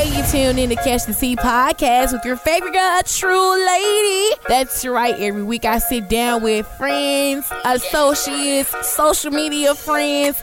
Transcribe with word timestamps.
Hey, 0.00 0.16
you 0.16 0.24
tuned 0.32 0.58
in 0.58 0.70
to 0.70 0.76
Catch 0.76 1.04
the 1.04 1.12
Tea 1.12 1.36
podcast 1.36 2.14
with 2.14 2.24
your 2.24 2.36
favorite 2.36 2.72
girl, 2.72 3.00
Tru 3.04 3.66
Lady. 3.66 4.34
That's 4.48 4.82
right. 4.86 5.14
Every 5.18 5.42
week 5.42 5.66
I 5.66 5.76
sit 5.78 6.08
down 6.08 6.42
with 6.42 6.66
friends, 6.78 7.52
associates, 7.66 8.74
social 8.96 9.30
media 9.30 9.74
friends, 9.74 10.42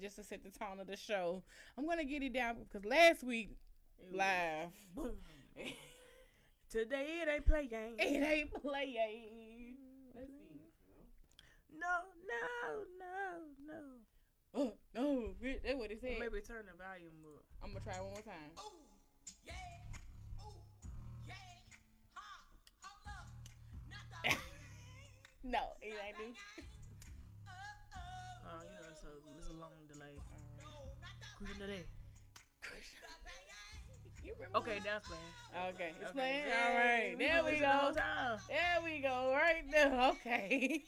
Go 0.00 0.06
just 0.06 0.16
to 0.16 0.24
set 0.24 0.42
the 0.42 0.50
tone 0.50 0.80
of 0.80 0.86
the 0.86 0.96
show. 0.96 1.42
I'm 1.76 1.86
gonna 1.86 2.04
get 2.04 2.22
it 2.22 2.32
down 2.32 2.56
because 2.64 2.84
last 2.84 3.22
week 3.22 3.56
It 3.98 4.16
live 4.16 4.70
Today 6.70 7.06
it 7.22 7.28
ain't 7.28 7.46
play 7.46 7.66
game. 7.66 7.96
it 7.98 8.22
ain't 8.22 8.62
playing. 8.62 9.74
Let's. 10.14 10.30
No, 11.72 11.86
no, 12.28 12.84
no, 12.98 13.42
no. 13.66 13.80
Oh 14.52 14.72
no, 14.94 15.34
that's 15.42 15.76
what 15.76 15.90
it 15.90 16.00
said. 16.00 16.16
Maybe 16.18 16.40
turn 16.40 16.66
the 16.66 16.76
volume 16.76 17.24
up. 17.34 17.44
I'm 17.62 17.72
gonna 17.72 17.84
try 17.84 17.94
it 17.94 18.02
one 18.02 18.12
more 18.12 18.22
time. 18.22 18.50
no, 25.42 25.58
it 25.82 25.94
ain't 26.06 26.16
do. 26.16 26.34
Oh, 28.50 28.62
you 28.62 28.76
know, 28.76 28.92
so 29.00 29.08
it's 29.38 29.48
a 29.48 29.52
long 29.54 29.79
delay. 31.58 31.84
Quick 32.62 32.84
delay. 33.00 34.24
You? 34.24 34.32
Okay, 34.54 34.78
that's 34.84 35.08
playing. 35.08 35.34
Okay, 35.74 35.90
it's 36.00 36.10
Okay. 36.10 36.12
playing. 36.12 36.44
Yay, 36.46 36.52
All 36.52 36.74
right, 36.74 37.16
there 37.18 37.42
we 37.44 37.50
listen 37.52 37.62
the 37.62 37.66
go. 37.66 37.92
time. 37.96 38.38
There 38.48 38.80
we 38.84 39.00
go, 39.00 39.32
right 39.32 39.64
there. 39.70 39.90
Okay. 40.26 40.84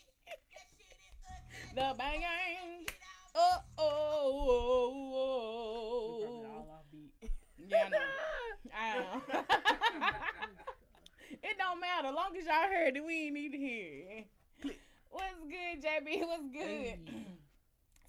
the 1.74 1.94
bang 1.96 2.20
bang. 2.20 2.86
Oh 3.34 3.56
oh 3.78 4.92
We 6.18 6.20
oh 6.20 6.20
probably 6.20 6.44
oh. 6.44 6.52
all 6.52 6.68
off. 6.70 6.84
Yeah, 7.56 7.84
I 7.84 7.86
know. 7.88 7.98
I 8.74 8.76
know. 8.98 9.22
it 11.42 11.56
don't 11.58 11.80
matter. 11.80 12.10
Long 12.12 12.36
as 12.36 12.44
y'all 12.44 12.68
heard 12.70 12.96
it, 12.96 13.04
we 13.04 13.24
ain't 13.26 13.34
need 13.34 13.52
to 13.52 13.58
hear 13.58 14.04
it. 14.18 14.26
What's 15.10 15.40
good, 15.48 15.82
JB? 15.82 16.26
What's 16.26 16.48
good? 16.52 16.66
Hey. 16.66 16.98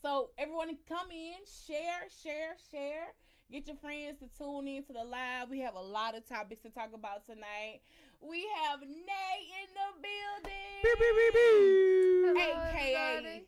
So 0.03 0.31
everyone 0.37 0.67
come 0.89 1.11
in, 1.11 1.35
share, 1.65 2.09
share, 2.21 2.57
share. 2.69 3.15
Get 3.49 3.67
your 3.67 3.77
friends 3.77 4.19
to 4.19 4.27
tune 4.37 4.67
in 4.67 4.83
to 4.83 4.91
the 4.91 5.03
live. 5.03 5.49
We 5.49 5.61
have 5.61 5.75
a 5.75 5.81
lot 5.81 6.17
of 6.17 6.27
topics 6.27 6.61
to 6.63 6.69
talk 6.69 6.89
about 6.93 7.25
tonight. 7.25 7.79
We 8.19 8.45
have 8.63 8.81
Nay 8.81 9.39
in 9.61 9.69
the 9.73 10.01
Beep, 10.01 10.99
beep, 10.99 11.33
building, 11.33 12.33
beep, 12.33 12.35
beep. 12.35 12.43
Aka 12.43 12.95
everybody. 12.95 13.45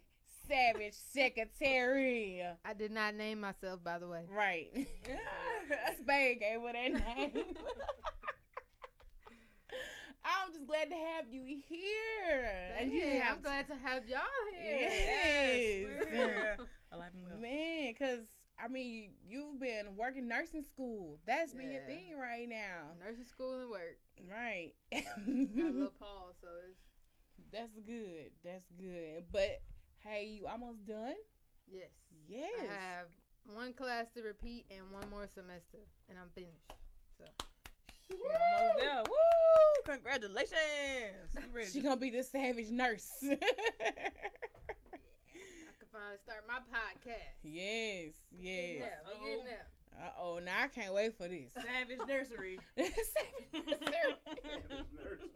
Savage 0.48 0.94
Secretary. 0.94 2.42
I 2.64 2.74
did 2.74 2.92
not 2.92 3.16
name 3.16 3.42
myself, 3.42 3.84
by 3.84 4.00
the 4.00 4.08
way. 4.08 4.24
Right. 4.30 4.70
Spade 6.00 6.40
gave 6.40 6.62
her 6.62 6.72
that 6.72 7.18
name. 7.18 7.32
I'm 10.26 10.52
just 10.54 10.66
glad 10.68 10.90
to 10.90 10.96
have 10.96 11.26
you 11.30 11.44
here. 11.46 12.74
And 12.80 12.92
you 12.92 13.00
Yeah, 13.00 13.32
I'm 13.32 13.42
glad 13.42 13.68
to 13.68 13.76
have 13.76 14.08
y'all 14.08 14.20
here. 14.60 14.90
Yes. 14.90 16.08
we're- 16.12 16.68
I 16.92 16.96
like 16.98 17.12
them. 17.14 17.42
Man, 17.42 17.94
because, 17.94 18.26
I 18.58 18.68
mean, 18.68 19.12
you've 19.28 19.60
been 19.60 19.96
working 19.98 20.28
nursing 20.28 20.64
school. 20.64 21.20
That's 21.28 21.54
been 21.54 21.72
your 21.72 21.84
thing 21.84 22.18
right 22.20 22.48
now. 22.50 22.94
Nursing 23.06 23.26
school 23.26 23.62
and 23.62 23.70
work. 23.70 23.98
Right. 24.30 24.74
Got 24.92 25.04
a 25.18 25.72
little 25.72 25.92
pause, 26.00 26.36
so 26.42 26.48
it's 26.70 26.80
That's 27.52 27.74
good. 27.86 28.32
That's 28.44 28.66
good. 28.80 29.26
But, 29.32 29.62
hey, 30.00 30.26
you 30.26 30.48
almost 30.48 30.86
done? 30.86 31.16
yes. 31.72 31.90
Yes. 32.28 32.50
I 32.62 32.74
have 32.74 33.08
one 33.54 33.74
class 33.74 34.08
to 34.16 34.22
repeat 34.24 34.66
and 34.72 34.90
one 34.92 35.08
more 35.12 35.28
semester, 35.28 35.78
and 36.10 36.18
I'm 36.18 36.30
finished. 36.34 36.72
We're 37.20 37.28
almost 38.12 38.78
there. 38.78 39.04
Woo! 39.08 39.94
Congratulations. 39.94 40.56
You 41.36 41.42
ready? 41.54 41.70
She 41.70 41.82
gonna 41.82 41.98
be 41.98 42.10
the 42.10 42.24
savage 42.24 42.70
nurse. 42.70 43.10
I 43.24 43.36
can 43.36 43.40
finally 45.92 46.18
start 46.24 46.44
my 46.48 46.60
podcast. 46.72 47.36
yes, 47.44 48.14
yes. 48.32 48.80
there, 48.80 49.02
we 49.08 49.30
getting 49.30 49.46
there. 49.46 49.68
Uh 49.98 50.10
oh, 50.20 50.40
now 50.44 50.64
I 50.64 50.68
can't 50.68 50.94
wait 50.94 51.16
for 51.18 51.28
this. 51.28 51.54
Savage 51.54 52.00
nursery. 52.08 52.60
Savage. 52.76 52.94
Savage 53.54 54.86
Nursery. 54.94 55.30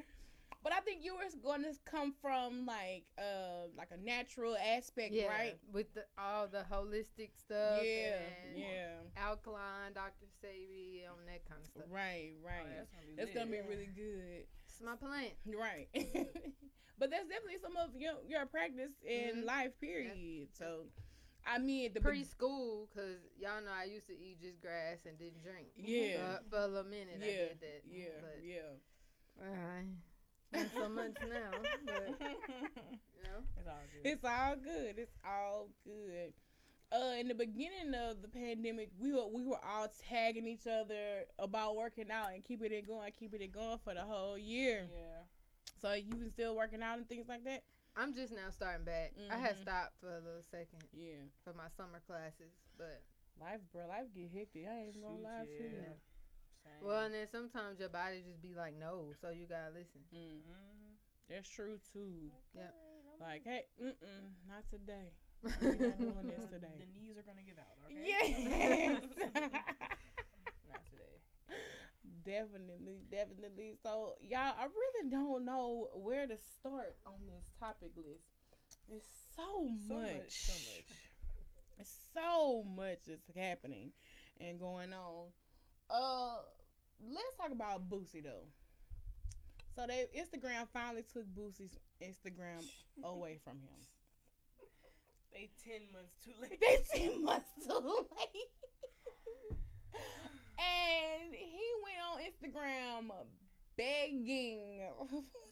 but 0.64 0.72
I 0.72 0.80
think 0.80 1.04
you 1.04 1.14
were 1.14 1.28
going 1.42 1.62
to 1.62 1.72
come 1.84 2.12
from 2.20 2.64
like 2.66 3.04
uh 3.18 3.68
like 3.78 3.90
a 3.92 3.98
natural 4.02 4.56
aspect, 4.56 5.12
Yeah, 5.14 5.28
right? 5.28 5.58
with 5.72 5.92
the, 5.94 6.04
all 6.18 6.48
the 6.48 6.64
holistic 6.72 7.30
stuff. 7.36 7.82
yeah, 7.84 8.16
and 8.48 8.58
yeah. 8.58 8.96
Alkaline, 9.16 9.92
Dr. 9.94 10.26
Savy, 10.42 11.04
on 11.08 11.18
that 11.26 11.44
kind 11.48 11.60
of 11.60 11.68
stuff. 11.68 11.84
Right, 11.90 12.32
right. 12.44 12.64
Oh, 12.66 12.74
that's 12.76 12.90
gonna 12.90 13.06
be 13.06 13.14
that's 13.16 13.34
gonna 13.34 13.50
be 13.50 13.56
Yeah. 13.58 13.68
really 13.68 13.90
good. 13.94 14.46
It's 14.66 14.80
my 14.82 14.96
plan. 14.96 15.30
Right. 15.46 15.88
but 16.98 17.10
that's 17.10 17.28
definitely 17.28 17.60
some 17.62 17.76
of 17.76 17.94
your 17.94 18.14
your 18.26 18.46
practice 18.46 18.90
in 19.06 19.42
Mhm. 19.42 19.44
life 19.44 19.78
period. 19.80 20.48
So 20.56 20.86
I 21.46 21.58
mean 21.58 21.92
the 21.92 22.00
Preschool, 22.00 22.88
because 22.88 23.20
y'all 23.38 23.60
know 23.62 23.70
I 23.70 23.84
used 23.84 24.06
to 24.08 24.16
eat 24.18 24.40
just 24.40 24.62
grass 24.62 25.04
and 25.06 25.18
didn't 25.18 25.42
drink. 25.44 25.68
Yeah. 25.76 26.38
For, 26.48 26.50
for 26.50 26.58
a 26.64 26.66
little 26.68 26.90
minute, 26.90 27.20
I 27.22 27.26
yeah, 27.26 27.36
did 27.52 27.60
that. 27.60 27.82
yeah, 27.86 28.06
But, 28.22 28.38
yeah. 28.42 29.44
Alright. 29.44 29.92
Not 30.54 30.66
so 30.74 30.88
much 30.88 31.12
now, 31.28 31.50
but, 31.84 32.20
you 32.20 33.22
know. 33.24 33.42
It's 33.56 33.66
all 33.66 33.76
good. 33.92 34.10
It's 34.10 34.24
all 34.24 34.56
good. 34.56 34.98
It's 34.98 35.16
all 35.24 35.68
good. 35.84 36.32
uh, 36.92 37.14
in 37.18 37.28
the 37.28 37.34
beginning 37.34 37.94
of 37.94 38.22
the 38.22 38.28
pandemic, 38.28 38.90
we 39.00 39.12
were 39.12 39.26
we 39.26 39.42
were 39.44 39.58
all 39.64 39.88
tagging 40.08 40.46
each 40.46 40.66
other 40.66 41.24
about 41.38 41.76
working 41.76 42.10
out 42.10 42.32
and 42.34 42.44
keeping 42.44 42.72
it 42.72 42.86
going, 42.86 43.10
keeping 43.18 43.40
it 43.42 43.52
going 43.52 43.78
for 43.82 43.94
the 43.94 44.02
whole 44.02 44.38
year. 44.38 44.88
Yeah. 44.92 45.22
So 45.82 45.92
you 45.94 46.14
been 46.14 46.30
still 46.30 46.54
working 46.56 46.82
out 46.82 46.98
and 46.98 47.08
things 47.08 47.26
like 47.28 47.44
that. 47.44 47.62
I'm 47.96 48.14
just 48.14 48.32
now 48.32 48.50
starting 48.50 48.84
back. 48.84 49.12
I 49.30 49.36
had 49.36 49.56
Mhm. 49.56 49.62
stopped 49.62 49.98
for 50.00 50.10
a 50.16 50.20
little 50.20 50.42
second 50.50 50.82
Yeah, 50.92 51.22
for 51.44 51.52
my 51.52 51.68
summer 51.76 52.00
classes, 52.06 52.50
but 52.78 53.02
life, 53.40 53.60
bro, 53.72 53.86
life 53.86 54.06
get 54.14 54.30
hectic. 54.30 54.66
I 54.66 54.78
ain't 54.78 54.88
even 54.90 55.02
gonna 55.02 55.20
lie 55.22 55.44
to 55.46 55.50
you. 55.64 55.70
yeah. 55.74 55.94
Same. 56.64 56.80
well, 56.82 57.04
and 57.04 57.14
then 57.14 57.26
sometimes 57.30 57.78
your 57.78 57.88
body 57.90 58.22
just 58.26 58.40
be 58.42 58.54
like, 58.56 58.74
no, 58.78 59.12
so 59.20 59.30
you 59.30 59.46
gotta 59.46 59.70
listen. 59.74 60.00
Mm, 60.14 60.40
Mhm. 60.40 60.96
that's 61.28 61.48
true 61.48 61.78
too. 61.92 62.32
Yep. 62.54 62.74
Like, 63.20 63.44
hey, 63.44 63.64
mm 63.80 63.92
mm, 63.94 64.30
not 64.48 64.64
today. 64.70 65.12
We're 65.44 65.76
not 65.76 65.98
doing 65.98 66.26
this 66.26 66.50
The 66.50 66.86
knees 66.96 67.16
are 67.18 67.22
gonna 67.22 67.44
give 67.46 67.58
out. 67.58 67.76
Okay. 67.86 68.00
Yes. 68.06 69.02
Not 70.68 70.82
today. 70.90 71.20
Definitely, 72.24 73.02
definitely. 73.10 73.76
So, 73.82 74.14
y'all, 74.20 74.54
I 74.58 74.64
really 74.64 75.10
don't 75.10 75.44
know 75.44 75.88
where 75.94 76.26
to 76.26 76.36
start 76.36 76.96
on 77.06 77.20
this 77.26 77.44
topic 77.60 77.92
list. 77.96 78.24
It's 78.88 79.06
so, 79.36 79.68
So 79.88 79.94
much, 79.94 80.12
much. 80.14 80.30
So 80.30 80.52
much. 80.52 80.90
It's 81.78 81.96
so 82.14 82.64
much 82.76 82.98
that's 83.06 83.36
happening 83.36 83.92
and 84.40 84.58
going 84.58 84.92
on. 84.92 85.28
Uh, 85.90 86.36
let's 87.02 87.36
talk 87.36 87.52
about 87.52 87.88
Boosie 87.88 88.22
though. 88.22 88.46
So 89.76 89.86
they 89.86 90.06
Instagram 90.16 90.68
finally 90.72 91.04
took 91.12 91.26
Boosie's 91.34 91.76
Instagram 92.02 92.64
away 93.04 93.38
from 93.42 93.54
him. 93.54 93.80
They 95.32 95.50
ten 95.64 95.82
months 95.92 96.14
too 96.24 96.32
late. 96.40 96.60
They 96.60 97.00
ten 97.00 97.24
months 97.24 97.50
too 97.66 97.80
late. 97.80 98.50
and 100.58 101.34
he 101.34 101.70
went 101.82 101.98
on 102.08 102.20
Instagram 102.20 103.10
begging 103.76 104.80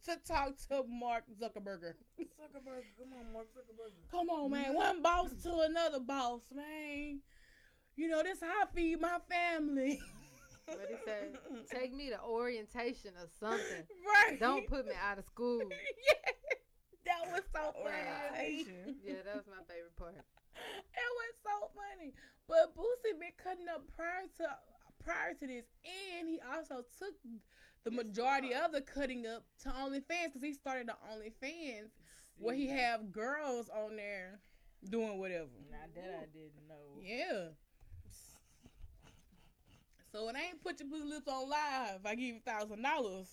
to 0.04 0.16
talk 0.26 0.56
to 0.68 0.84
Mark 0.88 1.24
Zuckerberg. 1.40 1.94
Zuckerberg, 2.20 2.84
come 2.98 3.12
on, 3.18 3.32
Mark 3.32 3.46
Zuckerberg. 3.48 3.92
Come 4.10 4.30
on, 4.30 4.50
man. 4.50 4.74
One 4.74 5.02
boss 5.02 5.30
to 5.42 5.60
another 5.60 6.00
boss, 6.00 6.42
man. 6.54 7.20
You 7.96 8.08
know, 8.08 8.22
this 8.22 8.40
how 8.40 8.46
I 8.46 8.66
feed 8.74 9.00
my 9.00 9.18
family. 9.28 10.00
What 10.78 10.88
he 10.88 10.96
said? 11.04 11.38
Take 11.70 11.94
me 11.94 12.10
to 12.10 12.20
orientation 12.22 13.12
or 13.18 13.28
something. 13.38 13.84
right. 14.28 14.38
Don't 14.38 14.66
put 14.66 14.86
me 14.86 14.94
out 14.96 15.18
of 15.18 15.24
school. 15.24 15.62
yeah. 15.68 16.32
That 17.04 17.32
was 17.32 17.42
so 17.52 17.74
funny. 17.82 18.66
Yeah, 19.04 19.26
that 19.26 19.34
was 19.34 19.46
my 19.50 19.62
favorite 19.66 19.96
part. 19.98 20.14
It 20.14 21.12
was 21.18 21.34
so 21.42 21.70
funny. 21.74 22.12
But 22.46 22.76
Boosie 22.76 23.18
been 23.18 23.34
cutting 23.42 23.66
up 23.68 23.82
prior 23.96 24.30
to 24.38 24.46
prior 25.02 25.34
to 25.34 25.46
this, 25.46 25.64
and 25.84 26.28
he 26.28 26.38
also 26.54 26.84
took 26.98 27.14
the 27.84 27.90
majority 27.90 28.54
uh-huh. 28.54 28.66
of 28.66 28.72
the 28.72 28.80
cutting 28.80 29.26
up 29.26 29.44
to 29.62 29.68
OnlyFans 29.70 30.32
because 30.32 30.42
he 30.42 30.54
started 30.54 30.88
the 30.88 30.94
OnlyFans 31.10 31.90
where 32.38 32.54
he 32.54 32.68
See. 32.68 32.76
have 32.76 33.10
girls 33.10 33.68
on 33.68 33.96
there 33.96 34.40
doing 34.88 35.18
whatever. 35.18 35.50
Now 35.70 35.86
that 35.94 36.20
I 36.22 36.26
didn't 36.32 36.68
know. 36.68 37.00
Yeah. 37.00 37.48
So 40.12 40.28
it 40.28 40.36
ain't 40.36 40.62
put 40.62 40.78
your 40.78 40.88
pussy 40.90 41.04
lips 41.08 41.26
on 41.26 41.48
live. 41.48 42.00
I 42.04 42.14
give 42.14 42.34
you 42.34 42.40
thousand 42.44 42.82
dollars. 42.82 43.28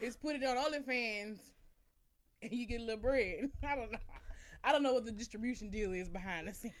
It's 0.00 0.16
put 0.16 0.36
it 0.36 0.44
on 0.44 0.56
OnlyFans, 0.56 1.38
and 2.42 2.52
you 2.52 2.66
get 2.66 2.80
a 2.80 2.84
little 2.84 3.00
bread. 3.00 3.50
I 3.66 3.74
don't 3.76 3.92
know. 3.92 3.98
I 4.64 4.72
don't 4.72 4.82
know 4.82 4.94
what 4.94 5.04
the 5.04 5.12
distribution 5.12 5.70
deal 5.70 5.92
is 5.92 6.08
behind 6.08 6.48
the 6.48 6.54
scenes. 6.54 6.74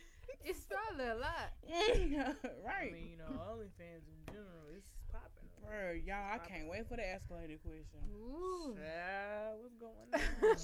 It's 0.44 0.66
probably 0.66 1.04
a 1.04 1.14
lot. 1.14 1.52
right. 2.64 2.88
I 2.88 2.92
mean, 2.92 3.10
you 3.10 3.18
know, 3.18 3.28
OnlyFans 3.52 4.06
in 4.08 4.32
general, 4.32 4.64
it's 4.74 4.86
popping. 5.12 5.44
Bro, 5.60 6.00
y'all, 6.06 6.32
I 6.32 6.38
can't 6.38 6.68
wait 6.68 6.88
for 6.88 6.96
the 6.96 7.02
escalated 7.02 7.60
question. 7.60 8.00
Ooh. 8.16 8.76
Yeah, 8.80 9.52
what's 9.60 9.76
going 9.76 9.92
on? 10.14 10.56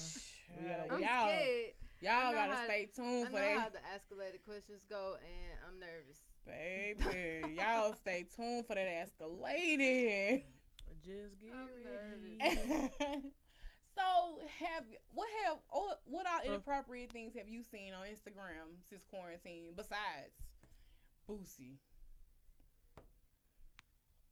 We 0.57 0.69
gotta 0.69 0.93
I'm 0.93 1.01
y'all, 1.01 1.27
scared. 1.29 1.73
Y'all 2.01 2.33
gotta 2.33 2.53
how- 2.55 2.65
stay 2.65 2.89
I 2.89 2.95
tuned 2.95 3.27
for 3.29 3.39
know 3.39 3.59
how 3.59 3.69
the 3.69 3.83
escalated 3.93 4.41
questions 4.43 4.81
go, 4.89 5.17
and 5.21 5.53
I'm 5.67 5.79
nervous. 5.79 6.17
Baby. 6.45 7.55
y'all 7.57 7.93
stay 7.93 8.25
tuned 8.35 8.65
for 8.65 8.75
that 8.75 8.87
escalated. 8.87 10.43
Just 11.03 11.39
get 11.39 11.51
I'm 11.53 11.69
ready. 11.83 12.91
so 13.95 14.39
have 14.59 14.83
what 15.13 15.27
have 15.45 15.57
oh, 15.73 15.93
what 16.05 16.25
all 16.25 16.41
inappropriate 16.45 17.11
things 17.11 17.33
have 17.37 17.47
you 17.47 17.61
seen 17.63 17.93
on 17.93 18.07
Instagram 18.07 18.81
since 18.89 19.03
quarantine 19.03 19.73
besides 19.75 20.33
Boosie? 21.29 21.77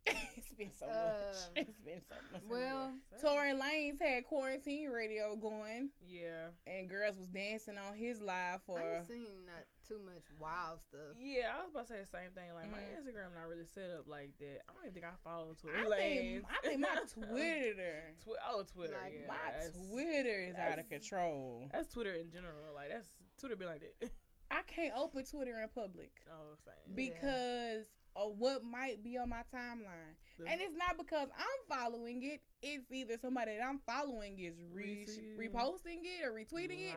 it's 0.36 0.54
been 0.58 0.72
so 0.78 0.86
much. 0.88 0.96
Uh, 0.96 1.48
It's 1.56 1.80
been 1.80 2.02
so 2.08 2.16
much. 2.32 2.42
Well, 2.50 2.94
Tory 3.22 3.54
Lanez 3.54 4.02
had 4.02 4.26
quarantine 4.26 4.90
radio 4.90 5.36
going, 5.36 5.90
yeah. 6.06 6.52
and 6.68 6.90
girls 6.90 7.18
was 7.18 7.28
dancing 7.28 7.76
on 7.78 7.96
his 7.96 8.22
live 8.22 8.62
for. 8.66 8.80
I 8.80 8.98
ain't 8.98 9.08
seen 9.08 9.46
not 9.46 9.64
too 9.88 10.00
much 10.04 10.24
wild 10.40 10.82
stuff. 10.82 11.16
Yeah, 11.20 11.56
I 11.56 11.62
was 11.64 11.72
about 11.72 11.88
to 11.88 11.94
say 11.94 12.00
the 12.02 12.08
same 12.12 12.32
thing. 12.36 12.54
Like, 12.54 12.70
my 12.72 12.80
Mhm. 12.80 13.00
Instagram 13.00 13.34
not 13.36 13.48
really 13.48 13.66
set 13.66 13.92
up 13.92 14.08
like 14.08 14.32
that. 14.40 14.62
I 14.68 14.74
don't 14.74 14.84
even 14.84 14.94
think 14.94 15.06
I 15.06 15.16
follow 15.24 15.54
Twitter. 15.56 15.78
I 15.80 15.98
think, 15.98 16.46
I 16.52 16.68
think 16.68 16.80
my 16.82 16.88
Twitter, 17.14 18.04
Twi- 18.24 18.44
oh, 18.50 18.64
Twitter. 18.64 18.94
Like, 19.00 19.14
yeah, 19.22 19.28
my 19.28 19.88
Twitter 19.90 20.40
is 20.52 20.56
out 20.56 20.80
of 20.80 20.90
control. 20.90 21.70
That's 21.72 21.88
Twitter 21.94 22.14
in 22.14 22.30
general. 22.32 22.74
Like, 22.76 22.90
that's 22.90 23.08
Twitter 23.40 23.56
be 23.56 23.66
like 23.66 23.82
that. 23.82 24.12
I 24.52 24.62
can't 24.68 24.94
open 24.96 25.24
Twitter 25.26 25.58
in 25.62 25.68
public. 25.70 26.12
oh, 26.30 26.56
same. 26.64 26.96
Yeah. 26.98 27.80
Because 28.14 28.32
of 28.32 28.38
what 28.38 28.64
might 28.64 29.04
be 29.04 29.18
on 29.18 29.30
my 29.30 29.44
timeline. 29.54 30.16
The- 30.40 30.48
And 30.48 30.62
it's 30.62 30.76
not 30.76 30.98
because 30.98 31.30
I'm 31.38 31.78
following 31.78 32.24
it. 32.24 32.42
It's 32.62 32.92
either 32.92 33.18
somebody 33.22 33.58
that 33.58 33.64
I'm 33.66 33.80
following 33.86 34.40
is 34.40 34.56
re- 34.72 35.06
reposting 35.38 36.02
it 36.04 36.26
or 36.26 36.32
retweeting 36.32 36.88
it 36.90 36.96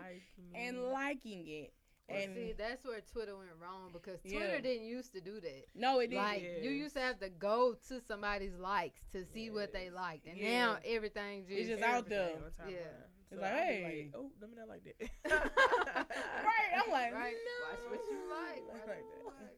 and 0.54 0.82
liking 0.84 1.46
it. 1.46 1.72
Well, 2.08 2.18
And 2.18 2.34
see, 2.34 2.54
that's 2.56 2.84
where 2.84 3.00
Twitter 3.00 3.36
went 3.36 3.50
wrong 3.60 3.90
because 3.92 4.20
Yeah. 4.24 4.38
Twitter 4.38 4.60
didn't 4.60 4.86
used 4.86 5.12
to 5.14 5.20
do 5.20 5.40
that. 5.40 5.64
no, 5.74 5.98
it 5.98 6.08
didn't. 6.08 6.22
Like 6.22 6.42
you 6.62 6.70
used 6.70 6.94
to 6.94 7.00
have 7.00 7.18
to 7.20 7.28
go 7.28 7.74
to 7.88 8.00
somebody's 8.00 8.54
likes 8.56 9.00
to 9.12 9.24
see 9.24 9.50
what 9.50 9.72
they 9.72 9.86
Yes. 9.86 9.92
liked, 9.94 10.26
and 10.28 10.38
Yeah. 10.38 10.66
now 10.66 10.78
everything 10.84 11.46
just, 11.46 11.58
It's 11.58 11.68
just 11.68 11.82
out 11.82 12.08
there. 12.08 12.30
Everything 12.30 12.44
on 12.44 12.50
timeline. 12.52 12.70
Yeah. 12.74 13.32
It's 13.32 13.40
like, 13.42 13.52
I 13.52 13.56
be 13.56 13.72
hey. 13.72 14.10
oh, 14.14 14.30
let 14.40 14.50
me 14.50 14.56
not 14.56 14.68
like 14.68 14.84
that. 14.84 15.10
right. 15.50 16.70
I'm 16.76 16.90
like, 16.92 17.12
right. 17.12 17.34
no. 17.34 17.70
Watch 17.70 17.90
what 17.90 18.00
you 18.08 18.18
like. 18.30 18.62
Like 18.68 18.86
watch 18.86 19.34
that. 19.40 19.56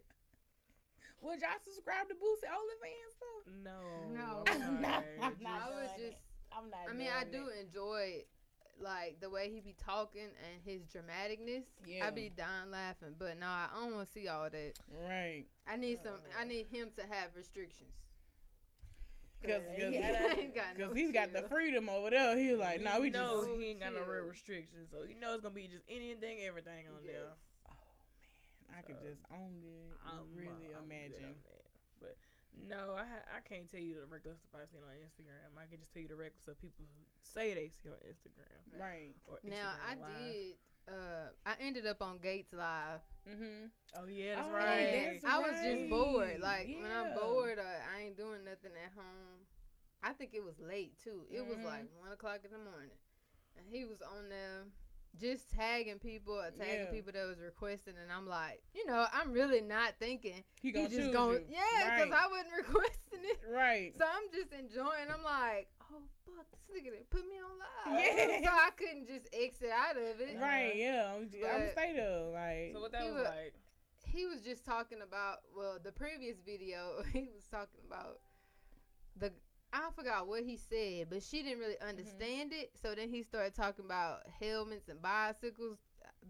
What 1.21 1.35
you 1.35 1.41
like. 1.41 1.41
Would 1.41 1.41
y'all 1.43 1.63
subscribe 1.65 2.09
to 2.09 2.15
Boosie 2.15 2.49
OnlyFans 2.49 3.15
though? 3.21 3.41
No. 3.65 3.81
No. 4.15 4.45
I'm 4.47 4.63
I'm 4.77 4.81
not- 4.83 5.05
I'm 5.23 5.31
Just- 5.33 5.43
not 5.43 5.63
I 5.63 5.71
was 5.71 5.91
doing 5.97 6.11
just. 6.11 6.23
I'm 6.53 6.71
not. 6.71 6.81
I 6.89 6.93
mean, 6.95 7.09
I 7.09 7.25
do 7.25 7.49
it. 7.49 7.67
enjoy 7.67 8.25
like 8.81 9.21
the 9.21 9.29
way 9.29 9.51
he 9.51 9.61
be 9.61 9.75
talking 9.85 10.23
and 10.23 10.63
his 10.65 10.83
dramaticness. 10.87 11.65
Yeah. 11.87 12.07
I 12.07 12.11
be 12.11 12.31
dying 12.35 12.71
laughing, 12.71 13.15
but 13.19 13.39
no, 13.39 13.47
I 13.47 13.69
don't 13.75 13.95
want 13.95 14.07
to 14.07 14.13
see 14.13 14.29
all 14.29 14.49
that. 14.51 14.73
Right. 15.09 15.45
I 15.67 15.77
need 15.77 15.99
some. 16.03 16.15
I 16.39 16.45
need 16.45 16.67
him 16.71 16.89
to 16.97 17.03
have 17.03 17.31
restrictions. 17.35 17.91
Because 19.41 19.63
he 19.77 19.83
ain't 19.85 20.55
got 20.55 20.79
no 20.79 20.93
he's 20.93 21.13
got 21.13 21.33
the 21.33 21.43
freedom 21.43 21.89
over 21.89 22.11
there. 22.11 22.37
He's 22.37 22.59
like, 22.59 22.83
nah, 22.83 22.99
we 22.99 23.11
know 23.11 23.45
just. 23.47 23.61
he 23.61 23.71
ain't 23.71 23.81
got 23.81 23.95
no 23.95 24.01
real 24.01 24.25
restrictions, 24.25 24.89
so 24.91 25.05
you 25.09 25.19
know 25.21 25.35
it's 25.35 25.43
gonna 25.43 25.55
be 25.55 25.69
just 25.69 25.85
anything, 25.89 26.39
everything 26.45 26.87
on 26.89 27.07
there. 27.07 27.39
Yes. 28.69 28.79
I 28.79 28.81
could 28.87 28.99
So, 29.01 29.09
just 29.09 29.23
only 29.33 29.89
I'm, 30.05 30.29
really 30.37 30.71
uh, 30.75 30.79
I'm 30.79 30.85
imagine. 30.91 31.35
But 32.01 32.17
no, 32.69 32.95
I 32.95 33.05
ha- 33.09 33.29
I 33.37 33.41
can't 33.47 33.69
tell 33.71 33.81
you 33.81 33.95
the 33.97 34.07
regular 34.07 34.37
stuff 34.37 34.61
I've 34.63 34.71
seen 34.71 34.83
on 34.85 34.95
Instagram. 35.01 35.57
I 35.57 35.67
can 35.67 35.79
just 35.81 35.93
tell 35.93 36.03
you 36.03 36.09
the 36.09 36.17
regular 36.21 36.41
stuff 36.43 36.57
people 36.61 36.85
say 37.23 37.55
they 37.55 37.71
see 37.71 37.89
on 37.91 37.99
Instagram. 38.07 38.61
Right. 38.79 39.15
Or 39.27 39.39
Now 39.45 39.75
I 39.83 39.95
Live. 39.97 40.19
did. 40.23 40.55
Uh, 40.89 41.29
I 41.45 41.53
ended 41.61 41.87
up 41.87 42.01
on 42.01 42.17
Gates 42.19 42.53
Live. 42.53 43.05
Mm-hmm. 43.29 43.69
Oh 44.01 44.07
yeah, 44.09 44.37
that's 44.37 44.49
Oh, 44.49 44.53
right. 44.57 45.13
that's 45.21 45.25
I 45.25 45.37
was 45.39 45.57
just 45.61 45.91
bored. 45.91 46.41
Like 46.41 46.67
when 46.81 46.89
I'm 46.91 47.13
bored, 47.13 47.59
or 47.59 47.69
I 47.69 48.09
ain't 48.09 48.17
doing 48.17 48.41
nothing 48.45 48.73
at 48.73 48.93
home. 48.97 49.45
I 50.03 50.13
think 50.15 50.31
it 50.33 50.43
was 50.43 50.55
late 50.61 50.97
too. 51.03 51.27
It 51.31 51.45
was 51.45 51.59
Mhm. 51.59 51.65
like 51.65 51.85
one 52.01 52.13
o'clock 52.13 52.41
in 52.45 52.53
the 52.53 52.59
morning, 52.65 52.97
and 53.59 53.67
he 53.69 53.85
was 53.85 54.01
on 54.01 54.29
there 54.31 54.65
just 55.21 55.51
tagging 55.51 55.99
people, 55.99 56.35
or 56.35 56.51
tagging 56.51 56.87
Yeah. 56.87 56.91
people 56.91 57.13
that 57.13 57.27
was 57.27 57.39
requesting, 57.41 57.95
and 58.01 58.11
I'm 58.13 58.27
like, 58.29 58.63
you 58.75 58.87
know, 58.87 59.07
I'm 59.13 59.33
really 59.33 59.61
not 59.61 59.95
thinking 59.99 60.45
He 60.61 60.69
he 60.69 60.73
gonna 60.73 60.89
just 60.89 61.13
going, 61.13 61.43
you. 61.49 61.57
yeah, 61.57 61.97
because 61.97 62.11
Right. 62.11 62.21
I 62.25 62.29
wasn't 62.29 62.57
requesting 62.69 63.21
it. 63.25 63.39
Right. 63.51 63.95
So 63.99 64.05
I'm 64.05 64.31
just 64.33 64.53
enjoying. 64.53 65.09
I'm 65.13 65.23
like, 65.25 65.69
oh 65.91 66.03
fuck, 66.27 66.47
this 66.51 66.77
nigga 66.83 66.93
done 66.93 67.05
put 67.11 67.27
me 67.29 67.37
on 67.41 67.59
live. 67.59 68.05
Yeah. 68.05 68.41
So 68.45 68.51
I 68.51 68.71
couldn't 68.77 69.07
just 69.09 69.27
exit 69.33 69.71
out 69.75 69.97
of 69.97 70.21
it. 70.21 70.37
Right. 70.41 70.69
Uh-huh. 70.71 70.79
Yeah. 70.79 71.13
I'm, 71.17 71.23
I'm 71.23 71.61
But- 71.63 71.73
stay 71.73 71.93
there. 71.97 72.21
Like. 72.33 72.73
So 72.75 72.81
what 72.81 72.93
that 72.93 73.03
He 73.03 73.11
was 73.11 73.25
like? 73.25 73.55
he 74.07 74.25
was 74.27 74.41
just 74.41 74.65
talking 74.65 74.99
about 75.07 75.39
well 75.55 75.79
the 75.83 75.93
previous 75.93 76.39
video 76.41 77.03
he 77.13 77.29
was 77.35 77.45
talking 77.51 77.81
about 77.87 78.21
the 79.17 79.31
i 79.73 79.89
forgot 79.95 80.27
what 80.27 80.43
he 80.43 80.57
said 80.57 81.07
but 81.11 81.23
she 81.23 81.43
didn't 81.43 81.59
really 81.59 81.79
understand 81.87 82.53
it 82.53 82.71
so 82.83 82.95
then 82.95 83.09
he 83.09 83.23
started 83.23 83.55
talking 83.55 83.85
about 83.85 84.21
helmets 84.41 84.89
and 84.89 85.01
bicycles 85.03 85.79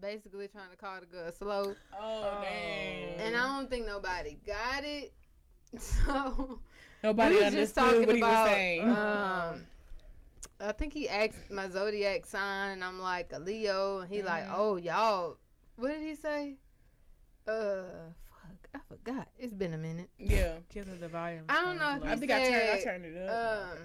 basically 0.01 0.47
trying 0.47 0.69
to 0.69 0.77
call 0.77 0.99
the 0.99 1.05
girl 1.05 1.31
slow, 1.31 1.75
Oh, 1.99 2.39
dang. 2.41 3.19
and 3.19 3.35
I 3.35 3.57
don't 3.57 3.69
think 3.69 3.85
nobody 3.85 4.37
got 4.45 4.83
it. 4.83 5.11
So 5.79 6.59
Nobody 7.03 7.35
we 7.35 7.43
was 7.43 7.53
just 7.53 7.77
understood 7.77 7.83
talking 7.85 8.07
what 8.07 8.15
he 8.15 8.21
about. 8.21 8.43
was 8.45 8.51
saying. 8.51 8.89
Um, 8.89 9.65
I 10.61 10.71
think 10.73 10.93
he 10.93 11.07
asked 11.09 11.49
my 11.51 11.69
zodiac 11.69 12.25
sign, 12.25 12.71
and 12.71 12.83
I'm 12.83 12.99
like 12.99 13.31
a 13.33 13.39
Leo, 13.39 13.99
and 13.99 14.09
he 14.11 14.21
like, 14.21 14.45
Mhm. 14.45 14.53
oh 14.55 14.75
y'all, 14.77 15.37
what 15.75 15.89
did 15.89 16.01
he 16.01 16.15
say? 16.15 16.55
Uh, 17.47 17.83
fuck, 18.28 18.28
I 18.75 18.79
forgot. 18.87 19.27
It's 19.39 19.53
been 19.53 19.73
a 19.73 19.77
minute. 19.77 20.09
yeah. 20.17 20.53
Killing 20.69 20.99
the 20.99 21.07
volume. 21.07 21.43
I 21.49 21.63
don't 21.63 21.77
know 21.77 21.95
if 21.97 22.03
I 22.03 22.13
he 22.13 22.19
think 22.19 22.31
I 22.31 22.49
turned 22.49 22.69
I 22.71 22.83
turned 22.83 23.05
it 23.05 23.29
up. 23.29 23.63
Um, 23.71 23.77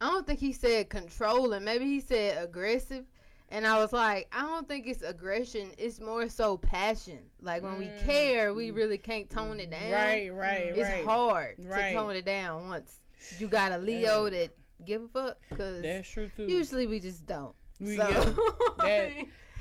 I 0.00 0.06
don't 0.10 0.26
think 0.26 0.40
he 0.40 0.52
said 0.52 0.88
controlling. 0.88 1.64
Maybe 1.64 1.84
he 1.84 2.00
said 2.00 2.42
aggressive. 2.42 3.04
And 3.52 3.66
I 3.66 3.78
was 3.78 3.92
like, 3.92 4.28
I 4.32 4.42
don't 4.42 4.66
think 4.68 4.86
it's 4.86 5.02
aggression. 5.02 5.72
It's 5.76 6.00
more 6.00 6.28
so 6.28 6.56
passion. 6.56 7.18
Like 7.42 7.62
when 7.64 7.78
we 7.78 7.86
Mm. 7.86 8.04
care, 8.06 8.54
we 8.54 8.70
really 8.70 8.96
can't 8.96 9.28
tone 9.28 9.58
it 9.60 9.70
down. 9.72 9.90
right, 9.90 10.30
right, 10.32 10.38
right. 10.38 10.62
It's 10.68 10.88
right. 10.88 11.04
hard 11.04 11.56
Right. 11.58 11.88
to 11.90 11.94
tone 11.94 12.14
it 12.16 12.24
down 12.24 12.68
once 12.68 13.00
you 13.38 13.48
got 13.58 13.72
a 13.72 13.78
Leo 13.78 14.24
Yeah. 14.26 14.30
that 14.30 14.56
give 14.86 15.02
a 15.02 15.08
fuck. 15.08 15.36
Cause 15.58 15.82
That's 15.82 16.08
true 16.08 16.30
too. 16.36 16.46
usually 16.46 16.86
we 16.86 17.00
just 17.00 17.26
don't. 17.26 17.54
We- 17.80 17.96
so 17.96 18.08
yeah, 18.08 18.24
that- 18.78 19.12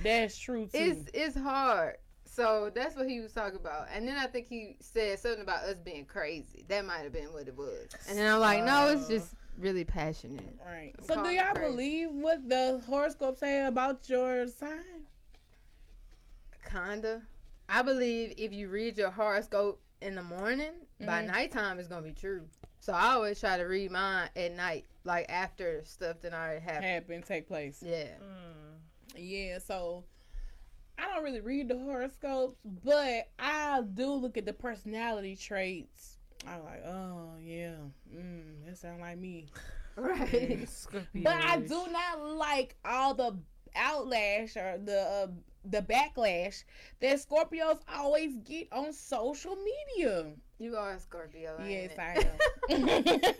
That's 0.03 0.38
true 0.38 0.65
too. 0.68 0.70
it's 0.74 1.10
it's 1.13 1.36
hard. 1.36 1.98
So 2.31 2.71
that's 2.74 2.95
what 2.95 3.07
he 3.09 3.19
was 3.19 3.33
talking 3.33 3.59
about. 3.59 3.88
And 3.93 4.07
then 4.07 4.15
I 4.17 4.27
think 4.27 4.48
he 4.48 4.75
said 4.79 5.19
something 5.19 5.41
about 5.41 5.63
us 5.63 5.77
being 5.79 6.05
crazy. 6.05 6.63
That 6.67 6.86
might 6.86 7.00
have 7.00 7.12
been 7.12 7.33
what 7.33 7.48
it 7.48 7.57
was. 7.57 7.88
And 8.07 8.17
then 8.17 8.33
I'm 8.33 8.39
like, 8.39 8.63
no, 8.63 8.89
it's 8.89 9.07
just 9.07 9.33
really 9.57 9.83
passionate. 9.83 10.55
right. 10.65 10.93
I'm 11.00 11.05
So 11.05 11.24
do 11.24 11.29
y'all 11.29 11.53
crazy. 11.53 11.71
believe 11.71 12.09
what 12.12 12.48
the 12.48 12.81
horoscope 12.88 13.38
say 13.38 13.65
about 13.65 14.07
your 14.09 14.48
sign? 14.48 14.79
Kinda. 16.69 17.21
I 17.67 17.81
believe 17.81 18.33
if 18.38 18.53
you 18.53 18.69
read 18.69 18.98
your 18.98 19.09
horoscope 19.12 19.81
in 20.01 20.15
the 20.15 20.24
morning, 20.24 20.71
by 21.01 21.21
Mhm. 21.24 21.27
nighttime 21.27 21.79
it's 21.79 21.88
gonna 21.88 22.01
be 22.03 22.13
true. 22.13 22.48
So 22.79 22.93
I 22.93 23.13
always 23.13 23.39
try 23.39 23.57
to 23.57 23.63
read 23.63 23.91
mine 23.91 24.29
at 24.36 24.51
night, 24.53 24.86
like 25.03 25.25
after 25.29 25.83
stuff 25.83 26.21
that 26.21 26.33
already 26.33 26.62
happened. 26.62 26.86
Happen, 26.86 27.21
take 27.24 27.48
place. 27.48 27.83
Yeah. 27.86 28.15
Mm. 28.21 28.77
Yeah, 29.15 29.57
so 29.59 30.03
I 31.01 31.13
don't 31.13 31.24
really 31.24 31.41
read 31.41 31.68
the 31.70 31.77
horoscopes, 31.77 32.56
but 32.84 33.29
I 33.39 33.82
do 33.94 34.12
look 34.13 34.38
at 34.38 34.46
the 34.46 34.53
personality 34.53 35.36
traits. 35.36 36.18
I'm 36.48 36.63
like, 36.63 36.86
oh 36.86 37.32
yeah, 37.41 37.75
mm, 38.15 38.65
that 38.65 38.77
sound 38.77 39.01
like 39.01 39.18
me. 39.18 39.48
Right. 39.96 40.68
But 41.13 41.36
I 41.36 41.58
do 41.58 41.88
not 41.91 42.22
like 42.38 42.75
all 42.86 43.13
the 43.13 43.38
outlash 43.75 44.56
or 44.56 44.77
the 44.84 45.01
uh, 45.01 45.27
the 45.65 45.82
backlash 45.82 46.63
that 47.01 47.18
Scorpios 47.18 47.79
always 47.94 48.36
get 48.46 48.68
on 48.72 48.94
social 48.94 49.58
media. 49.58 50.27
You 50.58 50.75
are 50.77 50.94
a 50.94 51.00
Scorpio. 51.00 51.58
ain't 51.62 51.70
Yes, 51.70 51.91
it? 51.91 52.00
I 52.00 52.74
am. 52.74 52.88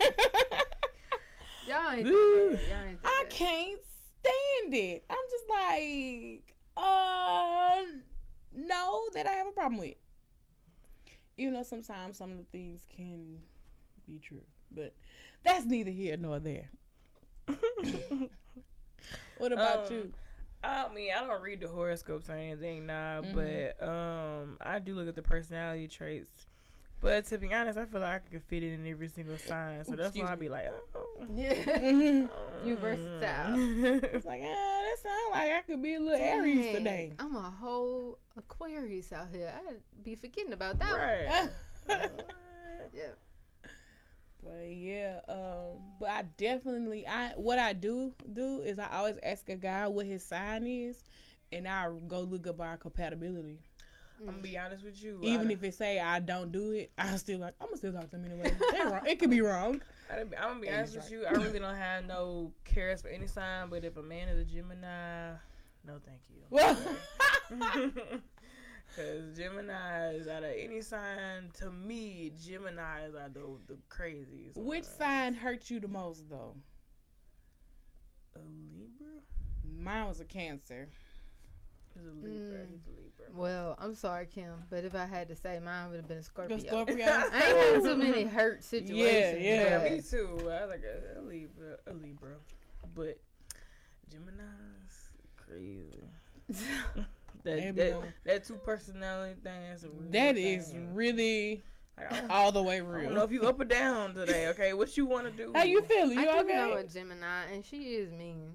Y'all 1.68 1.92
ain't 1.92 2.06
Ooh. 2.08 2.58
Y'all 2.68 2.84
ain't 2.88 2.98
I 3.04 3.24
can't 3.30 3.80
stand 4.20 4.74
it. 4.74 5.04
I'm 5.08 5.16
just 5.30 5.44
like, 5.48 6.54
uh, 6.82 7.82
no, 8.54 9.02
that 9.14 9.26
I 9.26 9.32
have 9.32 9.46
a 9.48 9.52
problem 9.52 9.78
with. 9.80 9.94
Even 11.36 11.54
though 11.54 11.62
sometimes 11.62 12.16
some 12.18 12.30
of 12.32 12.38
the 12.38 12.44
things 12.44 12.86
can 12.94 13.38
be 14.06 14.18
true, 14.18 14.42
but 14.70 14.94
that's 15.42 15.64
neither 15.64 15.90
here 15.90 16.16
nor 16.16 16.38
there. 16.38 16.68
what 19.38 19.52
about 19.52 19.86
Um, 19.86 19.92
you? 19.92 20.12
I 20.62 20.88
mean, 20.94 21.10
I 21.16 21.26
don't 21.26 21.42
read 21.42 21.60
the 21.60 21.68
horoscopes 21.68 22.28
or 22.28 22.34
anything, 22.34 22.86
nah. 22.86 23.22
Mhm. 23.22 23.34
But 23.78 23.88
um, 23.88 24.58
I 24.60 24.78
do 24.78 24.94
look 24.94 25.08
at 25.08 25.14
the 25.16 25.22
personality 25.22 25.88
traits. 25.88 26.46
But 27.00 27.24
to 27.26 27.38
be 27.38 27.52
honest, 27.52 27.78
I 27.78 27.86
feel 27.86 28.00
like 28.02 28.22
I 28.26 28.30
could 28.30 28.42
fit 28.42 28.62
it 28.62 28.74
in 28.74 28.86
every 28.86 29.08
single 29.08 29.38
sign, 29.38 29.84
so 29.84 29.92
that's 29.92 30.08
Excuse 30.08 30.26
why 30.26 30.32
I'd 30.32 30.38
be 30.38 30.50
like, 30.50 30.66
oh. 30.94 31.26
Yeah. 31.34 31.54
You 32.64 32.76
versatile. 32.76 33.54
It's 33.56 34.26
like, 34.26 34.42
ah, 34.44 34.80
that 34.82 34.96
sounds 35.02 35.32
like 35.32 35.50
I 35.50 35.60
could 35.66 35.82
be 35.82 35.94
a 35.94 36.00
little 36.00 36.20
Aries 36.20 36.76
today. 36.76 37.14
I'm 37.18 37.34
a 37.34 37.50
whole 37.58 38.18
Aquarius 38.36 39.12
out 39.14 39.28
here. 39.32 39.50
I'd 39.66 39.76
be 40.04 40.14
forgetting 40.14 40.52
about 40.52 40.78
that. 40.78 40.90
one. 40.90 41.98
right. 41.98 42.10
Yeah. 42.92 43.10
But 44.42 44.68
yeah, 44.68 45.20
um, 45.28 45.78
but 46.00 46.08
I 46.08 46.22
definitely 46.38 47.06
I 47.06 47.32
what 47.36 47.58
I 47.58 47.72
do 47.74 48.14
do 48.32 48.62
is 48.62 48.78
I 48.78 48.88
always 48.96 49.16
ask 49.22 49.48
a 49.50 49.56
guy 49.56 49.86
what 49.86 50.06
his 50.06 50.24
sign 50.24 50.66
is, 50.66 51.02
and 51.52 51.68
I 51.68 51.90
go 52.08 52.20
look 52.20 52.46
up 52.46 52.60
our 52.60 52.78
compatibility. 52.78 53.58
I'm 54.20 54.26
gonna 54.26 54.42
be 54.42 54.50
mm. 54.50 54.64
honest 54.64 54.84
with 54.84 55.02
you. 55.02 55.18
Even 55.22 55.50
if 55.50 55.62
it 55.64 55.74
say 55.74 55.98
I 55.98 56.20
don't 56.20 56.52
do 56.52 56.72
it, 56.72 56.92
I 56.98 57.16
still 57.16 57.40
like 57.40 57.54
I'm 57.60 57.68
gonna 57.68 57.76
still 57.78 57.92
talk 57.92 58.10
to 58.10 58.16
him 58.16 58.26
anyway. 58.26 58.52
Wrong. 58.84 59.06
It 59.06 59.18
could 59.18 59.30
be 59.30 59.40
wrong. 59.40 59.80
I, 60.10 60.20
I'm 60.20 60.28
gonna 60.30 60.60
be 60.60 60.70
honest 60.70 60.96
with 60.96 61.10
you. 61.10 61.24
I 61.24 61.32
really 61.32 61.58
don't 61.58 61.76
have 61.76 62.06
no 62.06 62.52
cares 62.64 63.00
for 63.00 63.08
any 63.08 63.26
sign, 63.26 63.68
but 63.70 63.84
if 63.84 63.96
a 63.96 64.02
man 64.02 64.28
is 64.28 64.40
a 64.40 64.44
Gemini, 64.44 65.32
no, 65.86 65.94
thank 66.04 66.20
you. 66.28 66.36
Well, 66.50 66.76
Because 68.90 69.36
Gemini 69.36 70.14
is 70.14 70.26
out 70.26 70.42
of 70.42 70.50
any 70.56 70.80
sign, 70.80 71.50
to 71.58 71.70
me, 71.70 72.32
Gemini 72.44 73.06
is 73.06 73.14
out 73.14 73.34
the, 73.34 73.44
the 73.68 73.78
craziest. 73.88 74.58
which 74.58 74.84
one. 74.84 74.98
sign 74.98 75.34
hurt 75.34 75.70
you 75.70 75.78
the 75.78 75.86
most 75.86 76.28
though? 76.28 76.56
A 78.34 78.40
Libra? 78.40 79.22
Mine 79.78 80.08
was 80.08 80.20
a 80.20 80.24
Cancer. 80.24 80.88
He's 81.94 82.06
a 82.06 82.10
Libra. 82.10 82.30
Mm. 82.58 82.66
He's 82.70 82.86
a 82.86 82.90
Libra. 82.90 83.26
Well, 83.34 83.76
I'm 83.78 83.94
sorry, 83.94 84.26
Kim, 84.26 84.54
but 84.70 84.84
if 84.84 84.94
I 84.94 85.06
had 85.06 85.28
to 85.28 85.36
say, 85.36 85.60
mine 85.64 85.90
would 85.90 85.96
have 85.96 86.08
been 86.08 86.18
a 86.18 86.22
Scorpio. 86.22 86.56
The 86.56 86.62
Scorpio. 86.66 86.96
I 87.06 87.24
ain't 87.34 87.74
had 87.74 87.82
too 87.82 87.96
many 87.96 88.24
hurt 88.24 88.62
situations. 88.64 89.42
yeah. 89.42 89.62
Yeah, 89.64 89.78
but- 89.78 89.92
me 89.92 90.00
too. 90.02 90.28
I 90.42 90.44
was 90.64 90.70
like 90.70 90.82
a, 90.84 91.20
a 91.20 91.22
Libra, 91.22 91.76
a 91.86 91.92
Libra, 91.92 92.34
but 92.94 93.18
Gemini's 94.10 95.10
crazy. 95.36 96.02
They 96.48 96.54
That 97.72 97.76
that, 97.76 98.02
that 98.24 98.44
two 98.44 98.54
personality 98.56 99.34
thing 99.42 99.62
is 99.74 99.84
a 99.84 99.88
real 99.88 100.10
That 100.10 100.36
is 100.36 100.68
thing. 100.68 100.94
really 100.94 101.62
Like, 101.96 102.24
all 102.28 102.52
the 102.52 102.62
way 102.62 102.80
real. 102.82 102.88
I 102.90 102.92
don't 103.04 103.06
real. 103.06 103.14
know 103.14 103.24
if 103.24 103.32
you 103.32 103.42
up 103.44 103.58
or 103.60 103.64
down 103.64 104.14
today. 104.14 104.48
Okay, 104.48 104.74
what 104.74 104.94
you 104.96 105.06
want 105.06 105.24
to 105.26 105.32
do? 105.32 105.52
How 105.54 105.62
you 105.62 105.80
feeling? 105.82 106.18
I 106.18 106.22
You 106.22 106.42
do 106.42 106.48
know 106.48 106.70
okay? 106.72 106.80
a 106.80 106.84
Gemini, 106.84 107.44
and 107.52 107.64
she 107.64 107.94
is 107.94 108.10
mean. 108.12 108.52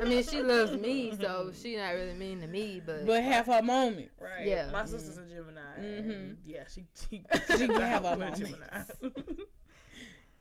I 0.00 0.04
mean, 0.04 0.22
she 0.22 0.42
loves 0.42 0.72
me, 0.72 1.12
so 1.20 1.50
she 1.60 1.76
not 1.76 1.94
really 1.94 2.14
mean 2.14 2.40
to 2.40 2.46
me, 2.46 2.82
but, 2.84 3.06
But 3.06 3.22
have 3.22 3.46
her 3.46 3.62
moment. 3.62 4.10
Right. 4.20 4.46
Yeah. 4.46 4.70
My 4.72 4.84
sister's 4.84 5.18
a 5.18 5.22
Gemini. 5.22 5.60
Mhm. 5.78 6.36
Yeah, 6.44 6.64
she 6.72 6.84
she, 7.08 7.24
She 7.58 7.66
can 7.66 7.80
have 7.80 8.04
a 8.06 8.08
I'm 8.08 8.18
moment. 8.18 8.36
Gemini. 8.36 8.82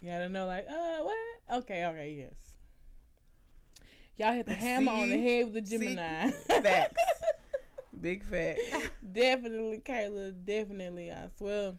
You 0.01 0.11
gotta 0.11 0.29
know, 0.29 0.45
like, 0.45 0.67
uh, 0.69 1.03
what? 1.03 1.17
Okay, 1.63 1.83
okay, 1.85 2.11
yes. 2.15 2.33
Y'all 4.17 4.33
hit 4.33 4.45
the 4.45 4.53
hammer 4.53 4.91
on 4.91 5.09
the 5.09 5.17
head 5.17 5.45
with 5.51 5.63
the 5.63 5.65
See? 5.65 5.77
Gemini. 5.79 6.29
Facts. 6.31 7.01
Big 7.99 8.23
fact. 8.23 8.59
definitely, 9.13 9.79
Kayla. 9.83 10.33
Definitely, 10.45 11.11
I 11.11 11.27
swear. 11.37 11.73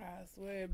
I 0.00 0.26
swear. 0.32 0.68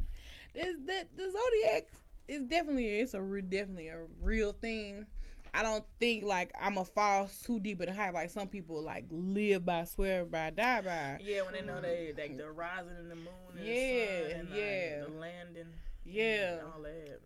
This 0.55 0.77
that 0.87 1.17
the 1.17 1.31
zodiac 1.31 1.89
is 2.29 2.43
definitely 2.43 3.01
it's 3.01 3.15
a 3.15 3.23
re, 3.23 3.41
definitely 3.41 3.89
a 3.89 4.01
real 4.21 4.53
thing. 4.53 5.07
I 5.55 5.63
don't 5.63 5.85
think 6.01 6.25
like 6.25 6.53
I'm 6.61 6.77
a 6.79 6.85
fall 6.85 7.31
too 7.45 7.61
deep 7.61 7.81
in 7.81 7.87
the 7.87 7.95
high 7.95 8.11
like 8.11 8.31
some 8.31 8.49
people 8.49 8.83
like 8.83 9.05
live 9.11 9.65
by, 9.65 9.85
swear 9.85 10.25
by, 10.25 10.51
die 10.51 10.81
by. 10.83 11.19
Yeah, 11.23 11.43
when 11.43 11.53
they 11.55 11.63
know 11.63 11.81
they 11.81 12.13
like 12.17 12.37
the 12.37 12.51
rising 12.51 12.97
and 12.99 13.11
the 13.11 13.15
moon. 13.17 13.29
And 13.57 13.65
Yeah, 13.67 13.75
the 13.75 14.31
sun 14.31 14.41
and, 14.41 14.53
uh, 14.53 14.57
yeah. 14.57 15.01
the 15.05 15.09
landing. 15.21 15.67
Yeah, 16.05 16.57
all 16.75 16.83
that. 16.83 17.21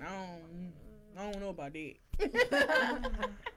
I 0.00 0.04
don't, 0.04 0.72
I 1.18 1.30
don't 1.32 1.40
know 1.42 1.48
about 1.50 1.72
that. 1.74 1.94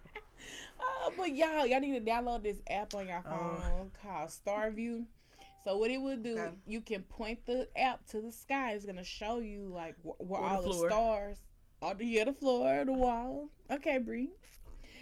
Uh, 0.77 1.10
but 1.17 1.34
y'all, 1.34 1.65
y'all 1.65 1.79
need 1.79 1.94
to 2.05 2.12
download 2.12 2.44
this 2.44 2.58
app 2.70 2.94
on 2.96 3.08
your 3.08 3.24
Oh. 3.25 3.29
phone 3.62 3.91
called 4.03 4.29
Starview. 4.29 5.05
So 5.63 5.77
what 5.77 5.89
it 5.89 5.98
will 6.00 6.17
do, 6.17 6.38
Okay. 6.38 6.51
you 6.67 6.82
can 6.82 7.01
point 7.03 7.46
the 7.46 7.67
app 7.75 8.05
to 8.08 8.22
the 8.22 8.32
sky. 8.32 8.74
It's 8.74 8.86
gonna 8.86 9.03
show 9.03 9.39
you 9.39 9.72
like 9.74 9.96
wh- 10.03 10.20
where 10.22 10.41
the 10.41 10.48
all 10.48 10.62
the, 10.62 10.70
floor. 10.70 10.89
stars, 10.89 11.38
all 11.82 11.96
the 11.96 12.05
yeah, 12.05 12.24
the 12.25 12.34
floor, 12.34 12.84
the 12.86 12.94
wall. 12.94 13.50
Okay, 13.72 13.98
Bree. 13.98 14.29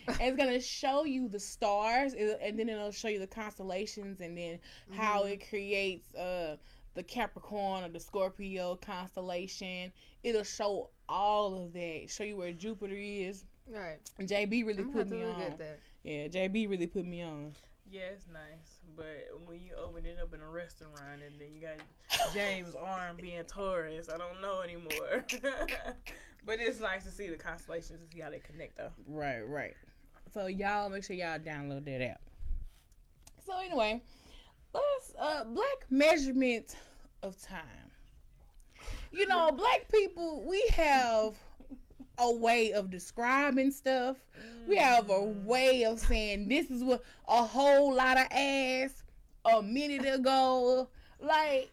it's 0.07 0.35
gonna 0.37 0.59
show 0.59 1.05
you 1.05 1.29
the 1.29 1.39
stars, 1.39 2.13
and 2.13 2.59
then 2.59 2.67
it'll 2.69 2.91
show 2.91 3.07
you 3.07 3.19
the 3.19 3.27
constellations, 3.27 4.19
and 4.19 4.37
then 4.37 4.59
how 4.91 5.23
it 5.23 5.47
creates 5.49 6.13
uh 6.15 6.57
the 6.95 7.03
Capricorn 7.03 7.83
or 7.83 7.89
the 7.89 7.99
Scorpio 7.99 8.75
constellation. 8.75 9.91
It'll 10.23 10.43
show 10.43 10.89
all 11.09 11.55
of 11.63 11.73
that. 11.73 12.05
Show 12.09 12.23
you 12.23 12.37
where 12.37 12.51
Jupiter 12.53 12.95
is. 12.95 13.45
right. 13.67 13.97
And 14.19 14.27
JB 14.29 14.65
really 14.65 14.83
I'm 14.83 14.91
put 14.91 15.09
me 15.09 15.19
have 15.19 15.35
to 15.35 15.41
look 15.41 15.51
on. 15.51 15.57
that. 15.57 15.79
Yeah, 16.03 16.27
JB 16.27 16.69
really 16.69 16.87
put 16.87 17.05
me 17.05 17.21
on. 17.23 17.53
Yeah, 17.89 18.01
it's 18.13 18.25
nice. 18.31 18.79
But 18.95 19.29
when 19.45 19.61
you 19.61 19.71
open 19.75 20.05
it 20.05 20.17
up 20.21 20.33
in 20.33 20.41
a 20.41 20.49
restaurant 20.49 21.21
and 21.25 21.39
then 21.39 21.47
you 21.53 21.61
got 21.61 22.33
James' 22.33 22.75
arm 22.75 23.17
being 23.19 23.43
Taurus, 23.45 24.09
I 24.09 24.17
don't 24.17 24.41
know 24.41 24.61
anymore. 24.61 25.25
but 26.45 26.59
it's 26.59 26.79
nice 26.79 27.03
to 27.03 27.11
see 27.11 27.29
the 27.29 27.37
constellations 27.37 28.01
and 28.01 28.11
see 28.13 28.19
how 28.19 28.29
they 28.29 28.39
connect 28.39 28.77
though. 28.77 28.91
Right, 29.07 29.41
right. 29.41 29.75
So 30.33 30.47
y'all 30.47 30.89
make 30.89 31.03
sure 31.03 31.15
y'all 31.15 31.39
download 31.39 31.85
that 31.85 32.01
app. 32.01 32.21
So 33.45 33.57
anyway, 33.59 34.01
let's 34.73 35.13
uh 35.19 35.43
black 35.45 35.85
measurement 35.89 36.75
of 37.21 37.39
time. 37.41 37.91
You 39.11 39.27
know, 39.27 39.51
black 39.51 39.87
people, 39.91 40.43
we 40.47 40.63
have 40.73 41.35
a 42.17 42.31
way 42.31 42.73
of 42.73 42.89
describing 42.89 43.71
stuff. 43.71 44.17
We 44.67 44.75
have 44.77 45.09
a 45.09 45.21
way 45.21 45.85
of 45.85 45.99
saying 45.99 46.47
this 46.47 46.69
is 46.69 46.83
what 46.83 47.03
a 47.27 47.43
whole 47.43 47.93
lot 47.93 48.17
of 48.17 48.27
ass 48.31 49.03
a 49.45 49.61
minute 49.61 50.05
ago. 50.11 50.89
Like, 51.19 51.71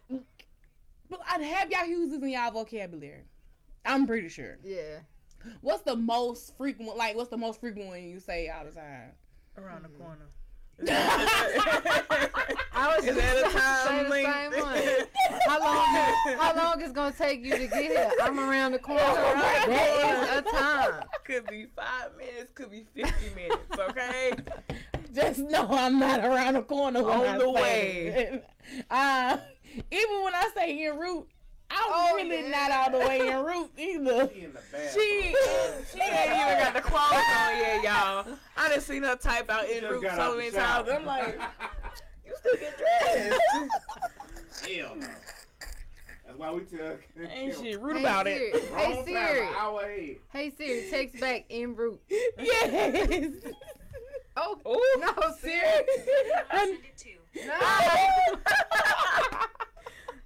but 1.09 1.19
I'd 1.29 1.41
have 1.41 1.71
y'all 1.71 1.85
use 1.85 2.11
this 2.11 2.21
in 2.21 2.29
y'all 2.29 2.51
vocabulary. 2.51 3.23
I'm 3.85 4.05
pretty 4.07 4.29
sure. 4.29 4.57
Yeah. 4.63 4.99
What's 5.61 5.81
the 5.83 5.95
most 5.95 6.55
frequent? 6.57 6.95
Like, 6.97 7.15
what's 7.15 7.29
the 7.29 7.37
most 7.37 7.59
frequent 7.59 7.87
one 7.87 8.03
you 8.03 8.19
say 8.19 8.47
all 8.49 8.63
the 8.65 8.71
time? 8.71 9.11
Around 9.57 9.83
the 9.83 9.89
corner. 9.89 10.27
I 12.73 12.95
was 12.95 13.05
Is 13.05 13.15
just 13.15 13.17
that 13.19 13.37
a 13.37 13.57
time 13.57 13.87
say 13.87 14.03
the 14.03 14.09
length? 14.09 14.55
same 14.55 14.63
one. 14.63 15.07
How 15.47 15.59
long? 15.59 16.37
How 16.39 16.55
long 16.55 16.81
is 16.81 16.91
gonna 16.91 17.13
take 17.15 17.43
you 17.43 17.51
to 17.51 17.67
get 17.67 17.73
here? 17.83 18.11
I'm 18.21 18.39
around 18.39 18.71
the 18.73 18.79
corner. 18.79 19.01
That 19.01 20.31
is 20.33 20.37
a 20.39 20.41
time. 20.57 21.03
Could 21.25 21.45
be 21.47 21.67
five 21.75 22.11
minutes, 22.17 22.51
could 22.53 22.71
be 22.71 22.85
50 22.95 23.35
minutes, 23.35 23.79
okay? 23.79 24.31
Just 25.13 25.39
know 25.39 25.67
I'm 25.69 25.99
not 25.99 26.23
around 26.23 26.53
the 26.55 26.61
corner 26.63 27.03
when 27.03 27.27
On 27.27 27.37
the 27.37 27.49
way. 27.49 28.07
it. 28.33 28.45
Uh, 28.89 29.37
even 29.91 30.23
when 30.23 30.33
I 30.35 30.49
say 30.55 30.85
en 30.87 30.97
route, 30.97 31.27
I'm 31.73 31.91
Oh, 31.93 32.15
really 32.15 32.41
yeah. 32.49 32.49
not 32.67 32.71
all 32.71 32.99
the 32.99 33.05
way 33.07 33.29
en 33.29 33.43
route 33.45 33.71
either. 33.77 34.29
She 34.33 34.41
in 34.43 34.53
the 34.53 34.59
bathroom. 34.71 34.91
She, 34.93 35.35
She 35.93 36.01
ain't 36.01 36.31
even 36.31 36.59
got 36.59 36.73
the 36.73 36.81
clothes 36.81 37.13
on 37.13 37.57
yet, 37.57 37.83
y'all. 37.83 38.25
I 38.57 38.69
done 38.69 38.81
seen 38.81 39.03
her 39.03 39.15
type 39.15 39.49
out 39.49 39.69
in 39.69 39.81
just 39.81 39.93
route 40.03 40.15
so 40.15 40.35
many 40.37 40.51
times. 40.51 40.89
I'm 40.89 41.05
like, 41.05 41.39
you 42.25 42.33
still 42.37 42.57
get 42.59 42.77
dressed. 42.77 43.41
Hell 44.67 44.95
no. 44.95 45.07
That's 46.25 46.37
why 46.39 46.51
we 46.51 46.61
took. 46.61 47.01
Ain't 47.29 47.55
Kim, 47.55 47.63
shit 47.63 47.81
rude 47.81 47.97
Hey 47.97 48.03
about 48.03 48.25
Siri. 48.25 48.39
it. 48.45 48.63
Hey 48.75 48.93
wrong 48.93 49.05
Siri. 49.05 49.47
an. 49.47 50.17
Hey 50.31 50.49
Siri. 50.57 50.87
Text 50.89 51.19
back 51.19 51.45
en 51.49 51.75
route. 51.75 52.01
yes. 52.09 53.31
Oh 54.37 54.57
Ooh. 54.65 54.99
no, 55.01 55.13
Siri. 55.41 55.61
I'm- 56.51 56.77
No. 57.45 58.39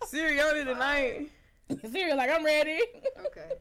Siri 0.08 0.40
on 0.42 0.56
it 0.58 0.66
tonight. 0.66 1.30
Siri, 1.92 2.14
like 2.14 2.30
I'm 2.30 2.44
ready. 2.46 2.80
Okay. 3.28 3.52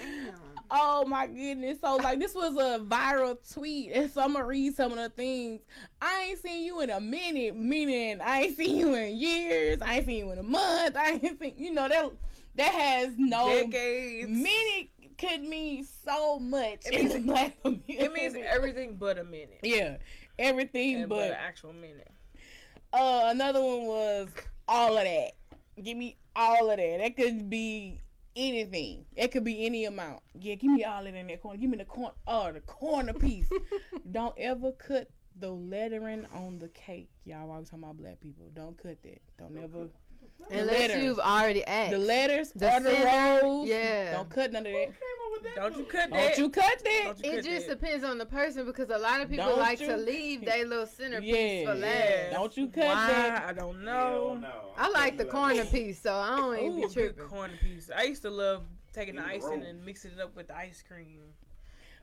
Damn. 0.00 0.34
Oh 0.76 1.04
my 1.06 1.26
goodness. 1.26 1.78
So 1.82 1.96
like 1.96 2.18
this 2.18 2.34
was 2.34 2.54
a 2.56 2.82
viral 2.82 3.36
tweet 3.52 3.92
and 3.92 4.10
so 4.10 4.22
I'm 4.22 4.32
gonna 4.32 4.46
read 4.46 4.74
some 4.74 4.92
of 4.92 4.98
the 4.98 5.10
things. 5.10 5.60
I 6.00 6.28
ain't 6.30 6.40
seen 6.40 6.64
you 6.64 6.80
in 6.80 6.88
a 6.88 6.98
minute, 7.00 7.54
meaning 7.54 8.18
I 8.22 8.40
ain't 8.44 8.56
seen 8.56 8.74
you 8.78 8.94
in 8.94 9.14
years, 9.14 9.78
I 9.82 9.96
ain't 9.96 10.06
seen 10.06 10.24
you 10.26 10.32
in 10.32 10.38
a 10.38 10.42
month, 10.42 10.96
I 10.96 11.20
ain't 11.22 11.38
seen 11.38 11.54
you 11.58 11.70
know 11.70 11.86
that 11.86 12.10
that 12.56 12.72
has 12.72 13.12
no 13.18 13.46
Decades. 13.50 14.28
minute 14.30 14.88
could 15.18 15.42
mean 15.42 15.86
so 16.04 16.38
much 16.38 16.86
It 16.86 16.94
in 16.94 17.00
means- 17.08 17.12
the 17.12 17.20
black 17.20 17.62
community. 17.62 17.92
It 17.98 18.12
means 18.14 18.34
everything 18.48 18.96
but 18.96 19.18
a 19.18 19.24
minute. 19.24 19.60
Yeah. 19.62 19.98
Everything 20.38 20.96
And 21.02 21.08
but 21.10 21.16
but 21.16 21.30
an 21.32 21.36
actual 21.38 21.74
minute. 21.74 22.10
uh 22.94 23.24
another 23.26 23.60
one 23.62 23.84
was 23.84 24.28
all 24.66 24.96
of 24.96 25.04
that. 25.04 25.32
Give 25.80 25.96
me 25.96 26.16
all 26.36 26.70
of 26.70 26.76
that. 26.76 26.98
That 27.00 27.16
could 27.16 27.48
be 27.48 28.00
anything. 28.36 29.04
It 29.16 29.32
could 29.32 29.44
be 29.44 29.66
any 29.66 29.84
amount. 29.84 30.20
Yeah, 30.38 30.54
give 30.56 30.70
me 30.70 30.84
all 30.84 31.06
of 31.06 31.06
it 31.06 31.14
in 31.14 31.26
that 31.28 31.42
corner. 31.42 31.58
Give 31.58 31.70
me 31.70 31.78
the 31.78 31.84
corner 31.84 32.14
oh 32.26 32.52
the 32.52 32.60
corner 32.60 33.12
piece. 33.12 33.48
Don't 34.12 34.34
ever 34.38 34.72
cut 34.72 35.08
the 35.38 35.50
lettering 35.50 36.26
on 36.34 36.58
the 36.58 36.68
cake. 36.68 37.10
Y'all 37.24 37.50
always 37.50 37.68
talking 37.68 37.84
about 37.84 37.96
black 37.96 38.20
people. 38.20 38.50
Don't 38.54 38.80
cut 38.80 39.02
that. 39.02 39.20
Don't 39.38 39.56
ever 39.58 39.88
Unless 40.50 40.78
letters. 40.78 41.02
you've 41.02 41.18
already 41.18 41.64
asked. 41.64 41.90
the 41.92 41.98
letters 41.98 42.52
The 42.54 42.74
or 42.76 42.80
the 42.80 42.90
center, 42.90 43.40
rows. 43.46 43.68
yeah. 43.68 44.12
Don't 44.12 44.28
cut 44.30 44.52
none 44.52 44.66
of 44.66 44.72
that. 44.72 44.92
Don't 45.56 45.76
you 45.76 45.84
cut 45.84 46.10
that. 46.10 46.10
Don't 46.10 46.10
that. 46.10 46.38
you 46.38 46.50
cut 46.50 46.84
that. 46.84 47.02
Don't 47.04 47.24
you 47.24 47.32
It 47.32 47.34
cut 47.36 47.44
just 47.44 47.66
that. 47.68 47.80
depends 47.80 48.04
on 48.04 48.18
the 48.18 48.26
person 48.26 48.64
because 48.66 48.88
a 48.90 48.98
lot 48.98 49.20
of 49.20 49.28
people 49.28 49.44
Don't 49.46 49.58
like 49.58 49.80
you- 49.80 49.88
to 49.88 49.96
leave 49.96 50.44
their 50.44 50.64
little 50.66 50.86
centerpiece 50.86 51.34
Yeah. 51.34 51.64
for 51.64 51.74
last. 51.78 51.94
Yeah. 52.08 52.30
Don't 52.32 52.56
you 52.56 52.68
cut 52.68 52.84
Why? 52.86 53.06
that. 53.08 53.44
I 53.48 53.52
don't 53.52 53.84
Hell 53.86 54.34
know. 54.34 54.34
no. 54.40 54.72
I 54.76 54.88
like 54.90 55.16
the 55.18 55.24
You 55.24 55.30
corner 55.30 55.64
piece, 55.66 56.00
so 56.02 56.14
I 56.14 56.36
don't 56.36 56.56
even 56.58 56.70
Ooh, 56.72 56.76
be 56.76 56.82
a 56.82 56.86
good 56.86 56.92
tripping. 56.92 57.24
corner 57.28 57.54
piece. 57.62 57.90
I 57.94 58.02
used 58.04 58.22
to 58.22 58.30
love 58.30 58.62
taking 58.92 59.16
the 59.16 59.22
the 59.22 59.28
icing 59.28 59.50
roll. 59.60 59.62
and 59.62 59.84
mixing 59.84 60.12
it 60.12 60.20
up 60.20 60.34
with 60.36 60.48
the 60.48 60.56
ice 60.56 60.82
cream. 60.86 61.20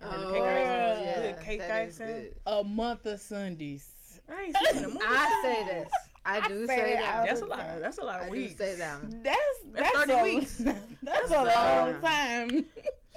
Oh, 0.04 0.08
cake 0.32 0.42
icing. 0.42 1.04
yeah, 1.06 1.22
Good 1.34 1.44
cake 1.44 1.62
icing. 1.62 2.34
A 2.48 2.64
month 2.64 3.06
of 3.06 3.20
Sundays. 3.20 3.88
I 4.30 4.44
ain't 4.44 4.58
seen 4.74 4.82
them. 4.84 4.98
I 5.02 5.40
say 5.44 5.74
that. 5.74 5.92
I 6.26 6.48
do 6.48 6.68
say 6.68 6.76
say 6.78 6.94
that 6.96 7.02
that. 7.02 7.26
That's 7.28 7.42
a 7.42 7.46
lot. 7.46 7.60
That's 7.80 7.98
a 7.98 8.04
lot 8.04 8.20
I 8.20 8.26
of 8.26 8.26
do 8.28 8.32
weeks. 8.32 8.58
say 8.58 8.76
that. 8.76 9.02
one. 9.02 9.22
That's 9.24 9.38
That's 9.74 9.92
that's, 9.94 10.06
30 10.06 10.14
a, 10.14 10.24
weeks. 10.24 10.58
That's 11.04 11.32
a 11.32 11.34
a 11.34 11.44
long 11.44 11.46
lot. 11.46 12.02
time. 12.04 12.66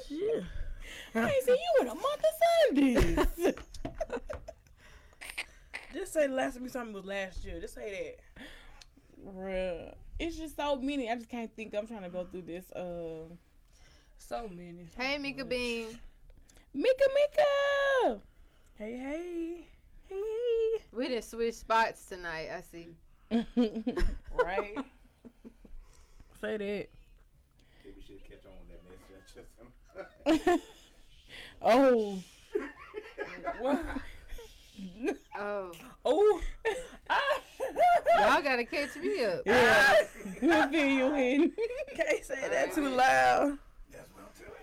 Yeah. 0.09 0.41
I 1.15 1.29
ain't 1.31 1.45
seen 1.45 1.57
you 1.57 1.83
in 1.83 1.87
a 1.89 1.95
month 1.95 2.25
of 2.25 3.25
Sundays. 3.37 3.55
Just 5.95 6.13
say 6.13 6.27
the 6.27 6.35
last 6.35 6.55
time 6.55 6.65
you 6.65 6.69
saw 6.69 6.83
me 6.85 6.93
was 6.93 7.05
last 7.05 7.45
year. 7.45 7.61
Just 7.61 7.75
say 7.75 8.17
that. 8.37 8.45
Bruh. 9.33 9.95
It's 10.19 10.37
just 10.37 10.57
so 10.57 10.77
many. 10.77 11.11
I 11.11 11.15
just 11.15 11.29
can't 11.29 11.55
think. 11.55 11.75
I'm 11.75 11.87
trying 11.87 12.03
to 12.03 12.09
go 12.09 12.25
through 12.25 12.43
this. 12.43 12.71
Uh. 12.73 13.33
So 14.19 14.49
many. 14.49 14.87
Hey, 14.97 15.19
Mika 15.19 15.45
Bean. 15.45 15.87
Mika 16.73 17.05
Mika. 17.15 18.21
Hey, 18.77 18.97
hey. 18.97 19.67
Hey. 20.95 20.99
We 20.99 21.09
didn't 21.09 21.25
switch 21.25 21.55
spots 21.55 22.05
tonight. 22.07 22.49
I 22.57 22.63
see. 22.63 22.89
Right? 24.35 24.77
say 26.41 26.57
that. 26.59 26.59
Maybe 26.59 26.89
we 27.97 28.03
should 28.03 28.23
catch 28.29 28.45
on 28.47 28.53
with 28.69 28.81
that 30.27 30.47
message. 30.47 30.61
oh. 31.63 32.19
What? 33.61 33.85
Oh, 35.39 35.73
Oh. 36.05 36.41
y'all 38.19 38.43
gotta 38.43 38.65
catch 38.65 38.97
me 38.97 39.25
up. 39.25 39.43
yeah. 39.47 39.95
We'll 40.43 40.69
fill 40.69 40.87
you 40.87 41.15
in. 41.15 41.53
Can't 41.97 42.25
say 42.25 42.49
that 42.51 42.75
too 42.75 42.89
loud. 42.89 43.59
That's 43.91 44.11
what 44.13 44.25
I'm 44.25 44.33
telling 44.37 44.61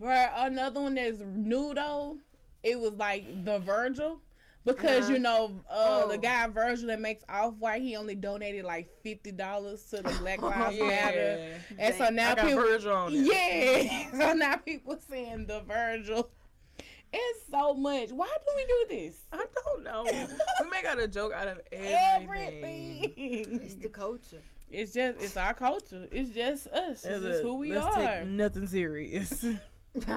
y'all. 0.00 0.08
Bruh, 0.08 0.46
another 0.46 0.80
one 0.80 0.94
that's 0.94 1.18
new 1.20 1.74
though. 1.74 2.18
It 2.62 2.78
was 2.78 2.92
like 2.92 3.44
the 3.44 3.58
Virgil. 3.58 4.20
Because 4.64 5.04
Uh-huh. 5.04 5.12
you 5.14 5.18
know, 5.18 5.60
uh, 5.68 6.06
the 6.06 6.14
Oh. 6.14 6.18
guy 6.18 6.46
Virgil 6.48 6.86
that 6.88 7.00
makes 7.00 7.24
off 7.28 7.54
white, 7.54 7.82
he 7.82 7.96
only 7.96 8.14
donated 8.14 8.64
like 8.64 8.88
fifty 9.02 9.32
dollars 9.32 9.82
to 9.90 9.96
the 9.96 10.10
Black 10.20 10.40
Lives 10.42 10.76
Yeah. 10.76 10.86
Matter. 10.86 11.60
And 11.78 11.94
so 11.96 12.08
now 12.10 12.32
I 12.32 12.34
got 12.36 12.46
people 12.46 12.62
Virgil 12.62 12.92
on. 12.92 13.12
Yeah. 13.12 14.10
So 14.12 14.32
now 14.34 14.56
people 14.56 14.96
saying 15.10 15.46
the 15.46 15.60
Virgil. 15.62 16.30
It's 17.12 17.40
so 17.50 17.74
much. 17.74 18.10
Why 18.10 18.26
do 18.26 18.52
we 18.56 18.64
do 18.64 18.96
this? 18.96 19.16
I 19.32 19.44
don't 19.64 19.84
know. 19.84 20.04
we 20.62 20.70
make 20.70 20.84
out 20.86 20.98
a 20.98 21.08
joke 21.08 21.32
out 21.34 21.46
of 21.48 21.60
everything. 21.70 23.02
Everything. 23.02 23.60
It's 23.62 23.74
the 23.74 23.88
culture. 23.88 24.40
It's 24.70 24.94
just 24.94 25.20
it's 25.20 25.36
our 25.36 25.52
culture. 25.54 26.06
It's 26.10 26.30
just 26.30 26.68
us. 26.68 27.04
It's 27.04 27.04
As 27.06 27.22
just 27.22 27.40
a- 27.40 27.42
who 27.42 27.54
we 27.56 27.72
let's 27.74 27.84
are. 27.96 28.20
Take 28.20 28.28
nothing 28.28 28.66
serious. 28.66 29.44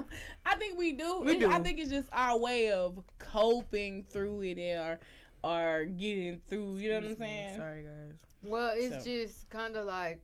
I 0.45 0.55
think 0.55 0.77
we 0.77 0.93
do. 0.93 1.21
We 1.21 1.33
It- 1.37 1.43
I 1.49 1.59
think 1.59 1.79
it's 1.79 1.89
just 1.91 2.07
our 2.13 2.37
way 2.39 2.71
of 2.71 3.01
coping 3.19 4.03
through 4.09 4.41
it 4.43 4.57
or 4.59 4.99
or 5.43 5.85
getting 5.85 6.41
through. 6.49 6.77
You 6.77 6.89
know 6.89 6.95
what 7.01 7.09
I'm 7.11 7.17
saying? 7.17 7.57
Sorry, 7.57 7.83
guys. 7.83 8.13
Well, 8.43 8.73
it's 8.75 9.03
So. 9.03 9.11
just 9.11 9.49
kind 9.49 9.75
of 9.75 9.85
like 9.85 10.21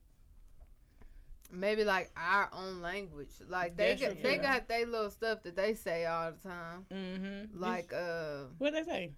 maybe 1.52 1.84
like 1.84 2.12
our 2.16 2.50
own 2.54 2.82
language. 2.82 3.30
Like 3.48 3.76
they 3.76 3.90
That's 3.90 4.02
got, 4.02 4.12
true. 4.14 4.20
they 4.24 4.38
got 4.38 4.68
their 4.68 4.86
little 4.86 5.10
stuff 5.12 5.44
that 5.44 5.56
they 5.56 5.74
say 5.76 6.06
all 6.06 6.32
the 6.32 6.48
time. 6.50 6.86
Mm-hmm. 6.94 7.60
Like 7.62 7.92
uh, 7.94 8.46
what 8.58 8.74
they 8.74 8.84
say? 8.84 9.12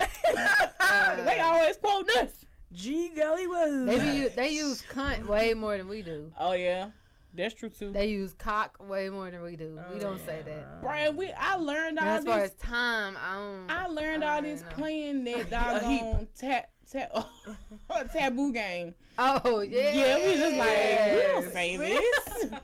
uh 0.00 1.16
they 1.24 1.40
always 1.40 1.76
quote 1.76 2.08
us. 2.16 2.44
G 2.72 3.10
golly 3.16 3.46
was. 3.46 3.86
they 3.86 3.98
be, 3.98 4.16
u- 4.18 4.30
they 4.34 4.50
use 4.50 4.82
cunt 4.90 5.26
way 5.26 5.54
more 5.54 5.76
than 5.76 5.88
we 5.88 6.02
do. 6.02 6.32
Oh 6.38 6.52
yeah, 6.52 6.90
that's 7.34 7.54
true 7.54 7.68
too. 7.68 7.92
They 7.92 8.06
use 8.06 8.34
cock 8.34 8.76
way 8.88 9.08
more 9.10 9.30
than 9.30 9.42
we 9.42 9.56
do. 9.56 9.78
we 9.92 10.00
don't 10.00 10.24
say 10.26 10.40
that. 10.44 10.80
Brian, 10.80 11.16
we 11.16 11.30
I 11.32 11.56
learned 11.56 11.98
all 11.98 12.06
as 12.06 12.24
far 12.24 12.40
this. 12.40 12.50
as 12.50 12.56
time, 12.56 13.16
I 13.16 13.34
don't. 13.34 13.70
I 13.70 13.86
learned 13.86 14.24
I 14.24 14.36
all 14.36 14.42
this 14.42 14.62
know. 14.62 14.68
playing 14.70 15.24
that 15.24 15.50
doggone 15.50 16.28
tap 16.38 16.70
tap 16.90 17.12
taboo 18.12 18.52
game. 18.52 18.94
oh 19.18 19.60
yeah, 19.60 19.92
Yeah, 19.92 20.16
we 20.16 20.36
just 20.36 20.56
like 20.56 21.12
we 21.14 21.22
don't 21.32 21.52
say 21.52 21.76
this. 21.76 22.50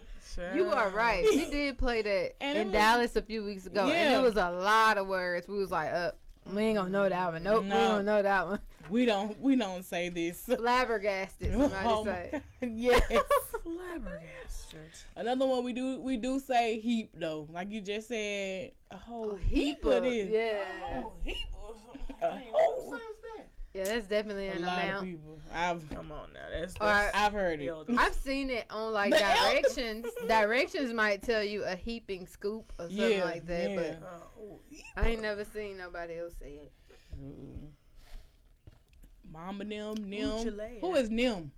You 0.55 0.67
are 0.67 0.91
right. 0.91 1.25
We 1.25 1.49
did 1.51 1.79
play 1.79 2.03
that 2.03 2.35
And 2.43 2.59
in 2.59 2.67
was- 2.67 2.73
Dallas 2.75 3.17
a 3.17 3.23
few 3.23 3.43
weeks 3.43 3.65
ago, 3.65 3.89
and 3.89 4.15
it 4.15 4.23
was 4.23 4.37
a 4.37 4.51
lot 4.51 4.99
of 4.99 5.07
words. 5.07 5.49
We 5.49 5.57
was 5.57 5.71
like, 5.71 5.91
"Uh, 5.91 6.11
we 6.53 6.63
ain't 6.63 6.77
gonna 6.77 6.91
know 6.91 7.09
that 7.09 7.33
one. 7.33 7.43
Nope, 7.43 7.65
we 7.65 7.71
don't 7.71 8.05
know 8.05 8.21
that 8.21 8.47
one." 8.47 8.59
We 8.91 9.05
don't 9.07 9.39
we 9.41 9.57
don't 9.57 9.85
say 9.85 10.09
this. 10.09 10.41
Flabbergasted, 10.57 11.53
somebody 11.53 11.75
Oh 11.85 12.05
say. 12.05 12.31
my- 12.33 12.43
yes. 12.69 13.03
Flabbergasted. 13.63 14.81
Another 15.17 15.47
one 15.47 15.65
we 15.65 15.73
do 15.73 16.01
we 16.01 16.17
do 16.17 16.39
say 16.39 16.79
heap 16.81 17.11
though, 17.15 17.49
like 17.53 17.71
you 17.71 17.81
just 17.81 18.09
said, 18.09 18.73
a 18.91 18.97
whole 18.97 19.33
A 19.33 19.39
heap, 19.39 19.85
of 19.85 19.93
of 19.93 20.03
this. 20.05 20.29
Yeah. 20.31 20.65
Oh, 21.03 21.13
heap 21.25 21.37
of 21.55 21.77
A 22.23 22.31
whole 22.53 22.99
Yeah, 23.75 23.85
that's 23.85 24.07
definitely 24.07 24.49
a 24.49 24.53
an 24.55 24.63
lot 24.63 24.79
of 24.79 24.85
amount. 24.89 25.05
people. 25.05 25.39
I've 25.53 25.89
Come 25.91 26.13
on 26.13 26.29
now, 26.35 26.41
that's, 26.53 26.75
Or- 26.77 26.87
that's 26.87 27.17
I've 27.17 27.33
heard 27.33 27.61
it. 27.61 27.73
I've 27.97 28.15
seen 28.15 28.51
it 28.51 28.67
on 28.71 28.93
like 28.93 29.13
The 29.13 29.19
directions. 29.19 30.07
directions 30.29 30.93
might 30.93 31.23
tell 31.23 31.43
you 31.43 31.65
a 31.65 31.75
heaping 31.77 32.27
scoop 32.27 32.73
or 32.79 32.87
something 32.89 33.19
Yeah, 33.19 33.25
like 33.25 33.47
that, 33.47 33.71
yeah. 33.71 33.77
but 34.01 34.03
Oh, 34.41 34.59
I 34.97 35.09
ain't 35.11 35.23
never 35.23 35.45
seen 35.45 35.77
nobody 35.79 36.19
else 36.19 36.35
say 36.41 36.53
it. 36.65 36.73
Mm. 37.23 37.69
Mama 39.37 39.65
them, 39.65 39.95
Ooh, 39.99 40.03
Nim. 40.03 40.61
Who 40.81 40.95
is 40.95 41.11
Nim? 41.11 41.53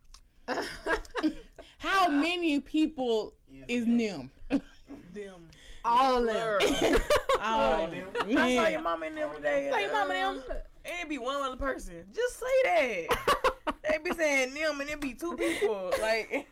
How 1.78 2.08
many 2.08 2.58
people 2.60 3.34
is 3.68 3.86
Nim? 3.86 4.30
them. 4.48 5.48
All 5.84 6.20
Blur. 6.20 6.58
of 6.62 6.80
them. 6.80 7.00
Oh, 7.40 7.88
I 8.36 8.54
saw 8.56 8.66
your 8.66 8.80
mama 8.82 9.06
and 9.06 9.16
them 9.16 9.30
today. 9.36 9.70
Say 9.72 9.82
your 9.82 9.92
mama 9.92 10.14
and 10.14 10.40
them. 10.40 10.44
And 10.84 10.94
it 11.02 11.08
be 11.08 11.18
one 11.18 11.36
other 11.36 11.56
person. 11.56 12.04
Just 12.12 12.40
say 12.40 12.46
that. 12.64 13.74
they 13.88 13.98
be 13.98 14.12
saying 14.12 14.54
them 14.54 14.80
and 14.80 14.90
it 14.90 15.00
be 15.00 15.14
two 15.14 15.36
people. 15.36 15.92
Like, 16.00 16.48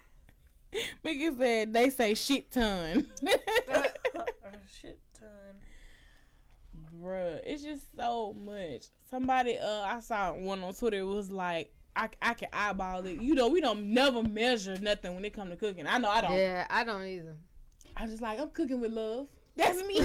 Mickey 1.03 1.31
said 1.37 1.73
they 1.73 1.91
say 1.91 2.15
shit 2.15 2.53
ton. 2.53 3.09
a 3.25 3.79
uh, 3.79 3.83
shit 4.81 5.01
ton. 5.01 5.06
Bruh, 7.07 7.41
it's 7.45 7.63
just 7.63 7.85
so 7.97 8.35
much. 8.45 8.87
Somebody, 9.11 9.59
uh, 9.59 9.83
I 9.83 10.01
saw 10.01 10.33
one 10.33 10.63
on 10.65 10.75
Twitter. 10.75 10.99
It 10.99 11.03
was 11.05 11.31
like, 11.31 11.73
I, 11.95 12.09
I 12.21 12.35
can 12.35 12.49
eyeball 12.53 13.07
it. 13.07 13.21
You 13.21 13.35
know, 13.35 13.49
we 13.49 13.61
don't 13.61 13.95
never 13.95 14.23
measure 14.23 14.77
nothing 14.81 15.15
when 15.15 15.25
it 15.25 15.33
come 15.33 15.49
to 15.51 15.57
cooking. 15.57 15.87
I 15.87 15.99
know 15.99 16.11
I 16.11 16.21
don't. 16.21 16.33
Yeah, 16.37 16.67
I 16.69 16.85
don't 16.85 17.05
either. 17.05 17.37
I'm 17.97 18.09
just 18.11 18.21
like 18.21 18.39
I'm 18.41 18.51
cooking 18.51 18.81
with 18.81 18.93
love. 18.93 19.29
That's 19.57 19.83
me. 19.87 20.01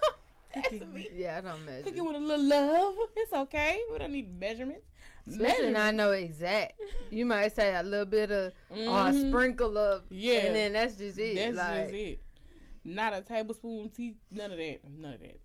That's 0.54 0.70
me. 0.72 1.08
Yeah, 1.14 1.38
I 1.38 1.40
don't 1.42 1.66
measure. 1.66 1.82
Cooking 1.82 2.06
with 2.06 2.16
a 2.16 2.20
little 2.20 2.44
love. 2.46 2.94
It's 3.16 3.32
okay. 3.32 3.80
We 3.92 3.98
don't 3.98 4.12
need 4.12 4.40
measurements. 4.40 4.86
Especially 5.28 5.66
when 5.66 5.76
I 5.76 5.90
know 5.90 6.12
exact. 6.12 6.80
You 7.10 7.26
might 7.26 7.54
say 7.54 7.74
a 7.74 7.82
little 7.82 8.06
bit 8.06 8.30
of 8.30 8.52
or 8.70 9.08
a 9.08 9.12
sprinkle 9.12 9.76
of, 9.76 10.04
Yeah. 10.08 10.38
and 10.38 10.54
then 10.56 10.72
that's 10.74 10.94
just 10.96 11.18
it. 11.18 11.34
That's 11.34 11.56
like, 11.56 11.82
just 11.88 11.94
it. 11.94 12.20
Not 12.84 13.12
a 13.12 13.20
tablespoon, 13.20 13.90
tea, 13.90 14.14
none 14.30 14.52
of 14.52 14.58
that. 14.58 14.78
None 14.88 15.14
of 15.14 15.20
that. 15.20 15.40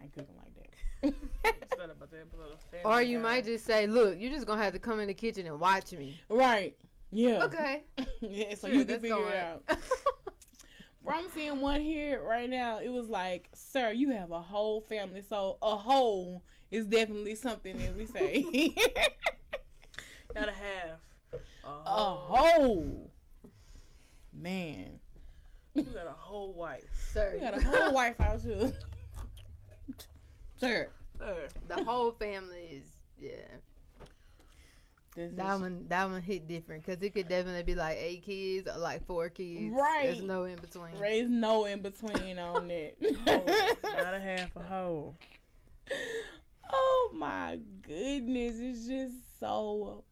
Nah, 0.00 0.02
I 0.02 0.04
ain't 0.04 0.12
cooking 0.14 0.34
like 0.36 0.54
that. 0.54 1.14
It's 1.62 1.78
not 1.78 1.90
about 1.90 2.10
that, 2.10 2.30
but 2.30 2.40
a 2.52 2.58
family 2.84 2.84
Or 2.84 3.02
you 3.02 3.18
might 3.18 3.44
just 3.44 3.64
say, 3.64 3.86
"Look, 3.86 4.16
you're 4.18 4.30
just 4.32 4.46
gonna 4.46 4.62
have 4.62 4.72
to 4.74 4.78
come 4.78 5.00
in 5.00 5.08
the 5.08 5.14
kitchen 5.14 5.46
and 5.46 5.58
watch 5.60 5.92
me." 5.92 6.20
right. 6.28 6.76
Yeah. 7.10 7.44
Okay. 7.44 7.82
yeah, 8.20 8.54
so 8.54 8.68
Sure, 8.68 8.76
you 8.76 8.84
can 8.84 9.00
figure 9.00 9.16
going. 9.16 9.32
it 9.32 9.36
out. 9.36 9.64
Bro, 11.02 11.14
I'm 11.16 11.30
seeing 11.34 11.60
one 11.60 11.80
here 11.80 12.22
right 12.22 12.48
now. 12.48 12.78
It 12.78 12.90
was 12.90 13.08
like, 13.08 13.48
sir, 13.54 13.90
you 13.90 14.10
have 14.10 14.30
a 14.30 14.40
whole 14.40 14.80
family. 14.82 15.22
So 15.22 15.56
a 15.62 15.74
whole 15.76 16.44
is 16.70 16.86
definitely 16.86 17.34
something 17.34 17.76
that 17.78 17.96
we 17.96 18.06
say. 18.06 18.44
Not 20.34 20.48
a 20.50 20.52
half. 20.52 21.00
A 21.64 21.68
a 21.68 21.70
whole. 21.84 22.16
whole. 22.16 23.10
Man. 24.32 25.00
You 25.74 25.82
got 25.84 26.06
a 26.06 26.10
whole 26.12 26.52
wife. 26.52 26.84
Sir, 27.12 27.32
You 27.34 27.40
got 27.40 27.56
a 27.56 27.64
whole 27.64 27.92
wife 27.94 28.18
house 28.18 28.44
here. 28.44 28.72
Sir. 30.60 30.88
Sir. 31.18 31.48
the 31.68 31.84
whole 31.84 32.12
family 32.12 32.82
is 32.82 32.84
yeah. 33.18 33.30
This 35.16 35.32
That 35.34 35.56
is- 35.56 35.60
one, 35.60 35.86
that 35.88 36.08
one 36.08 36.22
hit 36.22 36.46
different 36.46 36.84
because 36.86 37.02
it 37.02 37.10
could 37.12 37.28
definitely 37.28 37.64
be 37.64 37.74
like 37.74 37.96
eight 37.98 38.22
kids 38.22 38.68
or 38.68 38.78
like 38.78 39.04
four 39.06 39.28
kids. 39.28 39.72
Right. 39.74 40.04
There's 40.04 40.22
no 40.22 40.44
in 40.44 40.56
between. 40.56 40.98
Raise 41.00 41.28
no 41.28 41.64
in 41.64 41.82
between 41.82 42.38
on 42.38 42.68
that. 42.68 42.94
Not 43.84 44.14
a 44.14 44.20
half 44.20 44.54
a 44.56 44.62
whole. 44.62 45.16
oh 46.72 47.10
my 47.14 47.58
goodness, 47.82 48.56
it's 48.60 48.86
just 48.86 49.38
so 49.40 50.04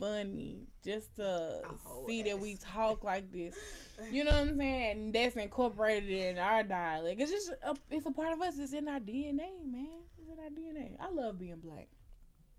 funny 0.00 0.66
just 0.84 1.14
to 1.16 1.62
whole 1.84 2.06
see 2.06 2.22
that 2.24 2.38
we 2.38 2.56
talk 2.56 3.02
like 3.04 3.30
this. 3.32 3.54
You 4.10 4.24
know 4.24 4.32
what 4.32 4.40
I'm 4.48 4.58
saying? 4.58 4.90
And 4.90 5.12
that's 5.14 5.36
incorporated 5.36 6.10
in 6.10 6.36
our 6.36 6.64
dialect. 6.64 7.20
It's 7.20 7.30
just 7.30 7.50
a, 7.62 7.76
it's 7.92 8.04
a 8.04 8.10
part 8.10 8.32
of 8.32 8.42
us. 8.42 8.58
It's 8.58 8.72
in 8.72 8.88
our 8.88 8.98
DNA, 8.98 9.64
man. 9.64 9.86
It's 10.18 10.28
in 10.28 10.36
our 10.40 10.50
DNA. 10.50 10.96
I 11.00 11.10
love 11.12 11.38
being 11.38 11.60
black. 11.62 11.86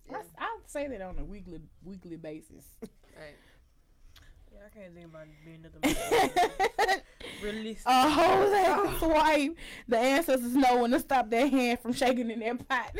Yeah. 0.10 0.20
I, 0.40 0.46
I 0.46 0.58
say 0.66 0.88
that 0.88 1.02
on 1.02 1.20
a 1.20 1.26
weekly 1.26 1.60
weekly 1.84 2.16
basis. 2.16 2.64
Right. 2.82 3.36
Yeah, 4.54 4.60
I 4.66 4.80
can't 4.80 4.94
think 4.94 5.08
about 5.08 5.28
being 5.44 5.62
nothing. 5.62 7.02
Realistic. 7.44 7.84
a 7.86 8.10
whole 8.10 8.54
ass 8.56 9.00
swipe. 9.00 9.58
The 9.90 9.98
ancestors 9.98 10.56
know 10.56 10.82
when 10.84 10.92
to 10.92 11.00
stop 11.02 11.30
their 11.30 11.50
hand 11.50 11.80
from 11.82 11.92
shaking 11.92 12.32
in 12.32 12.40
their 12.40 12.56
pot. 12.56 12.92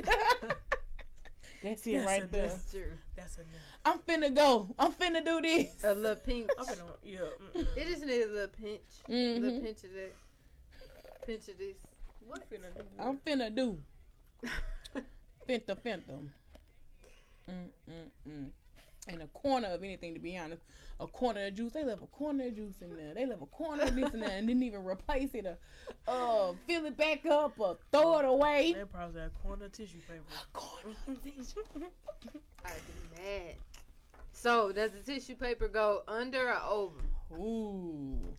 That's 1.64 1.88
it 1.88 1.92
Yes, 1.94 2.06
right 2.06 2.24
it 2.24 2.32
there. 2.34 2.46
is. 2.48 2.52
That's 2.54 2.72
true. 2.72 2.92
That's 3.16 3.38
enough. 3.38 3.48
I'm 3.86 4.00
finna 4.00 4.34
go. 4.36 4.74
I'm 4.78 4.92
finna 4.92 5.24
do 5.24 5.42
this. 5.42 5.84
A 5.84 5.94
little 5.94 6.16
pinch. 6.18 6.50
I'm 6.60 6.66
gonna, 6.66 6.82
yeah. 7.04 7.20
mm-mm. 7.56 7.68
It 7.78 7.88
just 7.88 8.06
needs 8.06 8.26
a 8.26 8.30
little 8.30 8.48
pinch. 8.50 8.82
A 9.08 9.12
little 9.40 9.60
Mhm. 9.60 9.64
pinch 9.64 9.84
of 9.84 9.94
that. 9.94 10.14
Pinch 11.26 11.48
of 11.48 11.58
this. 11.58 11.76
What 12.28 12.50
finna 12.50 12.74
do? 12.76 12.84
I'm 13.00 13.18
finna 13.20 13.56
do. 13.56 13.78
Finta 15.48 15.76
finta. 15.76 16.20
Mm, 17.48 17.70
mm, 17.90 18.10
mm. 18.28 18.50
And 19.08 19.22
a 19.22 19.28
corner 19.28 19.68
of 19.68 19.84
anything, 19.84 20.14
to 20.16 20.20
be 20.20 20.38
honest. 20.38 20.64
A 21.00 21.08
corner 21.08 21.46
of 21.46 21.54
juice. 21.56 21.74
They 21.74 21.84
left 21.84 22.02
a 22.02 22.08
corner 22.08 22.48
of 22.48 22.56
juice 22.56 22.82
in 22.82 22.96
there. 22.96 23.14
They 23.14 23.26
left 23.26 23.42
a 23.42 23.48
corner 23.48 23.84
of 23.84 23.96
this 23.96 24.14
in 24.14 24.20
there 24.22 24.30
and 24.32 24.48
didn't 24.48 24.64
even 24.64 24.84
replace 24.84 25.30
it 25.34 25.46
or 25.46 25.58
uh, 26.08 26.54
fill 26.68 26.86
it 26.86 26.98
back 26.98 27.26
up 27.26 27.54
or 27.60 27.78
throw 27.92 28.20
it 28.20 28.26
away. 28.26 28.74
They 28.76 28.86
probably 28.86 29.22
had 29.22 29.32
corner 29.44 29.70
tissue 29.70 30.00
paper. 30.08 30.24
Corner 30.54 30.96
of 31.08 31.24
tissue. 31.24 31.62
I'd 32.66 32.72
be 32.74 33.22
mad. 33.22 33.56
So, 34.32 34.72
does 34.72 34.92
the 34.92 35.00
tissue 35.00 35.36
paper 35.36 35.68
go 35.68 36.04
under 36.08 36.50
or 36.50 36.62
over? 36.68 37.02
Ooh. 37.34 38.36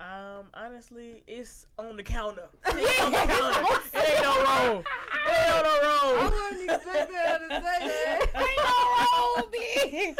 Um, 0.00 0.46
honestly, 0.54 1.24
it's 1.26 1.66
on 1.76 1.96
the 1.96 2.02
counter. 2.04 2.48
It's 2.66 3.00
on 3.00 3.10
the 3.10 3.18
counter. 3.18 3.80
It 3.94 4.10
ain't 4.10 4.22
no 4.22 4.44
roll. 4.44 4.78
It 4.78 4.84
ain't 5.26 5.64
no 5.64 5.74
roll. 5.82 6.30
wasn't 6.30 6.70
expecting 6.70 7.16
her 7.16 7.38
to 7.38 7.62
say 7.62 8.18
Ain't 8.20 8.58
no 8.58 9.07
roll, 9.38 9.50
bitch. 9.50 10.14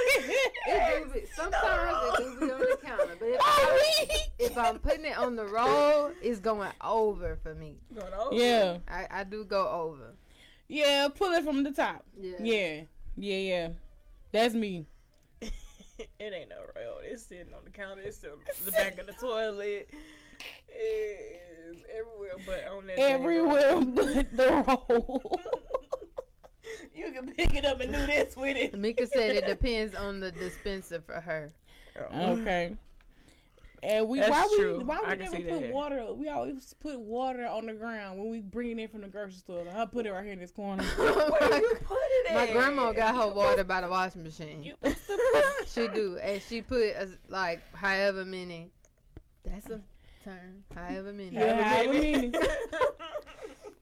It 0.67 1.05
do 1.05 1.13
be, 1.13 1.27
sometimes 1.35 1.99
it 2.03 2.17
do 2.19 2.41
be 2.41 2.53
on 2.53 2.61
the 2.61 2.79
counter, 2.83 3.17
but 3.19 3.29
if, 3.29 3.41
oh, 3.41 3.79
I, 3.81 4.19
if 4.39 4.59
I'm 4.59 4.79
putting 4.79 5.05
it 5.05 5.17
on 5.17 5.37
the 5.37 5.47
roll, 5.47 6.11
it's 6.23 6.41
going 6.41 6.71
over 6.83 7.39
for 7.43 7.55
me. 7.55 7.77
Going 7.95 8.13
over. 8.13 8.35
Yeah. 8.35 8.79
I, 8.89 9.07
I 9.11 9.25
do 9.25 9.45
go 9.45 9.69
over. 9.69 10.15
Yeah, 10.69 11.09
pull 11.15 11.33
it 11.33 11.45
from 11.45 11.63
the 11.63 11.73
top. 11.73 12.05
Yeah. 12.21 12.37
Yeah. 12.41 12.81
Yeah, 13.17 13.37
yeah. 13.37 13.69
That's 14.33 14.55
me. 14.55 14.87
it 15.41 15.53
ain't 16.21 16.51
no 16.51 16.57
roll. 16.77 16.99
It's 17.03 17.25
sitting 17.25 17.55
on 17.55 17.65
the 17.65 17.71
counter. 17.71 18.03
It's 18.03 18.19
still 18.19 18.37
the 18.65 18.73
back 18.73 18.99
of 18.99 19.07
the 19.07 19.15
toilet. 19.15 19.89
It 20.69 21.43
is 21.71 21.77
everywhere, 21.91 22.37
but 22.47 22.69
on 22.73 22.87
that. 22.87 22.97
thing. 22.97 23.05
Everywhere 23.05 23.81
but 23.81 24.37
the 24.37 24.65
roll. 24.67 25.41
you 26.99 27.13
can 27.13 27.33
pick 27.33 27.55
it 27.55 27.65
up 27.65 27.81
and 27.81 27.93
do 27.93 28.07
this 28.07 28.37
with 28.37 28.57
it. 28.57 28.79
Mika 28.79 29.07
said 29.07 29.37
it 29.37 29.47
depends 29.47 29.95
on 29.95 30.21
the 30.21 30.31
dispenser 30.33 31.01
for 31.01 31.21
her. 31.21 31.51
Oh. 31.99 32.15
Mm. 32.15 32.41
Okay. 32.43 32.77
And 33.81 34.09
we 34.09 34.19
That's 34.19 34.31
why 34.31 34.49
true. 34.57 34.79
we 34.79 34.85
why 34.85 34.99
I 35.07 35.11
we 35.13 35.17
never 35.19 35.37
put 35.37 35.61
that. 35.63 35.73
water? 35.73 36.13
We 36.13 36.29
always 36.29 36.75
put 36.81 36.99
water 36.99 37.47
on 37.47 37.67
the 37.67 37.75
ground 37.75 38.19
when 38.19 38.29
we 38.29 38.41
bring 38.41 38.73
it 38.73 38.83
in 38.83 38.89
from 38.89 39.03
the 39.03 39.07
grocery 39.09 39.35
store. 39.35 39.65
I 39.73 39.85
put 39.87 40.05
it 40.05 40.11
right 40.11 40.25
here 40.25 40.33
in 40.33 40.41
this 40.41 40.51
corner. 40.51 40.83
Where 40.97 41.61
you 41.61 41.77
put 41.85 41.99
it 42.01 42.35
My 42.35 42.49
at? 42.49 42.53
grandma 42.53 42.91
got 42.93 43.15
her 43.15 43.33
water 43.33 43.63
by 43.63 43.81
the 43.83 43.89
washing 43.89 44.25
machine. 44.25 44.65
You 44.65 44.75
supposed 44.83 45.07
to 45.07 45.19
put- 45.61 45.69
She 45.69 45.87
do, 45.89 46.19
and 46.21 46.43
she 46.43 46.61
put 46.61 46.93
as 46.95 47.17
like 47.29 47.61
however 47.73 48.25
many. 48.25 48.71
That's 49.45 49.67
a 49.67 49.81
term. 50.25 50.65
However 50.75 51.13
many. 51.13 51.31
Yeah, 51.37 51.63
however 51.63 51.93
many. 51.93 52.33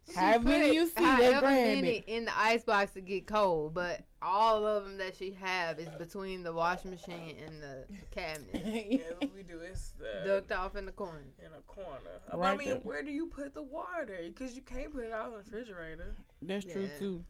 She 0.08 0.14
However 0.14 0.44
many 0.48 0.66
put 0.68 0.74
you 0.74 0.86
see, 0.86 0.92
that 0.94 1.04
however 1.04 1.40
grab 1.40 1.52
many 1.54 1.88
it. 1.98 2.04
in 2.06 2.24
the 2.26 2.38
ice 2.38 2.62
box 2.62 2.92
to 2.92 3.00
get 3.00 3.26
cold, 3.26 3.74
but 3.74 4.02
all 4.22 4.64
of 4.64 4.84
them 4.84 4.98
that 4.98 5.16
she 5.16 5.32
have 5.32 5.80
is 5.80 5.88
between 5.98 6.44
the 6.44 6.52
washing 6.52 6.92
machine 6.92 7.36
and 7.44 7.60
the 7.62 7.84
cabinet, 8.12 8.86
yeah, 8.90 8.98
what 9.18 9.34
we 9.34 9.42
do 9.42 9.60
is 9.60 9.94
the 9.98 10.24
ducked 10.26 10.52
off 10.52 10.76
in 10.76 10.86
the 10.86 10.92
corner. 10.92 11.22
in 11.40 11.50
a 11.52 11.60
corner. 11.62 12.20
I 12.32 12.56
mean, 12.56 12.68
there. 12.68 12.76
where 12.78 13.02
do 13.02 13.10
you 13.10 13.26
put 13.26 13.52
the 13.52 13.62
water? 13.62 14.18
Because 14.24 14.54
you 14.54 14.62
can't 14.62 14.92
put 14.92 15.04
it 15.04 15.12
out 15.12 15.26
in 15.26 15.32
the 15.32 15.38
refrigerator, 15.38 16.14
That's 16.40 16.64
true 16.64 16.88
too. 17.00 17.24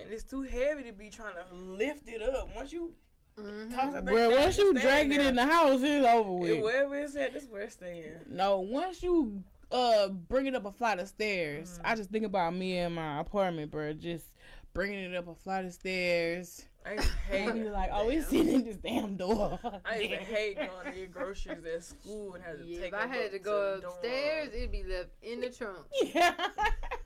and 0.00 0.10
it's 0.10 0.24
too 0.24 0.42
heavy 0.42 0.84
to 0.84 0.92
be 0.92 1.10
trying 1.10 1.34
to 1.34 1.54
lift 1.54 2.08
it 2.08 2.22
up. 2.22 2.48
Once 2.56 2.72
you 2.72 2.94
Mhm. 3.38 3.74
toss 3.74 3.92
that 3.92 4.04
thing 4.04 4.14
Bro, 4.14 4.30
down, 4.30 4.40
once 4.40 4.56
you 4.58 4.72
drag 4.74 5.10
it 5.12 5.18
there. 5.18 5.28
in 5.28 5.34
the 5.34 5.44
house, 5.44 5.80
it's 5.82 6.06
over 6.06 6.46
It- 6.46 6.54
with. 6.56 6.62
wherever 6.64 6.96
it's 6.96 7.16
at, 7.16 7.32
that's 7.34 7.46
where 7.46 7.62
it's 7.62 7.74
staying. 7.74 8.12
No, 8.28 8.60
once 8.60 9.02
you 9.02 9.42
uh 9.74 10.08
bring 10.08 10.46
it 10.46 10.54
up 10.54 10.64
a 10.64 10.72
flight 10.72 10.98
of 11.00 11.08
stairs, 11.08 11.78
Mm. 11.78 11.90
I 11.90 11.94
just 11.96 12.10
think 12.10 12.24
about 12.24 12.54
me 12.54 12.78
and 12.78 12.94
my 12.94 13.20
apartment, 13.20 13.70
bro. 13.70 13.92
Just 13.92 14.26
bringing 14.72 15.00
it 15.00 15.14
up 15.14 15.28
a 15.28 15.34
flight 15.34 15.64
of 15.66 15.72
stairs. 15.72 16.64
I 16.86 17.00
hate 17.30 17.48
And 17.48 17.58
you're 17.58 17.72
like, 17.72 17.88
oh, 17.92 18.08
it's 18.10 18.28
sitting 18.28 18.48
in 18.52 18.64
this 18.64 18.76
damn 18.76 19.16
door. 19.16 19.58
I 19.86 19.96
used 19.98 20.10
to 20.10 20.16
hate 20.18 20.56
going 20.56 20.70
to 20.84 20.92
get 20.92 21.12
groceries 21.12 21.64
at 21.64 21.82
school 21.82 22.34
and 22.34 22.44
had 22.44 22.58
to 22.58 22.64
Yeah, 22.66 22.80
take 22.80 22.88
if 22.92 22.94
I 22.94 23.06
had 23.06 23.32
to 23.32 23.38
go 23.38 23.76
the 23.76 23.80
dorm. 23.82 23.94
upstairs, 23.94 24.50
it'd 24.54 24.70
be 24.70 24.82
left 24.84 25.08
in 25.22 25.40
the 25.40 25.48
trunk. 25.50 25.78
yeah. 26.14 26.34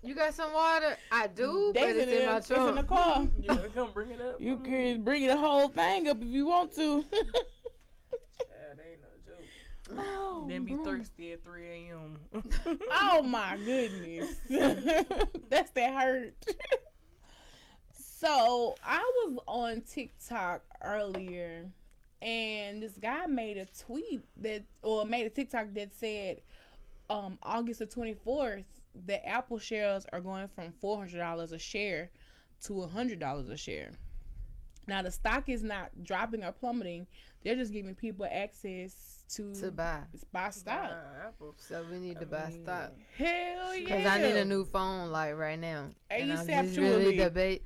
You 0.02 0.14
got 0.16 0.34
some 0.34 0.52
water? 0.52 0.96
I 1.12 1.28
do, 1.28 1.70
but 1.74 1.82
it's 1.90 2.10
in 2.12 2.26
my 2.26 2.36
it's 2.38 2.50
in 2.50 2.74
the 2.74 2.82
car. 2.82 3.26
You 3.40 3.46
gonna 3.48 3.68
come 3.68 3.90
bring 3.92 4.10
it 4.10 4.20
up? 4.20 4.40
You 4.40 4.56
can 4.58 5.02
bring 5.02 5.26
the 5.26 5.36
whole 5.36 5.68
thing 5.68 6.08
up 6.08 6.20
if 6.20 6.26
you 6.28 6.46
want 6.46 6.74
to. 6.74 7.04
Yeah, 7.12 7.22
that 7.22 8.84
ain't 8.90 9.00
no 9.00 9.08
joke. 9.26 9.44
Oh, 9.96 10.46
Then 10.48 10.64
be 10.64 10.76
thirsty 10.84 11.32
at 11.32 11.44
3 11.44 11.66
a.m. 11.66 12.18
Oh 12.92 13.22
my 13.22 13.56
goodness. 13.64 14.36
That's 15.48 15.70
that 15.70 15.94
hurt. 15.94 16.34
so 17.92 18.74
I 18.84 18.98
was 18.98 19.38
on 19.46 19.82
TikTok 19.82 20.62
earlier 20.82 21.66
and 22.20 22.82
this 22.82 22.92
guy 23.00 23.26
made 23.26 23.56
a 23.56 23.66
tweet 23.86 24.22
that 24.38 24.64
or 24.82 25.04
made 25.04 25.26
a 25.26 25.30
TikTok 25.30 25.72
that 25.74 25.94
said 25.94 26.40
um 27.10 27.38
August 27.42 27.78
the 27.78 27.86
twenty 27.86 28.14
fourth 28.14 28.64
the 29.06 29.24
Apple 29.26 29.58
shares 29.58 30.04
are 30.12 30.20
going 30.20 30.48
from 30.48 30.72
four 30.80 30.98
hundred 30.98 31.18
dollars 31.18 31.52
a 31.52 31.58
share 31.58 32.10
to 32.64 32.82
hundred 32.86 33.20
dollars 33.20 33.48
a 33.48 33.56
share. 33.56 33.92
Now 34.88 35.02
the 35.02 35.12
stock 35.12 35.48
is 35.48 35.62
not 35.62 35.90
dropping 36.02 36.42
or 36.42 36.50
plummeting. 36.52 37.06
They're 37.44 37.54
just 37.54 37.72
giving 37.72 37.94
people 37.94 38.26
access 38.30 39.17
to, 39.30 39.54
To 39.54 39.70
buy. 39.70 40.00
buy 40.32 40.50
stock. 40.50 40.82
Nah, 40.90 41.28
Apple. 41.28 41.54
So 41.58 41.84
we 41.90 41.98
need 41.98 42.18
to 42.20 42.26
buy 42.26 42.48
mean, 42.50 42.62
stock. 42.64 42.92
Hell 43.16 43.76
yeah. 43.76 43.88
Cause 43.88 44.06
I 44.06 44.18
need 44.22 44.36
a 44.36 44.44
new 44.44 44.64
phone 44.64 45.10
like 45.10 45.36
right 45.36 45.58
now. 45.58 45.90
And 46.10 46.32
I'm 46.32 46.46
just 46.46 46.78
really 46.78 47.02
truly. 47.04 47.16
debate 47.16 47.62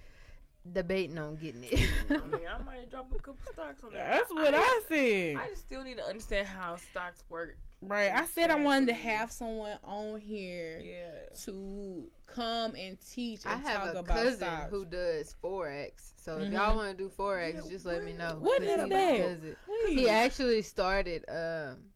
debating 0.71 1.19
on 1.19 1.37
getting 1.37 1.65
it. 1.65 1.89
I 2.09 2.13
mean, 2.15 2.47
I 2.49 2.63
might 2.65 2.91
drop 2.91 3.11
a 3.13 3.19
couple 3.19 3.53
stocks 3.53 3.83
on 3.85 3.93
that. 3.93 4.11
That's 4.13 4.31
what 4.31 4.55
I 4.55 4.81
said. 4.89 5.37
I 5.37 5.49
just 5.49 5.63
still 5.63 5.83
need 5.83 5.97
to 5.97 6.05
understand 6.05 6.47
how 6.47 6.77
stocks 6.77 7.25
work. 7.29 7.57
Right. 7.83 8.13
I 8.13 8.27
said 8.27 8.51
I 8.51 8.63
wanted 8.63 8.87
to 8.87 8.95
have 8.95 9.33
someone 9.33 9.77
on 9.83 10.21
here 10.21 10.81
Yeah. 10.81 11.37
to 11.45 12.09
come 12.27 12.75
and 12.77 12.97
teach 13.11 13.45
I 13.45 13.57
have 13.57 13.83
talk 13.83 13.95
a 13.97 13.99
about 13.99 14.07
cousin 14.07 14.37
stocks. 14.39 14.71
who 14.71 14.85
does 14.85 15.35
forex. 15.43 16.13
So 16.17 16.39
if 16.39 16.49
Mhm. 16.49 16.53
y'all 16.53 16.77
want 16.77 16.97
to 16.97 17.05
do 17.05 17.11
forex, 17.11 17.55
Yeah, 17.65 17.71
just 17.71 17.85
let 17.85 18.05
me 18.05 18.13
know. 18.13 18.37
What 18.39 18.59
'cause 18.61 18.69
is 18.69 18.83
he 18.85 18.89
that? 18.89 19.19
does 19.19 19.45
it. 19.45 19.59
He 19.89 20.09
actually 20.09 20.63
started 20.63 21.25
um 21.29 21.89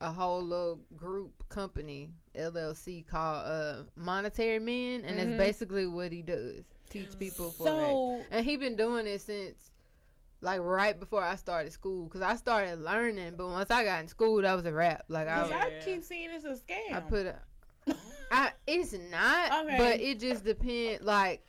a 0.00 0.10
whole 0.12 0.42
little 0.42 0.80
group 0.96 1.48
company 1.48 2.10
LLC 2.34 3.02
called 3.06 3.46
uh, 3.46 3.84
Monetary 3.94 4.58
Men, 4.58 5.04
and 5.04 5.18
Mhm. 5.18 5.24
that's 5.24 5.38
basically 5.38 5.86
what 5.86 6.10
he 6.12 6.20
does: 6.20 6.64
teach 6.90 7.16
people 7.18 7.52
forex. 7.52 7.64
so 7.64 8.26
And 8.30 8.44
he 8.44 8.56
been 8.56 8.76
doing 8.76 9.06
it 9.06 9.20
since 9.20 9.70
like 10.40 10.60
right 10.60 10.98
before 10.98 11.22
I 11.22 11.36
started 11.36 11.72
school, 11.72 12.04
because 12.04 12.22
I 12.22 12.36
started 12.36 12.80
learning, 12.80 13.34
but 13.36 13.48
once 13.48 13.70
I 13.70 13.84
got 13.84 14.00
in 14.00 14.08
school, 14.08 14.42
that 14.42 14.54
was 14.54 14.64
a 14.66 14.72
wrap. 14.72 15.04
Like 15.08 15.28
I, 15.28 15.42
was, 15.42 15.52
I 15.52 15.72
keep 15.84 16.02
seeing 16.04 16.30
it's 16.30 16.44
a 16.44 16.50
scam. 16.50 16.94
I 16.94 17.00
put 17.00 17.26
a, 17.26 17.36
I 18.30 18.50
it's 18.66 18.94
not, 19.10 19.64
Okay. 19.66 19.78
but 19.78 20.00
it 20.00 20.20
just 20.20 20.44
depends. 20.44 21.04
Like 21.04 21.44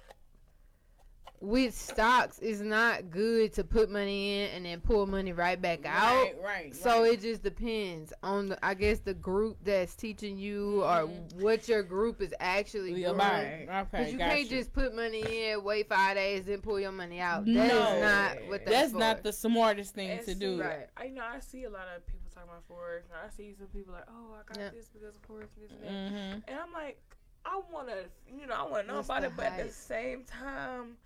with 1.40 1.74
stocks, 1.76 2.40
it's 2.42 2.62
not 2.62 3.12
good 3.12 3.54
to 3.54 3.64
put 3.64 3.92
money 3.92 4.40
in 4.42 4.50
and 4.52 4.66
then 4.66 4.80
pull 4.82 5.06
money 5.06 5.34
right 5.34 5.62
back 5.62 5.86
out. 5.86 6.16
right, 6.24 6.36
right. 6.44 6.76
So 6.76 7.04
right. 7.04 7.14
it 7.14 7.22
just 7.22 7.44
depends 7.44 8.12
on 8.24 8.50
the, 8.50 8.66
I 8.66 8.74
guess 8.74 9.00
the 9.00 9.14
group 9.14 9.58
that's 9.64 9.96
teaching 9.96 10.38
you 10.38 10.84
or 10.84 11.08
Mhm. 11.08 11.34
what 11.36 11.68
your 11.68 11.84
group 11.84 12.22
is 12.22 12.34
actually 12.40 12.94
Yeah, 13.00 13.10
doing. 13.10 13.18
right. 13.20 13.68
Okay, 13.70 13.88
Because 13.92 14.12
you 14.14 14.18
can't 14.18 14.50
just 14.50 14.74
put 14.74 14.96
money 14.96 15.50
in, 15.52 15.64
wait 15.64 15.88
five 15.88 16.16
days, 16.16 16.46
then 16.46 16.60
pull 16.62 16.80
your 16.80 16.92
money 16.92 17.20
out. 17.20 17.46
That 17.46 17.52
is 17.52 17.72
No. 17.72 18.00
not 18.02 18.48
what 18.48 18.66
that's, 18.66 18.72
That's 18.92 18.94
not 18.94 19.22
the 19.24 19.32
smartest 19.34 19.94
thing 19.94 20.10
And 20.10 20.26
to 20.26 20.34
do. 20.34 20.62
Right. 20.62 20.88
I 20.98 21.10
know 21.10 21.24
I 21.24 21.40
see 21.40 21.66
a 21.66 21.70
lot 21.70 21.88
of 21.96 22.04
people 22.08 22.22
talking 22.34 22.50
about 22.50 22.68
forex. 22.68 23.04
And 23.06 23.20
I 23.24 23.30
see 23.30 23.54
some 23.54 23.68
people 23.68 23.94
like, 23.94 24.06
oh, 24.10 24.34
I 24.34 24.44
got 24.54 24.58
Yeah. 24.60 24.70
this 24.72 24.90
because 24.90 25.16
of 25.16 25.22
forex, 25.22 25.50
this 25.62 25.72
and 25.72 25.84
that. 25.84 25.92
Mm-hmm. 25.92 26.40
And 26.50 26.60
I'm 26.60 26.74
like, 26.74 27.00
I 27.46 27.62
want 27.72 27.88
to, 27.90 28.06
you 28.36 28.48
know, 28.48 28.56
I 28.56 28.64
want 28.64 28.84
to 28.86 28.88
know 28.88 28.96
What's 28.98 29.08
about 29.08 29.22
the 29.22 29.28
it, 29.28 29.34
but 29.38 29.46
at 29.46 29.68
the 29.68 29.72
same 29.72 30.24
time, 30.26 30.98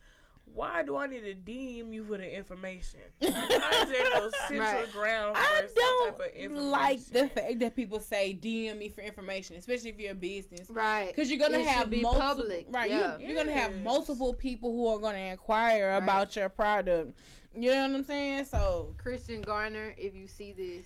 why 0.54 0.84
do 0.84 0.98
I 0.98 1.08
need 1.08 1.22
to 1.22 1.34
DM 1.36 1.94
you 1.94 2.04
for 2.04 2.18
the 2.18 2.38
information? 2.38 3.00
Why 3.20 3.28
is 3.30 3.90
there 3.90 4.04
no 4.16 4.30
central 4.48 4.60
Right. 4.60 4.92
ground 4.92 5.36
for 5.36 5.42
I 5.42 5.56
some 5.60 5.68
type 5.68 6.18
don't 6.18 6.22
of 6.22 6.36
information? 6.36 6.72
like 6.72 7.06
the 7.06 7.28
fact 7.30 7.60
that 7.60 7.76
people 7.76 8.00
say 8.00 8.38
DM 8.42 8.78
me 8.78 8.90
for 8.90 9.02
information, 9.02 9.56
especially 9.56 9.90
if 9.92 10.00
you're 10.00 10.12
a 10.12 10.16
business. 10.16 10.70
Right. 10.70 11.08
Because 11.08 11.30
you're 11.32 11.40
gonna 11.40 11.60
It 11.60 11.68
have 11.68 11.90
be 11.90 12.02
multiple, 12.02 12.28
public, 12.28 12.66
right? 12.70 12.90
yeah. 12.90 13.18
You, 13.18 13.32
are 13.34 13.44
gonna 13.44 13.52
have 13.58 13.76
multiple 13.82 14.34
people 14.34 14.72
who 14.72 14.88
are 14.88 15.00
gonna 15.00 15.18
inquire 15.18 15.90
Right. 15.92 15.98
about 16.04 16.36
your 16.36 16.50
product. 16.50 17.18
You 17.56 17.72
know 17.72 17.82
what 17.88 17.96
I'm 17.98 18.04
saying? 18.04 18.46
So 18.46 18.94
Christian 18.98 19.42
Garner, 19.42 19.94
if 19.98 20.16
you 20.16 20.28
see 20.28 20.54
this, 20.54 20.86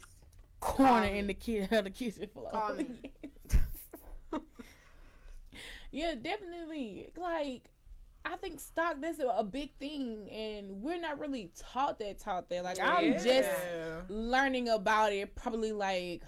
corner 0.60 1.08
in 1.08 1.28
the 1.28 1.34
kitchen, 1.34 1.68
the 1.84 1.90
kitchen 1.90 2.28
floor. 2.34 2.52
Call 2.52 2.76
me. 2.76 2.86
yeah, 5.92 6.16
definitely. 6.16 7.10
Like, 7.16 7.64
I 8.26 8.36
think 8.38 8.60
stock 8.60 8.96
that's 9.00 9.20
a, 9.20 9.28
a 9.28 9.44
big 9.44 9.78
thing, 9.78 10.30
and 10.32 10.82
we're 10.82 11.00
not 11.00 11.20
really 11.20 11.52
taught 11.58 12.00
that. 12.00 12.20
Taught 12.20 12.50
that. 12.50 12.64
Like, 12.64 12.80
I'm 12.82 13.14
just 13.14 13.50
learning 14.10 14.70
about 14.70 15.14
it 15.14 15.36
probably 15.36 15.72
like 15.72 16.24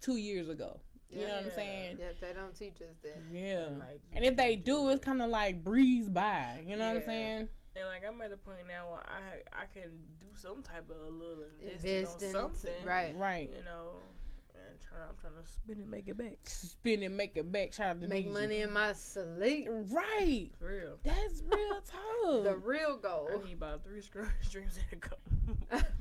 two 0.00 0.16
years 0.16 0.48
ago. 0.48 0.80
You 1.10 1.26
know 1.26 1.34
what 1.34 1.44
I'm 1.44 1.50
saying? 1.54 1.98
yeah, 2.00 2.06
they 2.20 2.32
don't 2.32 2.54
teach 2.54 2.80
us 2.80 2.96
that. 3.02 3.20
Yeah. 3.30 3.66
Like, 3.78 4.00
And 4.14 4.24
if 4.24 4.34
they 4.36 4.56
do, 4.56 4.88
it's 4.88 5.04
kind 5.04 5.20
of 5.20 5.28
like 5.28 5.62
breeze 5.62 6.08
by. 6.08 6.64
You 6.66 6.76
know 6.76 6.88
what 6.88 6.96
I'm 6.96 7.04
saying? 7.04 7.48
And 7.76 7.88
like 7.88 8.02
I'm 8.06 8.20
at 8.22 8.32
a 8.32 8.36
point 8.36 8.66
now 8.68 8.90
where 8.90 9.00
I 9.00 9.62
I 9.62 9.64
can 9.72 9.90
do 10.20 10.26
some 10.34 10.62
type 10.62 10.90
of 10.90 10.96
a 10.96 11.10
little 11.10 11.44
investing 11.60 11.96
Invest 11.96 12.24
on 12.24 12.30
something, 12.32 12.84
right. 12.84 13.14
Right. 13.16 13.50
You 13.54 13.64
know, 13.64 13.92
and 14.72 14.80
try, 14.80 14.98
I'm 15.08 15.14
trying 15.20 15.42
to 15.44 15.50
spin 15.50 15.78
and 15.80 15.90
make 15.90 16.08
it 16.08 16.16
back. 16.16 16.38
Spin 16.44 17.02
and 17.02 17.16
make 17.16 17.36
it 17.36 17.50
back. 17.52 17.72
Shout 17.72 17.90
out 17.96 18.00
to 18.02 18.08
Make 18.08 18.30
money 18.32 18.60
in 18.62 18.72
my 18.72 18.92
sleep. 18.94 19.68
Right. 19.70 20.50
For 20.58 20.66
real. 20.66 20.98
That's 21.04 21.42
real 21.50 21.80
tough. 21.86 22.44
The 22.44 22.56
real 22.56 22.96
goal. 22.96 23.28
I 23.32 23.46
need 23.46 23.54
about 23.54 23.84
three 23.84 24.00
scr- 24.00 24.22
streams 24.40 24.78
in 24.90 24.98
a 24.98 25.00
cup. 25.00 25.20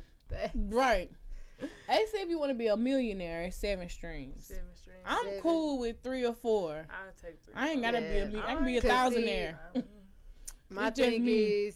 Right. 0.56 1.12
They 1.60 2.06
say 2.12 2.22
if 2.22 2.30
you 2.30 2.40
want 2.40 2.50
to 2.52 2.56
be 2.56 2.68
a 2.68 2.78
millionaire, 2.78 3.52
seven 3.52 3.88
streams. 3.90 4.46
Seven 4.46 4.64
streams. 4.74 4.98
I'm 5.06 5.26
Seven. 5.26 5.42
cool 5.42 5.78
with 5.80 5.98
three 6.02 6.26
or 6.26 6.34
four. 6.34 6.88
I'll 6.90 7.12
take 7.22 7.40
three. 7.44 7.54
I 7.56 7.70
ain't 7.70 7.82
gotta 7.82 8.00
be 8.00 8.06
a 8.06 8.10
Yeah. 8.16 8.26
million. 8.26 8.44
I 8.48 8.56
can 8.56 8.66
be 8.66 8.78
a 8.78 8.82
Cause 8.82 9.14
see, 9.14 9.22
thousandaire. 9.22 9.56
My 10.70 10.88
It's 10.88 10.98
just 10.98 11.10
thing 11.10 11.28
is, 11.28 11.76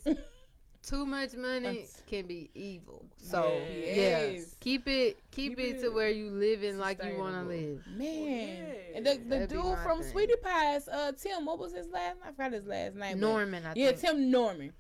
too 0.86 1.06
much 1.06 1.34
money 1.34 1.60
That's- 1.82 2.02
can 2.08 2.28
be 2.28 2.50
evil. 2.54 3.06
So 3.18 3.52
Yes. 3.70 3.98
yeah, 4.38 4.44
keep 4.60 4.88
it, 4.88 5.18
keep, 5.32 5.58
Keep 5.58 5.60
it, 5.60 5.82
to 5.82 5.90
where 5.90 6.10
you 6.10 6.30
live 6.30 6.62
living 6.62 6.78
like 6.78 7.04
you 7.04 7.18
want 7.18 7.36
to 7.36 7.42
live. 7.44 7.82
Man, 7.88 8.68
yeah. 8.68 8.98
and 8.98 9.06
the, 9.06 9.18
the 9.28 9.48
dude 9.48 9.78
from 9.80 10.02
thing. 10.02 10.12
Sweetie 10.12 10.36
Pies, 10.44 10.88
uh, 10.88 11.12
Tim, 11.14 11.46
what 11.46 11.58
was 11.60 11.74
his 11.74 11.88
last? 11.90 12.18
I 12.24 12.32
forgot 12.32 12.54
his 12.54 12.66
last 12.66 12.96
name. 12.96 13.20
but- 13.20 13.28
Norman, 13.28 13.64
I 13.66 13.74
think. 13.74 13.78
Yeah, 13.78 13.92
think. 13.94 14.00
Tim 14.02 14.32
Norman. 14.32 14.74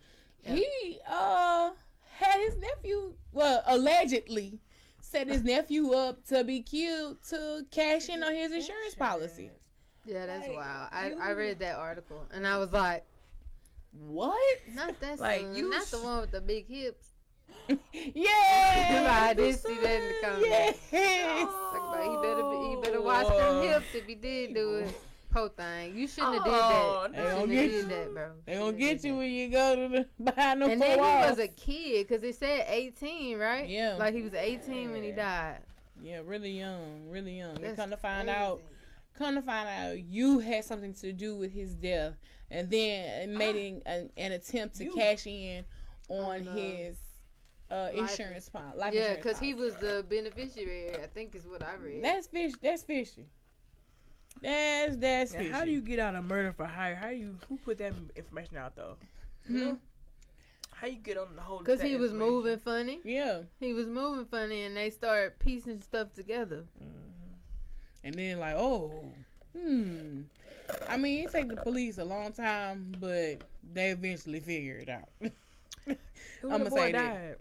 Yeah. 0.43 0.53
He 0.55 0.99
uh 1.09 1.71
had 2.17 2.39
his 2.39 2.55
nephew, 2.57 3.13
well, 3.33 3.63
allegedly 3.65 4.59
set 5.01 5.27
his 5.27 5.43
nephew 5.43 5.91
up 5.93 6.23
to 6.27 6.43
be 6.43 6.61
killed 6.61 7.17
to 7.29 7.65
cash 7.71 8.09
in 8.09 8.23
on 8.23 8.33
his 8.33 8.51
insurance 8.51 8.95
policy. 8.95 9.49
Yeah, 10.05 10.25
that's 10.27 10.47
Like, 10.47 10.55
wild. 10.57 10.89
I, 10.91 11.13
I 11.19 11.31
read 11.31 11.59
that 11.59 11.77
article 11.77 12.25
and 12.31 12.45
I 12.45 12.57
was 12.57 12.71
like, 12.71 13.03
What? 13.99 14.37
not 14.73 14.99
that 14.99 15.19
Like, 15.19 15.41
soon. 15.41 15.55
you 15.55 15.69
not 15.69 15.85
the 15.87 15.99
one 15.99 16.21
with 16.21 16.31
the 16.31 16.41
big 16.41 16.67
hips. 16.67 17.07
Yeah. 17.93 19.07
I 19.27 19.33
did 19.33 19.59
see 19.59 19.75
that 19.81 20.01
in 20.01 20.07
the 20.07 20.15
comments. 20.21 20.47
Yes. 20.91 21.49
Talk 21.49 21.93
about 21.93 22.03
he 22.03 22.27
better 22.27 22.43
be, 22.49 22.69
he 22.69 22.81
better 22.81 23.01
watch 23.01 23.27
them 23.27 23.63
hips 23.67 23.85
if 23.93 24.05
he 24.05 24.15
did 24.15 24.53
do 24.53 24.75
it. 24.75 24.95
Po 25.31 25.49
thing, 25.49 25.97
you 25.97 26.07
shouldn't 26.07 26.35
have 26.35 26.43
did 26.45 26.53
Oh, 26.53 27.07
that. 27.11 27.13
they 27.13 27.23
You 27.23 27.35
gonna 27.35 27.53
get 27.53 27.71
you. 27.71 27.83
that, 27.87 28.13
bro. 28.13 28.31
They 28.45 28.53
gonna 28.55 28.71
get 28.77 29.03
you 29.03 29.11
did 29.11 29.17
when 29.17 29.29
you 29.31 29.49
go 29.49 29.75
to 29.75 29.89
the 29.89 30.07
behind 30.23 30.61
the. 30.61 30.65
And 30.67 30.81
then 30.81 30.97
he 30.97 31.29
was 31.29 31.39
a 31.39 31.47
kid 31.49 32.07
because 32.07 32.23
it 32.23 32.35
said 32.35 32.65
18, 32.69 33.37
right? 33.37 33.67
Yeah. 33.67 33.95
Like 33.99 34.13
he 34.13 34.21
was 34.21 34.33
18 34.33 34.91
when 34.91 35.03
he 35.03 35.11
died. 35.11 35.57
yeah, 36.01 36.21
really 36.23 36.51
young, 36.51 37.09
really 37.09 37.37
young. 37.37 37.55
That's 37.55 37.65
and 37.67 37.77
come 37.77 37.89
to 37.89 37.97
find 37.97 38.27
crazy. 38.29 38.39
out, 38.39 38.61
come 39.17 39.35
to 39.35 39.41
find 39.41 39.67
out, 39.67 39.99
you 40.05 40.39
had 40.39 40.63
something 40.63 40.93
to 40.95 41.11
do 41.11 41.35
with 41.35 41.51
his 41.51 41.73
death, 41.75 42.13
and 42.51 42.69
then 42.69 43.37
making 43.37 43.81
an, 43.85 44.09
an 44.17 44.31
attempt 44.33 44.75
to 44.77 44.85
You- 44.85 44.93
cash 44.93 45.25
in 45.27 45.65
on 46.09 46.47
On, 46.47 46.55
his 46.57 46.97
uh, 47.71 47.89
insurance 47.95 48.47
policy. 48.49 48.77
Life 48.77 48.93
Yeah, 48.93 49.15
because 49.15 49.39
he 49.39 49.53
was 49.55 49.75
the 49.77 50.05
beneficiary. 50.07 50.93
I 50.95 51.07
think 51.07 51.33
is 51.35 51.47
what 51.47 51.63
I 51.63 51.73
read. 51.75 52.03
That's 52.03 52.27
fish. 52.27 52.53
That's 52.61 52.83
fishy. 52.83 53.25
That's 54.41 54.97
that's 54.97 55.33
Now, 55.33 55.39
fishy. 55.39 55.51
how 55.51 55.65
do 55.65 55.71
you 55.71 55.81
get 55.81 55.97
out 55.99 56.13
of 56.15 56.25
murder 56.25 56.51
for 56.53 56.65
hire? 56.65 56.95
How 56.95 57.09
do 57.09 57.15
you 57.15 57.37
who 57.49 57.57
put 57.57 57.77
that 57.79 57.93
information 58.15 58.57
out 58.57 58.75
though? 58.75 58.97
Hmm? 59.47 59.73
How 60.71 60.87
you 60.87 60.97
get 60.97 61.17
on 61.17 61.35
the 61.35 61.41
whole? 61.41 61.59
Because 61.59 61.81
he 61.81 61.95
was 61.95 62.11
moving 62.11 62.59
funny. 62.59 62.99
Yeah, 63.05 63.43
He 63.61 63.73
was 63.73 63.87
moving 63.87 64.25
funny, 64.25 64.63
and 64.63 64.75
they 64.75 64.89
started 64.89 65.39
piecing 65.39 65.81
stuff 65.81 66.13
together. 66.13 66.65
and 68.03 68.13
then 68.13 68.39
like, 68.39 68.55
oh, 68.55 68.91
hmm. 69.57 70.21
I 70.87 70.97
mean, 70.97 71.23
it 71.25 71.31
take 71.31 71.49
the 71.49 71.57
police 71.57 71.97
a 71.97 72.05
long 72.05 72.31
time, 72.33 72.95
but 72.99 73.41
they 73.73 73.89
eventually 73.91 74.39
figure 74.39 74.77
it 74.77 74.89
out. 74.89 75.09
Who 76.41 76.51
I'ma 76.51 76.63
the 76.65 76.69
boy 76.69 76.75
say 76.77 76.91
that. 76.93 77.13
died? 77.13 77.35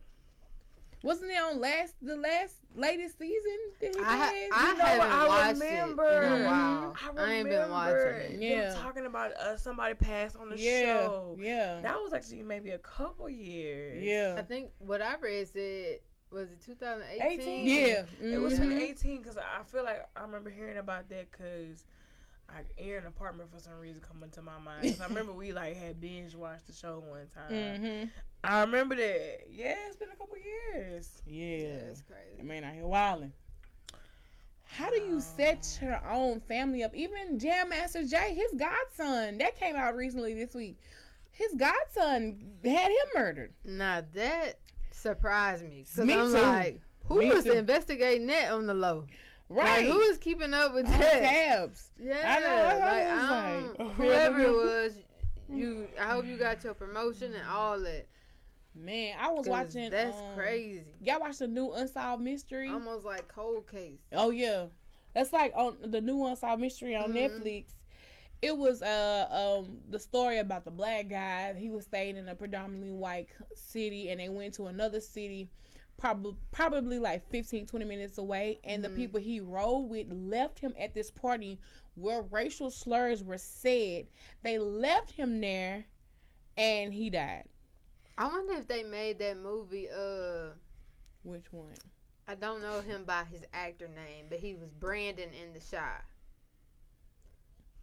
Wasn't 1.03 1.31
it 1.31 1.37
on 1.37 1.61
last 1.61 1.95
the 2.01 2.17
last 2.17 2.55
latest 2.75 3.19
season 3.19 3.59
that 3.81 3.95
he 3.95 4.01
I, 4.01 4.05
ha- 4.05 4.17
had? 4.17 4.49
I 4.53 4.71
You 4.73 4.79
know 4.79 4.85
haven't? 4.85 5.13
I 5.13 5.29
watched 5.29 5.61
remember. 5.61 6.23
it 6.23 6.27
in 6.27 6.43
a 6.43 6.45
while. 6.47 6.97
I, 7.19 7.23
I 7.23 7.33
ain't 7.35 7.49
been 7.51 7.71
watching 7.71 7.95
remember 7.95 8.17
it. 8.21 8.41
Yeah. 8.41 8.75
talking 8.83 9.05
about 9.05 9.33
uh, 9.35 9.57
somebody 9.59 9.95
passed 9.95 10.37
on 10.37 10.49
the 10.49 10.59
yeah, 10.59 10.81
show. 11.03 11.37
yeah, 11.39 11.81
That 11.83 11.97
was 12.03 12.15
actually 12.15 12.43
maybe 12.43 12.71
a 12.71 12.79
couple 12.79 13.29
years. 13.29 14.03
Yeah, 14.03 14.37
I 14.39 14.43
think 14.43 14.71
what 14.79 15.03
I 15.03 15.17
read 15.21 15.47
said 15.49 15.99
was 16.31 16.51
it 16.51 16.63
2018. 16.65 17.41
18? 17.41 17.67
yeah. 17.67 18.05
It 18.23 18.41
was 18.41 18.55
mhm. 18.55 18.63
2018 18.63 19.19
because 19.21 19.37
I 19.37 19.63
feel 19.71 19.85
like 19.85 20.09
I 20.17 20.23
remember 20.23 20.49
hearing 20.49 20.79
about 20.79 21.11
that 21.11 21.27
because 21.31 21.85
I 22.49 22.63
Aaron 22.79 23.07
apartment 23.07 23.51
for 23.53 23.59
some 23.61 23.79
reason 23.79 24.01
coming 24.01 24.31
to 24.31 24.43
my 24.43 24.59
mind. 24.59 24.83
'Cause 24.83 25.01
I 25.01 25.07
remember 25.07 25.33
we 25.33 25.53
like 25.53 25.77
had 25.77 26.01
binge 26.01 26.35
watched 26.35 26.67
the 26.67 26.73
show 26.73 27.01
one 27.01 27.29
time. 27.29 27.51
Mhm. 27.53 28.11
I 28.45 28.61
remember 28.61 28.95
that. 28.97 29.47
Yeah, 29.51 29.75
it's 29.87 29.97
been 29.97 30.11
a 30.11 30.17
couple 30.17 30.37
years. 30.39 31.23
Yeah. 31.27 31.79
That's 31.87 32.03
crazy. 32.03 32.39
I 32.39 32.43
mean, 32.43 32.63
out 32.65 32.75
here 32.75 32.87
wilding. 32.87 33.33
How 34.65 34.91
do 34.91 34.97
you 35.01 35.21
set 35.21 35.79
your 35.81 36.05
own 36.09 36.41
family 36.41 36.83
up? 36.83 36.95
Even 36.95 37.39
Jam 37.39 37.69
Master 37.69 38.05
Jay, 38.05 38.35
his 38.35 38.53
godson, 38.59 39.39
that 39.39 39.57
came 39.57 39.77
out 39.77 39.95
recently 39.95 40.35
this 40.35 40.53
week. 40.55 40.79
His 41.31 41.55
godson 41.55 42.59
had 42.65 42.91
him 42.91 43.07
murdered. 43.15 43.55
Now 43.65 44.03
that 44.15 44.59
surprised 44.91 45.65
me 45.65 45.85
because 45.89 46.05
Me 46.05 46.15
I'm 46.15 46.33
too. 46.33 46.39
like, 46.41 46.81
who 47.07 47.19
Me 47.21 47.31
was 47.31 47.45
too. 47.45 47.53
investigating 47.53 48.27
that 48.29 48.51
on 48.53 48.67
the 48.67 48.75
low? 48.75 49.07
Right. 49.55 49.85
Like, 49.85 49.87
who 49.87 50.01
is 50.01 50.19
keeping 50.19 50.53
up 50.53 50.75
with 50.75 50.87
that? 50.87 51.21
tabs. 51.21 51.91
Yeah, 51.97 52.17
I 52.27 52.41
know, 52.41 52.81
like, 52.81 53.07
I 53.07 53.67
like, 53.79 53.93
whoever 53.97 54.41
it 54.41 54.53
was, 54.53 54.93
you. 55.49 55.87
I 56.01 56.05
hope 56.05 56.27
you 56.27 56.37
got 56.37 56.65
your 56.65 56.75
promotion 56.75 57.33
and 57.35 57.49
all 57.49 57.79
that. 57.81 58.07
Man, 58.75 59.15
I 59.21 59.31
was 59.31 59.47
watching. 59.47 59.91
That's 59.91 60.17
um, 60.17 60.35
crazy. 60.35 60.83
Y'all 61.01 61.21
watched 61.21 61.39
the 61.39 61.47
new 61.47 61.73
Unsolved 61.73 62.23
Mystery? 62.23 62.69
Almost 62.69 63.05
like 63.05 63.29
cold 63.29 63.71
case. 63.71 64.01
Oh 64.13 64.31
yeah, 64.31 64.67
that's 65.15 65.33
like 65.33 65.53
on 65.55 65.77
the 65.85 66.01
new 66.01 66.27
Unsolved 66.27 66.61
Mystery 66.61 66.97
on 66.97 67.13
Mhm. 67.13 67.17
Netflix. 67.17 67.67
It 68.43 68.59
was 68.59 68.83
uh 68.83 69.29
um 69.31 69.79
the 69.89 70.01
story 70.01 70.39
about 70.39 70.65
the 70.65 70.73
black 70.73 71.09
guy. 71.09 71.55
He 71.57 71.71
was 71.71 71.85
staying 71.85 72.17
in 72.17 72.29
a 72.29 72.35
predominantly 72.35 72.91
white 72.91 73.29
city, 73.55 74.11
and 74.11 74.19
they 74.19 74.29
went 74.29 74.55
to 74.55 74.67
another 74.67 75.01
city, 75.01 75.49
probably 75.97 76.37
probably 76.53 76.99
like 76.99 77.29
15, 77.31 77.67
20 77.67 77.85
minutes 77.85 78.19
away. 78.19 78.61
And 78.65 78.83
the 78.85 78.89
Mhm. 78.89 78.97
people 78.97 79.21
he 79.21 79.41
rode 79.41 79.89
with 79.89 80.09
left 80.13 80.59
him 80.59 80.75
at 80.79 80.95
this 80.95 81.11
party 81.11 81.61
where 81.95 82.23
racial 82.23 82.71
slurs 82.71 83.23
were 83.23 83.39
said. 83.39 84.09
They 84.43 84.59
left 84.59 85.13
him 85.13 85.41
there, 85.41 85.87
and 86.57 86.93
he 86.93 87.11
died. 87.11 87.49
I 88.19 88.27
wonder 88.29 88.55
if 88.55 88.67
they 88.69 88.83
made 88.85 89.19
that 89.21 89.37
movie. 89.39 89.89
Uh, 89.91 90.55
Which 91.23 91.53
one? 91.53 91.75
I 92.27 92.35
don't 92.35 92.63
know 92.63 92.81
him 92.81 93.05
by 93.05 93.25
his 93.25 93.45
actor 93.53 93.89
name, 93.89 94.27
but 94.29 94.39
he 94.39 94.55
was 94.55 94.71
Brandon 94.71 95.31
in 95.33 95.53
The 95.53 95.61
Chi. 95.61 96.01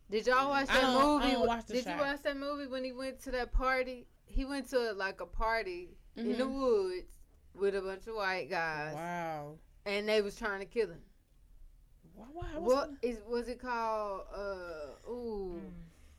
Did 0.10 0.28
y'all 0.28 0.50
watch 0.50 0.68
I 0.70 0.82
that 0.82 0.94
movie? 0.94 1.32
don't 1.34 1.48
watch 1.48 1.66
The 1.68 1.74
Did 1.76 1.86
Chi. 1.86 1.94
you 1.94 2.00
watch 2.02 2.22
that 2.24 2.38
movie 2.38 2.68
when 2.68 2.84
he 2.84 2.92
went 2.92 3.20
to 3.22 3.32
that 3.32 3.52
party? 3.54 4.08
He 4.26 4.46
went 4.46 4.70
to 4.70 4.94
like 4.94 5.22
a 5.22 5.26
party 5.26 5.98
in 6.16 6.38
the 6.38 6.44
Mhm. 6.46 6.54
woods 6.54 7.21
with 7.54 7.76
a 7.76 7.82
bunch 7.82 8.08
of 8.08 8.16
white 8.16 8.50
guys, 8.50 8.94
Wow. 8.96 9.56
and 9.86 10.08
they 10.08 10.22
was 10.22 10.36
trying 10.36 10.60
to 10.60 10.66
kill 10.66 10.88
him. 10.90 11.02
Why? 12.16 12.26
Why? 12.34 12.44
What 12.60 12.92
is 13.02 13.18
was 13.28 13.48
it 13.48 13.60
called? 13.60 14.22
Uh, 14.34 15.10
ooh, 15.10 15.62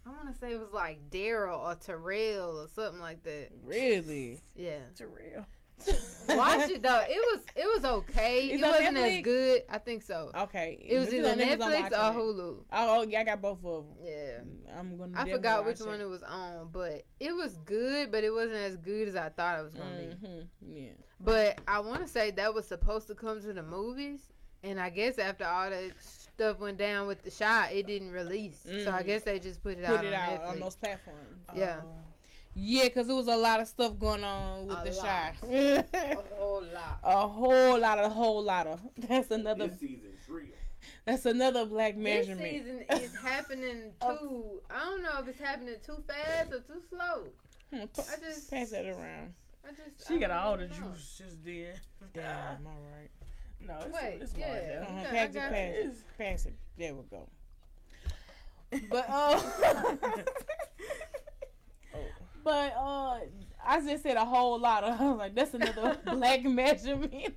I 0.06 0.10
want 0.10 0.32
to 0.32 0.38
say 0.38 0.52
it 0.52 0.60
was 0.60 0.72
like 0.72 1.10
Daryl 1.10 1.58
or 1.60 1.74
Terrell 1.76 2.60
or 2.60 2.68
something 2.68 3.00
like 3.00 3.22
that. 3.24 3.50
Really? 3.64 4.40
Yeah, 4.56 4.80
real. 5.00 5.46
watch 6.28 6.70
it 6.70 6.82
though. 6.82 7.02
It 7.08 7.18
was 7.32 7.40
it 7.56 7.66
was 7.74 7.84
okay. 7.84 8.46
It's 8.48 8.62
it 8.62 8.66
wasn't 8.66 8.96
Netflix? 8.96 9.18
as 9.18 9.22
good. 9.24 9.62
I 9.68 9.78
think 9.78 10.02
so. 10.02 10.30
Okay. 10.36 10.78
It 10.80 10.98
was 10.98 11.12
either 11.12 11.30
on 11.30 11.38
Netflix 11.38 11.86
or. 11.92 12.18
Hulu. 12.18 12.38
Oh, 12.38 12.64
oh, 12.72 13.02
yeah, 13.02 13.20
I 13.20 13.24
got 13.24 13.42
both 13.42 13.64
of 13.64 13.84
them. 13.84 13.94
Yeah. 14.04 14.78
I'm 14.78 14.96
gonna. 14.96 15.12
I 15.16 15.28
forgot 15.30 15.64
which 15.64 15.80
watch 15.80 15.88
one 15.88 16.00
it 16.00 16.08
was 16.08 16.22
on, 16.22 16.68
but 16.72 17.02
it 17.20 17.34
was 17.34 17.58
good, 17.64 18.10
but 18.12 18.24
it 18.24 18.30
wasn't 18.32 18.54
as 18.60 18.76
good 18.78 19.08
as 19.08 19.16
I 19.16 19.28
thought 19.30 19.58
it 19.60 19.62
was 19.64 19.74
gonna 19.74 19.96
be. 19.96 20.26
Mhm, 20.26 20.46
Yeah. 20.66 20.90
But 21.20 21.60
I 21.68 21.78
want 21.80 22.00
to 22.02 22.08
say 22.08 22.30
that 22.32 22.52
was 22.54 22.66
supposed 22.66 23.06
to 23.08 23.14
come 23.14 23.40
to 23.42 23.52
the 23.52 23.62
movies, 23.62 24.20
and 24.64 24.80
I 24.80 24.90
guess 24.90 25.18
after 25.18 25.44
all 25.44 25.70
that 25.70 25.92
stuff 26.00 26.58
went 26.58 26.78
down 26.78 27.06
with 27.06 27.22
the 27.22 27.30
shot, 27.30 27.72
it 27.72 27.86
didn't 27.86 28.10
release. 28.10 28.58
So 28.64 28.90
I 28.90 29.02
Mm. 29.02 29.06
guess 29.06 29.22
they 29.22 29.38
just 29.38 29.62
put 29.62 29.78
it 29.78 29.84
out 29.84 29.98
Put 29.98 30.06
it 30.06 30.14
on 30.14 30.20
out 30.20 30.40
Netflix. 30.42 30.48
on 30.48 30.60
those 30.60 30.76
platforms. 30.76 31.40
Yeah. 31.54 31.80
Yeah, 32.54 32.84
because 32.84 33.06
there 33.06 33.16
was 33.16 33.28
a 33.28 33.36
lot 33.36 33.60
of 33.60 33.68
stuff 33.68 33.98
going 33.98 34.22
on 34.24 34.66
with 34.66 34.78
A 34.78 34.90
the 34.90 34.96
lot. 34.96 35.06
shot. 35.06 35.34
a 35.50 36.16
whole 36.36 36.62
lot. 36.62 36.98
a 37.02 37.26
whole 37.28 37.78
lot 37.78 37.98
of, 37.98 38.04
a 38.10 38.14
whole 38.14 38.42
lot 38.42 38.66
of. 38.66 38.80
That's 38.98 39.30
another. 39.30 39.68
This 39.68 39.80
season's 39.80 40.28
real. 40.28 40.48
That's 41.06 41.24
another 41.26 41.64
black 41.64 41.96
measurement. 41.96 42.42
This 42.42 42.52
season 42.62 42.84
is 43.10 43.16
happening 43.16 43.92
too. 44.00 44.60
I 44.70 44.80
don't 44.84 45.02
know 45.02 45.18
if 45.20 45.28
it's 45.28 45.40
happening 45.40 45.74
too 45.84 46.02
fast 46.06 46.52
or 46.52 46.60
too 46.60 46.82
slow. 46.90 47.24
Hmm, 47.72 47.84
p- 47.86 48.02
I 48.12 48.20
just- 48.20 48.50
pass 48.50 48.70
that 48.70 48.84
around. 48.86 49.32
I 49.64 49.68
just 49.70 50.08
She 50.08 50.16
I 50.16 50.18
got 50.18 50.30
all 50.32 50.56
the 50.56 50.66
know. 50.66 50.74
juice 50.74 51.14
just 51.18 51.44
then. 51.44 51.72
Damn, 52.12 52.66
all 52.66 52.72
right. 52.98 53.10
No, 53.60 53.78
it's, 53.86 53.94
Wait, 53.94 54.18
it's 54.20 54.34
yeah. 54.36 54.46
more 54.48 54.56
than 54.60 54.82
Uh-huh, 54.82 55.10
pass 55.10 55.28
it, 55.30 55.34
got 55.34 55.50
pass 55.52 55.74
you. 55.74 55.80
it, 55.90 55.96
pass 56.18 56.46
it. 56.46 56.54
There 56.76 56.94
we 56.94 57.02
go. 57.10 57.28
But 58.90 59.06
uh, 59.08 59.40
but 62.44 62.74
uh, 62.76 63.18
I 63.64 63.80
just 63.84 64.02
said 64.02 64.16
a 64.16 64.24
whole 64.24 64.58
lot 64.58 64.84
of. 64.84 65.00
I 65.00 65.08
was 65.10 65.18
like, 65.18 65.34
that's 65.34 65.54
another 65.54 65.98
black 66.04 66.44
measurement. 66.44 67.36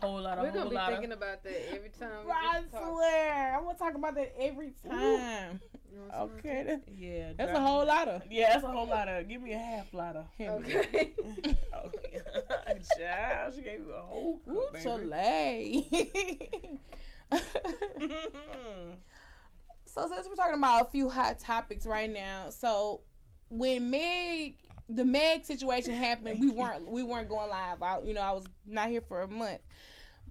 Whole 0.00 0.20
lot 0.20 0.38
of 0.38 0.44
We're 0.44 0.50
gonna 0.50 0.60
whole 0.62 0.70
be 0.70 0.76
lot 0.76 0.90
thinking 0.90 1.12
about 1.12 1.42
that 1.44 1.74
every 1.74 1.88
time. 1.90 2.24
we 2.26 2.32
I 2.32 2.60
get 2.60 2.70
to 2.72 2.76
talk. 2.76 2.82
swear, 2.92 3.56
I'm 3.56 3.64
gonna 3.64 3.78
talk 3.78 3.94
about 3.94 4.14
that 4.16 4.34
every 4.38 4.72
time. 4.88 5.60
You 5.92 6.00
want 6.00 6.12
some 6.12 6.30
Okay, 6.38 6.62
that, 6.64 6.82
Yeah, 6.96 7.32
that's 7.36 7.52
a 7.52 7.60
whole 7.60 7.84
lot 7.86 8.08
of. 8.08 8.22
Yeah, 8.30 8.52
that's 8.52 8.64
a 8.64 8.68
whole 8.68 8.86
lot 8.86 9.08
of. 9.08 9.28
Give 9.28 9.40
me 9.42 9.52
a 9.52 9.58
half 9.58 9.92
lot 9.94 10.16
of. 10.16 10.26
Him. 10.36 10.52
Okay. 10.64 11.12
Oh, 11.74 11.90
yeah. 12.12 12.74
Child, 12.98 13.54
she 13.56 13.62
gave 13.62 13.80
you 13.80 13.92
a 13.92 14.02
whole 14.02 14.40
Ooh, 14.48 14.66
cup, 14.72 15.02
baby. 15.10 16.80
So 19.84 20.08
since 20.08 20.26
we're 20.26 20.36
talking 20.36 20.54
about 20.56 20.82
a 20.86 20.90
few 20.90 21.08
hot 21.10 21.38
topics 21.38 21.86
right 21.86 22.10
now, 22.10 22.48
so 22.50 23.00
when 23.52 23.90
Meg 23.90 24.54
the 24.88 25.04
Meg 25.04 25.44
situation 25.44 25.94
happened, 25.94 26.40
we 26.40 26.48
weren't 26.50 26.86
we 26.88 27.02
weren't 27.02 27.28
going 27.28 27.50
live. 27.50 27.82
I 27.82 28.00
you 28.02 28.14
know, 28.14 28.22
I 28.22 28.32
was 28.32 28.44
not 28.66 28.88
here 28.88 29.02
for 29.02 29.20
a 29.22 29.28
month. 29.28 29.60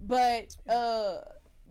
But 0.03 0.55
uh 0.67 1.17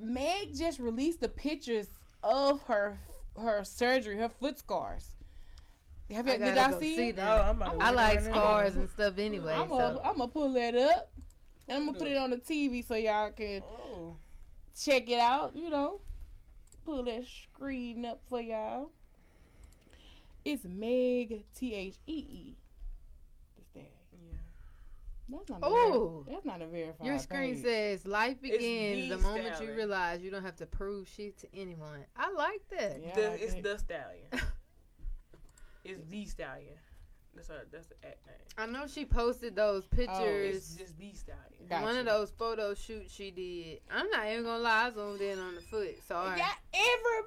Meg 0.00 0.56
just 0.56 0.78
released 0.78 1.20
the 1.20 1.28
pictures 1.28 1.88
of 2.22 2.62
her 2.64 2.98
her 3.36 3.64
surgery, 3.64 4.16
her 4.18 4.28
foot 4.28 4.58
scars. 4.58 5.08
Have 6.10 6.26
you, 6.26 6.34
I 6.34 6.38
did 6.38 6.56
y'all 6.56 6.70
go 6.70 6.80
see, 6.80 6.96
see 6.96 7.08
it? 7.08 7.16
them. 7.16 7.28
I'm 7.28 7.56
about 7.62 7.78
to 7.78 7.84
I 7.84 7.88
look 7.90 7.96
like 7.96 8.20
scars 8.22 8.76
and 8.76 8.88
stuff 8.90 9.14
anyway. 9.18 9.52
I'm 9.52 9.68
gonna 9.68 10.00
I'm 10.04 10.28
pull 10.30 10.52
that 10.54 10.74
up. 10.74 11.10
And 11.68 11.78
I'm 11.78 11.86
gonna 11.86 11.98
put 11.98 12.08
it 12.08 12.16
on 12.16 12.30
the 12.30 12.36
TV 12.38 12.86
so 12.86 12.94
y'all 12.96 13.30
can 13.30 13.62
Oh. 13.62 14.16
check 14.80 15.08
it 15.08 15.20
out, 15.20 15.54
you 15.54 15.70
know. 15.70 16.00
Pull 16.84 17.04
that 17.04 17.24
screen 17.26 18.04
up 18.04 18.20
for 18.28 18.40
y'all. 18.40 18.90
It's 20.44 20.64
Meg 20.64 21.44
T 21.54 21.74
H 21.74 21.96
E 22.06 22.12
E. 22.12 22.56
That's 23.56 23.68
that. 23.74 23.92
Yeah. 24.12 24.36
That's 25.28 25.48
not 25.50 25.58
a 25.62 26.30
that's 26.30 26.44
not 26.44 26.62
a 26.62 26.66
verified. 26.66 27.06
Your 27.06 27.18
screen 27.18 27.54
page. 27.54 27.62
says 27.62 28.06
life 28.06 28.40
begins 28.40 29.08
the 29.10 29.16
the 29.16 29.22
moment 29.22 29.60
you 29.60 29.72
realize 29.72 30.22
you 30.22 30.30
don't 30.30 30.44
have 30.44 30.56
to 30.56 30.66
prove 30.66 31.06
shit 31.08 31.38
to 31.38 31.46
anyone. 31.54 32.04
I 32.16 32.32
like 32.32 32.62
that. 32.78 33.00
Yeah, 33.04 33.14
The, 33.14 33.28
like 33.30 33.42
it's 33.42 33.54
it. 33.54 33.62
the 33.62 33.78
stallion. 33.78 34.26
it's 35.84 36.00
the 36.10 36.24
stallion. 36.26 36.74
That's 37.34 37.48
a 37.50 37.60
that's 37.72 37.86
the 37.86 37.94
act 38.04 38.26
name. 38.26 38.36
I 38.58 38.66
know 38.66 38.86
she 38.86 39.04
posted 39.04 39.54
those 39.56 39.84
It's 39.84 39.94
pictures. 39.96 40.76
just 40.76 40.98
the 40.98 41.12
stallion. 41.14 41.44
Got 41.68 41.82
One 41.84 41.96
of 41.96 42.04
those 42.06 42.30
photo 42.30 42.74
shoots 42.74 43.14
she 43.14 43.30
did. 43.30 43.80
I'm 43.90 44.10
not 44.10 44.26
even 44.28 44.44
gonna 44.44 44.62
lie, 44.62 44.86
I 44.86 44.90
zoomed 44.90 45.20
in 45.20 45.38
on 45.38 45.54
the 45.54 45.60
foot. 45.62 45.96
So 46.06 46.16
I, 46.16 46.36
Yeah, 46.36 46.48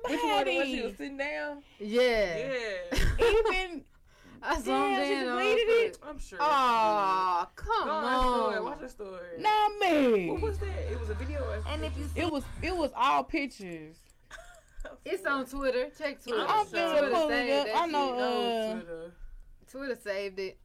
Which 0.04 0.20
one? 0.20 0.22
The 0.24 0.28
one 0.28 0.46
she 0.46 0.52
everybody. 0.52 0.82
was 0.84 0.96
sitting 0.98 1.18
down? 1.18 1.64
yeah, 1.80 2.38
Yeah. 2.38 3.00
Even 3.20 3.84
I 4.46 4.56
zoomed 4.56 4.66
Damn, 4.66 5.24
in 5.24 5.30
on 5.30 5.38
deleted 5.40 5.68
the 5.68 5.72
it? 5.86 5.96
foot. 5.98 6.10
I'm 6.10 6.20
sure. 6.20 6.38
Oh, 6.42 7.48
come 7.56 7.86
Go 7.86 7.92
on, 7.92 8.04
that 8.04 8.20
story. 8.22 8.60
Watch 8.62 8.80
the 8.82 8.90
story. 8.90 9.40
not 9.40 9.72
me. 9.80 10.30
What 10.32 10.42
was 10.42 10.58
that? 10.60 10.92
It 10.92 11.00
was 11.00 11.10
a 11.10 11.14
video. 11.14 11.40
or 11.42 11.64
And 11.70 11.86
if 11.86 11.98
you 11.98 12.06
It 12.16 12.30
was 12.32 12.44
it 12.62 12.76
was 12.76 12.92
all 12.96 13.24
pictures. 13.24 13.96
It's 15.06 15.26
on 15.26 15.46
Twitter. 15.46 15.88
Check 15.98 16.22
Twitter. 16.22 16.46
I'm 16.48 16.66
finna 16.66 16.92
Twitter 17.00 17.10
pull 17.16 17.30
it 17.30 17.32
saved 17.32 17.68
that 17.70 17.78
I 17.78 17.86
know, 17.88 18.14
uh, 18.20 18.74
Twitter. 18.74 19.12
Twitter 19.74 19.98
saved 20.02 20.40
it. 20.40 20.58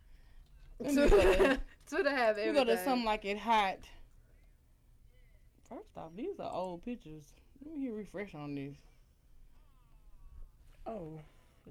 Let 0.78 0.94
me 0.94 0.96
go 0.96 1.08
Twitter, 1.08 1.58
Twitter 1.88 2.10
have 2.10 2.36
We 2.36 2.42
everything. 2.42 2.66
go 2.66 2.74
to 2.76 2.84
something 2.84 3.04
like 3.06 3.24
it 3.24 3.38
hot. 3.38 3.78
First 5.68 5.96
off, 5.96 6.10
these 6.14 6.38
are 6.38 6.52
old 6.52 6.84
pictures. 6.84 7.24
Let 7.64 7.74
me 7.74 7.84
hit 7.86 7.92
refresh 7.94 8.34
on 8.34 8.54
this. 8.54 8.76
Oh, 10.86 11.18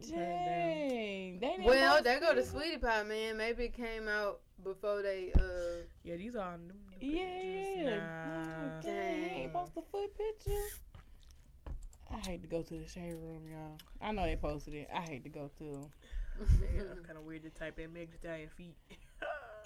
Dang. 0.10 1.40
They 1.40 1.56
Well, 1.64 1.94
post 1.94 2.04
there 2.04 2.20
go 2.20 2.34
the 2.34 2.42
it. 2.42 2.48
sweetie 2.48 2.78
pie 2.78 3.04
man. 3.04 3.38
Maybe 3.38 3.66
it 3.66 3.74
came 3.74 4.08
out 4.08 4.40
before 4.64 5.02
they 5.02 5.32
uh 5.36 5.86
Yeah, 6.04 6.16
these 6.18 6.36
are 6.36 6.58
new, 6.58 6.74
new 7.02 7.18
Yeah, 7.18 7.26
pictures. 7.26 7.84
yeah. 7.86 7.98
Nah. 7.98 8.82
Dang. 8.82 8.82
They 8.84 8.90
ain't 8.92 9.54
Dang. 9.54 9.62
post 9.62 9.76
the 9.76 9.82
foot 9.92 10.12
picture. 10.18 10.66
I 12.12 12.18
hate 12.30 12.42
to 12.42 12.48
go 12.48 12.62
to 12.64 12.74
the 12.76 12.88
shade 12.88 13.14
room, 13.16 13.44
y'all. 13.52 13.78
I 14.02 14.12
know 14.12 14.24
they 14.24 14.36
posted 14.36 14.74
it. 14.76 14.88
I 14.94 15.02
hate 15.02 15.24
to 15.24 15.30
go 15.30 15.50
to. 15.60 15.90
Yeah, 16.76 16.84
kind 17.06 17.18
of 17.18 17.26
weird 17.26 17.44
to 17.44 17.50
type 17.50 17.80
in 17.80 17.94
Meg 17.94 18.12
Thee 18.12 18.18
Stallion 18.18 18.50
feet. 18.56 18.76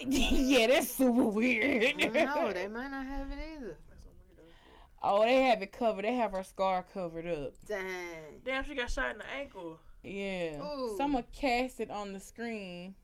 yeah, 0.00 0.66
that's 0.68 0.90
super 0.90 1.24
weird. 1.24 1.96
no, 1.98 2.52
they 2.52 2.68
might 2.68 2.90
not 2.90 3.06
have 3.06 3.30
it 3.30 3.38
either. 3.56 3.76
That's 3.88 4.02
some 4.02 4.12
weirdo 4.18 4.48
shit. 4.48 4.74
oh, 5.02 5.22
they 5.24 5.42
have 5.42 5.62
it 5.62 5.72
covered. 5.72 6.04
They 6.04 6.14
have 6.14 6.32
her 6.32 6.42
scar 6.42 6.84
covered 6.92 7.26
up. 7.26 7.52
Dang. 7.68 8.40
Damn, 8.44 8.64
she 8.64 8.74
got 8.74 8.90
shot 8.90 9.12
in 9.12 9.18
the 9.18 9.30
ankle. 9.38 9.78
Yeah. 10.02 10.62
Ooh. 10.62 10.94
Someone 10.96 11.24
cast 11.32 11.80
it 11.80 11.90
on 11.90 12.12
the 12.12 12.20
screen. 12.20 12.94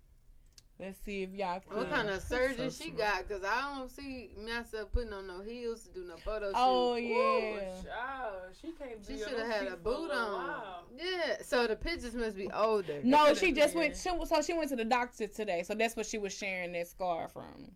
Let's 0.81 0.97
see 1.05 1.25
if 1.25 1.31
y'all 1.35 1.59
can. 1.59 1.77
What 1.77 1.91
kind 1.91 2.09
of 2.09 2.23
surgery 2.23 2.71
So 2.71 2.85
she 2.85 2.91
smart. 2.91 2.99
got? 2.99 3.29
Cause 3.29 3.43
I 3.45 3.77
don't 3.77 3.91
see 3.91 4.31
myself 4.47 4.93
putting 4.93 5.13
on 5.13 5.27
no 5.27 5.41
heels 5.41 5.83
to 5.85 5.91
do 5.93 6.05
no 6.05 6.17
photo 6.19 6.53
Oh 6.55 6.95
shoot. 6.97 7.03
yeah. 7.03 7.61
Child, 7.83 8.33
she 8.63 8.69
can't 8.73 9.05
She 9.05 9.19
should 9.19 9.39
have 9.39 9.49
had 9.49 9.67
a 9.73 9.77
boot 9.77 10.11
on. 10.13 10.33
while. 10.33 10.85
Yeah. 10.97 11.39
So 11.43 11.67
the 11.67 11.75
pictures 11.75 12.15
must 12.15 12.37
be 12.37 12.49
older. 12.53 13.01
No, 13.03 13.35
she 13.35 13.51
just 13.53 13.75
been. 13.75 13.81
went. 13.83 13.97
She, 13.97 14.09
so 14.27 14.43
she 14.43 14.53
went 14.55 14.69
to 14.71 14.77
the 14.77 14.85
doctor 14.85 15.27
today. 15.27 15.65
So 15.65 15.75
that's 15.75 15.97
what 15.97 16.07
she 16.07 16.19
was 16.19 16.33
sharing 16.33 16.73
that 16.73 16.87
scar 16.87 17.27
from. 17.29 17.73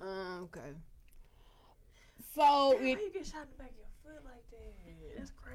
Um, 0.00 0.42
okay. 0.54 0.60
So 2.34 2.74
Damn, 2.78 2.86
it 2.86 2.94
How 2.98 3.04
you 3.04 3.12
get 3.12 3.26
shot 3.26 3.42
in 3.42 3.48
the 3.50 3.62
back 3.62 3.70
of 3.70 3.76
your 3.76 4.14
foot 4.14 4.24
like 4.24 4.34
that? 4.34 4.51
That's 4.51 4.51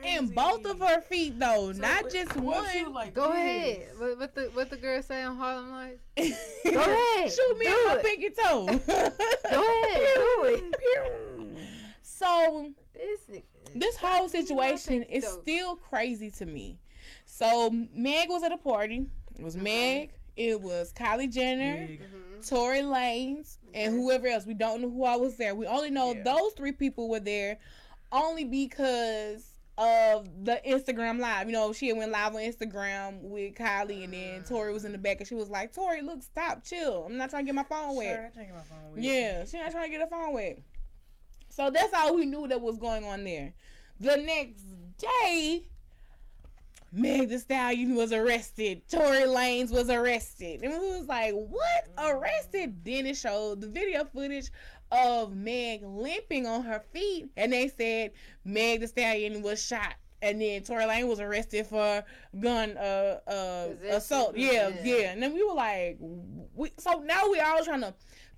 crazy. 0.01 0.17
in 0.17 0.27
both 0.29 0.65
of 0.65 0.79
her 0.79 1.01
feet 1.01 1.39
though, 1.39 1.71
So 1.73 1.79
not 1.81 2.03
what- 2.03 2.11
just 2.13 2.35
one. 2.35 2.93
like 2.93 3.13
Go 3.13 3.27
this? 3.27 3.35
ahead. 3.37 3.87
What, 3.97 4.19
what 4.19 4.35
the 4.35 4.41
what 4.53 4.69
the 4.69 4.77
girl 4.77 5.01
say 5.01 5.23
on 5.23 5.37
Harlem 5.37 5.69
Nights? 5.69 6.01
Go 6.63 6.79
ahead, 6.79 7.31
Shoot 7.31 7.57
me 7.57 7.65
do 7.65 7.71
on 7.71 7.87
my 7.97 8.01
pinky 8.03 8.29
toe. 8.29 8.65
Go 8.65 9.83
ahead, 9.83 10.03
do 10.15 10.43
it. 10.45 10.75
So 12.01 12.71
This 12.93 13.41
this 13.75 13.95
whole 13.97 14.27
situation 14.27 15.03
is 15.03 15.23
toe. 15.23 15.39
still 15.41 15.75
crazy 15.75 16.31
to 16.31 16.45
me. 16.45 16.79
So 17.25 17.69
Meg 17.93 18.29
was 18.29 18.41
at 18.43 18.51
a 18.51 18.57
party. 18.57 19.05
It 19.37 19.43
was 19.43 19.55
Meg. 19.55 20.13
It 20.35 20.59
was 20.61 20.93
Kylie 20.93 21.31
Jenner, 21.31 21.87
Big. 21.87 22.01
Mhm. 22.01 22.47
Tory 22.49 22.79
Lanez, 22.81 23.57
and 23.73 23.93
whoever 23.95 24.27
else. 24.27 24.45
We 24.45 24.53
don't 24.53 24.81
know 24.81 24.89
who 24.89 25.03
I 25.03 25.15
was 25.15 25.35
there. 25.37 25.53
We 25.55 25.65
only 25.67 25.89
know 25.91 26.13
Yeah. 26.13 26.23
those 26.23 26.53
three 26.53 26.71
people 26.71 27.07
were 27.09 27.19
there, 27.19 27.57
only 28.11 28.43
because 28.45 29.45
of 29.77 30.27
the 30.43 30.59
Instagram 30.67 31.19
live. 31.19 31.47
You 31.47 31.53
know, 31.53 31.71
she 31.73 31.93
went 31.93 32.11
live 32.11 32.33
on 32.33 32.41
Instagram 32.41 33.21
with 33.21 33.55
Kylie, 33.55 34.03
and 34.03 34.13
then 34.13 34.41
mm. 34.41 34.47
Tory 34.47 34.73
was 34.73 34.85
in 34.85 34.91
the 34.91 34.97
back, 34.97 35.19
and 35.19 35.27
she 35.27 35.35
was 35.35 35.49
like, 35.49 35.73
"Tory, 35.73 36.01
look, 36.01 36.23
stop, 36.23 36.63
chill. 36.63 37.05
I'm 37.05 37.17
not 37.17 37.29
trying 37.29 37.45
to 37.45 37.47
get 37.47 37.55
my 37.55 37.63
phone 37.63 37.95
wet." 37.95 38.15
Sure, 38.15 38.25
I 38.25 38.29
think 38.29 38.53
my 38.53 38.61
phone 38.61 38.93
with 38.93 39.03
Yeah, 39.03 39.45
she 39.45 39.57
not 39.57 39.71
trying 39.71 39.85
to 39.85 39.97
get 39.97 40.01
her 40.01 40.07
phone 40.07 40.33
wet. 40.33 40.59
So 41.49 41.69
that's 41.69 41.93
all 41.93 42.15
we 42.15 42.25
knew 42.25 42.47
that 42.47 42.61
was 42.61 42.77
going 42.77 43.03
on 43.03 43.23
there. 43.23 43.53
The 43.99 44.17
next 44.17 44.63
day, 44.97 45.63
Meg 46.91 47.29
Thee 47.29 47.37
Stallion 47.37 47.95
was 47.95 48.13
arrested. 48.13 48.81
Tory 48.89 49.23
Lanez 49.23 49.71
was 49.71 49.89
arrested. 49.89 50.61
And 50.63 50.71
we 50.73 50.79
was 50.79 51.07
like, 51.07 51.33
what? 51.33 51.87
Arrested? 51.97 52.83
Then 52.85 53.05
it 53.05 53.17
showed 53.17 53.61
the 53.61 53.67
video 53.67 54.05
footage 54.05 54.51
of 54.91 55.35
Meg 55.35 55.83
limping 55.83 56.45
on 56.45 56.63
her 56.63 56.81
feet. 56.93 57.27
And 57.37 57.53
they 57.53 57.67
said 57.67 58.11
Meg 58.45 58.81
Thee 58.81 58.87
Stallion 58.87 59.41
was 59.41 59.63
shot. 59.63 59.95
And 60.21 60.41
then 60.41 60.63
Tory 60.63 60.85
Lane 60.85 61.07
was 61.07 61.19
arrested 61.19 61.67
for 61.67 62.03
gun 62.39 62.75
uh 62.77 63.19
uh 63.27 63.67
assault. 63.89 64.35
Yeah, 64.35 64.69
yeah. 64.69 64.81
yeah. 64.83 65.11
And 65.11 65.21
then 65.21 65.33
we 65.33 65.43
were 65.43 65.53
like, 65.53 65.97
we, 65.99 66.71
so 66.77 67.03
now 67.05 67.29
we 67.29 67.39
all 67.39 67.63
trying 67.63 67.81
to 67.81 67.93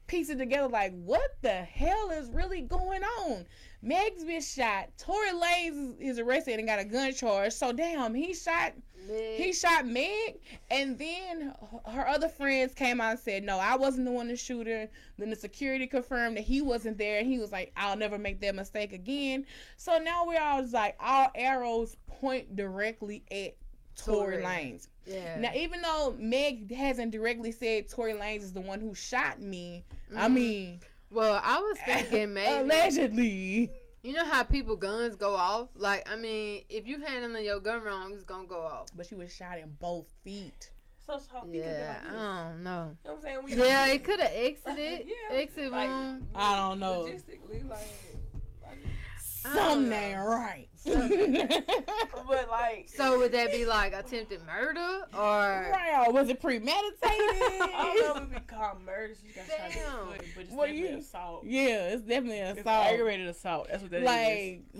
piece 0.08 0.30
it 0.30 0.39
together 0.39 0.68
like 0.68 0.91
what 1.04 1.38
the 1.41 1.54
hell 1.54 2.10
is 2.10 2.30
really 2.32 2.62
going 2.62 3.04
on? 3.04 3.45
Meg's 3.82 4.23
been 4.25 4.41
shot. 4.41 4.89
Tory 4.97 5.30
Lanez 5.30 5.99
is, 5.99 6.19
arrested 6.19 6.59
and 6.59 6.67
got 6.67 6.80
a 6.80 6.84
gun 6.86 7.13
charge. 7.13 7.53
So 7.53 7.71
damn, 7.71 8.13
he 8.13 8.34
shot 8.34 8.73
Meg. 9.07 9.38
he 9.38 9.53
shot 9.53 9.88
Meg, 9.88 10.39
and 10.69 10.97
then 10.99 11.53
her 11.86 12.07
other 12.07 12.27
friends 12.27 12.73
came 12.73 12.99
out 12.99 13.11
and 13.11 13.19
said, 13.19 13.43
"No, 13.43 13.57
I 13.57 13.77
wasn't 13.77 14.05
the 14.05 14.11
one 14.11 14.27
to 14.27 14.36
shoot 14.36 14.67
her." 14.67 14.89
Then 15.17 15.30
the 15.30 15.36
security 15.36 15.88
confirmed 15.88 16.36
that 16.38 16.43
he 16.43 16.61
wasn't 16.61 16.97
there, 16.97 17.19
and 17.19 17.27
he 17.27 17.39
was 17.39 17.51
like, 17.53 17.71
"I'll 17.77 17.95
never 17.97 18.17
make 18.17 18.41
that 18.41 18.53
mistake 18.55 18.91
again." 18.91 19.45
So 19.77 19.97
now 19.97 20.25
we're 20.27 20.41
all 20.41 20.61
just 20.61 20.73
like, 20.73 20.95
all 20.99 21.30
arrows 21.34 21.95
point 22.07 22.55
directly 22.57 23.23
at 23.32 23.55
Tory. 23.95 24.43
Lanez. 24.43 24.88
yeah. 25.05 25.39
Now, 25.39 25.51
even 25.55 25.82
though 25.82 26.15
Meg 26.19 26.71
hasn't 26.73 27.11
directly 27.11 27.51
said 27.51 27.89
Tory 27.89 28.13
Lanez 28.13 28.43
is 28.43 28.53
the 28.53 28.61
one 28.61 28.80
who 28.82 28.93
shot 28.93 29.41
me, 29.41 29.84
I 30.15 30.27
Mhm. 30.27 30.34
mean, 30.34 30.80
well, 31.10 31.41
I 31.43 31.60
was 31.60 31.78
thinking 31.86 32.34
maybe 32.36 32.62
allegedly. 32.72 33.72
you 34.03 34.14
know 34.14 34.26
how 34.26 34.43
people 34.43 34.76
guns 34.76 35.16
go 35.16 35.36
off. 35.36 35.70
Like 35.76 36.10
I 36.10 36.16
mean, 36.16 36.64
if 36.70 36.88
you 36.88 36.99
handling 37.01 37.45
your 37.45 37.60
gun 37.60 37.84
wrong, 37.84 38.14
it's 38.14 38.24
gonna 38.24 38.47
go 38.47 38.62
off. 38.62 38.88
But 38.95 39.05
she 39.07 39.16
was 39.16 39.34
shot 39.34 39.57
in 39.60 39.76
both 39.80 40.07
feet. 40.24 40.72
So 41.05 41.16
it's 41.16 41.28
how 41.32 41.41
could 41.41 41.55
Yeah, 41.55 41.97
like. 42.05 42.14
I 42.14 42.49
don't 42.51 42.64
know. 42.64 42.95
You 43.03 43.10
know 43.10 43.16
what 43.16 43.16
I'm 43.16 43.22
saying? 43.22 43.39
We 43.43 43.55
Yeah, 43.55 43.88
it 43.93 44.03
could 44.03 44.20
have 44.20 44.32
exited. 44.34 45.07
Yeah, 45.32 45.38
Exit 45.38 45.72
like- 45.72 45.89
room. 45.89 46.28
I 46.36 46.55
don't 46.57 46.80
know. 46.80 47.05
Logistically, 47.10 47.68
like, 47.68 47.88
like 49.46 49.54
Something 49.54 49.86
oh. 49.86 49.90
know. 49.90 49.96
ain't 49.96 50.20
right. 50.20 50.66
but 52.28 52.50
like, 52.50 52.90
So 52.96 53.20
would 53.20 53.32
that 53.34 53.52
be 53.52 53.66
like 53.66 53.94
attempted 53.94 54.42
murder 54.46 55.02
or? 55.14 55.20
right, 55.72 56.06
was 56.10 56.30
it 56.30 56.42
premeditated? 56.42 56.98
I 57.02 57.96
don't 58.02 58.16
know 58.18 58.24
if 58.24 58.32
it 58.38 58.48
be 58.48 58.56
called 58.56 58.82
murder. 58.86 59.14
She 59.22 59.34
got 59.34 59.46
shot 59.48 59.60
in 59.68 59.74
Damn. 59.74 60.00
the 60.10 60.14
foot, 60.16 60.26
but 60.36 60.44
it's 60.44 60.52
What 60.54 60.66
definitely 60.68 60.92
you- 60.92 60.98
assault. 61.00 61.44
Yeah, 61.46 61.88
it's 61.90 62.02
definitely 62.04 62.40
an 62.40 62.48
It's 62.52 62.60
assault. 62.62 62.86
aggravated 62.88 63.28
assault. 63.28 63.68
That's 63.70 63.82
what 63.84 63.92
that 63.92 64.02
is. 64.02 64.06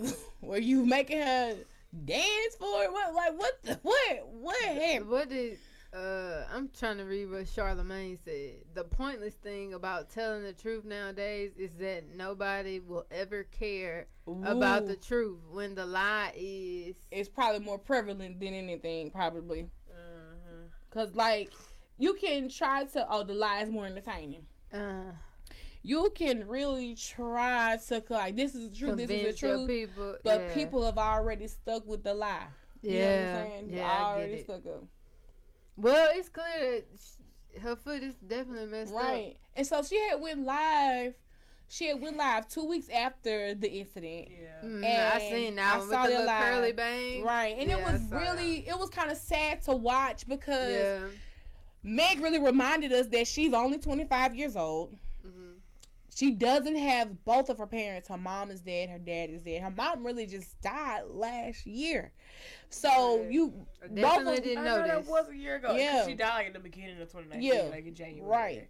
Like, 0.06 0.14
were 0.40 0.58
you 0.58 0.86
making 0.86 1.20
her 1.20 1.56
dance 2.04 2.56
for 2.58 2.82
it? 2.84 2.92
What? 2.92 3.14
Like, 3.14 3.38
what? 3.38 3.62
The, 3.62 3.78
what? 3.82 4.28
What 4.28 4.62
happened? 4.62 5.08
What 5.10 5.28
did 5.28 5.58
uh 5.92 6.44
I'm 6.54 6.68
trying 6.68 6.98
to 6.98 7.04
read 7.04 7.30
what 7.30 7.48
Charlemagne 7.48 8.16
said. 8.24 8.58
The 8.74 8.84
pointless 8.84 9.34
thing 9.34 9.74
about 9.74 10.10
telling 10.10 10.42
the 10.44 10.52
truth 10.52 10.84
nowadays 10.84 11.52
is 11.58 11.70
that 11.80 12.04
nobody 12.14 12.78
will 12.80 13.06
ever 13.10 13.44
care 13.44 14.06
about 14.44 14.86
the 14.86 14.94
truth 14.96 15.40
when 15.50 15.74
the 15.74 15.84
lie 15.86 16.32
is 16.36 16.94
It's 17.10 17.28
probably 17.28 17.58
more 17.60 17.78
prevalent 17.78 18.38
than 18.38 18.54
anything, 18.54 19.10
probably. 19.10 19.62
Mhm. 19.90 20.68
Cause 20.90 21.14
like, 21.14 21.52
you 21.98 22.14
can 22.14 22.48
try 22.48 22.84
to. 22.84 23.06
Oh, 23.10 23.24
the 23.24 23.34
lie 23.34 23.62
is 23.62 23.70
more 23.70 23.86
entertaining. 23.86 24.46
uh 24.72 25.12
You 25.82 26.10
can 26.14 26.46
really 26.46 26.94
try 26.94 27.78
to 27.88 28.02
like, 28.10 28.36
this 28.36 28.54
is 28.54 28.70
the 28.70 28.76
truth. 28.76 28.96
This 28.96 29.10
is 29.10 29.26
the 29.26 29.32
truth. 29.32 29.66
people. 29.68 30.16
But 30.22 30.40
yeah. 30.40 30.54
people 30.54 30.84
have 30.84 30.98
already 30.98 31.48
stuck 31.48 31.84
with 31.86 32.04
the 32.04 32.14
lie. 32.14 32.46
You 32.82 32.92
yeah, 32.92 33.00
know 33.00 33.10
what 33.10 33.40
I'm 33.40 33.50
saying? 33.50 33.70
yeah, 33.70 33.90
I 33.90 34.02
already 34.12 34.30
get 34.30 34.40
it. 34.40 34.44
stuck 34.44 34.66
up. 34.66 34.84
Well, 35.76 36.08
it's 36.14 36.28
clear 36.28 36.46
that 36.72 36.84
sh- 36.98 37.60
her 37.62 37.76
foot 37.76 38.02
is 38.02 38.14
definitely 38.26 38.66
messed 38.66 38.92
up. 38.94 39.00
Right. 39.02 39.36
And 39.56 39.66
so 39.66 39.82
she 39.82 39.98
had 40.08 40.20
went 40.20 40.44
live. 40.44 41.14
She 41.68 41.86
had 41.86 42.00
went 42.00 42.16
live 42.16 42.48
two 42.48 42.64
weeks 42.66 42.88
after 42.88 43.54
the 43.54 43.70
incident. 43.70 44.28
Yeah. 44.30 44.68
Mm, 44.68 44.84
I 44.84 44.86
And 44.88 45.22
seen 45.22 45.58
I 45.58 45.62
that 45.62 45.78
one 45.78 45.88
with 45.88 45.90
saw 45.96 46.02
the 46.04 46.08
little 46.10 46.26
live. 46.26 46.54
curly 46.54 46.72
bang. 46.72 47.22
Right. 47.24 47.56
And 47.58 47.70
Yeah, 47.70 47.78
it 47.78 47.84
was 47.92 48.00
saw 48.08 48.18
really 48.18 48.68
it 48.68 48.76
was 48.78 48.90
kind 48.90 49.10
of 49.10 49.16
sad 49.16 49.62
to 49.62 49.72
watch 49.76 50.26
because 50.28 50.72
Yeah. 50.72 50.98
Meg 51.82 52.20
really 52.20 52.38
reminded 52.40 52.92
us 52.92 53.06
that 53.08 53.26
she's 53.26 53.54
only 53.54 53.78
25 53.78 54.34
years 54.34 54.56
old. 54.56 54.94
She 56.20 56.32
doesn't 56.32 56.76
have 56.76 57.24
both 57.24 57.48
of 57.48 57.56
her 57.56 57.66
parents. 57.66 58.06
Her 58.10 58.18
mom 58.18 58.50
is 58.50 58.60
dead, 58.60 58.90
her 58.90 58.98
dad 58.98 59.30
is 59.30 59.40
dead. 59.40 59.62
Her 59.62 59.70
mom 59.70 60.04
really 60.04 60.26
just 60.26 60.60
died 60.60 61.04
last 61.08 61.64
year. 61.64 62.12
So 62.68 63.20
Right. 63.22 63.30
you 63.32 63.66
I 63.82 63.86
both 63.86 63.96
definitely 63.96 64.36
of, 64.36 64.44
didn't 64.44 64.58
I 64.58 64.64
know 64.64 64.80
know 64.82 64.86
that 64.86 65.06
was 65.06 65.28
a 65.30 65.34
year 65.34 65.56
ago. 65.56 65.74
Yeah. 65.74 65.94
Yeah. 65.94 66.06
She 66.06 66.12
died 66.14 66.34
like 66.34 66.46
in 66.48 66.52
the 66.52 66.58
beginning 66.60 67.00
of 67.00 67.10
2019, 67.10 67.42
Yeah. 67.42 67.62
like 67.70 67.86
in 67.86 67.94
January. 67.94 68.28
Right. 68.30 68.68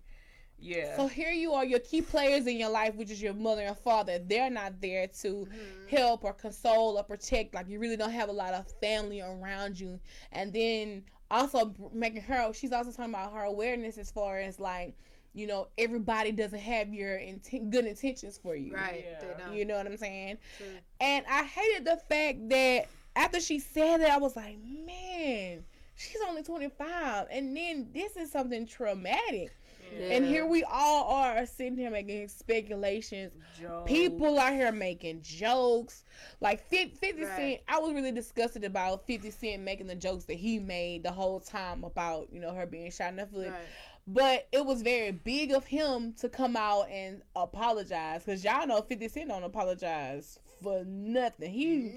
Yeah. 0.60 0.96
So 0.96 1.08
here 1.08 1.32
you 1.32 1.52
are, 1.54 1.64
your 1.64 1.80
key 1.80 2.02
players 2.02 2.46
in 2.46 2.56
your 2.56 2.68
life, 2.70 2.94
which 2.94 3.10
is 3.10 3.20
your 3.20 3.34
mother 3.34 3.62
and 3.62 3.76
father. 3.78 4.20
They're 4.20 4.48
not 4.48 4.80
there 4.80 5.08
to 5.08 5.46
Mhm. 5.46 5.88
help 5.90 6.22
or 6.22 6.32
console 6.32 6.96
or 6.98 7.02
protect. 7.02 7.52
Like 7.52 7.68
you 7.68 7.80
really 7.80 7.96
don't 7.96 8.12
have 8.12 8.28
a 8.28 8.32
lot 8.32 8.54
of 8.54 8.70
family 8.80 9.22
around 9.22 9.80
you. 9.80 9.98
And 10.30 10.52
then 10.52 11.04
also 11.32 11.74
making 11.92 12.22
her, 12.22 12.52
she's 12.52 12.70
also 12.70 12.92
talking 12.92 13.12
about 13.12 13.32
her 13.32 13.42
awareness 13.42 13.98
as 13.98 14.12
far 14.12 14.38
as 14.38 14.60
like, 14.60 14.94
you 15.32 15.46
know, 15.46 15.68
everybody 15.78 16.32
doesn't 16.32 16.58
have 16.58 16.92
your 16.92 17.16
inten- 17.18 17.70
good 17.70 17.86
intentions 17.86 18.38
for 18.38 18.56
you. 18.56 18.74
Right. 18.74 19.04
Yeah. 19.08 19.20
They 19.20 19.44
don't. 19.44 19.54
You 19.56 19.64
know 19.64 19.76
what 19.76 19.86
I'm 19.86 19.96
saying? 19.96 20.38
True. 20.56 20.66
And 21.00 21.24
I 21.30 21.44
hated 21.44 21.84
the 21.84 21.96
fact 22.08 22.48
that 22.50 22.86
after 23.16 23.40
she 23.40 23.58
said 23.58 23.98
that, 23.98 24.10
I 24.10 24.18
was 24.18 24.36
like, 24.36 24.56
man, 24.62 25.64
she's 25.96 26.18
only 26.28 26.42
25. 26.42 27.26
And 27.30 27.56
then 27.56 27.88
this 27.94 28.16
is 28.16 28.30
something 28.30 28.66
traumatic. 28.66 29.52
And 29.98 30.24
here 30.24 30.46
we 30.46 30.62
all 30.62 31.12
are 31.12 31.44
sitting 31.46 31.76
here 31.76 31.90
making 31.90 32.28
speculations. 32.28 33.32
Joe. 33.60 33.82
People 33.86 34.38
are 34.38 34.52
here 34.52 34.70
making 34.72 35.22
jokes. 35.22 36.04
Like 36.40 36.60
50, 36.68 36.96
50 36.96 37.24
Right. 37.24 37.36
Cent, 37.36 37.60
I 37.68 37.78
was 37.78 37.92
really 37.92 38.12
disgusted 38.12 38.64
about 38.64 39.04
50 39.06 39.30
Cent 39.30 39.62
making 39.62 39.88
the 39.88 39.96
jokes 39.96 40.24
that 40.26 40.36
he 40.36 40.58
made 40.60 41.02
the 41.02 41.10
whole 41.10 41.40
time 41.40 41.82
about, 41.84 42.28
you 42.32 42.40
know, 42.40 42.54
her 42.54 42.66
being 42.66 42.90
shot 42.90 43.08
in 43.10 43.16
the 43.16 43.26
foot. 43.26 43.48
Right. 43.48 43.60
But 44.06 44.48
it 44.50 44.64
was 44.64 44.82
very 44.82 45.12
big 45.12 45.52
of 45.52 45.64
him 45.66 46.14
to 46.20 46.28
come 46.28 46.56
out 46.56 46.88
and 46.90 47.22
apologize. 47.36 48.24
Because 48.24 48.42
y'all 48.44 48.66
know 48.66 48.82
50 48.82 49.08
Cent 49.08 49.28
don't 49.28 49.44
apologize 49.44 50.38
for 50.62 50.82
nothing. 50.84 51.50
He 51.52 51.92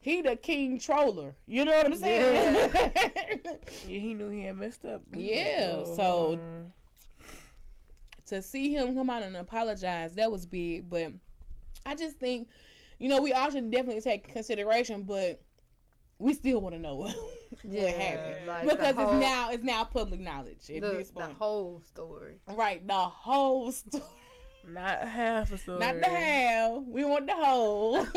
he 0.00 0.22
the 0.22 0.36
king 0.36 0.78
troller. 0.78 1.34
You 1.46 1.64
know 1.66 1.72
what 1.72 1.86
I'm 1.86 1.96
saying? 1.96 2.70
Yeah, 2.74 3.52
he 3.86 4.14
knew 4.14 4.28
he 4.30 4.44
had 4.44 4.56
messed 4.56 4.84
up. 4.86 5.02
Yeah, 5.14 5.82
Oh, 5.84 5.96
so- 5.96 6.32
um, 6.34 6.72
to 8.26 8.42
see 8.42 8.72
him 8.74 8.94
come 8.94 9.08
out 9.10 9.22
and 9.22 9.36
apologize, 9.36 10.14
that 10.14 10.30
was 10.30 10.46
big. 10.46 10.88
But 10.88 11.12
I 11.86 11.94
just 11.94 12.18
think, 12.18 12.48
you 12.98 13.08
know, 13.08 13.20
we 13.22 13.32
all 13.32 13.50
should 13.50 13.70
definitely 13.70 14.02
take 14.02 14.32
consideration, 14.32 15.02
but 15.02 15.40
we 16.18 16.34
still 16.34 16.60
want 16.60 16.74
to 16.74 16.80
know 16.80 17.10
what 17.64 17.72
Yeah, 17.74 17.90
happened 17.90 18.46
like 18.46 18.68
because 18.68 18.94
whole- 18.96 19.12
it's 19.12 19.20
now 19.20 19.50
it's 19.50 19.64
now 19.64 19.84
public 19.84 20.20
knowledge 20.20 20.70
at 20.70 20.80
the, 20.80 20.90
this 20.90 21.10
the 21.10 21.26
whole 21.26 21.80
story. 21.86 22.36
right, 22.48 22.86
the 22.86 22.94
whole 22.94 23.72
story, 23.72 24.02
not 24.66 25.00
half 25.06 25.52
a 25.52 25.58
story. 25.58 25.78
not 25.78 26.00
the 26.00 26.08
half. 26.08 26.82
We 26.86 27.04
want 27.04 27.26
the 27.26 27.34
whole. 27.36 28.06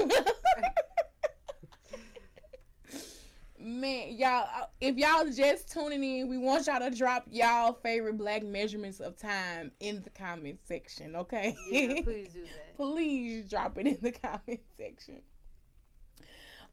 Man, 3.63 4.13
y'all, 4.17 4.47
uh, 4.59 4.65
if 4.79 4.95
y'all 4.97 5.29
just 5.31 5.71
tuning 5.71 6.03
in, 6.03 6.27
we 6.27 6.39
want 6.39 6.65
y'all 6.65 6.79
to 6.79 6.89
drop 6.89 7.25
y'all 7.29 7.73
favorite 7.73 8.17
black 8.17 8.41
measurements 8.43 8.99
of 8.99 9.17
time 9.17 9.71
in 9.79 10.01
the 10.01 10.09
comment 10.09 10.57
section, 10.63 11.15
okay? 11.15 11.55
Yeah, 11.69 12.01
please 12.01 12.29
do 12.33 12.41
that. 12.43 12.75
please 12.75 13.47
drop 13.47 13.77
it 13.77 13.85
in 13.85 13.99
the 14.01 14.11
comment 14.23 14.61
section. 14.79 15.21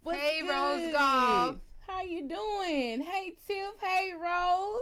What's 0.03 0.19
Hey, 0.19 0.41
Rose 0.49 0.81
good? 0.81 0.93
Golf. 0.95 1.57
How 1.89 2.03
you 2.03 2.29
doing? 2.29 3.01
Hey 3.01 3.35
Tiff. 3.47 3.75
Hey 3.83 4.13
Rose. 4.13 4.81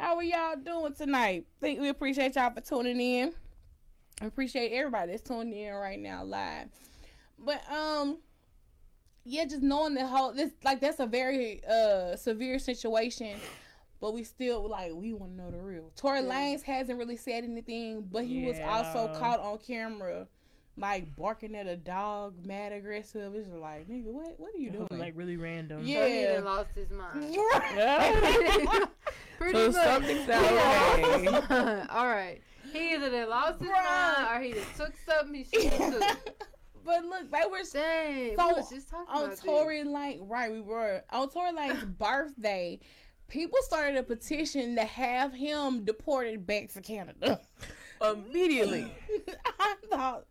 How 0.00 0.16
are 0.16 0.22
y'all 0.22 0.56
doing 0.56 0.94
tonight? 0.94 1.44
Think 1.60 1.80
we 1.80 1.90
appreciate 1.90 2.34
y'all 2.34 2.50
for 2.50 2.62
tuning 2.62 2.98
in. 2.98 3.34
I 4.22 4.24
appreciate 4.24 4.70
everybody 4.72 5.10
that's 5.10 5.22
tuning 5.22 5.52
in 5.52 5.74
right 5.74 5.98
now 5.98 6.24
live. 6.24 6.68
But 7.38 7.60
um 7.70 8.18
yeah, 9.24 9.44
just 9.44 9.62
knowing 9.62 9.94
the 9.94 10.06
whole 10.06 10.32
this 10.32 10.52
like 10.64 10.80
that's 10.80 10.98
a 10.98 11.06
very 11.06 11.62
uh 11.68 12.16
severe 12.16 12.58
situation. 12.58 13.38
But 14.00 14.14
we 14.14 14.24
still 14.24 14.68
like 14.68 14.92
we 14.94 15.12
want 15.12 15.36
to 15.36 15.42
know 15.42 15.50
the 15.50 15.58
real. 15.58 15.92
Tory 15.94 16.20
Yeah. 16.20 16.26
Lanez 16.56 16.62
hasn't 16.62 16.98
really 16.98 17.16
said 17.16 17.44
anything, 17.44 18.08
but 18.10 18.24
he 18.24 18.46
was 18.46 18.58
also 18.60 19.12
caught 19.18 19.40
on 19.40 19.58
camera 19.58 20.26
like 20.78 21.14
barking 21.16 21.54
at 21.54 21.66
a 21.66 21.76
dog, 21.76 22.34
mad 22.46 22.72
aggressive. 22.72 23.34
It's 23.34 23.48
like, 23.50 23.88
nigga, 23.88 24.04
what 24.12 24.34
what 24.38 24.54
are 24.54 24.58
you 24.58 24.70
doing? 24.88 24.88
like 24.90 25.14
really 25.16 25.36
random. 25.36 25.80
Yeah. 25.84 26.06
He 26.06 26.22
done 26.24 26.44
lost 26.44 26.74
his 26.74 26.90
mind. 26.90 27.34
Yeah. 27.34 28.84
Pretty 29.38 29.58
So 29.58 29.70
much. 29.72 29.84
something's 29.84 30.28
not 30.28 30.42
He 30.42 30.48
done 30.48 30.54
lost 30.54 30.98
right. 30.98 31.20
his 31.40 31.48
mind. 31.50 31.88
All 31.90 32.06
right. 32.06 32.40
He 32.72 32.94
either 32.94 33.10
done 33.10 33.28
lost 33.30 33.60
his 33.60 33.68
Bruh. 33.68 34.18
mind 34.22 34.28
or 34.36 34.40
he 34.44 34.52
done 34.52 34.62
took 34.76 34.92
something 35.06 35.34
he 35.34 35.44
shouldn't 35.44 35.92
took. 36.02 36.44
but 36.84 37.04
look, 37.04 37.30
they 37.30 37.42
were 37.50 37.58
Dang, 37.72 38.36
So, 38.36 38.48
we 38.48 38.52
was 38.54 38.70
just 38.70 38.88
talking 38.90 39.06
on 39.14 39.24
about 39.26 39.38
Tory 39.38 39.84
Lane, 39.84 40.26
right? 40.28 40.52
We 40.52 40.60
were 40.60 41.02
on 41.10 41.28
Tory 41.30 41.52
Lane's 41.52 41.84
birthday. 41.84 42.78
People 43.28 43.58
started 43.62 43.96
a 43.96 44.02
petition 44.02 44.76
to 44.76 44.84
have 44.84 45.32
him 45.32 45.84
deported 45.84 46.46
back 46.46 46.72
to 46.74 46.80
Canada. 46.80 47.40
Immediately. 48.00 48.92
I 49.58 49.74
thought, 49.90 50.26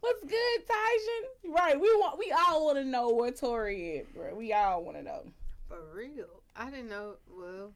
what's 0.00 0.22
good, 0.22 0.60
Tyson? 0.66 1.52
Right? 1.54 1.80
We 1.80 1.88
want, 1.96 2.18
we 2.18 2.32
all 2.32 2.64
want 2.66 2.78
to 2.78 2.84
know 2.84 3.10
where 3.10 3.30
Tory 3.30 3.90
is, 3.98 4.06
bro. 4.14 4.34
We 4.34 4.52
all 4.52 4.82
want 4.84 4.96
to 4.96 5.02
know. 5.02 5.22
For 5.68 5.78
real. 5.94 6.42
I 6.56 6.70
didn't 6.70 6.88
know. 6.88 7.14
Well, 7.30 7.72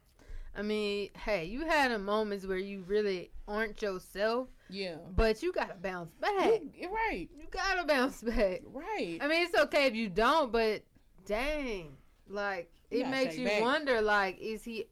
I 0.57 0.61
mean, 0.61 1.09
hey, 1.17 1.45
you 1.45 1.65
had 1.65 1.91
a 1.91 1.99
moments 1.99 2.45
where 2.45 2.57
you 2.57 2.83
really 2.87 3.31
aren't 3.47 3.81
yourself, 3.81 4.47
Yeah, 4.69 4.95
but 5.15 5.41
you 5.43 5.51
gotta 5.51 5.75
bounce 5.75 6.13
back. 6.15 6.61
you're 6.77 6.91
right, 6.91 7.29
You 7.37 7.45
gotta 7.51 7.85
bounce 7.85 8.21
back. 8.21 8.61
right. 8.73 9.17
I 9.21 9.27
mean, 9.27 9.43
it's 9.45 9.55
okay 9.55 9.85
if 9.87 9.95
you 9.95 10.09
don't, 10.09 10.51
but 10.51 10.83
dang, 11.25 11.97
like 12.29 12.71
You 12.91 13.01
it 13.01 13.07
makes 13.09 13.37
you 13.37 13.45
back. 13.47 13.61
wonder, 13.61 14.01
like, 14.01 14.37
is 14.39 14.63
he 14.63 14.85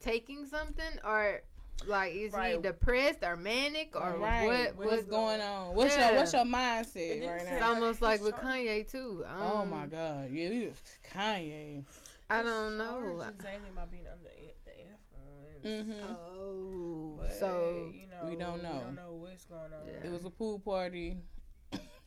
taking 0.00 0.46
something 0.46 0.98
or 1.04 1.42
like 1.86 2.14
is 2.14 2.34
he 2.34 2.56
depressed 2.58 3.22
or 3.22 3.36
manic 3.36 3.94
or 3.94 4.16
right. 4.18 4.46
what? 4.46 4.76
What 4.76 4.86
what's 4.86 5.02
is 5.02 5.08
going 5.08 5.40
on? 5.40 5.74
What's 5.74 5.96
Yeah. 5.96 6.10
your 6.10 6.18
what's 6.18 6.32
your 6.32 6.44
mindset 6.44 6.54
right 6.84 7.42
say 7.42 7.52
It's 7.52 7.62
almost 7.62 8.02
like 8.02 8.22
with 8.22 8.34
Kanye 8.34 8.90
too. 8.90 9.24
Oh 9.38 9.58
Um, 9.58 9.70
my 9.70 9.86
God, 9.86 10.30
yeah, 10.32 10.48
we 10.50 10.72
Kanye. 11.12 11.84
I 12.30 12.42
don't 12.42 12.78
know. 12.78 13.00
Charged 13.18 13.34
Exactly 13.36 13.70
about 13.70 13.90
being 13.90 14.04
under 14.06 14.24
the 14.24 15.66
influence. 15.66 16.02
Mm-hmm. 16.02 16.14
Oh, 16.14 17.16
But, 17.20 17.34
so 17.34 17.92
you 17.92 18.06
know, 18.08 18.28
we 18.28 18.36
don't 18.36 18.62
know. 18.62 18.72
We 18.72 18.78
don't 18.80 18.94
know 18.96 19.12
what's 19.12 19.44
going 19.44 19.60
on. 19.60 19.86
Yeah. 19.86 20.08
It 20.08 20.12
was 20.12 20.24
a 20.24 20.30
pool 20.30 20.58
party. 20.58 21.18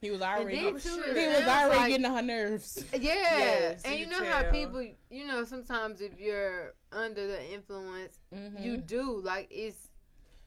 He 0.01 0.11
was 0.11 0.21
already 0.21 0.57
too, 0.57 0.63
he 0.63 1.09
it 1.11 1.17
he 1.17 1.27
was 1.27 1.47
already 1.47 1.77
like- 1.77 1.89
getting 1.89 2.05
on 2.05 2.15
her 2.15 2.21
nerves. 2.21 2.83
Yeah, 2.93 2.99
Yes, 2.99 3.81
and 3.85 3.95
you 3.95 4.05
you 4.05 4.11
know 4.11 4.23
how 4.25 4.51
people, 4.51 4.81
you 5.09 5.25
know, 5.25 5.43
sometimes 5.45 6.01
if 6.01 6.19
you're 6.19 6.75
under 6.91 7.25
the 7.27 7.53
influence, 7.53 8.19
Mhm. 8.33 8.63
you 8.63 8.77
do 8.77 9.19
like 9.21 9.47
it's 9.49 9.87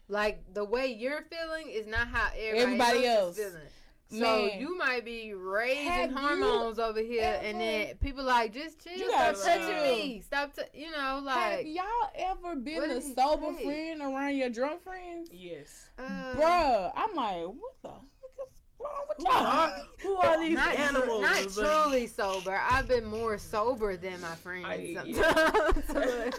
like 0.08 0.42
the 0.54 0.64
way 0.64 0.86
you're 0.88 1.22
feeling 1.22 1.68
is 1.70 1.86
not 1.86 2.08
how 2.08 2.28
everybody, 2.36 2.58
Everybody 2.62 3.06
else, 3.06 3.26
else. 3.26 3.38
is 3.38 3.52
feeling. 3.52 3.68
So 4.10 4.46
Man. 4.46 4.58
you 4.60 4.74
might 4.78 5.04
be 5.04 5.34
raising 5.34 5.84
Have 5.84 6.12
hormones 6.12 6.78
over 6.78 7.00
here, 7.00 7.38
and 7.42 7.60
then 7.60 7.96
people 7.98 8.24
like 8.24 8.54
just 8.54 8.82
chill, 8.82 8.96
You 8.96 9.08
stop 9.10 9.34
gotta 9.34 9.44
touching 9.44 9.66
chill. 9.66 9.82
me, 9.96 10.20
stop, 10.22 10.54
t- 10.54 10.62
you 10.80 10.90
know, 10.90 11.20
like 11.22 11.36
Have 11.36 11.58
like, 11.58 11.66
y'all 11.66 12.10
ever 12.14 12.56
been 12.56 12.90
a 12.90 13.02
sober 13.02 13.52
friend 13.52 14.00
around 14.00 14.34
your 14.36 14.48
drunk 14.48 14.82
friends? 14.82 15.28
Yes. 15.30 15.90
uh, 15.98 16.34
Bruh, 16.36 16.92
I'm 16.96 17.14
like, 17.14 17.44
what 17.48 17.74
the 17.82 17.90
fuck 18.78 18.88
wrong 18.88 19.04
with 19.08 19.18
y'all? 19.26 19.84
Who 20.02 20.14
are 20.16 20.40
these 20.40 20.54
not, 20.56 20.76
animals? 20.76 21.22
not 21.22 21.48
truly 21.52 22.06
sober. 22.06 22.60
I've 22.70 22.86
been 22.88 23.04
more 23.04 23.36
sober 23.38 23.96
than 23.96 24.20
my 24.20 24.34
friends 24.36 24.66
I- 24.66 24.94
sometimes. 24.94 26.38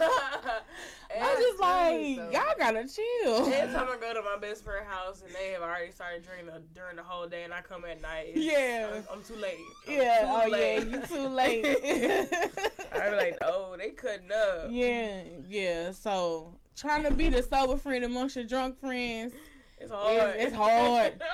I'm 1.12 1.36
just 1.38 1.60
like, 1.60 2.16
so- 2.16 2.30
y'all 2.32 2.54
gotta 2.58 2.86
chill. 2.88 3.52
Every 3.52 3.74
time 3.74 3.88
I 3.90 3.96
go 4.00 4.14
to 4.14 4.22
my 4.22 4.36
best 4.40 4.64
friend's 4.64 4.88
house 4.88 5.22
and 5.26 5.34
they 5.34 5.50
have 5.50 5.62
already 5.62 5.90
started 5.92 6.24
drinking 6.24 6.46
the, 6.46 6.62
during 6.74 6.96
the 6.96 7.02
whole 7.02 7.26
day, 7.26 7.42
and 7.44 7.52
I 7.52 7.60
come 7.62 7.84
at 7.84 8.00
night, 8.00 8.28
it's- 8.28 8.44
Yeah. 8.44 8.88
I'm, 9.10 9.18
I'm 9.18 9.22
too 9.24 9.34
late. 9.36 9.58
I'm 9.88 9.94
Yeah, 9.94 10.20
too 10.20 10.26
oh 10.30 10.48
late. 10.50 10.86
yeah, 10.88 10.96
you 11.00 11.06
too 11.06 11.28
late. 11.28 12.28
I'm 12.92 13.16
like, 13.16 13.38
oh, 13.42 13.74
they 13.78 13.90
cutting 13.90 14.30
up. 14.32 14.68
yeah, 14.70 15.22
yeah. 15.48 15.90
So 15.92 16.54
trying 16.76 17.02
to 17.04 17.10
be 17.10 17.28
the 17.28 17.42
sober 17.42 17.76
friend 17.76 18.04
amongst 18.04 18.36
your 18.36 18.44
drunk 18.46 18.78
friends, 18.80 19.32
It's 19.78 19.90
hard. 19.90 20.34
it's 20.36 20.54
hard. 20.54 21.22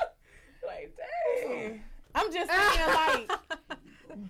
like, 0.67 0.97
dang. 1.43 1.83
I'm 2.15 2.33
just 2.33 2.51
saying, 2.77 2.89
like, 2.95 3.33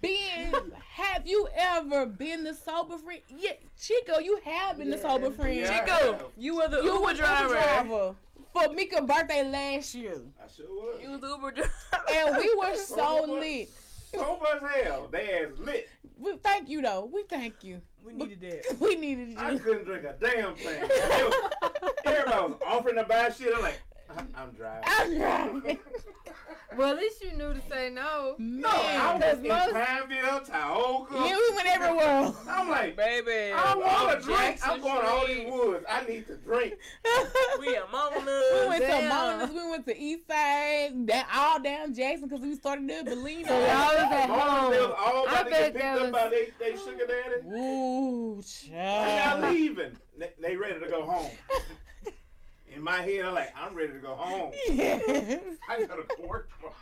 being. 0.00 0.54
Have 0.94 1.26
you 1.26 1.46
ever 1.56 2.06
been 2.06 2.44
the 2.44 2.54
sober 2.54 2.96
friend? 2.98 3.20
Yeah, 3.38 3.52
Chico, 3.80 4.18
you 4.18 4.40
have 4.44 4.78
been 4.78 4.90
the 4.90 4.98
sober 4.98 5.30
friend. 5.30 5.56
Yeah. 5.56 5.84
Chico, 5.84 6.32
you 6.36 6.56
were 6.56 6.68
the 6.68 6.78
you 6.78 6.92
Uber 6.94 7.00
was 7.00 7.10
the 7.12 7.22
driver. 7.24 7.48
driver 7.54 8.14
for 8.52 8.72
Mika's 8.72 9.00
birthday 9.06 9.48
last 9.48 9.94
year, 9.94 10.20
I 10.42 10.46
sure 10.54 10.66
was. 10.66 11.00
You 11.02 11.10
was 11.10 11.20
the 11.20 11.28
Uber 11.28 11.50
driver. 11.52 11.72
and 12.12 12.36
we 12.38 12.54
were 12.56 12.74
so 12.76 13.24
lit. 13.28 13.68
Sober 14.14 14.46
as 14.54 14.84
hell. 14.84 15.08
They 15.12 15.40
ass 15.40 15.58
lit. 15.58 15.88
We 16.18 16.36
thank 16.38 16.68
you 16.70 16.80
though. 16.80 17.10
We 17.12 17.24
thank 17.24 17.62
you. 17.62 17.82
we 18.02 18.14
needed 18.14 18.40
that. 18.40 18.76
We 18.80 18.94
needed 18.96 19.36
I 19.36 19.50
you. 19.50 19.58
couldn't 19.58 19.84
drink 19.84 20.04
a 20.04 20.14
damn 20.18 20.54
thing. 20.54 20.82
It 20.82 21.52
was- 21.62 21.72
Everybody 22.06 22.52
was 22.52 22.60
offering 22.66 22.94
to 22.96 23.04
buy 23.04 23.28
shit. 23.30 23.52
I'm 23.54 23.60
like, 23.62 23.74
I- 23.74 23.85
I'm 24.34 24.50
driving. 24.52 24.84
I'm 24.86 25.18
driving. 25.18 25.78
well, 26.76 26.90
at 26.90 26.96
least 26.96 27.22
you 27.22 27.32
knew 27.36 27.52
to 27.54 27.60
say 27.68 27.90
no. 27.90 28.34
No, 28.38 28.68
I 28.68 29.18
Man, 29.18 29.20
was 29.20 29.38
in 29.40 29.48
most- 29.48 29.72
Pineville, 29.74 30.40
Tioga. 30.40 31.14
yeah, 31.14 31.36
we 31.36 31.56
went 31.56 31.68
everywhere. 31.68 32.32
I'm 32.48 32.68
like, 32.70 32.96
Baby. 32.96 33.52
I 33.54 33.74
want 33.74 34.20
to 34.20 34.24
drink. 34.24 34.38
Jackson 34.40 34.70
I'm 34.70 34.80
going 34.80 35.00
to 35.00 35.06
all 35.06 35.22
Street. 35.22 35.44
these 35.44 35.52
woods. 35.52 35.84
I 35.88 36.04
need 36.04 36.26
to 36.28 36.36
drink. 36.36 36.74
We 37.58 37.74
at 37.74 37.90
Mama 37.90 38.18
We 38.18 38.68
went 38.68 38.82
to 38.82 38.86
Damn. 38.86 39.08
Mona's, 39.08 39.50
we 39.54 39.70
went 39.70 39.86
to 39.86 39.98
East 39.98 40.26
Side, 40.28 41.06
that 41.06 41.26
all 41.34 41.58
down 41.60 41.94
Jackson 41.94 42.28
because 42.28 42.42
we 42.42 42.54
started 42.54 42.88
there 42.88 43.02
Bellino. 43.02 43.46
So 43.48 43.58
y'all 43.58 43.94
was 43.94 44.12
at 44.12 44.28
Mama, 44.28 44.70
they 44.70 44.80
was 44.80 44.90
home. 44.90 45.14
all 45.16 45.28
I 45.28 45.32
about 45.32 45.44
to 45.44 45.50
bet 45.50 45.50
get 45.50 45.72
picked 45.72 45.78
that 45.78 45.96
up 45.96 46.02
was- 46.02 46.12
by 46.12 46.28
they, 46.28 46.48
they 46.60 46.76
sugar 46.76 47.06
daddy. 47.06 47.48
Ooh, 47.48 48.34
When 48.34 48.42
y'all 48.72 49.32
child. 49.40 49.52
leaving, 49.54 49.96
they, 50.18 50.30
they 50.40 50.56
ready 50.56 50.78
to 50.80 50.88
go 50.88 51.02
home. 51.04 51.30
In 52.76 52.82
my 52.82 53.00
head, 53.00 53.24
I'm 53.24 53.34
like, 53.34 53.54
I'm 53.56 53.74
ready 53.74 53.94
to 53.94 53.98
go 54.00 54.14
home. 54.14 54.52
Yes. 54.68 55.02
I 55.68 55.84
gotta 55.86 56.04
work 56.28 56.50
tomorrow. 56.58 56.74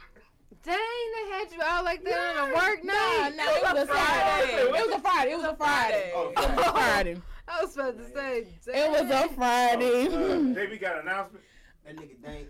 Dang, 0.64 0.76
they 0.76 1.30
had 1.30 1.52
you 1.52 1.62
out 1.62 1.84
like 1.84 2.02
that 2.02 2.36
on 2.36 2.50
a 2.50 2.54
work 2.54 2.82
Nah, 2.84 2.92
night. 2.94 3.32
nah, 3.36 3.44
it 3.44 3.62
was 3.62 3.82
a 3.84 3.86
Friday. 3.86 4.52
It 4.54 4.70
was 4.88 4.94
a 4.96 5.00
Friday. 5.00 5.30
It 5.32 5.36
was 5.36 5.44
a 5.46 5.56
Friday. 5.56 6.12
Oh, 6.16 6.30
It 6.30 6.36
was 6.36 6.66
a 6.66 6.72
Friday. 6.72 7.22
I 7.46 7.62
was 7.62 7.72
supposed 7.74 7.98
to 7.98 8.04
say. 8.12 8.46
It 8.66 8.90
was 8.90 9.08
a 9.10 9.28
Friday. 9.34 10.06
Uh, 10.08 10.38
Baby 10.54 10.78
got 10.78 10.96
an 10.96 11.02
announcement. 11.02 11.44
That 11.86 11.96
nigga 11.96 12.20
Dank 12.22 12.48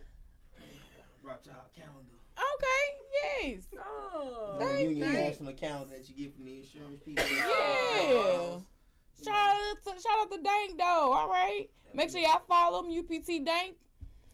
brought 1.23 1.45
y'all 1.45 1.57
a 1.57 1.79
calendar. 1.79 2.15
okay, 2.55 3.53
yes. 3.53 3.65
Oh. 3.79 4.57
The 4.59 4.65
Thank 4.65 4.89
union 4.89 5.11
you. 5.11 5.17
has 5.17 5.37
from 5.37 5.47
the 5.47 5.53
calendar 5.53 5.91
that 5.99 6.09
you 6.09 6.15
get 6.15 6.35
from 6.35 6.45
the 6.47 6.57
insurance 6.59 7.01
people. 7.05 7.25
Yeah. 7.31 8.59
Shout 9.23 9.35
out 9.35 9.77
to 9.85 9.91
shout 10.01 10.19
out 10.21 10.31
to 10.33 10.43
Dank 10.43 10.79
though. 10.79 11.13
All 11.13 11.29
right. 11.29 11.67
Make 11.95 12.11
sure 12.11 12.21
y'all 12.21 12.43
follow 12.49 12.83
him, 12.85 12.99
UPT 12.99 13.45
Dank. 13.45 13.77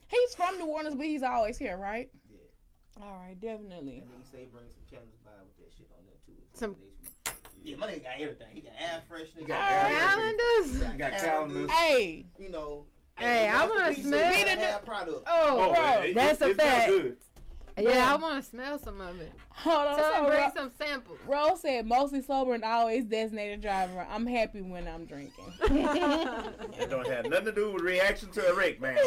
He's 0.08 0.34
from 0.34 0.58
New 0.58 0.66
Orleans, 0.66 0.96
but 0.96 1.06
he's 1.06 1.22
always 1.22 1.58
here, 1.58 1.76
right? 1.76 2.08
Yeah. 2.32 3.04
All 3.04 3.18
right, 3.24 3.38
definitely. 3.40 3.98
And 3.98 4.10
then 4.10 4.18
he 4.18 4.24
say 4.24 4.48
bring 4.52 4.64
some 4.72 4.82
calendars 4.90 5.20
by 5.24 5.30
with 5.42 5.56
that 5.58 5.76
shit 5.76 5.86
on 5.96 6.04
there 6.06 6.16
too. 6.26 6.40
Some- 6.54 6.76
Yeah, 7.62 7.76
my 7.76 7.86
nigga 7.86 8.02
got 8.04 8.14
everything. 8.20 8.48
He 8.54 8.60
got 8.62 8.72
air 8.80 9.02
freshener. 9.10 9.38
He 9.40 9.44
got 9.44 9.58
got 9.60 9.70
air 9.70 9.86
air 9.86 10.08
Calendars. 10.08 10.92
You 10.92 10.98
got 10.98 11.12
calendars. 11.18 11.70
Hey, 11.70 12.26
You 12.38 12.48
know. 12.50 12.86
Hey, 13.16 13.48
I 13.48 13.66
wanna 13.68 13.94
smell- 13.94 14.32
Be 14.32 14.44
the 14.44 14.50
hair 14.50 14.78
product. 14.78 15.24
Oh, 15.26 15.70
oh 15.70 15.74
bro, 15.74 16.02
it- 16.02 16.14
that's 16.14 16.40
it, 16.40 16.46
a 16.46 16.50
it 16.50 16.54
smells 16.54 16.70
fact. 16.70 16.90
Good. 17.80 17.94
yeah, 17.94 18.12
I 18.12 18.16
want 18.16 18.42
to 18.42 18.48
smell 18.50 18.78
some 18.78 19.00
of 19.00 19.20
it. 19.20 19.32
hold 19.50 19.86
on. 19.88 19.96
Tell 19.96 20.12
him 20.12 20.22
So 20.24 20.26
bring 20.28 20.40
Ro- 20.40 20.50
some 20.54 20.70
samples. 20.78 21.18
Rose 21.26 21.60
said 21.60 21.86
mostly 21.86 22.22
sober 22.22 22.54
and 22.54 22.64
always 22.64 23.04
designated 23.04 23.60
driver. 23.62 24.06
I'm 24.10 24.26
happy 24.26 24.60
when 24.62 24.86
I'm 24.88 25.04
drinking. 25.06 25.44
It 26.80 26.88
don't 26.88 27.06
have 27.08 27.26
nothing 27.28 27.46
to 27.46 27.52
do 27.52 27.72
with 27.72 27.82
reaction 27.82 28.30
to 28.32 28.46
a 28.48 28.54
wreck, 28.54 28.80
man. 28.80 28.96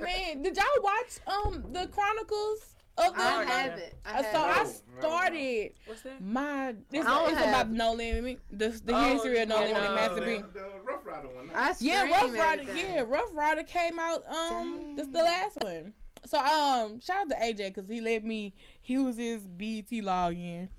Man, 0.00 0.42
did 0.42 0.56
y'all 0.56 0.64
watch 0.82 1.18
um 1.26 1.64
the 1.72 1.86
Chronicles 1.88 2.74
of 2.98 3.14
the? 3.14 3.20
I 3.22 3.44
haven't. 3.44 3.94
I 4.04 4.18
Uh, 4.18 4.22
so 4.32 4.38
I 4.38 4.52
haven't. 4.52 4.82
started 5.00 5.70
What's 5.86 6.02
that? 6.02 6.20
my. 6.22 6.74
This 6.90 7.04
I 7.04 7.08
don't 7.08 7.32
it's 7.32 7.40
about 7.46 7.70
No 7.70 7.92
Limit, 7.94 8.40
the 8.50 8.68
the 8.84 8.94
Oh, 8.96 9.02
history 9.14 9.40
of 9.40 9.48
No 9.48 9.60
yeah, 9.60 9.66
Limit, 9.66 9.82
no, 9.82 9.94
Master 9.94 10.20
no. 10.20 10.26
B. 10.26 10.36
The, 10.36 10.60
the 10.60 10.70
Ruff 10.84 11.00
Ryder 11.04 11.28
one. 11.28 11.50
I 11.54 11.74
Yeah, 11.80 12.08
Ruff 12.10 12.32
Ryder. 12.34 12.62
everything. 12.62 12.94
Yeah, 12.94 13.00
Ruff 13.06 13.30
Ryder 13.32 13.62
came 13.64 13.98
out. 13.98 14.24
Um, 14.28 14.94
this 14.96 15.06
the 15.08 15.18
last 15.22 15.58
one. 15.62 15.92
So 16.26 16.38
um, 16.38 17.00
shout 17.00 17.22
out 17.22 17.28
to 17.30 17.36
AJ 17.36 17.74
because 17.74 17.88
he 17.88 18.00
let 18.00 18.24
me 18.24 18.54
use 18.84 19.16
his 19.16 19.42
BT 19.46 20.02
login. 20.02 20.68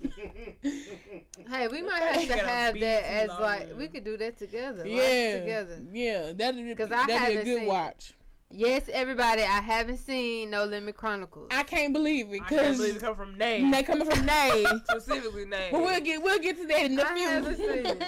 Hey, 1.48 1.68
we 1.68 1.82
might 1.82 2.02
have 2.02 2.26
to 2.26 2.36
have 2.38 2.74
that 2.80 3.04
as 3.04 3.30
login. 3.30 3.40
like 3.40 3.76
we 3.78 3.86
could 3.88 4.04
do 4.04 4.16
that 4.16 4.36
together. 4.38 4.78
watch 4.78 4.88
Yeah, 4.88 5.38
together. 5.40 5.82
yeah, 5.92 6.32
that'd 6.34 6.76
'Cause 6.76 6.88
be 6.88 6.94
I 6.94 7.06
that'd 7.06 7.06
be 7.06 7.12
a 7.12 7.18
haven't 7.18 7.44
good 7.44 7.58
seen- 7.58 7.66
watch. 7.66 8.14
Yes, 8.50 8.88
everybody. 8.92 9.42
I 9.42 9.60
haven't 9.60 9.98
seen 9.98 10.50
No 10.50 10.64
Limit 10.64 10.96
Chronicles. 10.96 11.48
I 11.50 11.62
can't 11.64 11.92
believe 11.92 12.28
it 12.32 12.34
I 12.34 12.38
can't 12.38 12.50
because 12.50 12.76
believe 12.78 12.96
it 12.96 13.00
come 13.00 13.16
from 13.16 13.36
Nate. 13.38 13.70
they 13.72 13.82
coming 13.82 14.08
from 14.10 14.24
Nay. 14.24 14.64
Specifically 14.90 15.44
Nate. 15.46 15.72
but 15.72 15.80
we'll 15.82 16.00
get 16.00 16.22
we'll 16.22 16.38
get 16.38 16.56
to 16.56 16.66
that 16.66 16.84
in 16.86 16.98
a 16.98 17.02
I 17.02 17.14
few. 17.14 17.26
haven't 17.28 17.56
seen 17.56 17.68
it. 17.86 18.02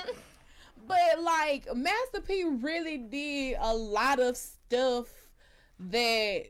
But 0.87 1.21
like 1.23 1.69
Master 1.77 2.21
P 2.21 2.45
really 2.45 2.99
did 2.99 3.57
a 3.61 3.75
lot 3.75 4.21
of 4.21 4.37
stuff 4.37 5.07
that 5.81 6.45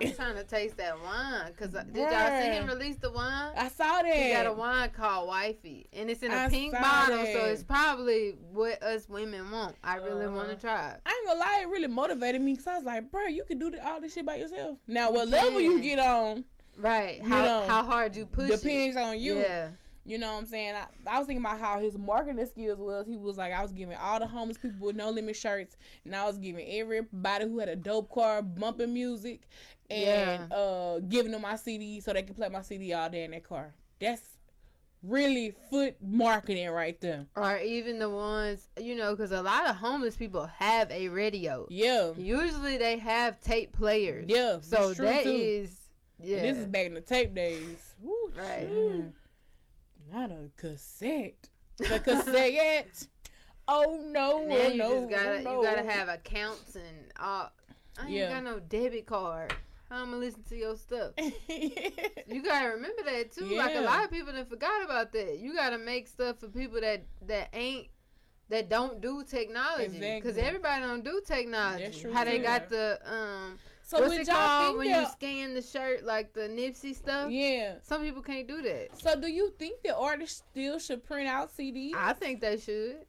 I'm 0.00 0.12
trying 0.12 0.34
to 0.36 0.44
taste 0.44 0.76
that 0.76 1.00
wine. 1.02 1.52
Cause 1.58 1.74
I- 1.74 1.84
did 1.84 1.96
y'all 1.96 2.40
see 2.40 2.48
him 2.48 2.66
release 2.66 2.96
the 2.96 3.10
wine? 3.10 3.52
I 3.56 3.68
saw 3.68 4.02
that. 4.02 4.14
He 4.14 4.32
got 4.32 4.46
a 4.46 4.52
wine 4.52 4.90
called 4.90 5.28
Wifey, 5.28 5.86
and 5.92 6.10
it's 6.10 6.22
in 6.22 6.30
a 6.32 6.36
I 6.36 6.48
pink 6.48 6.72
bottle, 6.72 7.24
so 7.26 7.44
it's 7.46 7.62
probably 7.62 8.36
what 8.52 8.82
us 8.82 9.08
women 9.08 9.50
want. 9.50 9.76
I 9.84 9.96
really 9.96 10.26
want 10.26 10.46
Uh-huh. 10.48 10.54
to 10.54 10.60
try. 10.60 10.90
it. 10.90 11.00
I 11.06 11.10
ain't 11.10 11.26
gonna 11.26 11.40
lie, 11.40 11.60
it 11.62 11.68
really 11.68 11.88
motivated 11.88 12.40
me 12.40 12.52
because 12.52 12.66
I 12.66 12.76
was 12.76 12.84
like, 12.84 13.10
bro, 13.10 13.26
you 13.26 13.44
can 13.44 13.58
do 13.58 13.72
all 13.84 14.00
this 14.00 14.14
shit 14.14 14.24
by 14.26 14.36
yourself. 14.36 14.78
Now, 14.86 15.10
what 15.10 15.26
You 15.28 15.32
level 15.34 15.60
you 15.60 15.80
get 15.80 15.98
on 15.98 16.44
Right? 16.78 17.18
You 17.22 17.28
How 17.28 17.44
know, 17.44 17.66
how 17.66 17.82
hard 17.82 18.16
you 18.16 18.24
push 18.24 18.48
it. 18.50 18.62
depends 18.62 18.96
on 18.96 19.18
you. 19.18 19.38
Yeah. 19.40 19.68
You 20.04 20.18
know 20.18 20.32
what 20.32 20.38
I'm 20.40 20.46
saying? 20.46 20.74
I, 20.74 20.86
I 21.14 21.18
was 21.18 21.26
thinking 21.26 21.44
about 21.44 21.60
how 21.60 21.78
his 21.78 21.96
marketing 21.98 22.44
skills 22.46 22.78
was. 22.78 23.06
He 23.06 23.16
was 23.16 23.36
like, 23.36 23.52
I 23.52 23.62
was 23.62 23.72
giving 23.72 23.96
all 23.96 24.18
the 24.18 24.26
homeless 24.26 24.56
people 24.58 24.86
with 24.86 24.96
no 24.96 25.10
limit 25.10 25.36
shirts, 25.36 25.76
and 26.04 26.16
I 26.16 26.26
was 26.26 26.38
giving 26.38 26.66
everybody 26.68 27.44
who 27.44 27.58
had 27.58 27.68
a 27.68 27.76
dope 27.76 28.10
car 28.10 28.40
bumping 28.42 28.94
music, 28.94 29.42
and 29.90 30.52
uh, 30.52 31.00
giving 31.00 31.32
them 31.32 31.42
my 31.42 31.56
CD 31.56 32.00
so 32.00 32.12
they 32.12 32.22
could 32.22 32.36
play 32.36 32.48
my 32.48 32.62
CD 32.62 32.92
all 32.92 33.10
day 33.10 33.24
in 33.24 33.30
their 33.32 33.40
car. 33.40 33.74
That's 34.00 34.22
really 35.02 35.54
foot 35.70 35.96
marketing 36.02 36.68
right 36.70 37.00
there. 37.00 37.26
Or 37.36 37.58
even 37.58 37.98
the 37.98 38.08
ones 38.10 38.68
you 38.78 38.94
know, 38.96 39.14
because 39.14 39.32
a 39.32 39.42
lot 39.42 39.68
of 39.68 39.76
homeless 39.76 40.16
people 40.16 40.46
have 40.58 40.90
a 40.90 41.08
radio. 41.08 41.66
Yeah, 41.70 42.12
Usually 42.16 42.76
they 42.76 42.98
have 42.98 43.40
tape 43.40 43.72
players. 43.72 44.26
yeah. 44.28 44.58
So 44.62 44.92
that 44.94 45.24
too. 45.24 45.30
is 45.30 45.76
yeah. 46.22 46.40
This 46.42 46.58
is 46.58 46.66
back 46.66 46.86
in 46.86 46.94
the 46.94 47.00
tape 47.00 47.34
days. 47.34 47.94
Woo, 48.02 48.30
Right. 48.36 48.66
shoot. 48.68 49.12
Not 50.12 50.30
a 50.30 50.50
cassette. 50.56 51.48
The 51.78 52.00
cassette. 52.00 53.06
oh 53.68 54.00
no! 54.04 54.44
now 54.44 54.54
oh, 54.56 54.68
you 54.68 54.78
no! 54.78 55.00
just 55.00 55.10
gotta 55.10 55.42
no. 55.42 55.56
you 55.58 55.66
gotta 55.66 55.88
have 55.90 56.08
accounts 56.08 56.74
and 56.74 57.12
all. 57.18 57.50
I 57.98 58.02
ain't 58.02 58.10
Yeah. 58.10 58.30
got 58.30 58.44
no 58.44 58.58
debit 58.60 59.06
card. 59.06 59.54
I'm 59.90 60.06
gonna 60.10 60.18
listen 60.18 60.42
to 60.44 60.56
your 60.56 60.76
stuff? 60.76 61.12
You 62.28 62.44
gotta 62.44 62.68
remember 62.68 63.02
that 63.06 63.32
too. 63.32 63.44
Like 63.56 63.74
a 63.74 63.80
lot 63.80 64.04
of 64.04 64.10
people 64.12 64.32
done 64.32 64.46
forgot 64.46 64.84
about 64.84 65.12
that. 65.12 65.38
You 65.38 65.52
gotta 65.54 65.78
make 65.78 66.06
stuff 66.06 66.38
for 66.38 66.48
people 66.48 66.80
that 66.80 67.02
that 67.26 67.48
ain't 67.52 67.88
that 68.50 68.68
don't 68.68 69.00
do 69.00 69.24
technology 69.24 69.98
because 69.98 70.36
Exactly. 70.36 70.42
everybody 70.42 70.82
don't 70.82 71.04
do 71.04 71.20
technology. 71.26 72.06
How 72.12 72.24
they 72.24 72.38
got 72.38 72.68
the 72.70 73.00
um 73.04 73.58
so 73.90 73.98
what's 74.00 74.10
would 74.10 74.20
it 74.20 74.26
y'all 74.28 74.36
called 74.36 74.66
think 74.66 74.78
when 74.78 74.88
that? 74.92 75.00
you 75.02 75.08
scan 75.12 75.54
the 75.54 75.62
shirt 75.62 76.04
like 76.04 76.32
the 76.32 76.42
Nipsey 76.42 76.94
stuff? 76.94 77.30
yeah. 77.30 77.74
Some 77.82 78.02
people 78.02 78.22
can't 78.22 78.46
do 78.46 78.62
that. 78.62 78.98
So 79.00 79.20
do 79.20 79.26
you 79.28 79.52
think 79.58 79.82
the 79.82 79.96
artists 79.96 80.42
still 80.50 80.78
should 80.78 81.04
print 81.04 81.28
out 81.28 81.50
CDs? 81.56 81.92
I 81.96 82.12
think 82.12 82.40
they 82.40 82.56
should. 82.58 83.04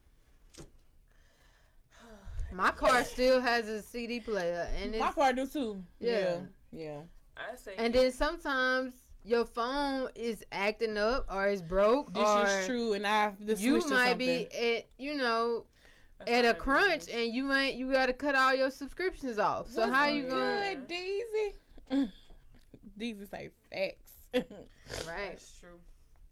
My 2.51 2.71
car 2.71 3.03
still 3.15 3.39
has 3.41 3.67
a 3.69 3.81
CD 3.81 4.19
player, 4.19 4.67
and 4.81 4.97
My 4.97 5.11
car 5.11 5.33
do 5.33 5.47
too. 5.47 5.83
Yeah. 5.99 6.11
Yeah. 6.19 6.37
Yeah. 6.71 6.99
I 7.37 7.55
say 7.55 7.73
and 7.77 7.93
then 7.93 8.11
sometimes 8.11 8.93
your 9.23 9.45
phone 9.45 10.09
is 10.15 10.43
acting 10.51 10.97
up 10.97 11.25
or 11.31 11.47
it's 11.47 11.61
broke 11.61 12.13
This 12.13 12.23
or 12.27 12.45
is 12.45 12.65
true, 12.67 12.93
and 12.93 13.05
I 13.07 13.33
just 13.45 13.61
you 13.61 13.73
switched 13.81 13.87
to 13.89 13.93
might 13.93 14.17
be 14.17 14.47
something. 14.51 14.75
at 14.75 14.85
you 14.97 15.15
know 15.15 15.63
that's 15.63 15.70
at 16.27 16.45
a 16.45 16.53
crunch 16.53 16.85
everything. 17.07 17.25
and 17.25 17.35
you 17.35 17.53
ain't 17.53 17.75
you 17.75 17.91
gotta 17.91 18.13
cut 18.13 18.35
all 18.35 18.53
your 18.53 18.71
subscriptions 18.71 19.39
off. 19.39 19.69
So 19.71 19.81
What's 19.81 19.93
how 19.93 20.07
you 20.07 20.23
gonna 20.23 20.75
good, 20.75 20.89
Deezy? 20.89 22.11
Deezy 22.99 23.29
say 23.29 23.49
facts. 23.71 24.11
right? 24.33 25.31
That's 25.31 25.59
true. 25.59 25.79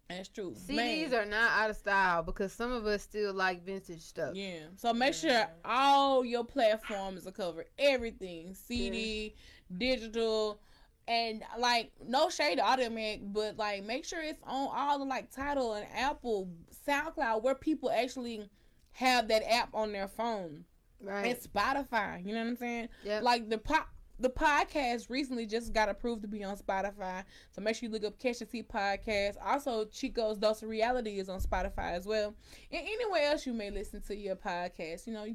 That's 0.08 0.28
true. 0.28 0.56
CDs 0.68 1.10
Man. 1.10 1.14
are 1.14 1.24
not 1.24 1.50
out 1.52 1.70
of 1.70 1.76
style 1.76 2.22
because 2.22 2.52
some 2.52 2.72
of 2.72 2.84
us 2.86 3.02
still 3.02 3.32
like 3.32 3.64
vintage 3.64 4.00
stuff. 4.00 4.34
Yeah. 4.34 4.64
So 4.76 4.92
make 4.92 5.14
sure 5.14 5.46
all 5.64 6.24
your 6.24 6.44
platforms 6.44 7.26
are 7.26 7.32
covered. 7.32 7.66
Everything. 7.78 8.54
CD, 8.54 9.34
digital, 9.78 10.60
and 11.06 11.42
like 11.58 11.92
no 12.06 12.28
shade 12.28 12.56
to 12.56 12.62
Audiomack, 12.62 13.20
but 13.32 13.56
like 13.56 13.84
make 13.84 14.04
sure 14.04 14.20
it's 14.20 14.42
on 14.44 14.68
all 14.72 14.98
the 14.98 15.04
like 15.04 15.30
Tidal 15.30 15.74
and 15.74 15.86
Apple, 15.94 16.48
SoundCloud, 16.86 17.42
where 17.42 17.54
people 17.54 17.90
actually 17.90 18.48
have 18.92 19.28
that 19.28 19.42
app 19.50 19.70
on 19.74 19.92
their 19.92 20.08
phone. 20.08 20.64
Right? 21.02 21.26
And 21.26 21.38
Spotify. 21.38 22.24
You 22.26 22.34
know 22.34 22.40
what 22.40 22.48
I'm 22.48 22.56
saying? 22.56 22.88
Yep. 23.04 23.22
Like 23.22 23.48
the 23.48 23.58
pop 23.58 23.88
the 24.20 24.28
podcast 24.28 25.08
recently 25.08 25.46
just 25.46 25.72
got 25.72 25.88
approved 25.88 26.22
to 26.22 26.28
be 26.28 26.44
on 26.44 26.56
Spotify. 26.56 27.24
So 27.52 27.62
make 27.62 27.76
sure 27.76 27.88
you 27.88 27.92
look 27.92 28.04
up 28.04 28.18
Catch 28.18 28.40
the 28.40 28.44
Tea 28.44 28.62
podcast. 28.62 29.36
Also, 29.42 29.86
Chico's 29.86 30.36
Dose 30.36 30.62
of 30.62 30.68
Reality 30.68 31.18
is 31.18 31.28
on 31.28 31.40
Spotify 31.40 31.92
as 31.92 32.06
well. 32.06 32.34
And 32.70 32.82
anywhere 32.82 33.30
else 33.30 33.46
you 33.46 33.54
may 33.54 33.70
listen 33.70 34.02
to 34.02 34.16
your 34.16 34.36
podcast. 34.36 35.06
You 35.06 35.14
know, 35.14 35.26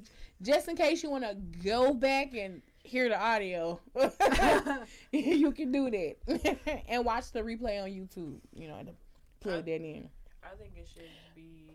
just 0.41 0.67
in 0.67 0.75
case 0.75 1.01
you 1.01 1.09
want 1.09 1.23
to 1.23 1.35
go 1.67 1.93
back 1.93 2.35
and 2.35 2.61
hear 2.83 3.09
the 3.09 3.19
audio, 3.19 3.79
you 5.11 5.51
can 5.51 5.71
do 5.71 5.89
that. 5.89 6.79
and 6.87 7.03
watch 7.03 7.31
the 7.31 7.41
replay 7.41 7.81
on 7.81 7.89
YouTube. 7.89 8.37
You 8.53 8.67
know, 8.67 8.83
to 8.83 8.91
plug 9.39 9.65
that 9.65 9.81
in. 9.81 10.09
I 10.43 10.55
think 10.55 10.73
it 10.77 10.87
should 10.93 11.03
be 11.35 11.71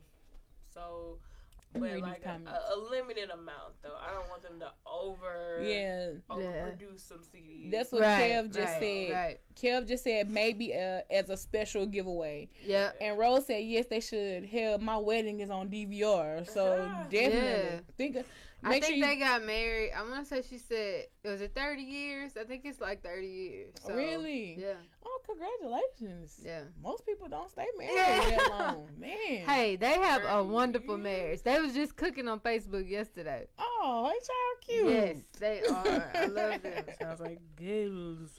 so, 0.73 1.19
Let 1.19 1.19
me 1.19 1.30
but 1.73 1.83
like 2.01 2.21
a, 2.23 2.25
comments. 2.25 2.51
a, 2.51 2.75
a 2.75 2.77
limited 2.91 3.31
amount 3.31 3.75
though. 3.83 3.97
I 4.01 4.13
don't 4.13 4.29
want 4.29 4.43
them 4.43 4.59
to 4.61 4.71
over 4.91 5.63
Yeah. 5.63 6.11
overproduce 6.31 7.01
some 7.09 7.19
CDs. 7.19 7.71
That's 7.71 7.93
what 7.93 8.03
right, 8.03 8.33
Kev 8.33 8.47
just 8.53 8.59
right, 8.59 8.81
said. 8.81 9.13
Right. 9.13 9.41
Kev 9.55 9.87
just 9.89 10.05
said 10.05 10.31
maybe 10.31 10.75
uh, 10.75 11.01
as 11.11 11.31
a 11.31 11.37
special 11.37 11.87
giveaway. 11.87 12.49
Yeah. 12.65 12.91
And 13.01 13.19
Rose 13.19 13.47
said 13.47 13.65
yes, 13.65 13.87
they 13.89 14.01
should. 14.01 14.47
Hell, 14.47 14.79
my 14.79 14.97
wedding 14.97 15.41
is 15.41 15.51
on 15.51 15.69
DVR, 15.69 16.49
so 16.49 16.77
Yeah. 17.11 17.29
definitely 17.31 17.49
Yeah. 17.75 17.81
think. 17.97 18.17
Of, 18.17 18.27
I 18.63 18.81
think 18.81 18.85
sure 18.97 19.07
they 19.09 19.17
got 19.17 19.45
married. 19.45 19.93
I 19.97 20.03
want 20.03 20.23
to 20.23 20.35
say 20.35 20.43
she 20.49 20.59
said 20.59 21.07
it 21.25 21.29
was 21.29 21.41
it 21.41 21.55
thirty 21.55 21.83
years? 21.83 22.33
I 22.41 22.45
think 22.45 22.63
it's 22.65 22.81
like 22.81 23.03
thirty 23.03 23.27
years. 23.27 23.75
So, 23.87 23.95
really. 23.95 24.57
Yeah. 24.59 24.75
Oh, 25.05 25.21
congratulations! 25.27 26.41
Yeah. 26.45 26.63
Most 26.83 27.07
people 27.07 27.29
don't 27.29 27.51
stay 27.51 27.67
married 27.79 27.95
Yeah. 27.95 28.37
that 28.39 28.51
long, 28.59 28.89
man. 28.99 29.47
Hey, 29.47 29.77
they 29.77 29.93
have 29.95 30.23
a 30.29 30.43
wonderful 30.45 30.97
years. 30.97 31.03
marriage. 31.05 31.43
They 31.43 31.61
was 31.61 31.73
just 31.75 31.97
cooking 31.97 32.29
on 32.29 32.41
Facebook 32.41 32.89
yesterday. 32.89 33.47
Oh, 33.59 34.11
ain't 34.13 34.29
y'all 34.29 34.85
cute? 34.85 34.93
Yes, 34.93 35.17
they 35.39 35.63
are. 35.63 36.11
I 36.15 36.27
love 36.27 36.63
them. 36.63 36.85
sounds 37.01 37.21
like 37.21 37.39
girls. 37.57 38.31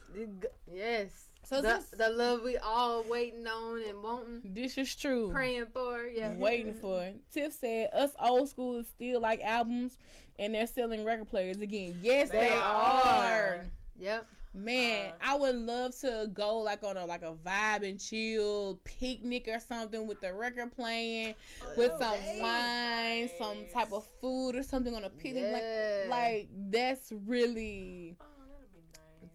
Yes. 0.72 1.10
So 1.52 1.62
the, 1.62 1.68
this, 1.68 1.86
the 1.98 2.10
love 2.10 2.44
we 2.44 2.58
all 2.58 3.04
waiting 3.10 3.46
on 3.46 3.82
and 3.88 4.02
wanting, 4.02 4.42
this 4.54 4.78
is 4.78 4.96
true. 4.96 5.30
praying 5.32 5.66
for. 5.74 6.04
Yeah. 6.06 6.34
Waiting 6.36 6.74
for 6.74 7.04
it. 7.04 7.20
Tiff 7.34 7.52
said 7.52 7.90
us 7.94 8.12
old 8.22 8.48
school 8.48 8.78
is 8.80 8.88
still 8.88 9.20
like 9.20 9.42
albums 9.44 9.98
and 10.40 10.56
they're 10.56 10.66
selling 10.66 11.04
record 11.04 11.28
players 11.28 11.60
again. 11.60 12.00
Yes, 12.02 12.30
they, 12.30 12.40
They 12.40 12.50
are. 12.52 12.58
are. 12.62 13.66
Yep. 14.00 14.28
Man, 14.54 15.12
Uh, 15.12 15.14
I 15.22 15.36
would 15.38 15.56
love 15.56 15.98
to 16.00 16.30
go 16.34 16.58
like 16.60 16.84
on 16.84 16.96
a 16.98 17.06
like 17.06 17.22
a 17.22 17.34
vibe 17.46 17.88
and 17.90 18.00
chill 18.00 18.80
picnic 18.84 19.48
or 19.48 19.60
something 19.60 20.08
with 20.08 20.20
the 20.22 20.34
record 20.34 20.74
playing, 20.74 21.36
with 21.78 21.92
some 22.00 22.18
wine, 22.40 23.30
some 23.38 23.58
type 23.74 23.94
of 23.94 24.06
food 24.22 24.56
or 24.56 24.64
something 24.64 24.94
on 24.96 25.04
a 25.06 25.10
picnic. 25.10 25.44
Yeah. 25.44 26.06
Like, 26.10 26.10
like 26.10 26.50
that's 26.70 27.12
really 27.26 28.16
Oh, 28.20 28.26
that'd 28.26 28.26
be 28.26 28.28
nice. 28.28 28.31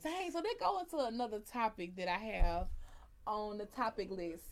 Dang. 0.06 0.30
So 0.30 0.40
they 0.40 0.54
go 0.60 0.78
into 0.80 0.98
another 0.98 1.40
topic 1.40 1.96
that 1.96 2.08
I 2.08 2.18
have 2.18 2.68
on 3.26 3.58
the 3.58 3.66
topic 3.66 4.10
list, 4.10 4.44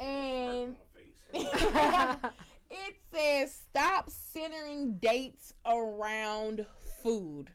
and 0.00 0.76
it 1.34 2.96
says 3.12 3.60
stop 3.70 4.10
centering 4.10 4.94
dates 4.98 5.52
around 5.66 6.64
food. 7.02 7.50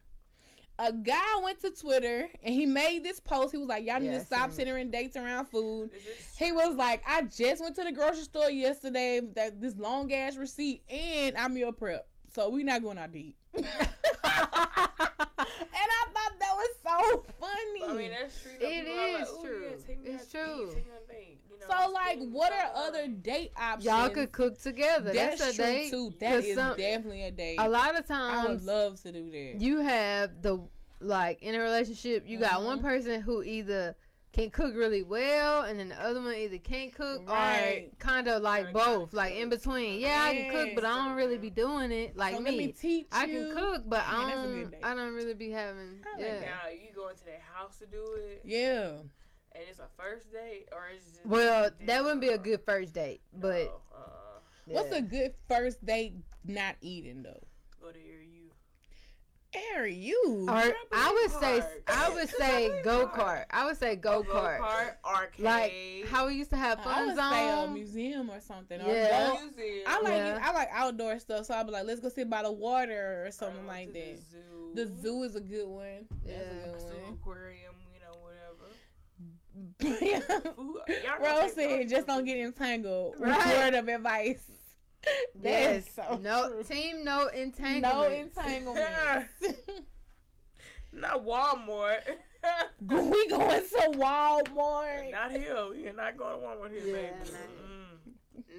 A 0.78 0.92
guy 0.92 1.36
went 1.44 1.60
to 1.60 1.70
Twitter 1.70 2.28
and 2.42 2.54
he 2.54 2.64
made 2.66 3.04
this 3.04 3.20
post. 3.20 3.52
He 3.52 3.58
was 3.58 3.68
like, 3.68 3.86
"Y'all 3.86 4.00
need 4.00 4.06
Yeah, 4.06 4.18
to 4.18 4.24
stop 4.24 4.50
centering 4.52 4.90
dates 4.90 5.16
around 5.16 5.46
food." 5.46 5.90
He 6.38 6.50
was 6.50 6.74
like, 6.76 7.02
"I 7.06 7.22
just 7.22 7.62
went 7.62 7.76
to 7.76 7.84
the 7.84 7.92
grocery 7.92 8.24
store 8.24 8.50
yesterday. 8.50 9.20
That 9.20 9.60
this 9.60 9.76
long 9.76 10.12
ass 10.12 10.36
receipt, 10.36 10.82
and 10.90 11.36
I'm 11.36 11.54
meal 11.54 11.72
prep, 11.72 12.08
so 12.34 12.48
we 12.48 12.64
not 12.64 12.82
going 12.82 12.98
out 12.98 13.12
to 13.12 13.18
eat." 13.18 13.36
and 13.54 13.66
I 13.66 13.98
thought 16.14 16.32
that 16.40 16.54
was 16.56 16.68
so 17.10 17.24
funny. 17.40 17.82
I 17.88 17.92
mean, 17.94 18.10
that's 18.10 18.40
true. 18.42 18.50
though. 18.60 18.66
It 18.68 18.84
People 18.84 18.98
are 18.98 19.12
like, 19.12 19.28
true. 19.42 19.62
Yeah, 19.62 19.70
It's 19.70 19.84
out 19.84 19.88
to 19.88 19.92
eat, 20.12 20.30
true. 20.30 20.66
take 20.74 20.86
me 20.86 20.92
on 20.92 20.98
a 21.08 21.12
date," 21.12 21.38
you 21.50 21.58
know, 21.58 21.66
so, 21.84 21.90
like, 21.92 22.18
what 22.30 22.52
are 22.52 22.70
other 22.74 23.08
date 23.08 23.52
options? 23.60 23.84
Y'all 23.84 24.08
could 24.10 24.32
cook 24.32 24.60
together. 24.60 25.12
That's, 25.12 25.38
That's, 25.40 25.52
a 25.52 25.56
true 25.56 25.64
date. 25.64 25.90
too. 25.90 26.14
That 26.20 26.34
'cause 26.36 26.44
is 26.44 26.54
some- 26.56 26.76
definitely 26.76 27.22
a 27.24 27.30
date. 27.30 27.56
A 27.58 27.68
lot 27.68 27.98
of 27.98 28.06
times, 28.06 28.46
I 28.46 28.50
would 28.52 28.64
love 28.64 29.00
to 29.02 29.12
do 29.12 29.30
that. 29.30 29.60
you 29.60 29.78
have 29.78 30.42
the 30.42 30.60
like 31.00 31.42
in 31.42 31.54
a 31.56 31.58
relationship, 31.60 32.24
you 32.28 32.38
got 32.38 32.62
one 32.62 32.78
Mhm. 32.78 32.82
person 32.82 33.20
who 33.22 33.42
either 33.42 33.96
can 34.32 34.50
cook 34.50 34.74
really 34.74 35.02
well, 35.02 35.62
and 35.62 35.78
then 35.78 35.90
the 35.90 36.02
other 36.02 36.20
one 36.22 36.34
either 36.34 36.56
can't 36.58 36.94
cook 36.94 37.28
Right. 37.28 37.90
or 37.92 37.96
kind 37.98 38.28
of 38.28 38.42
like 38.42 38.64
Kinda 38.66 38.78
both, 38.78 39.12
like 39.12 39.34
in 39.34 39.48
between. 39.50 40.00
Yeah, 40.00 40.22
I 40.22 40.34
can 40.34 40.50
cook, 40.50 40.70
but 40.74 40.84
I 40.84 40.96
don't 41.06 41.16
really 41.16 41.36
be 41.38 41.50
doing 41.50 41.92
it 41.92 42.16
like 42.16 42.34
so 42.34 42.40
me. 42.40 42.50
let 42.50 42.56
me 42.58 42.72
teach 42.72 43.06
I 43.12 43.24
you. 43.26 43.48
can 43.48 43.56
cook, 43.56 43.82
but 43.86 43.98
Man, 44.06 44.14
I 44.14 44.30
don't. 44.32 44.74
I 44.82 44.94
don't 44.94 45.14
really 45.14 45.34
be 45.34 45.50
having. 45.50 46.00
I 46.06 46.16
like 46.16 46.26
yeah. 46.26 46.40
Now 46.40 46.68
you 46.70 46.88
go 46.94 47.08
into 47.08 47.24
their 47.24 47.40
house 47.52 47.76
to 47.80 47.86
do 47.86 48.02
it, 48.16 48.40
Yeah. 48.44 48.88
and 49.54 49.64
it's 49.68 49.78
a 49.80 49.88
first 49.98 50.32
date, 50.32 50.68
or 50.72 50.88
is 50.94 51.18
it 51.22 51.26
Well, 51.26 51.70
that 51.86 52.02
wouldn't 52.02 52.22
be 52.22 52.28
a 52.28 52.38
good 52.38 52.60
first 52.64 52.94
date, 52.94 53.20
but 53.34 53.66
No, 53.66 53.80
uh, 53.94 53.98
What's 54.64 54.92
a 54.92 55.02
good 55.02 55.34
first 55.48 55.84
date 55.84 56.14
not 56.44 56.76
eating 56.80 57.22
though? 57.22 57.42
go 57.82 57.90
to 57.92 57.98
your 57.98 58.21
you. 58.21 58.21
Air 59.54 59.86
you. 59.86 60.46
Or 60.48 60.72
I 60.92 61.12
would 61.12 61.30
say 61.40 61.62
I 61.86 62.08
would 62.10 62.28
say 62.30 62.80
go 62.82 63.06
kart. 63.06 63.44
I 63.50 63.66
would 63.66 63.76
say 63.76 63.96
go 63.96 64.22
Go 64.22 64.32
kart. 64.32 64.58
kart, 64.60 64.92
arcade. 65.04 65.44
Like 65.44 65.72
how 66.08 66.26
we 66.26 66.34
used 66.36 66.50
to 66.50 66.56
have 66.56 66.78
I 66.80 66.84
fun 66.84 67.06
would 67.08 67.16
say 67.16 67.48
a 67.48 67.52
zone. 67.66 67.74
museum 67.74 68.30
or 68.30 68.40
something. 68.40 68.80
Yeah. 68.80 69.28
go- 69.28 69.40
museum. 69.40 69.84
I 69.86 70.00
like 70.00 70.14
Yeah. 70.14 70.38
I 70.42 70.52
like 70.52 70.68
outdoor 70.72 71.18
stuff, 71.18 71.44
so 71.46 71.54
I'd 71.54 71.66
be 71.66 71.72
like, 71.72 71.84
let's 71.84 72.00
go 72.00 72.08
sit 72.08 72.30
by 72.30 72.42
the 72.42 72.52
water 72.52 73.24
or 73.26 73.30
something 73.30 73.66
like 73.66 73.88
to 73.88 73.92
that. 73.92 74.16
The 74.16 74.22
zoo. 74.30 74.70
The 74.74 75.02
zoo 75.02 75.22
is 75.24 75.36
a 75.36 75.40
good 75.40 75.68
one. 75.68 76.06
Yeah. 76.26 76.38
That's 76.64 76.84
a 76.84 76.88
Zoo, 76.88 76.94
good 76.94 77.14
aquarium, 77.20 77.74
you 77.92 78.00
know, 78.00 78.16
whatever. 78.22 78.70
one. 80.56 80.66
Ooh, 80.66 80.80
y'all 81.04 81.42
Rose 81.42 81.52
said, 81.52 81.88
just 81.90 82.06
don't 82.06 82.24
get 82.24 82.38
entangled. 82.38 83.16
Right. 83.18 83.46
Word 83.46 83.74
of 83.74 83.86
advice. 83.88 84.40
Yes. 85.42 85.86
So 85.96 86.18
no 86.22 86.48
true. 86.50 86.62
team, 86.64 87.04
no 87.04 87.26
entanglement. 87.28 87.82
No 87.94 88.02
entanglement. 88.20 88.78
entanglement. 89.42 89.86
Not 90.94 91.24
Walmart. 91.24 92.00
we 92.80 93.28
going 93.28 93.62
to 93.62 93.98
Walmart. 93.98 95.10
not 95.10 95.30
here. 95.30 95.56
We 95.70 95.86
are 95.88 95.92
not 95.94 96.16
going 96.18 96.38
to 96.40 96.46
Walmart 96.46 96.70
here, 96.70 96.86
Yeah, 96.96 97.02
baby. 97.24 97.30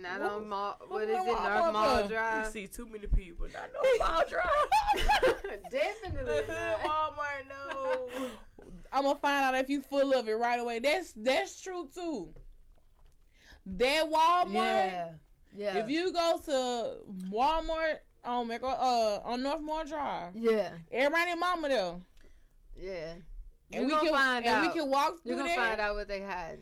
nah. 0.01 0.17
Not 0.17 0.21
What- 0.21 0.31
on 0.31 0.49
mall. 0.49 0.75
what 0.79 0.89
What 0.89 1.03
is 1.03 1.09
it? 1.09 1.13
North 1.25 1.27
Walmart? 1.39 1.73
Mall 1.73 2.01
You 2.01 2.07
Drive. 2.09 2.47
see 2.47 2.67
too 2.67 2.87
many 2.87 3.05
people. 3.07 3.45
Not 3.53 3.69
no 3.73 4.05
Mall 4.05 4.23
Drive. 4.27 5.61
Definitely. 5.71 6.41
not. 6.47 6.79
Walmart, 6.79 7.47
no. 7.49 8.09
I'm 8.91 9.03
gonna 9.03 9.19
find 9.19 9.43
out 9.45 9.55
if 9.55 9.69
you 9.69 9.81
full 9.81 10.13
of 10.13 10.27
it 10.27 10.33
right 10.33 10.59
away. 10.59 10.79
That's 10.79 11.13
that's 11.15 11.61
true 11.61 11.87
too. 11.93 12.33
That 13.65 14.05
Walmart. 14.09 14.53
Yeah. 14.53 15.09
Yeah. 15.55 15.77
If 15.77 15.89
you 15.89 16.11
go 16.11 16.39
to 16.45 16.95
Walmart 17.31 17.97
on 18.25 18.47
Mac- 18.47 18.63
uh 18.63 19.19
on 19.23 19.43
North 19.43 19.61
Mall 19.61 19.83
Drive, 19.85 20.35
yeah. 20.35 20.71
everybody 20.91 21.31
and 21.31 21.39
mama 21.39 21.69
there, 21.69 21.95
Yeah. 22.77 23.13
and 23.13 23.23
You 23.71 23.83
we 23.85 23.89
gonna 23.91 24.01
can 24.03 24.13
find 24.13 24.45
and 24.45 24.55
out. 24.55 24.61
we 24.73 24.79
can 24.79 24.89
walk 24.89 25.15
You're 25.23 25.35
gonna 25.37 25.49
there. 25.49 25.57
find 25.57 25.79
out 25.81 25.95
what 25.95 26.07
they 26.07 26.21
had. 26.21 26.59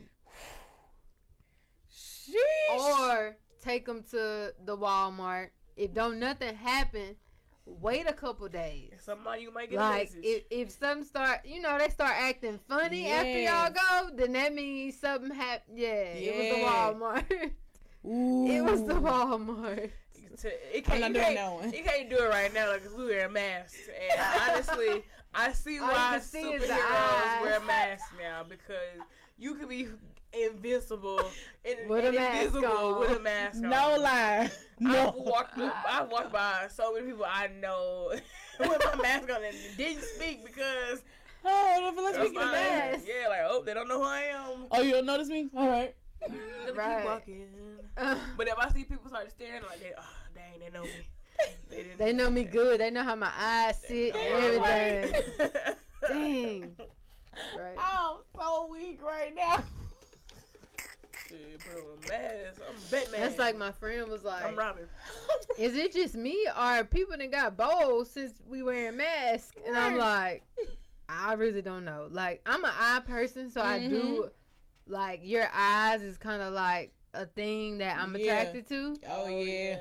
Sheesh. 1.90 2.78
Or 2.78 3.36
take 3.62 3.86
them 3.86 4.02
to 4.10 4.54
the 4.64 4.76
Walmart. 4.76 5.50
If 5.76 5.94
don't 5.94 6.18
nothing 6.18 6.54
happen, 6.54 7.16
wait 7.64 8.06
a 8.08 8.12
couple 8.12 8.48
days. 8.48 8.92
Somebody 9.02 9.42
you 9.42 9.52
might 9.52 9.70
get 9.70 9.78
Like 9.78 10.10
if 10.22 10.44
if 10.50 10.70
some 10.70 11.02
start, 11.04 11.40
you 11.44 11.60
know, 11.60 11.78
they 11.78 11.88
start 11.88 12.12
acting 12.16 12.60
funny 12.68 13.08
after 13.08 13.40
y'all 13.40 13.70
go, 13.72 14.10
then 14.16 14.32
that 14.32 14.54
means 14.54 14.98
something 15.00 15.30
happened. 15.34 15.78
Yeah, 15.78 15.88
it 15.88 16.36
was 16.36 16.58
the 16.58 16.64
Walmart. 16.66 17.52
Ooh. 18.06 18.46
it 18.50 18.62
was 18.64 18.84
the 18.84 18.94
Walmart. 18.94 19.90
to, 20.38 20.48
it 20.76 20.84
I'm 20.88 20.98
can't, 20.98 21.00
not 21.00 21.08
you, 21.08 21.14
doing 21.14 21.24
can't, 21.24 21.36
that 21.36 21.52
one. 21.52 21.72
you 21.72 21.82
can't 21.84 22.10
do 22.10 22.16
it 22.16 22.28
right 22.28 22.52
now 22.52 22.72
because 22.74 22.92
we 22.94 23.04
wear 23.06 23.28
masks. 23.28 23.76
And 24.10 24.20
honestly, 24.50 25.04
I 25.34 25.52
see 25.52 25.78
why 25.80 25.92
can 26.12 26.20
see 26.20 26.40
is 26.50 26.62
superheroes 26.64 27.42
wear 27.42 27.60
masks 27.60 28.08
now 28.20 28.42
because 28.48 29.06
you 29.38 29.54
could 29.54 29.68
be 29.68 29.88
invincible 30.32 31.20
and, 31.64 31.88
With 31.88 32.04
a 32.04 32.08
and 32.08 32.16
mask 32.16 32.46
invisible 32.46 32.76
on. 32.76 33.00
with 33.00 33.16
a 33.16 33.20
mask 33.20 33.56
on. 33.56 33.70
No 33.70 33.96
lie. 33.98 34.50
I 34.50 34.50
No. 34.80 35.14
walked 35.16 35.58
I 35.58 36.02
walked 36.10 36.32
by 36.32 36.66
so 36.74 36.92
many 36.94 37.06
people 37.06 37.26
I 37.28 37.48
know 37.60 38.12
with 38.60 38.82
my 38.94 39.02
mask 39.02 39.30
on 39.30 39.44
and 39.44 39.56
didn't 39.76 40.02
speak 40.02 40.44
because 40.44 41.02
Oh, 41.44 41.92
let's 41.96 42.16
that's 42.16 42.28
speak 42.28 42.36
of 42.38 42.42
fine. 42.44 42.52
that. 42.52 42.92
mask. 42.92 43.04
Yeah, 43.06 43.28
like 43.28 43.40
oh 43.44 43.62
they 43.62 43.74
don't 43.74 43.88
know 43.88 43.98
who 43.98 44.04
I 44.06 44.20
am. 44.32 44.66
Oh, 44.70 44.80
you 44.80 44.92
don't 44.92 45.06
notice 45.06 45.28
me? 45.28 45.48
All 45.56 45.68
right. 45.68 45.94
Let 46.66 46.74
me 46.74 46.78
Right. 46.78 46.98
keep 46.98 47.06
walking. 47.06 47.48
But 48.36 48.48
if 48.48 48.58
I 48.58 48.68
see 48.70 48.84
people 48.84 49.08
start 49.08 49.30
staring 49.30 49.62
like 49.68 49.80
they, 49.80 49.92
oh 49.96 50.02
dang, 50.34 50.60
they 50.60 50.70
know 50.70 50.84
me. 50.84 50.90
They, 51.70 51.86
they 51.98 52.12
know 52.12 52.30
me 52.30 52.44
good. 52.44 52.80
They 52.80 52.90
know 52.90 53.02
how 53.02 53.14
my 53.16 53.30
eyes 53.38 53.78
sit 53.86 54.14
and 54.14 54.64
everything. 54.64 55.22
Dang. 56.08 56.76
Right. 57.58 57.74
I'm 57.78 58.16
so 58.38 58.68
weak 58.70 59.00
right 59.02 59.34
now. 59.34 59.62
Shit, 61.28 61.60
put 61.60 61.78
on 61.78 61.98
a 62.04 62.08
mask. 62.10 62.60
I'm 62.68 62.76
Batman. 62.90 63.20
That's 63.22 63.38
like 63.38 63.56
my 63.56 63.72
friend 63.72 64.10
was 64.10 64.22
like, 64.22 64.44
I'm 64.44 64.54
Robin. 64.54 64.84
"Is 65.58 65.74
it 65.74 65.94
just 65.94 66.14
me 66.14 66.46
or 66.60 66.84
people 66.84 67.16
that 67.16 67.30
got 67.30 67.56
bold 67.56 68.06
since 68.08 68.34
we 68.46 68.62
wearing 68.62 68.98
masks?" 68.98 69.52
And 69.66 69.74
I'm 69.78 69.96
like, 69.96 70.42
"I 71.08 71.32
really 71.32 71.62
don't 71.62 71.86
know. 71.86 72.06
Like, 72.10 72.42
I'm 72.44 72.62
an 72.64 72.70
eye 72.78 73.00
person, 73.06 73.50
so 73.50 73.62
I 73.62 73.78
do 73.78 74.02
mm-hmm. 74.02 74.28
Like 74.86 75.20
your 75.22 75.48
eyes 75.54 76.02
is 76.02 76.16
kind 76.18 76.42
of 76.42 76.52
like 76.54 76.92
a 77.14 77.26
thing 77.26 77.78
that 77.78 77.98
I'm 77.98 78.14
Yeah. 78.16 78.22
attracted 78.40 78.68
to. 78.68 78.96
Oh, 79.08 79.24
oh 79.24 79.28
yeah. 79.28 79.78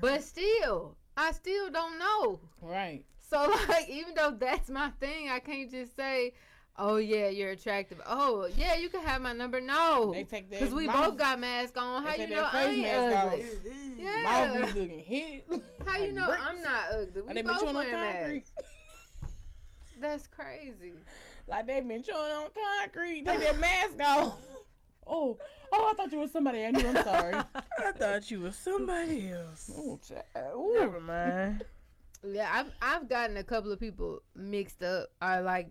But 0.00 0.22
still, 0.22 0.96
I 1.16 1.32
still 1.32 1.70
don't 1.70 1.98
know. 1.98 2.40
Right. 2.60 3.04
So 3.30 3.52
like, 3.68 3.88
even 3.88 4.14
though 4.14 4.30
that's 4.38 4.68
my 4.70 4.90
thing, 5.00 5.28
I 5.30 5.38
can't 5.40 5.70
just 5.70 5.96
say." 5.96 6.32
Oh 6.76 6.96
yeah, 6.96 7.28
you're 7.28 7.50
attractive. 7.50 8.00
Oh 8.04 8.48
yeah, 8.56 8.74
you 8.74 8.88
can 8.88 9.00
have 9.04 9.22
my 9.22 9.32
number. 9.32 9.60
No, 9.60 10.10
They 10.12 10.24
take 10.24 10.50
their 10.50 10.58
because 10.58 10.74
we 10.74 10.88
mouth- 10.88 11.10
both 11.10 11.18
got 11.18 11.38
masks 11.38 11.76
on. 11.78 12.02
How 12.04 12.16
you 12.16 12.26
know 12.26 12.48
I 12.52 12.64
face 12.64 12.68
ain't 12.72 12.82
mask 12.82 13.16
off. 13.16 13.32
ugly? 13.32 13.44
Mouth 13.44 14.00
Yeah. 14.00 14.54
be 14.54 14.80
looking 14.80 14.98
hit. 14.98 15.46
How 15.86 15.98
you 15.98 16.06
like 16.06 16.12
know 16.14 16.26
bricks. 16.26 16.42
I'm 16.44 16.62
not 16.62 16.82
ugly? 16.92 17.22
We 17.32 17.42
both 17.42 17.72
wearing 17.72 17.92
masks. 17.92 18.50
That's 20.00 20.26
crazy. 20.26 20.94
Like 21.46 21.66
they've 21.66 21.86
been 21.86 22.02
chewing 22.02 22.18
on 22.18 22.48
concrete. 22.54 23.24
Take 23.26 23.40
their 23.40 23.54
mask 23.54 24.00
off. 24.00 24.38
Oh, 25.06 25.36
oh! 25.70 25.90
I 25.90 25.94
thought 25.94 26.12
you 26.12 26.20
were 26.20 26.28
somebody 26.28 26.64
I 26.64 26.70
knew. 26.70 26.88
I'm 26.88 27.04
sorry. 27.04 27.34
I 27.78 27.92
thought 27.92 28.30
you 28.30 28.40
was 28.40 28.56
somebody 28.56 29.30
else. 29.30 29.70
oh, 29.76 30.00
child. 30.06 30.56
Ooh. 30.56 30.78
Never 30.78 31.00
mind. 31.00 31.64
Yeah, 32.26 32.48
I've 32.50 32.72
I've 32.80 33.08
gotten 33.08 33.36
a 33.36 33.44
couple 33.44 33.70
of 33.70 33.78
people 33.78 34.22
mixed 34.34 34.82
up 34.82 35.08
or 35.20 35.42
like 35.42 35.68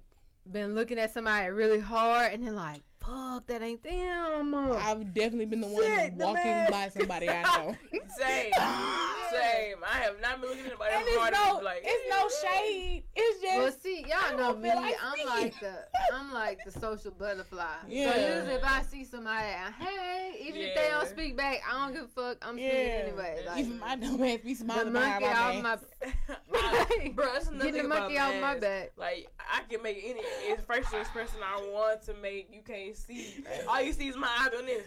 been 0.52 0.76
looking 0.76 1.00
at 1.00 1.14
somebody 1.14 1.50
really 1.50 1.80
hard 1.80 2.34
and 2.34 2.46
then 2.46 2.56
like, 2.56 2.82
fuck, 3.06 3.48
that 3.48 3.62
ain't 3.62 3.84
them. 3.84 4.54
I've 4.56 5.14
definitely 5.14 5.46
been 5.46 5.62
the 5.62 5.68
one 5.68 5.84
Shit, 5.84 6.18
the 6.18 6.26
walking 6.26 6.44
mask. 6.44 6.72
by 6.72 6.90
somebody 6.90 7.30
I 7.30 7.42
know. 7.44 7.76
Same, 8.18 8.52
same. 9.32 9.78
I 9.84 9.98
have 10.02 10.22
not 10.22 10.40
been 10.40 10.50
looking 10.52 10.66
at 10.66 10.72
anybody 10.72 10.94
and 10.94 11.08
as 11.08 11.16
hard 11.16 11.34
it's 11.34 11.40
no, 11.48 11.60
be 11.60 11.66
like. 11.66 11.82
it's 11.84 12.10
no 12.10 12.50
shade. 12.50 13.04
It's 13.16 13.42
just 13.42 13.58
Well, 13.58 13.72
see, 13.82 14.06
y'all 14.08 14.38
know 14.38 14.56
me. 14.56 14.70
like 14.70 14.96
I'm 15.04 15.14
speaking. 15.14 15.30
like 15.30 15.60
the 15.60 15.74
I'm 16.14 16.32
like 16.34 16.60
the 16.64 16.72
social 16.72 17.12
butterfly. 17.12 17.66
Yeah. 17.90 18.14
So 18.14 18.36
usually 18.36 18.54
if 18.56 18.64
I 18.64 18.82
see 18.84 19.04
somebody, 19.04 19.48
I, 19.48 19.72
hey, 19.84 20.38
even 20.42 20.62
if 20.62 20.76
they 20.76 20.88
don't 20.92 21.08
speak 21.08 21.36
back, 21.36 21.62
I 21.70 21.86
don't 21.86 21.94
give 21.96 22.04
a 22.04 22.08
fuck. 22.08 22.38
I'm 22.42 22.58
yeah. 22.58 22.70
speaking 22.70 22.92
anyway. 23.08 23.44
Like, 23.48 23.60
Even 23.60 23.80
my 23.80 23.96
dumb 23.96 24.24
ass 24.24 24.40
be 24.44 24.54
the 24.54 24.56
smiling 24.56 24.94
behind 24.94 25.22
monkey 25.24 25.64
my 25.64 25.72
off 25.72 25.80
my 25.82 26.14
I, 26.56 27.12
bro, 27.16 27.26
that's 27.34 27.48
another 27.48 27.66
getting 27.66 27.84
the 27.84 27.88
monkey 27.90 28.16
about 28.16 28.36
off 28.36 28.42
my 28.42 28.60
back. 28.60 28.92
Like 28.98 29.28
I 29.52 29.62
can 29.70 29.82
make 29.82 29.98
any 30.04 30.22
it's 30.44 30.64
facial 30.64 31.00
expression 31.00 31.38
I 31.44 31.58
want 31.72 32.04
to 32.06 32.14
make. 32.16 32.50
You 32.54 32.62
can't 32.62 32.93
see. 32.96 33.44
All 33.68 33.82
you 33.82 33.94
see 33.94 34.08
is 34.08 34.16
my 34.16 34.28
eyes 34.40 34.52
on 34.58 34.66
this. 34.66 34.84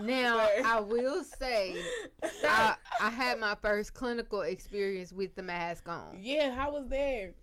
Now 0.00 0.48
I 0.64 0.80
will 0.80 1.24
say 1.24 1.76
I, 2.44 2.74
I 3.00 3.10
had 3.10 3.38
my 3.38 3.56
first 3.60 3.94
clinical 3.94 4.42
experience 4.42 5.12
with 5.12 5.34
the 5.34 5.42
mask 5.42 5.88
on. 5.88 6.18
Yeah, 6.20 6.54
how 6.54 6.72
was 6.72 6.88
that? 6.88 7.34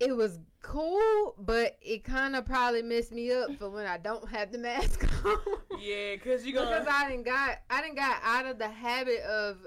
It 0.00 0.16
was 0.16 0.38
cool, 0.62 1.34
but 1.38 1.76
it 1.82 2.04
kind 2.04 2.36
of 2.36 2.44
probably 2.46 2.82
messed 2.82 3.10
me 3.10 3.32
up 3.32 3.56
for 3.58 3.68
when 3.68 3.86
I 3.86 3.98
don't 3.98 4.28
have 4.30 4.52
the 4.52 4.58
mask 4.58 5.04
on. 5.24 5.36
yeah, 5.80 6.16
cause 6.16 6.44
you 6.44 6.52
because 6.52 6.84
gonna. 6.84 6.90
I 6.90 7.10
didn't 7.10 7.24
got 7.24 7.58
I 7.68 7.82
didn't 7.82 7.96
got 7.96 8.16
out 8.22 8.46
of 8.46 8.58
the 8.58 8.68
habit 8.68 9.22
of 9.22 9.58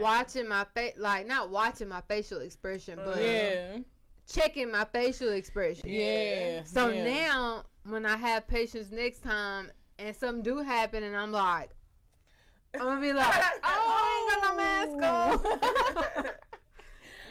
watching 0.00 0.48
my 0.48 0.66
face, 0.74 0.94
like 0.98 1.26
not 1.26 1.50
watching 1.50 1.88
my 1.88 2.02
facial 2.08 2.40
expression, 2.40 2.98
but 3.04 3.22
yeah. 3.22 3.78
Checking 4.32 4.70
my 4.70 4.84
facial 4.84 5.32
expression. 5.32 5.88
Yeah. 5.88 6.62
So 6.64 6.88
yeah. 6.88 7.04
now 7.04 7.64
when 7.84 8.06
I 8.06 8.16
have 8.16 8.46
patients 8.46 8.90
next 8.90 9.22
time 9.22 9.70
and 9.98 10.14
something 10.14 10.42
do 10.42 10.58
happen 10.58 11.02
and 11.02 11.16
I'm 11.16 11.32
like, 11.32 11.70
I'm 12.74 12.80
gonna 12.80 13.00
be 13.00 13.12
like, 13.12 13.34
oh, 13.64 13.64
I 13.64 14.30
ain't 14.32 14.42
got 14.42 14.56
my 14.56 14.62
mask 14.62 15.44
on. 16.16 16.24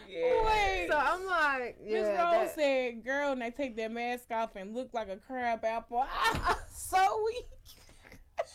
yeah. 0.09 0.45
Wait. 0.45 0.87
so 0.89 0.97
I'm 0.97 1.25
like, 1.25 1.77
Miss 1.83 1.93
yeah, 1.93 2.23
Rose 2.23 2.47
that- 2.47 2.55
said, 2.55 3.03
"Girl, 3.03 3.31
and 3.31 3.41
they 3.41 3.49
take 3.49 3.75
their 3.75 3.89
mask 3.89 4.25
off 4.31 4.55
and 4.55 4.75
look 4.75 4.89
like 4.93 5.09
a 5.09 5.17
crab 5.17 5.65
apple." 5.65 6.05
Ah, 6.13 6.59
so 6.71 7.23
weak. 7.25 7.47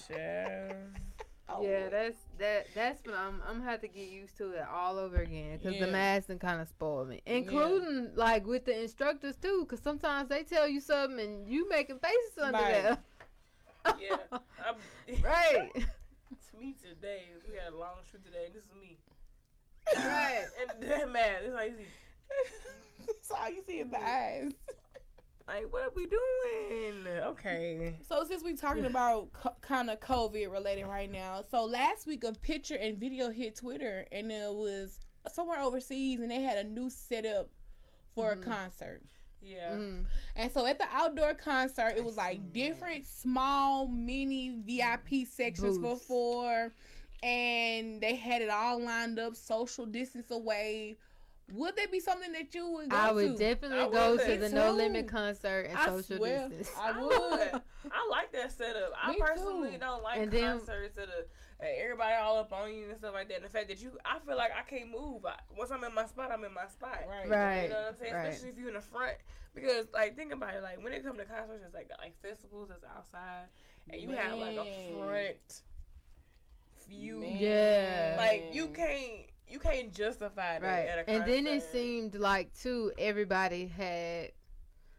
Child. 0.08 0.74
Oh, 1.48 1.62
yeah, 1.62 1.88
that's 1.88 2.16
that. 2.38 2.66
That's 2.74 3.04
when 3.06 3.14
I'm. 3.14 3.40
I'm 3.46 3.58
gonna 3.58 3.70
have 3.70 3.80
to 3.82 3.88
get 3.88 4.08
used 4.08 4.36
to 4.38 4.50
it 4.52 4.64
all 4.72 4.98
over 4.98 5.18
again 5.18 5.58
because 5.58 5.74
Yeah. 5.74 5.86
the 5.86 5.92
mask 5.92 6.28
and 6.28 6.40
kind 6.40 6.60
of 6.60 6.68
spoiled 6.68 7.08
me, 7.08 7.22
including 7.24 8.10
like 8.16 8.46
with 8.46 8.64
the 8.64 8.80
instructors 8.82 9.36
too. 9.36 9.60
Because 9.60 9.80
sometimes 9.82 10.28
they 10.28 10.42
tell 10.42 10.66
you 10.66 10.80
something 10.80 11.20
and 11.20 11.48
you 11.48 11.68
making 11.68 11.98
faces 12.00 12.38
under 12.42 12.58
Right. 12.58 12.72
there. 12.82 12.98
Yeah. 14.00 14.16
Right, 15.22 15.70
to 15.74 16.58
me 16.58 16.74
today, 16.82 17.26
we 17.48 17.56
had 17.56 17.72
a 17.72 17.76
long 17.76 17.98
shoot 18.10 18.24
today. 18.24 18.46
and 18.46 18.54
This 18.54 18.64
is 18.64 18.70
me. 18.80 18.98
right. 19.96 20.46
And 20.60 20.82
that 20.82 21.12
man, 21.12 21.36
it's 21.44 21.54
like, 21.54 21.76
see, 21.76 21.86
That's 23.06 23.30
all 23.30 23.48
you 23.48 23.62
see 23.64 23.74
is 23.78 23.88
the 23.90 24.02
eyes. 24.02 24.50
Like, 25.48 25.72
what 25.72 25.82
are 25.84 25.92
we 25.94 26.06
doing? 26.06 27.06
Okay. 27.24 27.94
So 28.08 28.24
since 28.28 28.42
we're 28.42 28.56
talking 28.56 28.84
about 28.86 29.32
co- 29.32 29.54
kind 29.60 29.90
of 29.90 30.00
COVID 30.00 30.50
related 30.50 30.86
right 30.86 31.10
now, 31.10 31.44
so 31.50 31.64
last 31.64 32.06
week 32.06 32.24
a 32.24 32.32
picture 32.32 32.74
and 32.76 32.98
video 32.98 33.30
hit 33.30 33.56
Twitter, 33.56 34.06
and 34.12 34.30
it 34.32 34.52
was 34.52 34.98
somewhere 35.32 35.60
overseas, 35.60 36.20
and 36.20 36.30
they 36.30 36.42
had 36.42 36.58
a 36.58 36.68
new 36.68 36.90
setup 36.90 37.48
for 38.14 38.34
Mhm. 38.34 38.40
a 38.40 38.44
concert. 38.44 39.02
Yeah. 39.42 39.72
Mm. 39.72 40.06
And 40.34 40.50
so 40.50 40.66
at 40.66 40.78
the 40.78 40.86
outdoor 40.90 41.34
concert, 41.34 41.94
it 41.96 42.04
was 42.04 42.16
like 42.16 42.52
different 42.52 43.06
small 43.06 43.86
mini 43.86 44.50
VIP 44.64 45.24
sections 45.24 45.78
Booths. 45.78 46.00
before, 46.00 46.72
and 47.22 48.00
they 48.00 48.16
had 48.16 48.42
it 48.42 48.50
all 48.50 48.80
lined 48.80 49.18
up, 49.20 49.36
social 49.36 49.86
distance 49.86 50.30
away. 50.32 50.96
Would 51.52 51.76
that 51.76 51.92
be 51.92 52.00
something 52.00 52.32
that 52.32 52.52
you 52.54 52.68
would 52.72 52.90
go 52.90 52.96
to? 52.96 53.02
I 53.02 53.12
would 53.12 53.36
to? 53.36 53.38
definitely 53.38 53.78
I 53.78 53.88
go 53.88 54.10
would 54.16 54.26
to 54.26 54.36
the 54.36 54.48
too. 54.48 54.54
No 54.54 54.72
Limit 54.72 55.06
concert 55.06 55.66
and 55.68 55.78
I 55.78 55.86
social 55.86 56.16
swear, 56.16 56.48
distance. 56.48 56.72
I 56.80 56.90
I 56.90 57.00
would. 57.00 57.08
would. 57.08 57.62
I 57.92 58.08
like 58.10 58.32
that 58.32 58.50
setup. 58.52 58.92
I 59.00 59.12
Me 59.12 59.18
personally 59.20 59.72
too. 59.72 59.78
don't 59.78 60.02
like 60.02 60.18
And 60.18 60.30
then- 60.30 60.58
concerts 60.58 60.96
that 60.96 61.08
are 61.08 61.26
everybody 61.82 62.14
all 62.20 62.38
up 62.38 62.52
on 62.52 62.74
you 62.74 62.88
and 62.88 62.98
stuff 62.98 63.14
like 63.14 63.28
that. 63.28 63.36
And 63.36 63.44
the 63.44 63.48
fact 63.48 63.68
that 63.68 63.80
you, 63.80 63.92
I 64.04 64.18
feel 64.26 64.36
like 64.36 64.50
I 64.58 64.68
can't 64.68 64.90
move. 64.90 65.24
I, 65.24 65.36
once 65.56 65.70
I'm 65.70 65.84
in 65.84 65.94
my 65.94 66.06
spot, 66.06 66.32
I'm 66.32 66.42
in 66.44 66.52
my 66.52 66.66
spot. 66.66 66.98
Right. 67.08 67.28
Right. 67.28 67.62
You 67.62 67.68
know 67.68 67.74
what 67.76 67.88
I'm 67.90 67.96
saying? 67.96 68.14
right. 68.14 68.26
Especially 68.26 68.48
if 68.50 68.58
you're 68.58 68.68
in 68.68 68.74
the 68.74 68.80
front, 68.80 69.16
because 69.54 69.86
like 69.94 70.16
think 70.16 70.32
about 70.32 70.52
it. 70.54 70.62
Like 70.64 70.82
when 70.82 70.92
it 70.92 71.04
comes 71.04 71.18
to 71.18 71.24
concerts, 71.26 71.62
it's 71.64 71.74
like 71.74 71.90
like 72.00 72.20
festivals 72.20 72.68
that's 72.70 72.84
outside, 72.84 73.44
and 73.88 74.00
you 74.02 74.10
have 74.10 74.36
like 74.36 74.56
a 74.56 74.64
Man. 74.64 74.98
front 74.98 75.62
view. 76.88 77.20
Man. 77.20 77.36
Yeah. 77.38 78.14
Like 78.18 78.50
you 78.52 78.66
can't 78.68 79.26
you 79.48 79.58
can't 79.58 79.92
justify 79.92 80.58
that 80.58 80.62
Right. 80.62 80.88
at 80.88 81.08
a 81.08 81.10
And 81.10 81.24
then 81.26 81.46
it 81.46 81.62
seemed 81.62 82.14
like 82.14 82.52
too 82.58 82.92
everybody 82.98 83.66
had 83.66 84.32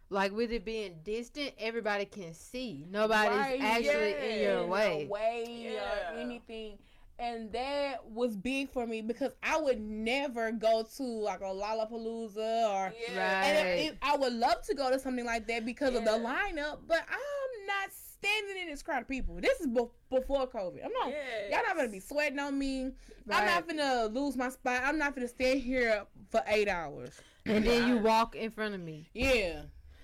like 0.09 0.31
with 0.31 0.51
it 0.53 0.63
being 0.63 0.95
distant, 1.03 1.51
everybody 1.59 2.05
can 2.05 2.33
see. 2.33 2.85
Nobody's 2.89 3.37
Right, 3.37 3.61
actually 3.61 4.13
in 4.13 4.41
your 4.41 4.65
way. 4.65 5.01
your 5.01 5.09
way 5.09 5.45
Yeah. 5.73 6.13
or 6.13 6.17
anything. 6.17 6.79
And 7.19 7.51
that 7.51 8.05
was 8.11 8.37
big 8.37 8.69
for 8.69 8.85
me 8.87 9.01
because 9.01 9.31
I 9.43 9.59
would 9.59 9.81
never 9.81 10.51
go 10.51 10.83
to 10.97 11.03
like 11.03 11.41
a 11.41 11.45
Lollapalooza 11.45 12.69
or 12.69 12.93
Yeah. 13.11 13.43
and 13.43 13.57
Right. 13.57 13.65
it, 13.79 13.91
it- 13.93 13.97
I 14.01 14.15
would 14.15 14.33
love 14.33 14.61
to 14.67 14.73
go 14.75 14.89
to 14.91 14.99
something 14.99 15.25
like 15.25 15.47
that 15.47 15.65
because 15.65 15.93
of 15.95 16.05
the 16.05 16.11
lineup, 16.11 16.79
but 16.87 17.01
I'm 17.09 17.65
not 17.65 17.91
standing 18.19 18.61
in 18.61 18.69
this 18.69 18.81
crowd 18.83 19.01
of 19.03 19.07
people. 19.07 19.35
This 19.35 19.59
is 19.59 19.67
be- 19.67 19.85
before 20.09 20.47
COVID. 20.47 20.83
I'm 20.83 20.91
not. 20.91 21.09
Yes. 21.09 21.51
Y'all 21.51 21.61
not 21.65 21.75
gonna 21.75 21.89
be 21.89 21.99
sweating 21.99 22.39
on 22.39 22.57
me. 22.57 22.91
I'm 23.29 23.45
not 23.45 23.67
gonna 23.67 24.05
lose 24.05 24.35
my 24.35 24.49
spot. 24.49 24.81
I'm 24.83 24.97
not 24.97 25.15
gonna 25.15 25.27
stand 25.27 25.61
here 25.61 26.03
for 26.29 26.41
eight 26.47 26.67
hours. 26.67 27.19
And 27.45 27.65
then 27.65 27.87
you 27.87 27.97
walk 27.97 28.35
in 28.35 28.51
front 28.51 28.75
of 28.75 28.81
me. 28.81 29.09
Yeah, 29.13 29.61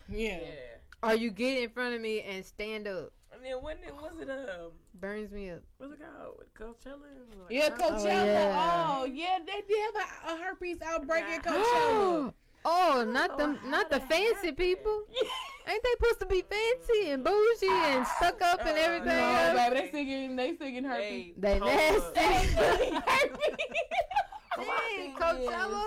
yeah. 0.09 0.39
Yeah. 0.39 0.39
Or 1.01 1.15
you 1.15 1.31
get 1.31 1.61
in 1.61 1.69
front 1.69 1.95
of 1.95 2.01
me 2.01 2.21
and 2.21 2.45
stand 2.45 2.87
up. 2.87 3.11
And 3.33 3.43
then 3.43 3.61
when 3.61 3.77
it 3.77 3.93
was 3.93 4.11
it 4.21 4.29
um 4.29 4.71
Burns 4.95 5.31
me 5.31 5.49
up. 5.49 5.61
what's 5.77 5.93
it 5.93 5.99
called 5.99 6.77
Coachella? 6.77 6.99
Like, 7.41 7.49
Yeah, 7.49 7.69
huh? 7.71 7.89
Coachella. 7.91 8.99
Oh, 9.01 9.05
yeah. 9.05 9.37
yeah. 9.37 9.39
they 9.45 9.61
did 9.67 9.77
have 9.95 10.29
a, 10.29 10.33
a 10.33 10.43
herpes 10.45 10.77
outbreak 10.81 11.23
at 11.25 11.43
Coachella. 11.43 12.33
oh, 12.65 13.05
not 13.07 13.37
the 13.37 13.47
how 13.61 13.69
not 13.69 13.89
the 13.89 13.99
fancy 14.01 14.47
happened. 14.47 14.57
people. 14.57 15.03
Ain't 15.67 15.81
they 15.81 15.91
supposed 15.91 16.19
to 16.19 16.25
be 16.25 16.41
fancy 16.43 17.11
and 17.11 17.23
bougie 17.23 17.69
and 17.69 18.05
stuck 18.17 18.41
up 18.41 18.59
and 18.65 18.77
Uh, 18.77 18.81
everything? 18.81 19.07
no, 19.17 19.23
else? 19.23 19.55
baby, 19.69 19.75
they 19.79 19.91
singing, 19.91 20.35
they 20.35 20.55
singing 20.57 20.83
herpes. 20.83 21.09
Hey, 21.09 21.33
They 21.37 21.57
hold 21.57 21.71
up. 21.71 22.15
nasty. 22.15 22.91
My 24.57 24.63
Dang, 24.65 24.97
thing 24.97 25.15
Coachella. 25.15 25.85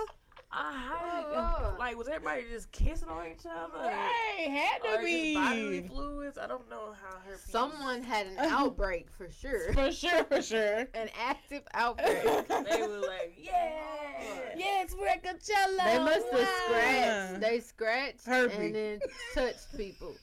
Is, 0.51 0.57
I 0.59 1.23
Oh, 1.29 1.63
Lord. 1.63 1.77
like 1.79 1.97
was 1.97 2.07
everybody 2.07 2.43
just 2.49 2.71
kissing 2.71 3.09
on 3.09 3.27
each 3.27 3.45
other? 3.45 3.77
Right, 3.83 4.47
had 4.49 4.81
Or 4.85 5.01
to 5.01 5.07
just 5.07 5.33
bodily 5.35 5.81
be. 5.81 5.87
fluids? 5.87 6.37
I 6.37 6.47
don't 6.47 6.69
know 6.69 6.95
how 7.03 7.17
herpes. 7.25 7.41
Someone 7.49 8.01
had 8.03 8.27
an 8.27 8.37
outbreak 8.39 9.07
for 9.17 9.29
sure. 9.29 9.73
For 9.73 9.91
sure, 9.91 10.23
for 10.23 10.41
sure. 10.41 10.87
An 10.93 11.09
active 11.19 11.63
outbreak. 11.73 12.23
They 12.47 12.81
were 12.81 12.99
like, 12.99 13.35
yeah, 13.37 14.53
Yes, 14.55 14.95
we're 14.99 15.07
at 15.07 15.23
Coachella. 15.23 15.83
They 15.85 15.99
must 15.99 16.27
have 16.31 16.39
Wow. 16.41 16.63
scratched. 16.65 17.41
They 17.41 17.59
scratched 17.59 18.25
Herpes. 18.25 18.57
and 18.57 18.75
then 18.75 18.99
touched 19.33 19.77
people. 19.77 20.15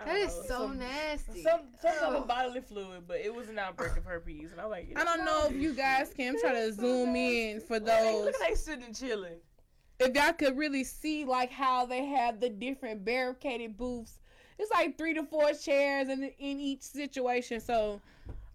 I 0.00 0.04
That 0.04 0.12
don't 0.14 0.16
is 0.28 0.36
know, 0.36 0.42
so 0.42 0.58
some- 0.68 0.78
nasty. 0.78 1.42
Some 1.42 1.60
some 1.80 1.90
Oh. 1.94 2.00
type 2.00 2.08
of 2.08 2.22
oh. 2.24 2.26
bodily 2.26 2.60
fluid, 2.60 3.06
but 3.06 3.18
it 3.20 3.34
was 3.34 3.48
an 3.48 3.58
outbreak 3.58 3.96
of 3.96 4.04
herpes, 4.04 4.52
and 4.52 4.60
I'm 4.60 4.70
like, 4.70 4.92
I 4.96 5.04
don't 5.04 5.24
know 5.24 5.46
if 5.46 5.54
you 5.54 5.74
guys 5.74 6.12
can 6.14 6.38
try 6.40 6.52
to 6.52 6.72
zoom 6.72 7.14
in 7.16 7.60
for 7.60 7.78
those. 7.78 8.24
Look 8.24 8.34
at 8.34 8.48
they 8.48 8.54
sitting 8.54 8.94
chilling. 8.94 9.38
If 9.98 10.14
y'all 10.16 10.32
could 10.32 10.56
really 10.56 10.82
see 10.84 11.24
like 11.24 11.50
how 11.52 11.86
they 11.86 12.04
have 12.06 12.40
the 12.40 12.48
different 12.48 13.04
barricaded 13.04 13.76
booths. 13.76 14.18
It's 14.58 14.70
like 14.70 14.96
three 14.98 15.14
to 15.14 15.24
four 15.24 15.52
chairs 15.54 16.08
in 16.08 16.22
in 16.24 16.60
each 16.60 16.82
situation. 16.82 17.60
So 17.60 18.00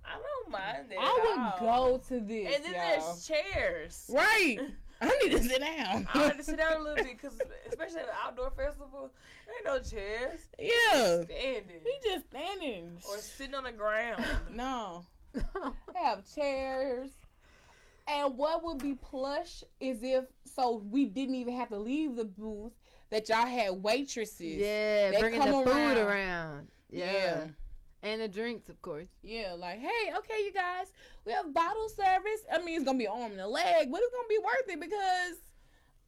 I 0.05 0.13
don't 0.17 0.51
mind 0.51 0.89
that. 0.89 0.97
I 0.99 1.53
would 1.59 1.59
go 1.67 1.97
to 2.09 2.19
this. 2.19 2.55
And 2.55 2.65
then 2.65 2.73
y'all. 2.73 3.01
there's 3.05 3.27
chairs. 3.27 4.05
Right. 4.09 4.57
I 5.02 5.08
need 5.24 5.32
to 5.38 5.43
sit 5.43 5.62
down. 5.62 6.08
I 6.14 6.28
need 6.30 6.38
to 6.38 6.43
sit 6.43 6.58
down 6.58 6.78
a 6.78 6.80
little 6.80 6.95
bit 7.04 7.18
because, 7.22 7.38
especially 7.70 8.00
at 8.00 8.06
an 8.08 8.16
outdoor 8.26 8.52
festival, 8.52 9.12
there 9.45 9.56
ain't 9.56 9.66
no 9.66 9.89
chairs. 9.89 10.39
yeah. 10.60 11.24
Standing 11.24 11.82
He 11.84 12.10
just 12.10 12.26
standing. 12.30 12.98
or 13.10 13.18
sitting 13.18 13.56
on 13.56 13.64
the 13.66 13.72
ground. 13.72 14.24
No. 14.52 15.06
they 15.34 15.41
Have 15.95 16.24
chairs. 16.34 17.10
And 18.08 18.38
what 18.38 18.64
would 18.64 18.78
be 18.80 18.95
plush 18.95 19.64
is 19.80 20.00
if 20.02 20.26
so 20.56 20.82
we 20.89 21.06
didn't 21.06 21.36
even 21.36 21.56
have 21.58 21.70
to 21.70 21.78
leave 21.78 22.16
the 22.16 22.24
booth 22.26 22.72
that 23.10 23.28
y'all 23.30 23.45
had 23.45 23.72
waitresses. 23.84 24.39
yeah, 24.58 25.12
They 25.12 25.20
bringing 25.20 25.41
come 25.41 25.52
the 25.52 25.72
food 25.72 25.76
around. 25.76 25.98
around. 25.98 26.68
Yeah. 26.89 27.12
Yeah. 27.12 27.43
And 28.04 28.22
the 28.22 28.28
drinks, 28.28 28.70
of 28.70 28.82
course. 28.82 29.08
Yeah, 29.24 29.56
like, 29.58 29.80
hey, 29.80 30.14
okay, 30.18 30.43
you 30.45 30.54
guys, 30.54 30.88
we 31.26 31.32
have 31.32 31.54
bottle 31.54 31.89
service. 31.89 32.41
I 32.52 32.62
mean, 32.64 32.76
it's 32.76 32.86
gonna 32.86 32.98
be 32.98 33.08
arm 33.08 33.32
and 33.32 33.41
a 33.41 33.48
leg, 33.48 33.91
but 33.91 34.02
it's 34.02 34.14
gonna 34.14 34.28
be 34.30 34.38
worth 34.38 34.70
it 34.70 34.80
because 34.80 35.38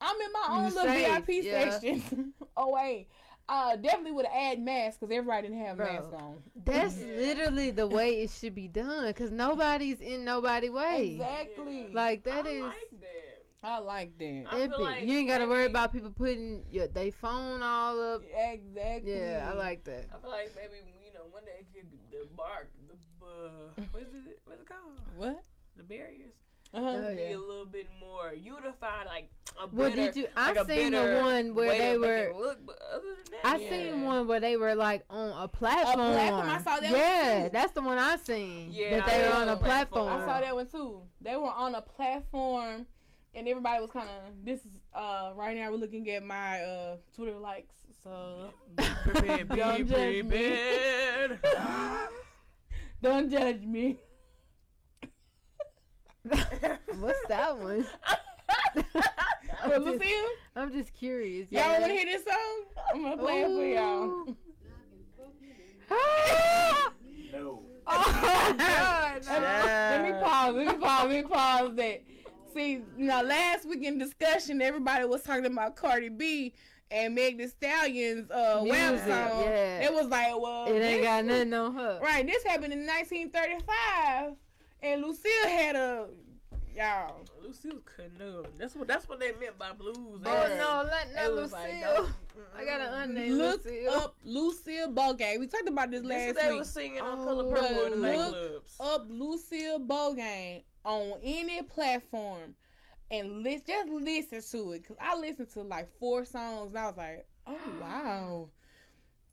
I'm 0.02 0.16
in 0.22 0.32
my 0.32 0.46
You 0.50 0.56
own 0.56 0.74
little 0.76 0.84
safe, 0.84 1.26
VIP 1.26 1.46
yeah. 1.46 1.70
section. 1.72 2.34
oh 2.58 2.72
wait, 2.72 3.08
uh, 3.50 3.76
definitely 3.76 4.12
would 4.12 4.28
add 4.28 4.34
added 4.34 4.64
masks 4.64 4.98
because 5.00 5.16
everybody 5.16 5.48
didn't 5.48 5.66
have 5.66 5.78
Bro. 5.78 5.94
masks 5.94 6.14
on. 6.14 6.38
That's 6.64 6.98
literally 7.18 7.72
the 7.72 7.88
way 7.88 8.22
it 8.22 8.30
should 8.30 8.54
be 8.56 8.68
done 8.68 9.08
because 9.08 9.32
nobody's 9.32 10.00
in 10.00 10.24
nobody 10.24 10.70
way. 10.70 11.14
Exactly. 11.14 11.88
Like 11.92 12.24
that 12.24 12.46
I 12.46 12.50
is 12.50 12.62
like 12.62 13.02
that. 13.02 13.20
I 13.62 13.80
like 13.80 14.18
that. 14.20 14.44
I 14.48 14.56
feel 14.56 14.64
epic. 14.64 14.80
like 14.80 15.04
you 15.04 15.18
ain't 15.18 15.28
gotta 15.28 15.48
worry 15.48 15.66
about 15.66 15.92
people 15.92 16.12
putting 16.12 16.64
your 16.72 16.88
they 16.88 17.10
phone 17.12 17.62
all 17.62 18.00
up. 18.14 18.22
Exactly. 18.24 19.14
Yeah, 19.14 19.50
I 19.52 19.58
like 19.58 19.84
that. 19.86 20.06
I 20.16 20.22
feel 20.22 20.30
like 20.30 20.54
maybe 20.56 20.78
you 20.78 20.94
know 20.94 20.99
one 21.40 21.46
day 21.46 21.66
the 22.12 22.28
bark, 22.36 22.70
the 22.88 22.96
uh, 23.26 23.86
what 23.92 24.04
is 24.04 24.26
it? 24.28 24.40
What's 24.46 24.62
it 24.62 24.68
called? 24.68 25.00
What? 25.18 25.44
The 25.78 25.84
barriers. 25.84 26.34
Uh-huh. 26.74 26.86
Oh, 26.88 27.16
Be 27.16 27.22
yeah. 27.22 27.36
a 27.36 27.40
little 27.40 27.66
bit 27.66 27.88
more 28.00 28.32
unified, 28.34 29.08
like 29.08 29.30
a 29.60 29.68
Well, 29.72 29.90
did 29.90 30.16
you? 30.16 30.28
I 30.36 30.52
like 30.52 30.68
seen 30.68 30.92
the 30.92 31.20
one 31.24 31.56
where 31.56 31.76
they 31.78 31.98
were. 31.98 32.32
Look, 32.38 32.60
but 32.66 32.78
other 32.94 33.04
than 33.24 33.32
that, 33.32 33.46
I 33.46 33.58
yeah. 33.58 33.70
seen 33.70 34.04
one 34.04 34.28
where 34.28 34.40
they 34.40 34.56
were 34.58 34.76
like 34.76 35.04
on 35.10 35.30
a 35.44 35.48
platform. 35.48 35.96
platform, 36.14 36.50
I 36.50 36.58
saw 36.62 36.80
that 36.80 36.92
one 36.92 37.00
Yeah, 37.00 37.44
too. 37.46 37.50
that's 37.54 37.72
the 37.72 37.82
one 37.82 37.98
I 37.98 38.18
seen. 38.18 38.70
Yeah, 38.72 38.98
that 38.98 39.08
they 39.08 39.26
I 39.26 39.30
were 39.30 39.36
on 39.36 39.50
a 39.50 39.58
platform. 39.58 40.06
platform. 40.06 40.30
I 40.30 40.34
saw 40.34 40.42
that 40.42 40.56
one 40.56 40.68
too. 40.68 41.02
They 41.22 41.36
were 41.36 41.50
on 41.50 41.74
a 41.74 41.82
platform, 41.82 42.86
and 43.34 43.48
everybody 43.48 43.82
was 43.82 43.90
kind 43.90 44.10
of. 44.10 44.46
This 44.46 44.60
is 44.60 44.72
uh 44.94 45.32
right 45.36 45.58
now 45.58 45.72
we're 45.72 45.78
looking 45.78 46.08
at 46.12 46.24
my 46.24 46.62
uh 46.62 46.98
Twitter 47.16 47.38
likes. 47.40 47.74
So 48.04 48.54
Prepared, 49.04 49.50
Don't 49.56 49.88
judge 49.90 50.24
me. 50.26 50.58
don't 53.02 53.30
judge 53.32 53.62
me. 53.62 53.98
What's 57.00 57.20
that 57.28 57.58
one? 57.58 57.86
I'm, 59.64 59.84
just, 60.00 60.04
I'm 60.56 60.72
just 60.72 60.94
curious. 60.94 61.52
y'all 61.52 61.62
Yeah. 61.62 61.72
want 61.80 61.86
to 61.86 61.92
hear 61.94 62.06
this 62.06 62.24
song? 62.24 62.64
I'm 62.94 63.04
gonna 63.04 63.18
play 63.18 63.42
it 63.42 63.48
for 63.48 63.66
y'all. 63.66 64.36
No. 67.32 67.64
oh 67.88 68.56
God! 68.58 69.26
Let 69.28 70.04
me 70.04 70.12
pause. 70.22 70.56
Let 70.56 70.68
me 70.68 70.74
pause. 70.74 71.08
Let 71.08 71.10
me 71.10 71.22
pause 71.24 71.76
that. 71.76 72.02
See, 72.54 72.72
you 72.98 73.06
know, 73.06 73.22
last 73.22 73.68
week 73.68 73.84
in 73.84 73.98
discussion, 73.98 74.62
everybody 74.62 75.06
was 75.06 75.22
talking 75.24 75.46
about 75.46 75.76
Cardi 75.76 76.10
B 76.10 76.54
and 76.92 77.14
Meg 77.16 77.38
Thee 77.38 77.48
Stallion's 77.48 78.30
uh, 78.32 78.62
WAP 78.66 78.98
song. 79.00 79.08
yeah. 79.08 79.82
It 79.82 79.94
was 79.94 80.08
like, 80.08 80.34
well, 80.40 80.66
It 80.66 80.72
ain't 80.82 81.02
this- 81.02 81.04
got 81.04 81.26
nothing 81.26 81.54
on 81.54 81.76
her. 81.76 82.00
Right, 82.02 82.26
this 82.26 82.44
happened 82.44 82.74
in 82.74 82.86
1935, 82.86 84.34
and 84.84 85.02
Lucille 85.02 85.48
had 85.48 85.76
a 85.76 86.06
y'all. 86.76 87.26
Lucille 87.42 87.80
couldn't 87.86 88.18
know. 88.20 88.44
That's 88.58 88.76
what 88.76 88.88
that's 88.88 89.08
what 89.10 89.20
they 89.20 89.32
meant 89.40 89.58
by 89.58 89.72
blues. 89.74 89.96
Oh 90.26 90.30
and- 90.30 90.58
no, 90.58 90.84
let 90.90 91.14
not 91.16 91.36
was 91.36 91.52
like, 91.52 91.74
Lucille. 91.74 92.10
I 92.58 92.64
got 92.66 92.80
an 92.82 93.10
unnamed 93.10 93.38
Look 93.38 93.66
Lucille. 93.66 93.92
up 93.94 94.16
Lucille 94.24 94.88
Bogan. 94.94 95.40
We 95.40 95.48
talked 95.48 95.68
about 95.68 95.92
this 95.92 96.02
This 96.02 96.10
last 96.10 96.28
what 96.28 96.36
they 96.44 96.50
week. 96.52 96.60
was 96.60 96.70
singing 96.70 97.02
on 97.02 97.20
Oh, 97.20 97.26
Color 97.26 97.52
Purple 97.52 97.86
in 97.86 98.02
the 98.02 98.18
look 98.18 98.36
nightclubs. 98.36 98.94
Up 98.96 99.06
Lucille 99.10 99.80
Bogan 99.80 100.64
on 100.86 101.14
any 101.22 101.62
platform, 101.64 102.56
and 103.12 103.46
just 103.46 103.90
listen 103.90 104.42
to 104.52 104.72
it. 104.74 104.88
Cause 104.88 104.98
I 105.00 105.18
listened 105.18 105.52
to 105.54 105.62
like 105.62 105.90
four 106.00 106.26
songs, 106.26 106.70
and 106.70 106.78
I 106.78 106.88
was 106.88 106.98
like, 106.98 107.26
oh 107.48 107.58
wow. 107.82 108.50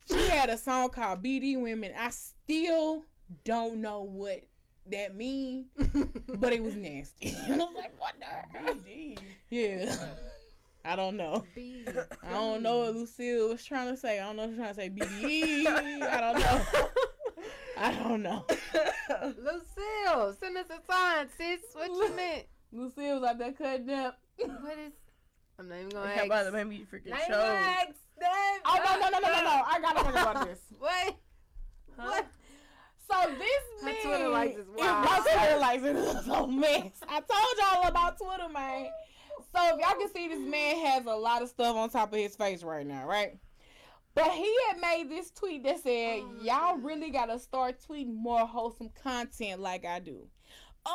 She 0.08 0.28
had 0.28 0.50
a 0.50 0.56
song 0.56 0.90
called 0.90 1.22
BD 1.22 1.60
Women. 1.60 1.92
I 1.98 2.10
still 2.10 3.02
don't 3.44 3.80
know 3.80 4.02
what 4.02 4.40
that 4.90 5.16
mean, 5.16 5.66
but 6.38 6.52
it 6.52 6.62
was 6.62 6.76
nasty. 6.76 7.34
and 7.48 7.60
I 7.60 7.64
was 7.64 7.74
like, 7.76 7.92
what 7.98 8.14
the? 8.20 8.72
BD. 8.74 9.18
Yeah. 9.50 9.96
I 10.84 10.94
don't 10.94 11.16
know. 11.16 11.44
B. 11.56 11.84
I 12.22 12.32
don't 12.32 12.62
know 12.62 12.78
what 12.78 12.94
Lucille 12.94 13.48
was 13.48 13.64
trying 13.64 13.92
to 13.92 13.96
say. 13.96 14.20
I 14.20 14.26
don't 14.26 14.36
know 14.36 14.44
if 14.44 14.50
she's 14.50 14.58
trying 14.58 14.74
to 14.74 14.80
say 14.80 14.90
BDE. 14.90 16.02
I 16.02 16.20
don't 16.20 16.38
know. 16.38 16.88
I 17.76 17.92
don't 17.92 18.22
know. 18.22 18.44
Lucille, 19.36 20.36
send 20.38 20.56
us 20.56 20.66
a 20.70 20.80
sign, 20.88 21.26
sis. 21.36 21.60
What 21.72 21.90
you 21.90 22.14
meant? 22.14 22.46
Lucille 22.72 23.20
was 23.20 23.30
out 23.30 23.38
there 23.38 23.52
cutting 23.52 23.90
up. 23.90 24.18
What 24.38 24.78
is? 24.78 24.92
I'm 25.58 25.68
not 25.68 25.76
even 25.78 25.88
gonna 25.90 26.08
How 26.08 26.14
ask. 26.14 26.26
about 26.26 26.44
the 26.46 26.52
baby 26.52 26.86
freaking 26.92 27.10
Not 27.10 27.20
show? 27.22 27.32
gonna 27.32 27.44
ask 27.44 27.88
them. 28.18 28.60
Oh 28.66 28.78
no 28.84 29.00
no 29.00 29.08
no 29.08 29.18
no 29.18 29.32
no 29.32 29.42
no! 29.42 29.62
I 29.66 29.78
gotta 29.80 30.02
talk 30.02 30.10
about 30.10 30.46
this. 30.46 30.58
Wait. 30.80 31.16
Huh? 31.98 32.10
What? 32.10 32.26
So 33.08 33.30
this 33.38 33.80
Her 33.80 33.86
man, 33.86 34.02
Twitter 34.02 34.28
likes 34.28 34.56
is 34.58 34.66
wild. 34.76 35.04
My 35.04 35.18
Twitter 35.20 35.58
likes 35.58 35.82
is 35.84 36.28
a 36.28 36.46
mess. 36.46 36.92
I 37.08 37.20
told 37.20 37.56
y'all 37.82 37.88
about 37.88 38.18
Twitter, 38.18 38.48
man. 38.52 38.88
So 39.54 39.62
if 39.74 39.80
y'all 39.80 39.98
can 39.98 40.12
see, 40.12 40.28
this 40.28 40.40
man 40.40 40.76
has 40.86 41.06
a 41.06 41.14
lot 41.14 41.40
of 41.40 41.48
stuff 41.48 41.76
on 41.76 41.88
top 41.88 42.12
of 42.12 42.18
his 42.18 42.36
face 42.36 42.62
right 42.62 42.86
now, 42.86 43.06
right? 43.06 43.38
But 44.14 44.30
he 44.32 44.52
had 44.68 44.80
made 44.80 45.08
this 45.08 45.30
tweet 45.30 45.62
that 45.64 45.82
said, 45.82 46.20
Oh, 46.22 46.34
"Y'all 46.42 46.76
really 46.78 47.10
gotta 47.10 47.38
start 47.38 47.76
tweeting 47.88 48.14
more 48.14 48.46
wholesome 48.46 48.90
content 49.02 49.60
like 49.60 49.84
I 49.86 50.00
do." 50.00 50.26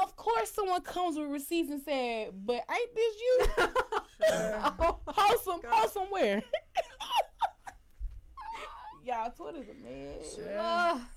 Of 0.04 0.16
course, 0.16 0.52
someone 0.52 0.82
comes 0.82 1.18
with 1.18 1.30
receipts 1.30 1.70
and 1.70 1.82
said, 1.82 2.30
"But 2.46 2.64
ain't 2.72 2.96
this 2.96 3.16
you? 3.22 3.48
Wholesome, 5.08 5.62
wholesome 5.68 6.08
where?" 6.10 6.42
y'all, 9.04 9.32
Twitter's 9.32 9.68
a 9.70 9.74
mess. 9.84 10.40
Ah. 10.58 11.08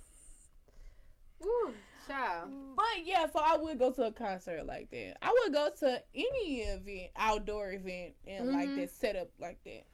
Woo, 1.41 1.75
child. 2.09 2.51
But 2.75 3.05
yeah, 3.05 3.27
so 3.33 3.41
I 3.45 3.57
would 3.57 3.79
go 3.79 3.91
to 3.93 4.05
a 4.05 4.13
concert 4.13 4.65
like 4.67 4.91
that. 4.91 5.17
I 5.23 5.31
would 5.45 5.53
go 5.53 5.69
to 5.81 6.03
any 6.15 6.61
event, 6.63 7.11
outdoor 7.17 7.73
event, 7.73 8.15
and 8.27 8.51
like 8.53 8.69
Mhm. 8.71 8.77
that 8.77 8.91
setup 8.91 9.29
like 9.39 9.63
that. 9.65 9.85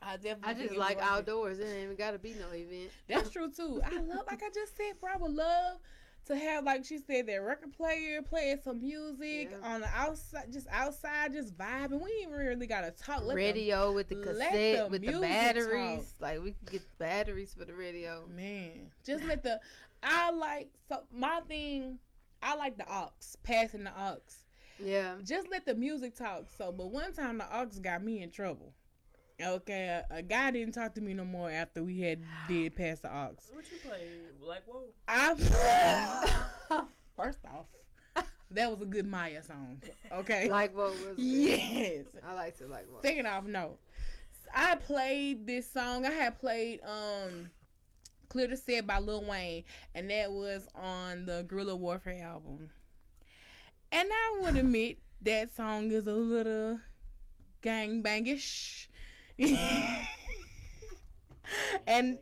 I 0.00 0.16
definitely. 0.16 0.48
I 0.48 0.66
just 0.66 0.76
like 0.76 0.96
was 0.98 1.04
worth 1.04 1.12
it. 1.12 1.18
outdoors. 1.18 1.58
It 1.58 1.64
ain't 1.66 1.84
even 1.84 1.96
gotta 1.96 2.18
be 2.18 2.34
no 2.34 2.50
event. 2.52 2.90
That's 3.08 3.30
true 3.30 3.50
too. 3.50 3.80
I 3.84 3.98
love, 4.00 4.26
like 4.26 4.42
I 4.42 4.50
just 4.54 4.76
said, 4.76 5.00
bro. 5.00 5.10
I 5.12 5.16
would 5.16 5.32
love 5.32 5.78
to 6.26 6.36
have, 6.36 6.64
like 6.64 6.84
she 6.84 6.98
said, 6.98 7.26
that 7.26 7.36
record 7.42 7.72
player 7.72 8.22
playing 8.22 8.58
some 8.64 8.80
music 8.80 9.50
Yeah. 9.50 9.66
on 9.74 9.80
the 9.82 9.88
outside, 9.94 10.52
just 10.52 10.66
outside, 10.70 11.32
just 11.32 11.56
vibing. 11.56 12.00
We 12.02 12.10
ain't 12.22 12.30
really 12.30 12.66
gotta 12.66 12.90
talk. 12.92 13.22
Let 13.24 13.36
radio 13.36 13.92
with 13.92 14.08
the 14.08 14.16
cassette 14.16 14.86
the 14.86 14.88
with 14.90 15.02
the 15.04 15.20
batteries. 15.20 16.14
Like 16.20 16.42
we 16.42 16.52
could 16.52 16.70
get 16.70 16.98
batteries 16.98 17.54
for 17.54 17.64
the 17.64 17.74
radio. 17.74 18.24
Man, 18.34 18.90
just 19.04 19.24
let 19.24 19.42
the. 19.42 19.60
I 20.02 20.30
like 20.30 20.70
so 20.88 21.00
my 21.12 21.40
thing. 21.48 21.98
I 22.42 22.56
like 22.56 22.76
the 22.76 22.84
aux 22.90 23.10
passing 23.42 23.84
the 23.84 23.92
aux. 23.98 24.18
Yeah. 24.78 25.14
just 25.24 25.48
let 25.50 25.64
the 25.64 25.74
music 25.74 26.16
talk. 26.16 26.46
So, 26.58 26.72
but 26.72 26.90
one 26.90 27.12
time 27.12 27.38
the 27.38 27.46
aux 27.56 27.70
got 27.80 28.02
me 28.02 28.22
in 28.22 28.30
trouble. 28.30 28.72
Okay, 29.42 29.86
a, 29.86 30.16
a 30.16 30.22
guy 30.22 30.52
didn't 30.52 30.74
talk 30.74 30.94
to 30.94 31.00
me 31.00 31.12
no 31.12 31.24
more 31.24 31.50
after 31.50 31.82
we 31.82 32.00
had 32.00 32.20
did 32.48 32.76
pass 32.76 33.00
the 33.00 33.08
aux. 33.08 33.34
What 33.52 33.64
you 33.70 33.78
play? 33.84 34.08
Like 34.40 34.62
whoa. 34.66 34.84
I 35.08 35.34
first 37.16 37.40
off, 37.46 37.66
that 38.52 38.70
was 38.70 38.80
a 38.80 38.86
good 38.86 39.06
Maya 39.06 39.42
song. 39.42 39.82
Okay. 40.12 40.48
like 40.48 40.76
what 40.76 40.90
was? 40.90 41.18
yes. 41.18 42.04
I 42.26 42.34
like 42.34 42.56
to 42.58 42.66
like 42.66 42.86
what. 42.90 43.02
Second 43.02 43.26
off, 43.26 43.44
no. 43.44 43.78
I 44.54 44.76
played 44.76 45.46
this 45.46 45.70
song. 45.70 46.06
I 46.06 46.10
had 46.10 46.38
played 46.38 46.80
um 46.84 47.50
Clear 48.28 48.46
the 48.48 48.56
Set 48.56 48.86
by 48.86 48.98
Lil 48.98 49.24
Wayne, 49.24 49.64
and 49.94 50.10
that 50.10 50.30
was 50.30 50.66
on 50.74 51.26
the 51.26 51.44
Guerrilla 51.46 51.76
Warfare 51.76 52.22
album. 52.22 52.70
And 53.90 54.08
I 54.10 54.40
would 54.40 54.56
admit 54.56 54.98
that 55.22 55.54
song 55.54 55.90
is 55.90 56.06
a 56.06 56.12
little 56.12 56.80
gang 57.62 58.02
bangish. 58.02 58.88
and 61.86 62.18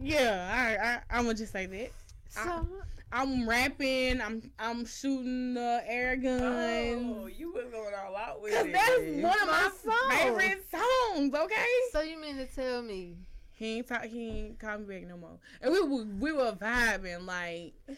yeah, 0.00 0.50
I, 0.52 0.86
I 1.14 1.18
I'm 1.18 1.24
gonna 1.24 1.36
just 1.36 1.52
say 1.52 1.66
that. 1.66 1.90
So, 2.28 2.66
I'm 3.12 3.48
rapping, 3.48 4.20
I'm 4.20 4.50
I'm 4.58 4.84
shooting 4.86 5.54
the 5.54 5.82
air 5.86 6.16
guns. 6.16 7.16
Oh, 7.18 7.26
you 7.26 7.52
was 7.52 7.64
going 7.72 7.94
all 7.94 8.16
out 8.16 8.40
with 8.42 8.54
Cause 8.54 8.66
it. 8.66 8.72
that's 8.72 9.00
one 9.22 9.40
of 9.40 9.48
my 9.48 9.70
My 9.86 9.96
song. 9.96 10.10
favorite 10.38 10.64
songs. 10.70 11.34
Okay. 11.34 11.66
so 11.92 12.00
you 12.02 12.20
mean 12.20 12.36
to 12.36 12.46
tell 12.46 12.82
me? 12.82 13.16
He 13.52 13.78
ain't 13.78 13.88
talk. 13.88 14.04
He 14.04 14.28
ain't 14.28 14.58
call 14.58 14.78
me 14.78 14.84
back 14.84 15.08
no 15.08 15.16
more. 15.16 15.38
And 15.60 15.72
we 15.72 15.80
were 15.80 16.04
we 16.20 16.32
were 16.32 16.52
vibing 16.52 17.26
like. 17.26 17.74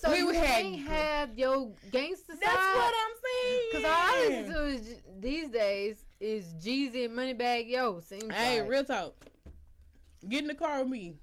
So 0.00 0.10
We 0.10 0.16
you 0.20 0.30
had- 0.30 0.60
ain't 0.64 0.88
have 0.88 1.36
your 1.38 1.70
gangster 1.90 2.32
That's 2.40 2.42
side? 2.50 2.74
what 2.74 2.94
I'm 2.96 3.14
saying. 3.22 3.60
Cause 3.72 3.84
all 3.84 3.90
I 3.90 4.26
listen 4.30 4.52
to 4.54 4.64
is, 4.66 4.94
these 5.20 5.48
days 5.50 5.96
is 6.22 6.54
Jeezy 6.54 7.04
and 7.06 7.14
Moneybagg 7.18 7.68
Yo. 7.68 8.00
Seems 8.00 8.32
Hey, 8.32 8.60
like. 8.60 8.70
real 8.70 8.84
talk. 8.84 9.14
Get 10.28 10.42
in 10.42 10.48
the 10.48 10.54
car 10.54 10.80
with 10.80 10.88
me, 10.88 11.14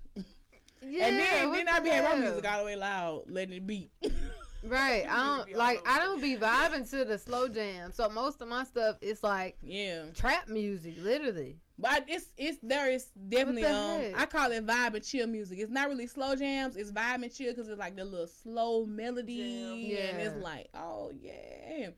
Yeah, 0.86 1.06
and 1.08 1.18
then 1.20 1.52
then 1.52 1.66
the 1.66 1.72
I 1.72 1.80
be 1.80 1.90
having 1.90 2.20
my 2.20 2.26
music 2.28 2.46
all 2.52 2.60
the 2.60 2.66
way 2.66 2.76
loud, 2.76 3.24
letting 3.30 3.54
it 3.54 3.66
beat. 3.66 3.92
Right, 4.62 5.06
I 5.10 5.38
don't 5.46 5.56
like. 5.56 5.82
I 5.88 6.00
don't 6.00 6.22
be 6.22 6.36
vibing 6.36 6.90
to 6.90 7.06
the 7.06 7.18
slow 7.18 7.48
jam. 7.48 7.94
So 7.94 8.10
most 8.10 8.42
of 8.42 8.50
my 8.50 8.66
stuff 8.66 8.98
is 9.00 9.24
like 9.24 9.56
yeah, 9.62 10.04
trap 10.14 10.50
music, 10.50 10.96
literally. 11.00 11.56
but 11.78 12.04
it's 12.10 12.26
it's 12.38 12.58
there 12.62 12.92
is 12.92 13.06
definitely 13.30 13.64
um 13.64 14.02
heck? 14.02 14.20
I 14.20 14.26
call 14.26 14.52
it 14.52 14.68
vibe 14.68 14.96
and 14.96 15.04
chill 15.06 15.28
music. 15.28 15.60
It's 15.60 15.72
not 15.72 15.88
really 15.88 16.08
slow 16.08 16.36
jams. 16.36 16.76
It's 16.76 16.92
vibe 16.92 17.24
and 17.24 17.34
chill 17.34 17.54
because 17.54 17.70
it's 17.70 17.80
like 17.80 17.96
the 17.96 18.04
little 18.04 18.28
slow 18.28 18.86
melody, 18.86 19.96
Jam. 19.96 20.10
and 20.20 20.22
it's 20.28 20.44
like 20.44 20.68
oh 20.76 21.14
yeah. 21.22 21.92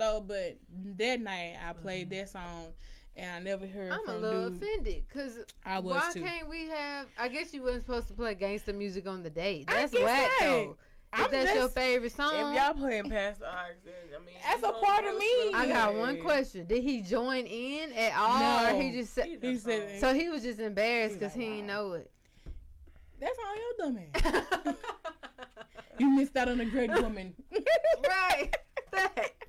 So, 0.00 0.24
but 0.26 0.56
that 0.96 1.20
night 1.20 1.56
I 1.68 1.74
played 1.74 2.08
mm-hmm. 2.08 2.20
that 2.20 2.30
song, 2.30 2.66
and 3.16 3.30
I 3.30 3.38
never 3.38 3.66
heard 3.66 3.92
I'm 3.92 4.08
a 4.08 4.16
little 4.16 4.48
dude. 4.48 4.62
offended 4.62 5.04
because 5.06 5.38
I 5.66 5.78
was 5.78 5.94
why 5.94 6.10
too. 6.14 6.22
can't 6.22 6.48
we 6.48 6.68
have? 6.68 7.06
I 7.18 7.28
guess 7.28 7.52
you 7.52 7.62
wasn't 7.62 7.84
supposed 7.84 8.08
to 8.08 8.14
play 8.14 8.34
gangster 8.34 8.72
music 8.72 9.06
on 9.06 9.22
the 9.22 9.28
date. 9.28 9.66
That's 9.66 9.92
whack 9.92 10.04
that. 10.04 10.38
though. 10.40 10.76
If 11.12 11.24
I'm 11.24 11.30
that's 11.30 11.54
your 11.54 11.68
favorite 11.68 12.12
song, 12.12 12.32
If 12.34 12.56
y'all 12.56 12.72
playing 12.72 13.10
past 13.10 13.40
the 13.40 13.46
then 13.84 13.94
I 14.14 14.24
mean 14.24 14.36
That's 14.42 14.62
a 14.62 14.72
part 14.72 15.04
of 15.04 15.18
me. 15.18 15.52
I 15.52 15.66
got 15.68 15.94
one 15.96 16.22
question. 16.22 16.66
Did 16.66 16.82
he 16.84 17.02
join 17.02 17.46
in 17.46 17.92
at 17.92 18.16
all, 18.16 18.66
or 18.68 18.72
No. 18.72 18.80
he 18.80 18.92
just 18.92 19.12
said? 19.12 19.26
He 19.26 19.36
He 19.42 19.58
said- 19.58 20.00
So 20.00 20.14
he 20.14 20.28
was 20.28 20.44
just 20.44 20.60
embarrassed 20.60 21.18
because 21.18 21.34
like, 21.36 21.44
he 21.44 21.50
didn't 21.50 21.66
know 21.66 21.94
it. 21.94 22.10
That's 23.18 23.36
all 23.44 23.56
your 23.56 23.92
dumb 23.92 23.98
ass. 24.14 24.74
You 25.98 26.08
missed 26.16 26.34
out 26.36 26.48
on 26.48 26.58
a 26.60 26.64
great 26.64 26.90
woman. 26.90 27.34
right. 28.08 28.56
Thanks. 28.90 29.39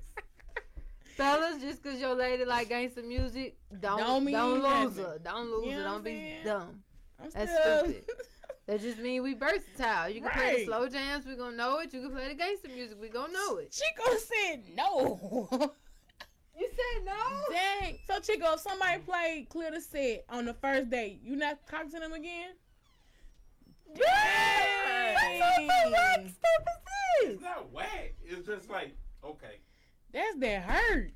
Fellas, 1.22 1.60
just 1.60 1.82
because 1.82 2.00
your 2.00 2.14
lady 2.14 2.44
like 2.44 2.68
gangster 2.68 3.02
music, 3.02 3.56
don't 3.80 3.98
Don't 3.98 4.24
don't, 4.32 4.54
lose 4.54 4.62
nothing. 4.62 5.04
her. 5.04 5.18
Don't 5.22 5.50
lose 5.50 5.66
You 5.66 5.72
her. 5.78 5.82
Don't 5.84 6.04
be 6.04 6.10
saying? 6.10 6.44
dumb. 6.44 6.82
I'm 7.22 7.30
That's 7.30 7.52
still- 7.52 7.84
stupid. 7.84 8.04
That 8.66 8.80
just 8.80 8.98
mean 8.98 9.24
we 9.24 9.34
versatile. 9.34 10.08
You 10.08 10.20
can 10.20 10.30
play 10.30 10.58
the 10.60 10.64
slow 10.66 10.88
jams, 10.88 11.26
we 11.26 11.34
gonna 11.34 11.56
know 11.56 11.80
it. 11.80 11.92
You 11.92 12.00
can 12.02 12.12
play 12.12 12.28
the 12.28 12.34
gangster 12.34 12.68
music, 12.68 12.96
we 13.00 13.08
gonna 13.08 13.32
know 13.32 13.56
it. 13.56 13.72
Chico 13.72 14.16
said 14.18 14.62
no. 14.76 15.48
You 16.58 16.68
said 16.68 17.04
no. 17.04 17.12
Dang. 17.50 17.98
So 18.06 18.20
Chico, 18.20 18.54
if 18.54 18.60
somebody 18.60 19.00
played 19.00 19.48
clear 19.48 19.72
the 19.72 19.80
set 19.80 20.24
on 20.28 20.44
the 20.44 20.54
first 20.54 20.90
date, 20.90 21.20
you 21.24 21.34
not 21.34 21.66
talk 21.66 21.90
to 21.90 21.98
them 21.98 22.12
again? 22.12 22.50
Dang. 23.94 24.06
It's 27.22 27.42
not 27.42 27.70
whack. 27.72 28.14
It's 28.24 28.46
just 28.46 28.70
like 28.70 28.94
okay. 29.24 29.58
That's 30.12 30.36
that 30.38 30.62
hurt. 30.62 31.10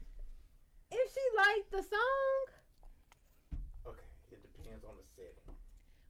If 0.90 1.12
she 1.12 1.20
liked 1.36 1.70
the 1.70 1.82
song, 1.82 3.58
Okay, 3.86 4.00
it 4.32 4.40
depends 4.56 4.84
on 4.84 4.92
the 4.96 5.04
setting. 5.14 5.54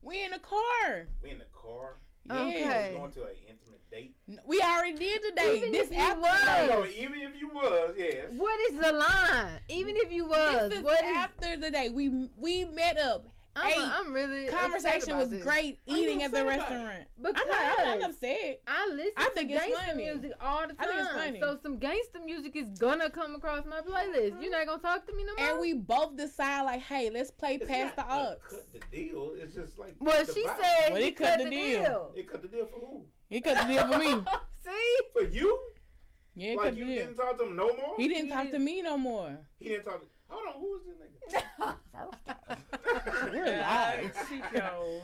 We 0.02 0.24
in 0.24 0.30
the 0.30 0.38
car. 0.38 1.06
We 1.22 1.30
in 1.30 1.38
the 1.38 1.44
car. 1.52 1.96
Yeah. 2.28 2.34
Okay. 2.42 2.90
We 2.92 2.98
going 2.98 3.12
to 3.12 3.22
an 3.22 3.28
intimate 3.48 3.90
date. 3.90 4.14
We 4.46 4.60
already 4.60 4.96
did 4.96 5.20
the 5.22 5.32
date. 5.40 5.56
Even 5.58 5.72
this 5.72 5.88
if 5.88 5.92
you 5.92 5.98
after 5.98 6.20
was. 6.20 6.68
the 6.68 6.74
No, 6.74 6.86
even 6.86 7.20
if 7.20 7.40
you 7.40 7.48
was, 7.48 7.94
yes. 7.96 8.26
what 8.36 8.60
is 8.70 8.78
the 8.78 8.92
line? 8.92 9.60
Even 9.68 9.96
if 9.96 10.12
you 10.12 10.26
was, 10.26 10.70
This 10.70 10.78
is 10.78 10.84
what 10.84 11.04
is? 11.04 11.16
after 11.16 11.56
the 11.56 11.70
date. 11.70 11.92
We 11.94 12.28
we 12.36 12.64
met 12.66 12.98
up. 12.98 13.26
I'm, 13.56 13.72
Hey, 13.72 13.74
I'm 13.78 14.12
really 14.12 14.46
upset 14.48 14.60
Conversation 14.60 15.10
about 15.10 15.18
was 15.20 15.30
this. 15.30 15.42
great 15.42 15.78
eating 15.86 16.22
at 16.22 16.30
the 16.30 16.42
upset 16.46 16.56
about 16.60 16.70
it? 16.70 16.74
restaurant. 16.74 17.04
because 17.22 17.34
I'm 17.42 17.48
not, 17.48 17.78
I'm 17.88 18.00
not 18.00 18.10
upset. 18.10 18.60
I 18.66 18.88
listen 18.92 19.12
I 19.16 19.28
think 19.34 19.48
to 19.48 19.54
it's 19.54 19.64
gangster 19.66 19.86
funny. 19.86 20.04
music 20.04 20.32
all 20.40 20.60
the 20.60 20.74
time. 20.74 20.76
I 20.78 20.84
think 20.86 20.98
it's 21.00 21.10
funny. 21.12 21.40
So 21.40 21.58
some 21.62 21.78
gangster 21.78 22.20
music 22.24 22.54
is 22.56 22.68
gonna 22.78 23.08
come 23.10 23.34
across 23.34 23.64
my 23.64 23.80
playlist. 23.80 24.40
You're 24.42 24.50
not 24.50 24.66
gonna 24.66 24.82
talk 24.82 25.06
to 25.06 25.12
me 25.14 25.24
no 25.24 25.34
more. 25.42 25.50
And 25.52 25.60
we 25.60 25.72
both 25.74 26.16
decide 26.16 26.62
like, 26.62 26.82
hey, 26.82 27.10
let's 27.10 27.30
play 27.30 27.54
It's 27.54 27.66
past 27.66 27.96
the 27.96 28.02
not 28.02 28.10
a 28.10 28.14
odds. 28.30 28.40
Cut 28.50 28.72
the 28.72 28.80
deal. 28.96 29.32
It's 29.36 29.54
just 29.54 29.78
like. 29.78 29.94
well, 30.00 30.24
she 30.26 30.44
vibe. 30.44 30.56
said 30.60 30.92
Well, 30.92 30.96
he 31.00 31.04
he 31.06 31.12
cut 31.12 31.26
cut 31.28 31.38
the 31.38 31.44
the 31.44 31.50
deal. 31.50 31.80
deal. 31.82 32.12
It 32.16 32.30
cut 32.30 32.42
the 32.42 32.48
deal 32.48 32.66
for 32.66 32.78
who? 32.80 33.04
He 33.30 33.40
cut 33.40 33.56
the 33.66 33.72
deal 33.72 33.86
for 33.90 33.98
me. 33.98 34.10
See, 34.64 34.96
For 35.12 35.22
you? 35.22 35.58
Yeah, 36.34 36.54
like 36.56 36.76
you 36.76 36.84
deal. 36.84 36.94
didn't 36.96 37.14
talk 37.16 37.38
to 37.38 37.44
him 37.44 37.56
no 37.56 37.68
more. 37.68 37.94
He 37.96 38.08
didn't 38.08 38.26
He 38.26 38.30
talk 38.30 38.44
to 38.44 38.50
didn't- 38.50 38.64
me 38.64 38.82
no 38.82 38.98
more. 38.98 39.38
He 39.58 39.70
didn't 39.70 39.84
talk. 39.84 40.00
To, 40.00 40.06
hold 40.28 40.42
on, 40.54 40.60
who 40.60 40.72
was 40.72 40.82
this 40.84 41.42
nigga? 41.62 42.35
We're 43.32 43.58
live. 43.60 44.28
Chico. 44.28 45.02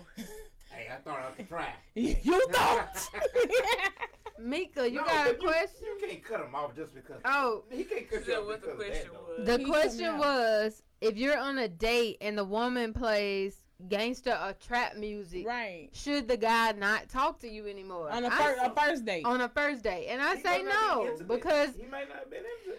Hey, 0.71 0.89
I 0.91 0.97
thought 1.05 1.21
I 1.21 1.37
could 1.37 1.49
try. 1.49 1.73
you 1.95 2.15
thought? 2.53 3.09
Mika, 4.41 4.89
you 4.91 4.97
No, 4.99 5.05
got 5.05 5.27
a 5.27 5.33
but 5.35 5.43
you- 5.43 5.49
question? 5.49 5.87
You 6.01 6.07
can't 6.09 6.25
cut 6.25 6.41
him 6.41 6.55
off 6.55 6.75
just 6.75 6.95
because. 6.95 7.21
Oh, 7.25 7.63
He 7.71 7.85
can't 7.85 8.09
cut 8.11 8.27
you 8.27 8.33
So 8.35 8.41
off 8.43 8.47
what 8.49 8.61
the 8.63 8.69
because 8.69 8.81
of 8.81 8.87
question 8.87 9.13
that, 9.13 9.39
was? 9.39 9.47
the 9.47 9.59
He 9.59 9.65
question 9.65 10.19
was 10.19 10.83
if 11.01 11.17
you're 11.17 11.39
on 11.39 11.59
a 11.59 11.69
date 11.69 12.17
and 12.21 12.37
the 12.39 12.45
woman 12.45 12.93
plays 12.93 13.57
gangster 13.89 14.33
or 14.43 14.53
trap 14.55 14.97
music, 14.97 15.47
right. 15.47 15.89
should 15.93 16.27
the 16.29 16.37
guy 16.37 16.73
not 16.73 17.09
talk 17.09 17.39
to 17.41 17.49
you 17.49 17.67
anymore? 17.67 18.11
On 18.11 18.25
a, 18.25 18.29
I 18.29 18.31
fir- 18.31 18.57
say- 18.59 18.67
a 18.67 18.71
first 18.71 19.05
date. 19.05 19.25
on 19.25 19.41
a 19.43 19.49
first 19.49 19.83
date, 19.85 20.07
and 20.09 20.21
I 20.23 20.37
He 20.37 20.43
say 20.43 20.63
might 20.63 21.05
be 21.05 21.11
no 21.19 21.27
because, 21.29 21.75
he 21.77 21.87
might 21.87 22.09
not 22.09 22.19
have 22.21 22.31
been 22.31 22.41
into. 22.67 22.79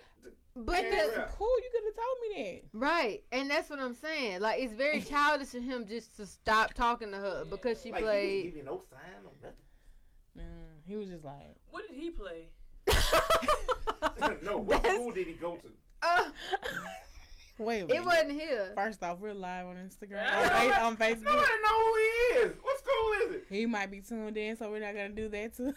But 0.55 0.83
Yeah. 0.83 0.89
the, 1.07 1.27
cool, 1.37 1.47
you 1.59 1.69
could 1.71 1.83
have 1.85 1.95
told 1.95 2.17
me 2.45 2.61
that. 2.71 2.77
right, 2.77 3.23
and 3.31 3.49
that's 3.49 3.69
what 3.69 3.79
I'm 3.79 3.95
saying. 3.95 4.41
Like 4.41 4.59
it's 4.61 4.73
very 4.73 5.01
childish 5.09 5.53
of 5.53 5.63
him 5.63 5.85
just 5.87 6.15
to 6.17 6.25
stop 6.25 6.73
talking 6.73 7.11
to 7.11 7.17
her 7.17 7.45
because 7.49 7.81
she 7.81 7.91
like, 7.91 7.99
He 8.01 8.05
played. 8.05 8.31
didn't 8.31 8.43
give 8.49 8.57
you 8.57 8.63
no 8.63 8.81
sign 8.89 8.99
or 9.25 9.31
nothing. 9.41 9.57
Mm, 10.37 10.87
he 10.87 10.95
was 10.95 11.09
just 11.09 11.23
like, 11.23 11.55
What 11.69 11.83
did 11.87 11.97
he 11.97 12.09
play? 12.11 12.47
no, 14.43 14.57
what 14.57 14.81
That's- 14.83 14.95
school 14.95 15.11
did 15.11 15.27
he 15.27 15.33
go 15.33 15.55
to? 15.57 15.67
Uh, 16.05 16.23
wait 17.59 17.79
a 17.81 17.87
minute. 17.87 17.95
it 18.01 18.05
wasn't 18.05 18.31
here. 18.33 18.71
First 18.75 19.01
off, 19.03 19.19
we're 19.19 19.33
live 19.33 19.65
on 19.67 19.75
Instagram, 19.77 20.21
Yeah. 20.23 20.85
on, 20.85 20.97
Facebook. 20.97 21.17
on 21.17 21.23
Nobody 21.23 21.45
Facebook. 21.45 21.63
know 21.63 21.85
who 21.85 21.95
he 21.95 22.39
is. 22.39 22.53
What 22.61 22.77
school 22.79 23.13
is 23.29 23.35
it? 23.35 23.45
He 23.49 23.65
might 23.65 23.89
be 23.89 24.01
tuned 24.01 24.35
in, 24.37 24.57
so 24.57 24.69
we're 24.69 24.79
not 24.81 24.93
gonna 24.93 25.09
do 25.09 25.29
that 25.29 25.55
too. 25.55 25.73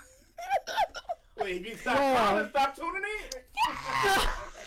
Wait, 1.39 1.61
if 1.61 1.67
you 1.69 1.77
stop 1.77 1.97
Yeah. 1.99 2.17
calling, 2.27 2.49
stop 2.51 2.75
tuning 2.77 3.03
in. 3.05 3.41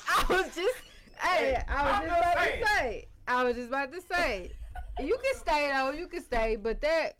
I 0.10 0.26
was 0.30 0.56
just, 0.56 0.76
hey, 1.20 1.62
I 1.68 1.84
was 1.84 1.94
I'm 1.94 2.08
just 2.08 2.20
just 2.20 2.32
about 2.34 2.44
saying. 2.44 2.62
to 2.62 2.68
say. 2.68 3.08
I 3.28 3.44
was 3.44 3.56
just 3.56 3.68
about 3.70 3.92
to 3.94 4.02
say. 4.02 4.52
You 5.00 5.18
can 5.24 5.36
stay 5.36 5.72
though. 5.74 5.92
You 5.92 6.08
can 6.08 6.22
stay, 6.24 6.56
but 6.58 6.82
that 6.82 7.14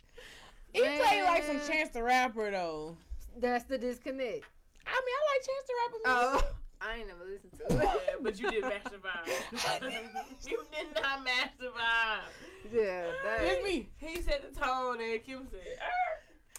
he 0.74 0.82
played 0.82 1.24
like 1.24 1.44
some 1.46 1.58
Man. 1.58 1.68
Chance 1.68 1.90
the 1.92 2.04
Rapper 2.04 2.52
though. 2.52 2.98
that's 3.38 3.64
the 3.66 3.78
disconnect. 3.78 4.44
I 4.86 5.02
mean, 5.06 5.16
I 5.16 5.22
like 5.32 5.46
Chance 5.46 5.66
the 5.68 5.74
Rapper. 5.82 5.98
Oh, 6.06 6.32
music. 6.32 6.50
I 6.82 6.96
ain't 6.98 7.08
never 7.08 7.26
listened 7.26 7.52
to 7.60 7.76
it. 7.76 7.84
Yeah, 8.08 8.14
but 8.22 8.40
you 8.40 8.50
did 8.52 8.64
match 8.64 8.84
the 8.86 8.98
vibe. 8.98 10.48
you 10.50 10.64
did 10.72 10.88
not 11.02 11.24
match 11.24 11.52
the 11.60 11.68
vibe. 11.68 12.74
Yeah, 12.74 13.06
It's 13.42 13.56
that. 13.56 13.64
me. 13.64 13.90
He 13.98 14.22
set 14.22 14.54
the 14.54 14.60
tone 14.60 15.00
and 15.02 15.24
Kim 15.24 15.48
said, 15.52 15.60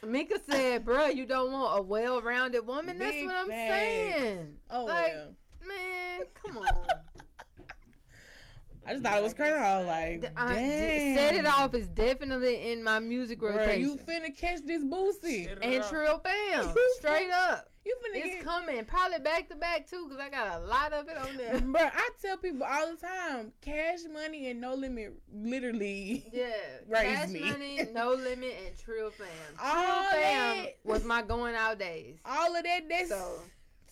"Er." 0.02 0.06
Mika 0.06 0.38
said, 0.48 0.84
"Bruh, 0.84 1.14
you 1.14 1.26
don't 1.26 1.52
want 1.52 1.78
a 1.78 1.82
well-rounded 1.82 2.66
woman." 2.66 2.98
That's 2.98 3.16
what 3.24 3.34
I'm 3.34 3.48
facts. 3.48 3.74
saying. 3.74 4.56
Oh 4.70 4.84
Like, 4.84 5.12
well. 5.14 5.28
Man, 5.66 6.20
come 6.34 6.58
on. 6.58 6.66
I 8.86 8.92
just 8.94 9.04
thought 9.04 9.18
it 9.18 9.22
was 9.22 9.34
crazy. 9.34 9.52
I 9.54 9.78
was 9.78 9.86
like, 9.86 10.20
D- 10.22 10.28
damn. 10.34 10.48
I- 10.48 10.54
d- 10.54 11.14
set 11.14 11.34
it 11.36 11.46
off 11.46 11.74
is 11.74 11.86
definitely 11.88 12.72
in 12.72 12.82
my 12.82 12.98
music 12.98 13.38
Bruh, 13.40 13.56
rotation. 13.56 13.80
you 13.82 13.96
finna 13.98 14.36
catch 14.36 14.60
this 14.64 14.82
boosie. 14.82 15.48
And 15.62 15.82
off. 15.82 15.90
Trill 15.90 16.18
Fam, 16.18 16.74
straight 16.98 17.30
up. 17.30 17.66
You 17.84 17.94
finna 18.04 18.16
It's 18.24 18.34
get. 18.36 18.44
coming, 18.44 18.84
probably 18.86 19.18
back 19.20 19.48
to 19.50 19.56
back 19.56 19.88
too, 19.88 20.06
cause 20.08 20.18
I 20.20 20.28
got 20.28 20.60
a 20.60 20.64
lot 20.64 20.92
of 20.92 21.08
it 21.08 21.16
on 21.16 21.36
there. 21.36 21.54
Bruh, 21.60 21.90
I 21.94 22.10
tell 22.20 22.36
people 22.38 22.66
all 22.68 22.90
the 22.90 22.96
time, 22.96 23.52
cash 23.60 24.00
money 24.12 24.50
and 24.50 24.60
no 24.60 24.74
limit, 24.74 25.12
literally. 25.32 26.24
Yeah, 26.32 26.46
Raise 26.88 27.16
Cash 27.18 27.28
me. 27.28 27.40
Money, 27.50 27.86
No 27.92 28.10
Limit, 28.14 28.54
and 28.66 28.76
Trill 28.78 29.10
Fam. 29.10 29.26
Trill 29.56 29.66
All 29.70 30.04
Fam 30.10 30.56
that. 30.64 30.76
was 30.84 31.04
my 31.04 31.22
going 31.22 31.54
out 31.54 31.78
days. 31.78 32.16
All 32.24 32.56
of 32.56 32.64
that, 32.64 32.80
that's, 32.88 33.08
So 33.10 33.40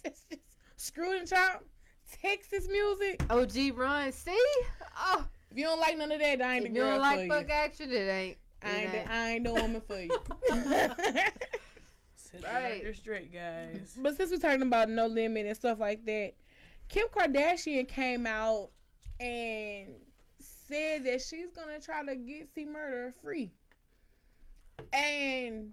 that's 0.03 0.23
just 0.31 0.43
screw 0.79 1.19
and 1.19 1.29
chop. 1.29 1.63
Texas 2.23 2.67
music. 2.71 3.23
OG 3.29 3.77
Ron 3.77 4.11
C? 4.13 4.31
Oh, 4.99 5.27
If 5.51 5.59
you 5.59 5.65
don't 5.65 5.79
like 5.81 5.99
none 5.99 6.11
of 6.11 6.21
that, 6.21 6.41
I 6.41 6.57
ain't 6.57 6.67
if 6.67 6.73
the 6.73 6.79
you 6.79 6.85
girl 6.85 6.93
don't 6.93 7.01
like 7.01 7.29
for 7.29 7.35
fuck 7.37 7.49
you. 7.49 7.55
action, 7.55 7.93
it 7.93 7.97
ain't. 8.09 8.39
I 8.63 8.71
ain't, 8.71 8.95
ain't. 8.95 9.05
the, 9.07 9.13
I 9.13 9.29
ain't 9.31 9.45
the 9.45 9.53
woman 9.55 9.83
for 9.87 10.01
you. 10.01 10.11
Set 12.17 12.43
the 12.43 12.47
Right. 12.47 12.79
record 12.83 12.97
straight, 12.97 13.33
guys. 13.33 13.95
but 13.99 14.17
since 14.17 14.31
we're 14.31 14.39
talking 14.39 14.63
about 14.63 14.89
no 14.91 15.07
limit 15.07 15.47
and 15.47 15.57
stuff 15.57 15.79
like 15.79 16.05
that, 16.07 16.33
Kim 16.89 17.07
Kardashian 17.09 17.87
came 17.87 18.27
out 18.27 18.71
and 19.21 19.89
said 20.41 21.05
that 21.05 21.21
she's 21.23 21.51
gonna 21.55 21.81
try 21.81 22.05
to 22.05 22.17
get 22.17 22.49
C 22.55 22.65
Murder 22.65 23.13
free. 23.23 23.51
And 24.93 25.73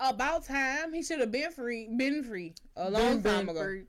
about 0.00 0.44
time, 0.44 0.92
he 0.92 1.02
should 1.02 1.20
have 1.20 1.30
been 1.32 1.50
free, 1.50 1.88
been 1.96 2.22
free 2.24 2.54
a 2.76 2.90
long 2.90 3.20
Been- 3.20 3.22
time 3.32 3.46
been 3.46 3.56
ago. 3.56 3.64
free. 3.64 3.84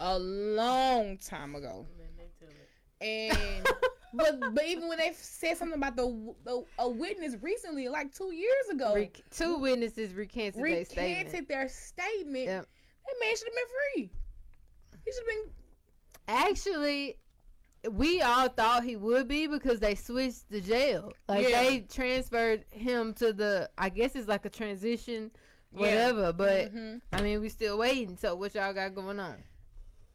A 0.00 0.18
long 0.18 1.18
time 1.18 1.54
ago. 1.54 1.86
Man, 1.96 2.08
they 2.16 2.28
tell 2.40 2.48
it. 2.50 2.68
And 3.00 3.66
but 4.14 4.54
but 4.54 4.64
even 4.66 4.88
when 4.88 4.98
they 4.98 5.12
said 5.14 5.56
something 5.56 5.76
about 5.78 5.94
the, 5.94 6.34
the 6.44 6.64
a 6.80 6.88
witness 6.88 7.36
recently, 7.40 7.88
like 7.88 8.12
two 8.12 8.32
years 8.34 8.68
ago, 8.72 8.94
Rec- 8.94 9.20
two 9.30 9.56
witnesses 9.58 10.12
recanted 10.12 10.54
their 10.54 10.62
recanted 10.64 10.88
statement. 11.28 11.48
their 11.48 11.68
statement. 11.68 12.44
Yep. 12.46 12.66
That 13.06 13.14
man 13.20 13.36
should 13.36 13.46
have 13.46 13.54
been 13.54 13.74
free. 13.94 14.10
He 15.04 15.12
should 15.12 15.20
have 15.20 15.26
been. 15.28 15.52
Actually, 16.26 17.18
we 17.92 18.20
all 18.22 18.48
thought 18.48 18.84
he 18.84 18.96
would 18.96 19.28
be 19.28 19.46
because 19.46 19.80
they 19.80 19.94
switched 19.94 20.48
the 20.50 20.60
jail. 20.60 21.12
Like 21.28 21.48
Yeah. 21.48 21.62
they 21.62 21.80
transferred 21.80 22.64
him 22.70 23.12
to 23.14 23.32
the. 23.32 23.70
I 23.78 23.88
guess 23.88 24.14
it's 24.16 24.28
like 24.28 24.44
a 24.44 24.50
transition, 24.50 25.30
Yeah. 25.72 25.80
whatever. 25.80 26.32
But 26.32 26.74
Mhm. 26.74 27.00
I 27.12 27.22
mean, 27.22 27.40
we 27.40 27.48
still 27.48 27.78
waiting. 27.78 28.16
So 28.16 28.34
what 28.34 28.54
y'all 28.54 28.72
got 28.72 28.94
going 28.94 29.20
on? 29.20 29.42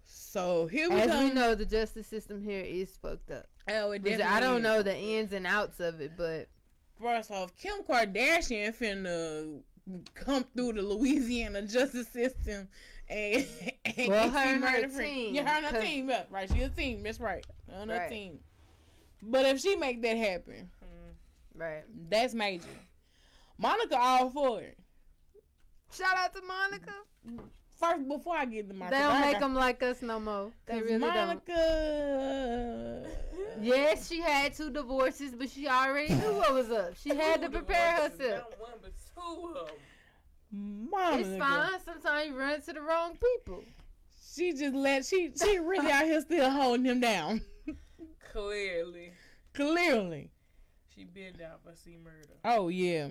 So 0.05 0.67
here 0.67 0.89
we 0.89 0.95
As 1.01 1.07
come. 1.07 1.23
we 1.29 1.33
know, 1.33 1.55
the 1.55 1.65
justice 1.65 2.07
system 2.07 2.41
here 2.43 2.63
is 2.63 2.95
fucked 2.97 3.31
up. 3.31 3.47
oh, 3.71 3.91
it 3.91 4.03
definitely 4.03 4.23
I 4.25 4.39
don't 4.39 4.61
know 4.63 4.81
the 4.81 4.95
ins 4.97 5.31
and 5.33 5.45
outs 5.45 5.79
of 5.79 6.01
it, 6.01 6.13
but 6.17 6.47
First 6.99 7.31
off, 7.31 7.55
Kim 7.55 7.81
Kardashian 7.83 8.75
finna 8.75 9.61
come 10.15 10.43
through 10.55 10.73
the 10.73 10.81
Louisiana 10.81 11.61
justice 11.61 12.07
system 12.09 12.67
And, 13.09 13.45
and 13.85 14.07
Well, 14.07 14.23
AC 14.25 14.31
her 14.31 14.37
and 14.39 14.63
her 14.63 14.71
murder 14.71 14.89
friend. 14.89 15.13
team, 15.13 15.35
Yeah, 15.35 15.41
her 15.43 15.57
and 15.57 15.65
her 15.65 15.71
'cause- 15.73 15.83
team. 15.83 16.09
Yeah, 16.09 16.23
right. 16.29 16.49
She 16.53 16.61
a 16.61 16.69
team. 16.69 17.03
That's 17.03 17.19
right. 17.19 17.45
Her 17.69 17.81
and 17.81 17.91
her 17.91 17.97
Right. 17.97 18.09
team. 18.09 18.39
But 19.21 19.45
if 19.45 19.59
she 19.59 19.75
make 19.75 20.01
that 20.03 20.15
happen, 20.17 20.69
mm-hmm, 20.83 21.59
Right. 21.61 21.83
that's 22.09 22.33
major. 22.33 22.65
Monica 23.57 23.97
all 23.99 24.29
for 24.29 24.61
it. 24.61 24.77
Shout 25.91 26.15
out 26.17 26.33
to 26.35 26.41
Monica. 26.41 26.93
First, 27.75 28.07
before 28.07 28.35
I 28.37 28.45
get 28.45 28.67
to 28.69 28.73
my 28.75 28.89
They 28.89 28.99
don't 28.99 29.21
make 29.21 29.39
them 29.39 29.53
like 29.55 29.81
us 29.83 30.01
no 30.01 30.19
more. 30.19 30.51
They 30.65 30.81
really 30.81 30.99
don't. 30.99 31.15
Monica. 31.49 33.05
Yes, 33.61 34.07
she 34.07 34.21
had 34.21 34.53
two 34.53 34.69
divorces, 34.69 35.33
but 35.35 35.49
she 35.49 35.67
already 35.67 36.13
knew 36.13 36.33
what 36.33 36.53
was 36.53 36.69
up. 36.69 36.95
She 36.95 37.09
had 37.09 37.41
to 37.41 37.49
prepare 37.49 37.93
herself. 37.95 38.45
Not 38.51 38.59
one, 38.61 38.71
but 38.81 38.91
two 39.13 39.47
of 39.57 39.67
'em. 39.69 39.75
Monica. 40.51 41.29
It's 41.29 41.37
fine. 41.37 41.79
Sometimes 41.85 42.27
you 42.29 42.37
run 42.39 42.55
into 42.55 42.73
the 42.73 42.81
wrong 42.81 43.17
people. 43.17 43.63
She 44.35 44.51
just 44.53 44.73
let 44.75 45.05
she 45.05 45.31
she 45.41 45.59
really 45.59 45.91
out 45.91 46.05
here 46.05 46.21
still 46.21 46.49
holding 46.49 46.85
him 46.85 46.99
down. 46.99 47.41
Clearly, 48.31 49.13
Clearly. 49.53 50.29
she 50.95 51.03
been 51.03 51.33
down 51.33 51.57
for 51.63 51.75
C 51.75 51.97
Murder. 52.03 52.33
Oh 52.45 52.69
yeah. 52.69 53.09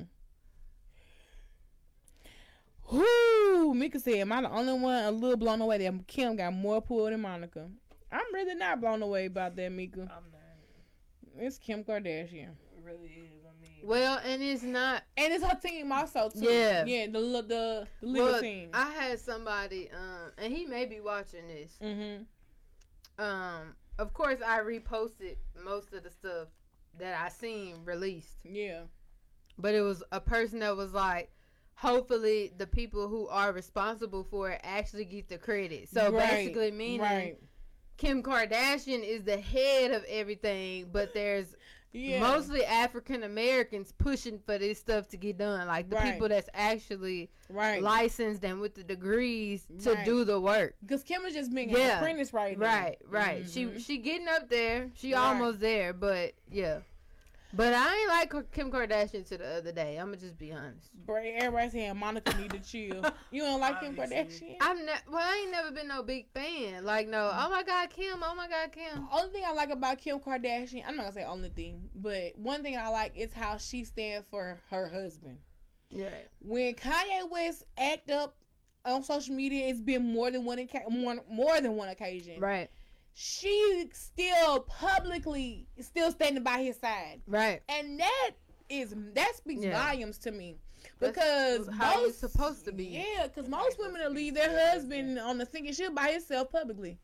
Whoo! 2.90 3.74
Mika 3.74 4.00
said, 4.00 4.14
"Am 4.14 4.32
I 4.32 4.40
the 4.42 4.50
only 4.50 4.72
one 4.72 5.04
a 5.04 5.10
little 5.10 5.36
blown 5.36 5.60
away 5.60 5.78
that 5.78 6.06
Kim 6.06 6.36
got 6.36 6.54
more 6.54 6.80
pull 6.80 7.04
than 7.10 7.20
Monica?" 7.20 7.68
I'm 8.10 8.24
really 8.32 8.54
not 8.54 8.80
blown 8.80 9.02
away 9.02 9.26
about 9.26 9.56
that, 9.56 9.70
Mika. 9.70 10.00
I'm 10.02 10.30
not. 10.32 11.36
It's 11.44 11.58
Kim 11.58 11.84
Kardashian, 11.84 12.48
It 12.50 12.82
really 12.82 13.08
is. 13.08 13.44
I 13.78 13.86
mean, 13.86 13.88
Well, 13.88 14.20
and 14.24 14.42
it's 14.42 14.62
not. 14.62 15.02
and 15.16 15.32
it's 15.32 15.44
her 15.44 15.56
team 15.56 15.92
also 15.92 16.28
too. 16.30 16.44
Yeah. 16.50 16.84
yeah, 16.84 17.06
the 17.06 17.12
the 17.20 17.20
the, 17.20 17.88
the 18.00 18.06
legal 18.06 18.26
Well, 18.32 18.40
team. 18.40 18.70
I 18.72 18.90
had 18.90 19.18
somebody, 19.20 19.88
um, 19.90 20.32
and 20.38 20.52
he 20.52 20.66
may 20.66 20.86
be 20.86 21.00
watching 21.00 21.46
this. 21.48 21.76
mm-hmm. 21.82 22.22
Um, 23.22 23.74
of 23.98 24.12
course, 24.14 24.38
I 24.46 24.60
reposted 24.60 25.36
most 25.64 25.92
of 25.92 26.04
the 26.04 26.10
stuff 26.10 26.48
that 26.98 27.20
I 27.20 27.28
seen 27.28 27.76
released, 27.84 28.44
Yeah, 28.44 28.82
but 29.58 29.74
it 29.74 29.80
was 29.82 30.02
a 30.12 30.20
person 30.20 30.60
that 30.60 30.76
was 30.76 30.92
like, 30.92 31.32
hopefully, 31.74 32.52
the 32.56 32.66
people 32.66 33.08
who 33.08 33.26
are 33.28 33.52
responsible 33.52 34.24
for 34.24 34.50
it 34.50 34.60
actually 34.62 35.04
get 35.04 35.28
the 35.28 35.38
credit. 35.38 35.88
So 35.88 36.12
Right, 36.12 36.30
basically, 36.30 36.70
meaning 36.70 37.00
right. 37.00 37.38
Kim 37.96 38.22
Kardashian 38.22 39.02
is 39.04 39.24
the 39.24 39.36
head 39.40 39.90
of 39.90 40.04
everything, 40.08 40.90
but 40.92 41.12
there's 41.14 41.56
Yeah, 41.92 42.20
mostly 42.20 42.64
African 42.64 43.22
Americans 43.22 43.92
pushing 43.96 44.38
for 44.38 44.58
this 44.58 44.78
stuff 44.78 45.08
to 45.08 45.16
get 45.16 45.38
done. 45.38 45.66
Like 45.66 45.88
the 45.88 45.96
Right. 45.96 46.12
people 46.12 46.28
that's 46.28 46.48
actually 46.52 47.30
right. 47.48 47.82
licensed 47.82 48.44
and 48.44 48.60
with 48.60 48.74
the 48.74 48.84
degrees 48.84 49.66
to 49.82 49.94
Right. 49.94 50.04
do 50.04 50.24
the 50.24 50.38
work. 50.40 50.74
Because 50.82 51.02
Kim 51.02 51.24
is 51.24 51.34
just 51.34 51.52
being 51.54 51.70
Yeah. 51.70 51.92
an 51.92 51.98
apprentice 51.98 52.32
right 52.32 52.58
now. 52.58 52.66
Right, 52.66 52.98
right. 53.06 53.44
Mhm. 53.44 53.52
She 53.52 53.80
she 53.80 53.98
getting 53.98 54.28
up 54.28 54.48
there. 54.50 54.90
She 54.94 55.14
Right. 55.14 55.20
almost 55.20 55.60
there, 55.60 55.92
but 55.94 56.34
yeah. 56.50 56.80
But 57.52 57.72
I 57.72 57.96
ain't 57.96 58.08
like 58.34 58.52
Kim 58.52 58.70
Kardashian 58.70 59.26
to 59.28 59.38
the 59.38 59.56
other 59.56 59.72
day. 59.72 59.96
I'm 59.96 60.06
gonna 60.06 60.18
just 60.18 60.36
be 60.36 60.52
honest. 60.52 60.90
Bray, 61.06 61.32
everybody 61.32 61.70
saying 61.70 61.96
Monica 61.96 62.36
need 62.36 62.50
to 62.50 62.60
chill. 62.60 63.02
You 63.30 63.42
don't 63.42 63.60
like 63.60 63.80
Kim. 63.80 63.96
Kardashian? 63.96 64.56
I'm 64.60 64.84
not. 64.84 65.02
well. 65.10 65.20
I 65.22 65.40
ain't 65.42 65.50
never 65.50 65.70
been 65.70 65.88
no 65.88 66.02
big 66.02 66.26
fan. 66.34 66.84
Like 66.84 67.08
no. 67.08 67.30
Oh 67.32 67.48
my 67.50 67.62
God, 67.62 67.90
Kim. 67.90 68.22
Oh 68.22 68.34
my 68.34 68.48
God, 68.48 68.72
Kim. 68.72 69.08
Only 69.12 69.30
thing 69.30 69.44
I 69.46 69.52
like 69.52 69.70
about 69.70 69.98
Kim 69.98 70.18
Kardashian, 70.18 70.84
I'm 70.86 70.96
not 70.96 71.04
gonna 71.04 71.12
say 71.12 71.24
only 71.24 71.48
thing, 71.48 71.88
but 71.94 72.32
one 72.36 72.62
thing 72.62 72.76
I 72.76 72.88
like 72.88 73.12
is 73.16 73.32
how 73.32 73.56
she 73.56 73.84
stands 73.84 74.26
for 74.30 74.58
her 74.70 74.88
husband. 74.88 75.38
Yeah. 75.90 76.10
When 76.40 76.74
Kanye 76.74 77.30
West 77.30 77.64
act 77.78 78.10
up 78.10 78.36
on 78.84 79.02
social 79.02 79.34
media, 79.34 79.68
it's 79.68 79.80
been 79.80 80.12
more 80.12 80.30
than 80.30 80.44
one 80.44 80.66
more, 80.90 81.16
more 81.30 81.60
than 81.60 81.76
one 81.76 81.88
occasion. 81.88 82.40
Right. 82.40 82.70
She 83.20 83.88
still 83.92 84.60
publicly 84.60 85.66
still 85.80 86.12
standing 86.12 86.44
by 86.44 86.62
his 86.62 86.76
side, 86.76 87.20
Right. 87.26 87.60
and 87.68 87.98
that 87.98 88.30
is 88.68 88.94
that 89.14 89.34
speaks 89.34 89.64
Yeah. 89.64 89.76
volumes 89.86 90.18
to 90.18 90.30
me. 90.30 90.56
That's 91.00 91.16
Because 91.16 91.68
how 91.76 91.98
you 91.98 92.06
most 92.06 92.20
supposed 92.20 92.64
to 92.66 92.72
be. 92.72 92.84
Yeah, 92.84 93.26
because 93.26 93.48
most 93.48 93.76
women 93.80 94.02
will 94.02 94.12
leave 94.12 94.34
their 94.34 94.70
husband 94.70 95.18
on 95.18 95.36
the 95.38 95.46
sinking 95.46 95.72
ship 95.72 95.96
by 95.96 96.12
himself 96.12 96.52
publicly. 96.52 96.96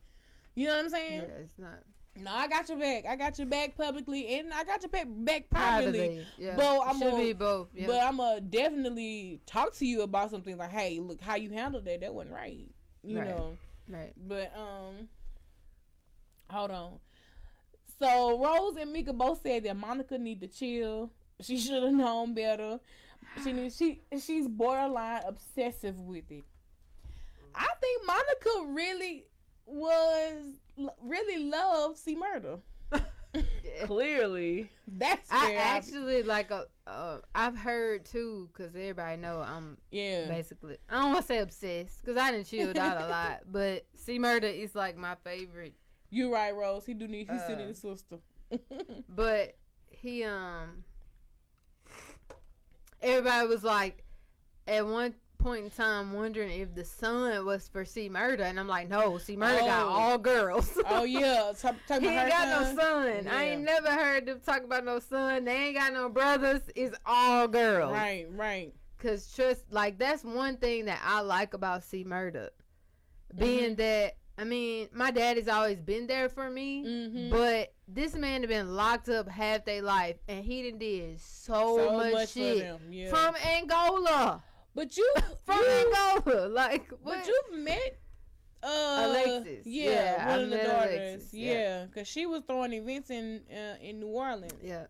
You 0.55 0.67
know 0.67 0.75
what 0.77 0.85
I'm 0.85 0.89
saying? 0.89 1.19
Yeah. 1.21 1.35
It's 1.43 1.59
not 1.59 1.83
No, 2.17 2.31
I 2.31 2.47
got 2.47 2.69
your 2.69 2.77
back. 2.77 3.05
I 3.05 3.17
got 3.17 3.37
your 3.37 3.47
back 3.47 3.75
publicly, 3.75 4.39
and 4.39 4.53
I 4.53 4.63
got 4.63 4.81
your 4.83 4.89
back 4.89 5.07
back 5.09 5.49
privately. 5.49 6.25
Yeah. 6.37 6.55
But 6.55 6.79
I'm 6.87 6.97
should 6.97 7.13
a- 7.13 7.17
be 7.17 7.33
both. 7.33 7.67
Yeah. 7.73 7.87
But 7.87 8.01
I'm 8.03 8.15
gonna 8.15 8.39
definitely 8.39 9.41
talk 9.45 9.73
to 9.75 9.85
you 9.85 10.03
about 10.03 10.31
something 10.31 10.55
like, 10.57 10.71
hey, 10.71 11.01
look 11.01 11.19
how 11.19 11.35
you 11.35 11.49
handled 11.49 11.83
that. 11.83 11.99
That 11.99 12.13
wasn't 12.13 12.33
right. 12.35 12.69
You 13.03 13.19
Right. 13.19 13.27
know. 13.27 13.57
right. 13.89 14.13
But 14.15 14.55
um, 14.57 15.09
hold 16.49 16.71
on. 16.71 16.99
So 17.99 18.43
Rose 18.43 18.75
and 18.77 18.91
Mika 18.91 19.13
both 19.13 19.41
said 19.41 19.63
that 19.63 19.75
Monica 19.75 20.17
need 20.17 20.41
to 20.41 20.47
chill. 20.47 21.11
She 21.41 21.57
should 21.57 21.83
have 21.83 21.93
known 21.93 22.33
better. 22.33 22.79
She 23.43 23.53
need, 23.53 23.73
she 23.73 24.01
she's 24.19 24.47
borderline 24.47 25.21
obsessive 25.25 25.99
with 25.99 26.29
it. 26.29 26.45
I 27.53 27.67
think 27.81 28.05
Monica 28.05 28.49
really 28.67 29.25
was 29.65 30.59
really 31.01 31.43
loved 31.43 31.97
C 31.97 32.15
Murder. 32.15 32.57
clearly, 33.85 34.69
That's 34.87 35.31
I 35.31 35.55
actually 35.55 36.23
like 36.23 36.51
a. 36.51 36.65
Uh, 36.87 37.17
I've 37.33 37.57
heard 37.57 38.05
too, 38.05 38.49
cause 38.53 38.69
everybody 38.69 39.17
know 39.17 39.39
I'm 39.39 39.77
yeah. 39.91 40.27
basically. 40.27 40.77
I 40.89 41.01
don't 41.01 41.13
want 41.13 41.21
to 41.21 41.27
say 41.27 41.39
obsessed, 41.39 42.05
cause 42.05 42.17
I 42.17 42.31
didn't 42.31 42.47
chilled 42.47 42.77
out 42.77 43.01
a 43.01 43.07
lot. 43.07 43.41
But 43.51 43.85
C 43.95 44.19
Murder 44.19 44.47
is 44.47 44.75
like 44.75 44.97
my 44.97 45.15
favorite. 45.23 45.73
You 46.15 46.33
right, 46.33 46.55
Rose. 46.55 46.85
He 46.85 46.93
do 46.93 47.07
need 47.09 47.29
he 47.29 47.37
still 47.39 47.55
Uh, 47.55 47.59
need 47.59 47.69
a 47.71 47.75
sister. 47.75 48.17
But 49.09 49.55
he 49.89 50.23
um. 50.23 50.85
Everybody 53.01 53.47
was 53.47 53.63
like, 53.63 54.03
at 54.67 54.87
one 54.87 55.13
point 55.37 55.65
in 55.65 55.69
time, 55.69 56.13
wondering 56.13 56.61
if 56.61 56.73
the 56.73 56.85
son 56.85 57.45
was 57.45 57.67
for 57.67 57.83
C 57.85 58.07
Murder, 58.09 58.43
and 58.43 58.57
I'm 58.59 58.67
like, 58.67 58.89
no, 58.89 59.17
C 59.17 59.35
Murder 59.35 59.59
got 59.59 59.85
Oh. 59.85 59.89
all 59.89 60.17
girls. 60.17 60.79
oh 60.87 61.03
yeah, 61.03 61.51
talk, 61.59 61.75
talk 61.85 61.99
He 62.01 62.07
ain't 62.07 62.29
got 62.29 62.65
son. 62.65 62.75
no 62.75 62.81
son. 62.81 63.27
I 63.27 63.43
ain't 63.49 63.63
never 63.63 63.91
heard 63.91 64.25
them 64.25 64.39
talk 64.39 64.63
about 64.63 64.85
no 64.85 64.99
son. 64.99 65.43
They 65.43 65.51
ain't 65.67 65.75
got 65.75 65.91
no 65.93 66.07
brothers. 66.09 66.61
It's 66.75 66.95
all 67.05 67.47
girls. 67.47 67.91
Right, 67.91 68.25
right. 68.31 68.73
Cause 68.99 69.31
trust, 69.35 69.65
like 69.69 69.99
that's 69.99 70.23
one 70.23 70.55
thing 70.57 70.85
that 70.85 71.01
I 71.03 71.19
like 71.19 71.53
about 71.53 71.83
C 71.83 72.03
Murder, 72.05 72.49
being 73.35 73.71
Mm-hmm. 73.71 73.81
that 73.81 74.15
I 74.37 74.43
mean, 74.43 74.89
my 74.93 75.11
dad 75.11 75.37
has 75.37 75.47
always 75.47 75.79
been 75.79 76.07
there 76.07 76.27
for 76.29 76.49
me, 76.49 76.83
Mm-hmm. 76.85 77.29
but 77.31 77.73
this 77.87 78.15
man 78.15 78.41
had 78.41 78.49
been 78.49 78.75
locked 78.75 79.07
up 79.09 79.29
half 79.29 79.63
their 79.65 79.81
life, 79.81 80.17
and 80.27 80.43
he 80.43 80.69
done 80.69 80.79
did 80.79 81.19
so, 81.21 81.77
so 81.77 81.97
much, 81.97 82.13
much 82.13 82.31
shit. 82.33 82.79
Yeah. 82.89 83.09
from 83.09 83.35
Angola, 83.37 84.43
but 84.73 84.97
you 84.97 85.09
from 85.45 85.59
you, 85.59 85.93
Angola, 86.25 86.47
like 86.49 86.89
what? 87.01 87.17
but 87.19 87.27
you 87.27 87.41
met 87.63 87.97
uh 88.63 89.05
Alexis. 89.07 89.65
Yeah, 89.65 89.91
Yeah, 89.91 90.27
one 90.29 90.39
I 90.39 90.41
of 90.43 90.49
the 90.49 90.57
daughters. 90.57 90.95
Alexis, 90.97 91.33
Yeah, 91.33 91.51
yeah. 91.53 91.85
because 91.85 92.07
she 92.07 92.25
was 92.25 92.41
throwing 92.47 92.73
events 92.73 93.09
in 93.11 93.41
uh, 93.51 93.75
in 93.81 93.99
New 93.99 94.07
Orleans. 94.07 94.53
Yeah. 94.61 94.85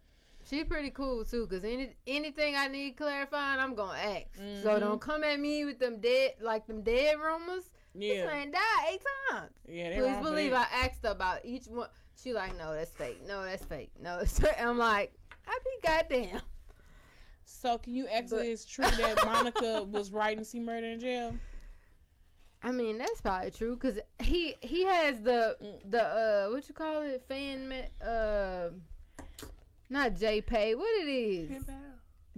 She 0.49 0.63
pretty 0.63 0.91
cool 0.91 1.25
too, 1.25 1.45
cause 1.47 1.63
any 1.63 1.95
anything 2.07 2.55
I 2.55 2.67
need 2.67 2.97
clarifying, 2.97 3.59
I'm 3.59 3.73
gonna 3.75 3.97
ask. 3.99 4.27
So 4.63 4.69
Mhm. 4.69 4.79
don't 4.79 5.01
come 5.01 5.23
at 5.23 5.39
me 5.39 5.65
with 5.65 5.79
them 5.79 5.99
dead 5.99 6.35
like 6.39 6.67
them 6.67 6.81
dead 6.83 7.19
rumors. 7.19 7.69
This 7.97 8.17
Yeah, 8.17 8.25
man 8.25 8.51
died 8.51 8.61
eight 8.91 9.01
times. 9.31 9.51
yeah. 9.67 9.89
They 9.89 9.99
Please 9.99 10.23
believe 10.23 10.51
that. 10.51 10.69
I 10.73 10.85
asked 10.85 11.05
about 11.05 11.39
each 11.45 11.65
one. 11.67 11.87
She 12.21 12.33
like, 12.33 12.57
no, 12.57 12.73
that's 12.73 12.91
fake. 12.91 13.21
No, 13.27 13.43
that's 13.43 13.63
fake. 13.63 13.91
No, 14.01 14.19
it's 14.19 14.39
fake. 14.39 14.55
I'm 14.61 14.77
like, 14.77 15.13
I 15.47 15.57
be 15.63 15.87
goddamn. 15.87 16.41
So 17.45 17.77
can 17.77 17.93
you 17.95 18.07
ask 18.07 18.29
But- 18.31 18.41
if 18.45 18.47
it's 18.53 18.65
true 18.65 18.85
that 18.85 19.17
Monica 19.25 19.83
was 19.83 20.11
writing 20.11 20.43
C 20.43 20.59
murder 20.59 20.87
in 20.87 20.99
jail? 20.99 21.35
I 22.63 22.71
mean, 22.71 22.97
that's 22.97 23.21
probably 23.21 23.51
true, 23.51 23.77
cause 23.77 23.99
he 24.19 24.55
he 24.61 24.85
has 24.85 25.21
the 25.21 25.55
the 25.87 26.01
uh 26.03 26.47
what 26.51 26.67
you 26.67 26.73
call 26.73 27.03
it 27.03 27.23
fan 27.27 27.69
ma- 27.69 28.05
uh 28.05 28.69
not 29.89 30.13
JPay. 30.15 30.75
What 30.75 30.89
it 31.03 31.07
is? 31.07 31.63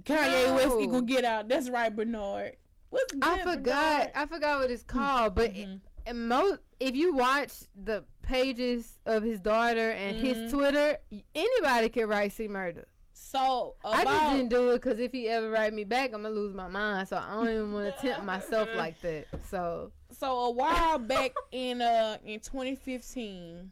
Kanye 0.03 0.53
West 0.55 0.67
No. 0.67 0.81
equal 0.81 1.01
get 1.01 1.23
out. 1.23 1.47
That's 1.47 1.69
right, 1.69 1.95
Bernard. 1.95 2.57
What's 2.89 3.13
I 3.21 3.39
forgot. 3.39 3.63
Bernard? 3.63 4.11
I 4.15 4.25
forgot 4.25 4.59
what 4.61 4.71
it's 4.71 4.83
called, 4.83 5.35
but 5.35 5.53
Mhm. 5.53 5.81
and 6.05 6.29
most 6.29 6.59
if 6.79 6.95
you 6.95 7.13
watch 7.15 7.51
the 7.75 8.03
pages 8.21 8.99
of 9.05 9.23
his 9.23 9.39
daughter 9.39 9.91
and 9.91 10.17
Mhm. 10.17 10.21
his 10.21 10.51
Twitter, 10.51 10.97
anybody 11.35 11.89
can 11.89 12.07
write 12.07 12.31
C 12.33 12.47
murder. 12.47 12.87
So 13.13 13.75
I 13.83 14.03
just 14.05 14.31
didn't 14.33 14.49
do 14.49 14.69
it 14.69 14.81
because 14.81 14.99
if 14.99 15.11
he 15.11 15.27
ever 15.27 15.49
write 15.49 15.73
me 15.73 15.83
back, 15.83 16.13
I'm 16.13 16.21
gonna 16.21 16.29
lose 16.29 16.53
my 16.53 16.67
mind. 16.67 17.07
So 17.09 17.17
I 17.17 17.33
don't 17.33 17.49
even 17.49 17.73
want 17.73 17.95
to 17.95 18.01
tempt 18.01 18.23
myself 18.25 18.69
like 18.75 18.99
that. 19.01 19.25
So 19.49 19.91
so 20.11 20.39
a 20.39 20.51
while 20.51 20.99
back 20.99 21.33
in 21.51 21.81
uh 21.81 22.17
in 22.23 22.39
2015, 22.39 23.71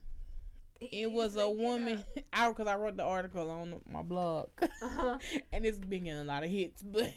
it 0.82 1.10
was 1.12 1.36
a 1.38 1.50
woman. 1.50 2.04
I 2.34 2.50
because 2.50 2.68
I 2.68 2.76
wrote 2.76 2.98
the 2.98 3.04
article 3.04 3.50
on 3.52 3.80
my 3.90 4.02
blog, 4.02 4.50
Uh-huh. 4.82 5.20
and 5.54 5.66
it's 5.66 5.78
been 5.78 6.06
getting 6.06 6.20
a 6.22 6.24
lot 6.24 6.44
of 6.44 6.50
hits. 6.50 6.82
But 6.82 7.14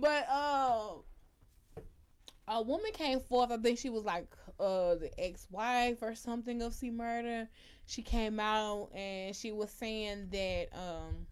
but 0.00 0.26
uh, 0.30 0.90
a 2.48 2.62
woman 2.62 2.92
came 2.92 3.20
forth. 3.20 3.50
I 3.50 3.56
think 3.58 3.78
she 3.78 3.90
was 3.90 4.04
like 4.04 4.26
uh 4.60 4.96
the 4.96 5.10
ex-wife 5.18 5.98
or 6.02 6.14
something 6.14 6.62
of 6.62 6.74
C 6.74 6.90
Murder. 6.90 7.48
She 7.86 8.02
came 8.02 8.40
out 8.40 8.90
and 8.94 9.34
she 9.34 9.52
was 9.52 9.70
saying 9.70 10.28
that 10.30 10.68
um 10.74 11.26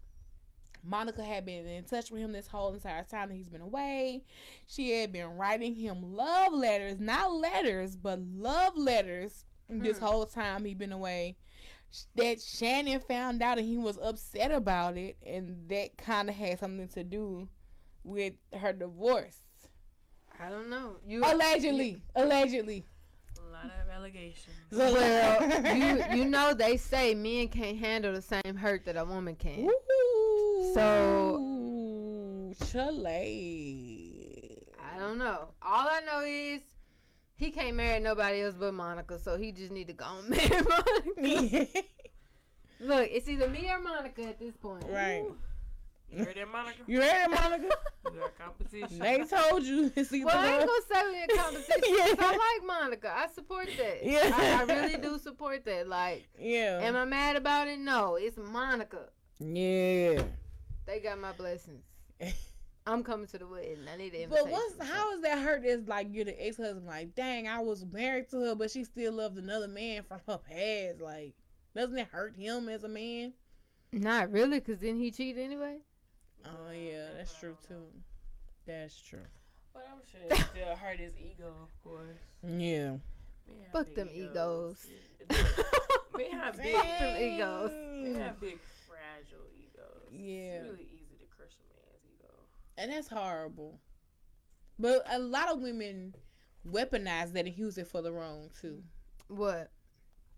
Monica 0.83 1.23
had 1.23 1.45
been 1.45 1.65
in 1.65 1.83
touch 1.83 2.11
with 2.11 2.21
him 2.21 2.31
this 2.31 2.47
whole 2.47 2.73
entire 2.73 3.03
time 3.03 3.29
that 3.29 3.35
he's 3.35 3.49
been 3.49 3.61
away. 3.61 4.23
She 4.67 4.91
had 4.91 5.11
been 5.11 5.35
writing 5.35 5.75
him 5.75 6.15
love 6.15 6.53
letters, 6.53 6.99
not 6.99 7.33
letters, 7.33 7.95
but 7.97 8.19
love 8.19 8.77
letters 8.77 9.43
this 9.69 9.97
Hmm. 9.97 10.05
whole 10.05 10.25
time 10.25 10.63
he'd 10.63 10.77
been 10.77 10.93
away. 10.93 11.35
That 12.15 12.41
Shannon 12.41 12.99
found 13.01 13.41
out 13.41 13.57
and 13.57 13.67
he 13.67 13.77
was 13.77 13.97
upset 13.97 14.51
about 14.51 14.97
it, 14.97 15.17
and 15.25 15.67
that 15.69 15.97
kind 15.97 16.29
of 16.29 16.35
had 16.35 16.59
something 16.59 16.87
to 16.89 17.03
do 17.03 17.49
with 18.07 18.33
her 18.53 18.73
divorce. 18.73 19.37
I 20.39 20.49
don't 20.49 20.69
know. 20.69 20.95
You 21.05 21.21
Allegedly, 21.23 22.01
allegedly. 22.15 22.85
A 23.37 23.41
lot 23.51 23.65
of 23.65 23.89
allegations. 23.89 24.55
Well, 24.71 25.75
you 25.75 26.03
you 26.19 26.25
know 26.25 26.53
they 26.53 26.77
say 26.77 27.13
men 27.15 27.47
can't 27.49 27.77
handle 27.77 28.13
the 28.13 28.21
same 28.21 28.55
hurt 28.55 28.85
that 28.85 28.97
a 28.97 29.03
woman 29.05 29.35
can. 29.35 29.67
Ooh, 29.69 30.71
So- 30.73 32.53
Chile. 33.37 34.63
I 34.79 34.97
don't 34.99 35.17
know. 35.17 35.49
All 35.61 35.87
I 35.89 35.99
know 36.05 36.21
is 36.25 36.61
he 37.35 37.51
can't 37.51 37.75
marry 37.75 37.99
nobody 37.99 38.41
else 38.41 38.55
but 38.59 38.73
Monica, 38.73 39.19
so 39.19 39.37
he 39.37 39.51
just 39.51 39.71
need 39.71 39.87
to 39.87 39.93
go 39.93 40.05
and 40.19 40.29
marry 40.29 40.49
Monica. 40.49 41.67
Look, 42.79 43.09
it's 43.11 43.27
either 43.27 43.49
me 43.49 43.69
or 43.71 43.79
Monica 43.79 44.23
at 44.23 44.39
this 44.39 44.55
point. 44.55 44.83
right. 44.87 45.23
You 46.11 46.23
heard 46.23 46.35
that, 46.35 46.51
Monica? 46.51 46.77
You 46.87 47.01
heard 47.01 47.25
it, 47.25 47.29
Monica? 47.29 47.75
We 48.05 48.19
got 48.19 48.37
competition. 48.37 48.99
they 48.99 49.23
told 49.25 49.63
you 49.63 49.91
it's 49.95 50.11
either 50.13 50.25
Well, 50.25 50.37
I 50.37 50.57
ain't 50.57 50.59
gonna 50.59 50.81
say 50.89 51.11
we 51.11 51.21
in 51.23 51.27
competition. 51.37 51.81
'cause 51.81 51.89
Yeah. 51.89 52.15
I 52.25 52.31
like 52.59 52.65
Monica. 52.67 53.13
I 53.15 53.27
support 53.27 53.67
that. 53.77 53.99
Yeah. 54.03 54.31
I, 54.33 54.61
I 54.61 54.63
really 54.63 54.97
do 54.97 55.19
support 55.19 55.65
that. 55.65 55.87
Like, 55.89 56.25
Yeah. 56.39 56.79
am 56.81 56.95
I 56.95 57.05
mad 57.05 57.35
about 57.35 57.67
it? 57.67 57.79
No, 57.79 58.15
it's 58.15 58.37
Monica. 58.37 59.09
yeah. 59.39 60.21
They 60.85 60.99
got 61.03 61.19
my 61.19 61.33
blessings. 61.33 61.83
I'm 62.85 63.03
coming 63.03 63.27
to 63.27 63.37
the 63.37 63.45
wedding. 63.45 63.79
I 63.93 63.97
need 63.97 64.13
an 64.13 64.29
But 64.29 64.39
invitation. 64.45 64.51
what's 64.77 64.89
how 64.89 65.13
is 65.13 65.21
that 65.23 65.39
hurt? 65.39 65.65
Is 65.65 65.85
like 65.89 66.07
you're 66.11 66.23
the 66.23 66.41
ex 66.47 66.55
husband. 66.55 66.85
Like, 66.85 67.13
dang, 67.15 67.45
I 67.49 67.59
was 67.59 67.85
married 67.91 68.29
to 68.29 68.39
her, 68.45 68.55
but 68.55 68.71
she 68.71 68.85
still 68.85 69.11
loved 69.11 69.37
another 69.37 69.67
man 69.67 70.03
from 70.03 70.21
her 70.25 70.37
past. 70.37 71.01
Like, 71.01 71.33
doesn't 71.75 71.97
it 71.97 72.07
hurt 72.07 72.37
him 72.37 72.69
as 72.69 72.85
a 72.85 72.87
man? 72.87 73.33
Not 73.91 74.31
really, 74.31 74.61
cause 74.61 74.77
then 74.79 74.95
he 74.95 75.11
cheated 75.11 75.43
anyway. 75.43 75.79
Oh 76.47 76.71
yeah, 76.71 77.07
that's 77.17 77.33
true 77.39 77.55
too. 77.67 77.83
That's 78.65 78.99
true. 79.01 79.19
But 79.73 79.87
I'm 79.91 79.99
sure 80.11 80.21
it 80.39 80.45
still 80.51 80.75
hurt 80.75 80.99
his 80.99 81.13
ego, 81.17 81.53
of 81.63 81.83
course. 81.83 82.17
Yeah. 82.43 82.97
Men 83.47 83.67
Fuck 83.71 83.93
them 83.95 84.09
egos. 84.13 84.85
Men 86.17 86.31
have 86.31 86.57
big, 86.57 86.73
Fuck 86.75 86.99
them 86.99 87.17
egos. 87.21 87.71
men 87.71 88.15
have 88.15 88.39
big, 88.41 88.59
fragile 88.87 89.45
egos. 89.55 90.11
Yeah. 90.11 90.55
It's 90.55 90.63
really 90.65 90.87
easy 90.93 91.15
to 91.19 91.25
crush 91.35 91.51
a 91.53 91.63
man's 91.69 92.03
ego. 92.15 92.33
And 92.77 92.91
that's 92.91 93.07
horrible. 93.07 93.79
But 94.79 95.03
a 95.11 95.19
lot 95.19 95.49
of 95.49 95.61
women 95.61 96.15
weaponize 96.69 97.33
that 97.33 97.45
and 97.45 97.57
use 97.57 97.77
it 97.77 97.87
for 97.87 98.01
the 98.01 98.11
wrong 98.11 98.49
too. 98.59 98.81
What? 99.27 99.71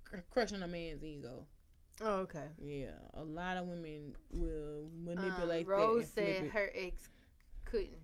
Cr- 0.04 0.18
crushing 0.30 0.62
a 0.62 0.68
man's 0.68 1.04
ego. 1.04 1.46
Oh, 2.02 2.20
okay. 2.22 2.46
Yeah, 2.64 2.92
a 3.16 3.24
lot 3.24 3.58
of 3.58 3.68
women 3.68 4.16
will 4.32 4.90
manipulate 5.04 5.66
Um, 5.66 5.72
Rose 5.72 6.10
that. 6.12 6.26
said 6.26 6.44
it. 6.46 6.52
her 6.52 6.72
ex 6.74 7.10
couldn't. 7.66 8.00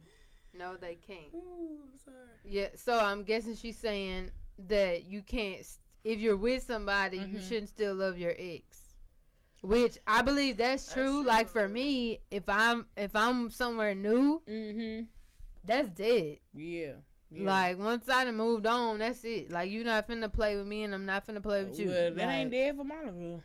No, 0.53 0.75
they 0.77 0.95
can't. 0.95 1.33
Ooh, 1.33 1.79
I'm 1.83 1.97
sorry. 1.97 2.17
Yeah, 2.45 2.67
so 2.75 2.97
I'm 2.99 3.23
guessing 3.23 3.55
she's 3.55 3.77
saying 3.77 4.31
that 4.67 5.05
you 5.05 5.21
can't. 5.21 5.59
s- 5.61 5.79
If 6.03 6.19
you're 6.19 6.37
with 6.37 6.61
somebody, 6.63 7.17
you 7.17 7.39
Mhm. 7.39 7.47
shouldn't 7.47 7.69
still 7.69 7.95
love 7.95 8.17
your 8.19 8.35
ex. 8.37 8.93
Which 9.63 9.97
I 10.05 10.21
believe 10.21 10.57
that's 10.57 10.83
That's 10.85 10.93
true. 10.93 11.03
true. 11.21 11.23
Like 11.23 11.49
for 11.49 11.67
me, 11.67 12.19
if 12.29 12.47
I'm 12.47 12.85
if 12.95 13.15
I'm 13.15 13.49
somewhere 13.49 13.95
new, 13.95 14.41
Mm-hmm. 14.47 15.05
that's 15.63 15.89
dead. 15.89 16.37
Yeah. 16.53 16.93
yeah. 17.31 17.43
Like 17.43 17.79
once 17.79 18.07
I 18.07 18.23
done 18.25 18.35
moved 18.37 18.67
on, 18.67 18.99
that's 18.99 19.23
it. 19.25 19.49
Like 19.49 19.71
you're 19.71 19.83
not 19.83 20.07
finna 20.07 20.31
play 20.31 20.55
with 20.57 20.67
me, 20.67 20.83
and 20.83 20.93
I'm 20.93 21.05
not 21.07 21.25
finna 21.25 21.41
play 21.41 21.63
with 21.65 21.79
you. 21.79 21.87
Well, 21.89 22.13
that 22.13 22.27
Like- 22.27 22.35
ain't 22.35 22.51
dead 22.51 22.75
for 22.75 22.83
Monica. 22.83 23.43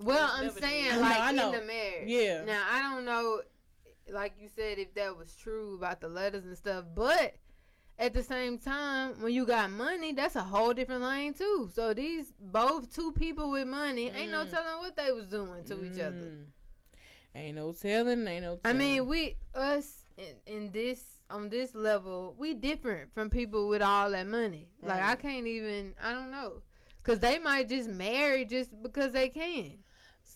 Well, 0.00 0.30
I'm 0.32 0.50
saying 0.50 0.84
dead. 0.90 1.00
like 1.00 1.20
I 1.20 1.32
know, 1.32 1.52
in 1.52 1.60
the 1.60 1.66
marriage. 1.66 2.08
Yeah. 2.08 2.44
Now 2.44 2.62
I 2.70 2.82
don't 2.94 3.04
know, 3.04 3.40
like 4.12 4.34
you 4.38 4.48
said, 4.54 4.78
if 4.78 4.94
that 4.94 5.16
was 5.16 5.34
true 5.34 5.74
about 5.76 6.00
the 6.00 6.08
letters 6.08 6.44
and 6.44 6.56
stuff, 6.56 6.84
but 6.94 7.34
at 7.98 8.12
the 8.12 8.22
same 8.22 8.58
time, 8.58 9.14
when 9.22 9.32
you 9.32 9.46
got 9.46 9.70
money, 9.70 10.12
that's 10.12 10.36
a 10.36 10.42
whole 10.42 10.74
different 10.74 11.02
lane 11.02 11.32
too. 11.32 11.70
So 11.74 11.94
these 11.94 12.32
both 12.38 12.94
two 12.94 13.12
people 13.12 13.50
with 13.50 13.66
money, 13.66 14.10
ain't 14.10 14.30
no 14.30 14.44
Mm. 14.44 14.50
telling 14.50 14.78
what 14.80 14.96
they 14.96 15.12
was 15.12 15.26
doing 15.26 15.64
to 15.64 15.84
each 15.84 15.98
other. 15.98 16.16
Mm. 16.16 16.44
Ain't 17.34 17.56
no 17.56 17.72
telling. 17.72 18.26
Ain't 18.26 18.44
no. 18.44 18.58
I 18.64 18.72
mean, 18.72 19.06
we 19.06 19.36
us 19.54 20.04
in, 20.18 20.34
in 20.46 20.72
this 20.72 21.02
on 21.28 21.48
this 21.48 21.74
level, 21.74 22.34
we 22.38 22.54
different 22.54 23.12
from 23.12 23.30
people 23.30 23.68
with 23.68 23.82
all 23.82 24.10
that 24.10 24.26
money. 24.26 24.68
Like 24.82 25.02
I 25.02 25.16
can't 25.16 25.46
even. 25.46 25.94
I 26.02 26.12
don't 26.12 26.30
know. 26.30 26.62
Cause 27.02 27.20
they 27.20 27.38
might 27.38 27.68
just 27.68 27.88
marry 27.88 28.44
just 28.44 28.70
because 28.82 29.12
they 29.12 29.28
can. 29.28 29.78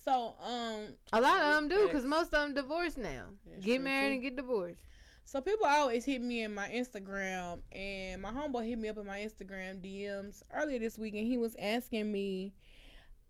So 0.04 0.34
um, 0.42 0.94
A 1.12 1.20
lot 1.20 1.40
of 1.42 1.54
them 1.56 1.68
do, 1.68 1.88
cause 1.88 2.04
most 2.04 2.32
of 2.34 2.42
them 2.42 2.54
divorced 2.54 2.98
now. 2.98 3.24
That's 3.46 3.64
get 3.64 3.80
married 3.80 4.08
too. 4.08 4.12
and 4.14 4.22
get 4.22 4.36
divorced. 4.36 4.80
so 5.24 5.40
people 5.40 5.66
always 5.66 6.04
hit 6.04 6.22
me 6.22 6.42
in 6.42 6.54
my 6.54 6.68
Instagram, 6.68 7.60
and 7.72 8.20
my 8.22 8.30
homeboy 8.30 8.66
hit 8.68 8.78
me 8.78 8.88
up 8.88 8.98
in 8.98 9.06
my 9.06 9.18
Instagram 9.20 9.80
DMs 9.80 10.42
earlier 10.54 10.78
this 10.78 10.98
week, 10.98 11.14
and 11.14 11.26
he 11.26 11.38
was 11.38 11.54
asking 11.60 12.10
me. 12.10 12.52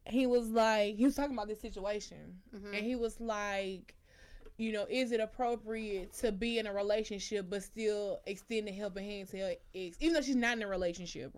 He 0.06 0.26
was 0.26 0.48
like, 0.48 0.96
he 0.96 1.04
was 1.04 1.14
talking 1.14 1.34
about 1.34 1.48
this 1.48 1.60
situation, 1.60 2.38
Mhm. 2.54 2.68
and 2.76 2.86
he 2.86 2.96
was 2.96 3.20
like, 3.20 3.94
you 4.60 4.72
know, 4.72 4.86
is 4.90 5.10
it 5.10 5.20
appropriate 5.20 6.12
to 6.12 6.30
be 6.32 6.58
in 6.58 6.66
a 6.66 6.72
relationship 6.72 7.46
but 7.48 7.62
still 7.62 8.20
extend 8.26 8.68
a 8.68 8.72
helping 8.72 9.04
hand 9.04 9.28
to 9.30 9.38
her 9.38 9.54
ex, 9.74 9.96
even 10.00 10.12
though 10.12 10.20
she's 10.20 10.36
not 10.36 10.54
in 10.56 10.62
a 10.62 10.68
relationship? 10.68 11.34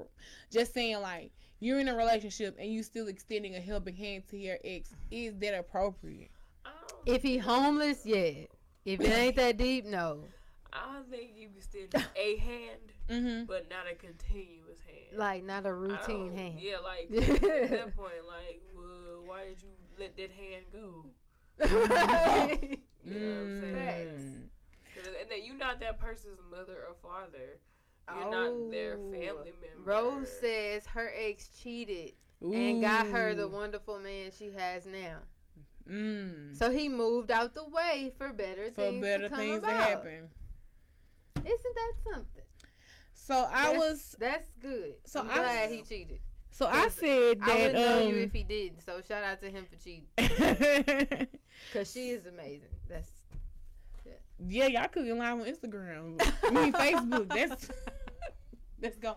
Just 0.50 0.74
saying, 0.74 1.00
like, 1.00 1.30
you're 1.60 1.78
in 1.78 1.86
a 1.86 1.94
relationship 1.94 2.56
and 2.58 2.72
you 2.72 2.82
still 2.82 3.06
extending 3.06 3.54
a 3.54 3.60
helping 3.60 3.94
hand 3.94 4.24
to 4.30 4.36
your 4.36 4.58
ex. 4.64 4.90
Is 5.12 5.34
that 5.38 5.56
appropriate? 5.56 6.32
If 7.06 7.22
he 7.22 7.38
homeless, 7.38 8.00
yeah. 8.04 8.46
If 8.84 9.00
it 9.00 9.12
ain't 9.12 9.36
that 9.36 9.56
deep, 9.56 9.84
no. 9.86 10.24
I 10.72 10.94
don't 10.94 11.08
think 11.08 11.30
you 11.36 11.48
can 11.48 11.58
extend 11.58 12.06
a 12.16 12.36
hand, 12.38 12.80
Mm-hmm. 13.08 13.44
but 13.44 13.68
not 13.68 13.84
a 13.90 13.94
continuous 13.94 14.78
hand. 14.86 15.18
Like 15.18 15.44
not 15.44 15.66
a 15.66 15.72
routine 15.74 16.34
hand. 16.34 16.54
Yeah, 16.58 16.78
like 16.82 17.08
at 17.28 17.70
that 17.70 17.96
point, 17.96 18.14
like, 18.26 18.62
well, 18.74 19.22
why 19.26 19.44
did 19.48 19.62
you 19.62 19.68
let 19.98 20.16
that 20.16 20.30
hand 20.30 20.64
go? 20.72 21.04
You 23.04 23.14
know 23.18 23.26
what 23.34 23.40
I'm 23.42 23.60
saying? 23.60 24.08
Mm. 24.08 25.20
And 25.20 25.30
then 25.30 25.38
you're 25.44 25.56
not 25.56 25.80
that 25.80 25.98
person's 25.98 26.38
mother 26.50 26.76
or 26.88 26.94
father. 27.02 27.58
You're 28.14 28.30
not 28.30 28.70
their 28.70 28.94
Oh. 28.94 29.10
family 29.12 29.52
member. 29.60 29.82
Rose 29.84 30.28
says 30.40 30.86
her 30.86 31.12
ex 31.16 31.48
cheated 31.62 32.12
and 32.40 32.80
got 32.80 33.06
her 33.06 33.34
the 33.34 33.48
wonderful 33.48 33.98
man 33.98 34.30
she 34.36 34.50
has 34.52 34.86
now. 34.86 35.18
Mm. 35.88 36.56
So 36.56 36.70
he 36.70 36.88
moved 36.88 37.30
out 37.30 37.54
the 37.54 37.64
way 37.64 38.12
for 38.18 38.32
better 38.32 38.66
For 38.66 38.82
things 38.82 39.00
better 39.02 39.24
to 39.24 39.28
come 39.30 39.38
things 39.38 39.60
to 39.62 39.68
about. 39.68 39.80
happen. 39.88 40.28
Isn't 41.36 41.74
that 41.74 41.92
something? 42.12 42.42
So 43.14 43.34
I 43.50 43.72
That's- 43.72 43.78
was. 43.78 44.16
That's 44.18 44.48
good. 44.60 44.94
So 45.06 45.20
I'm 45.20 45.30
I- 45.30 45.34
glad 45.34 45.70
he 45.70 45.82
cheated. 45.82 46.20
So 46.52 46.66
I 46.66 46.88
said 46.88 47.40
that 47.40 47.48
I 47.48 47.54
wouldn't 47.54 47.74
know 47.74 47.98
you 48.00 48.14
um, 48.14 48.20
if 48.20 48.32
he 48.32 48.42
didn't. 48.42 48.82
So 48.84 49.00
shout 49.06 49.24
out 49.24 49.40
to 49.40 49.50
him 49.50 49.66
for 49.68 49.76
cheating. 49.82 50.06
Cause 51.72 51.90
she 51.90 52.10
is 52.10 52.26
amazing. 52.26 52.68
That's 52.88 53.10
yeah, 54.48 54.66
y'all 54.66 54.88
could 54.88 55.04
be 55.04 55.12
live 55.12 55.40
on 55.40 55.46
Instagram. 55.46 56.20
I 56.44 56.50
mean 56.50 56.72
Facebook. 56.72 57.28
That's 57.28 57.68
let's 58.82 58.96
go. 58.98 59.16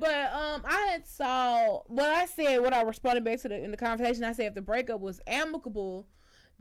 But 0.00 0.32
um, 0.32 0.62
I 0.64 0.88
had 0.90 1.06
saw 1.06 1.82
what 1.86 2.08
I 2.08 2.26
said. 2.26 2.60
What 2.60 2.72
I 2.72 2.82
responded 2.82 3.24
back 3.24 3.40
to 3.42 3.48
the 3.48 3.62
in 3.62 3.70
the 3.70 3.76
conversation. 3.76 4.24
I 4.24 4.32
said 4.32 4.46
if 4.46 4.54
the 4.54 4.62
breakup 4.62 5.00
was 5.00 5.20
amicable, 5.26 6.06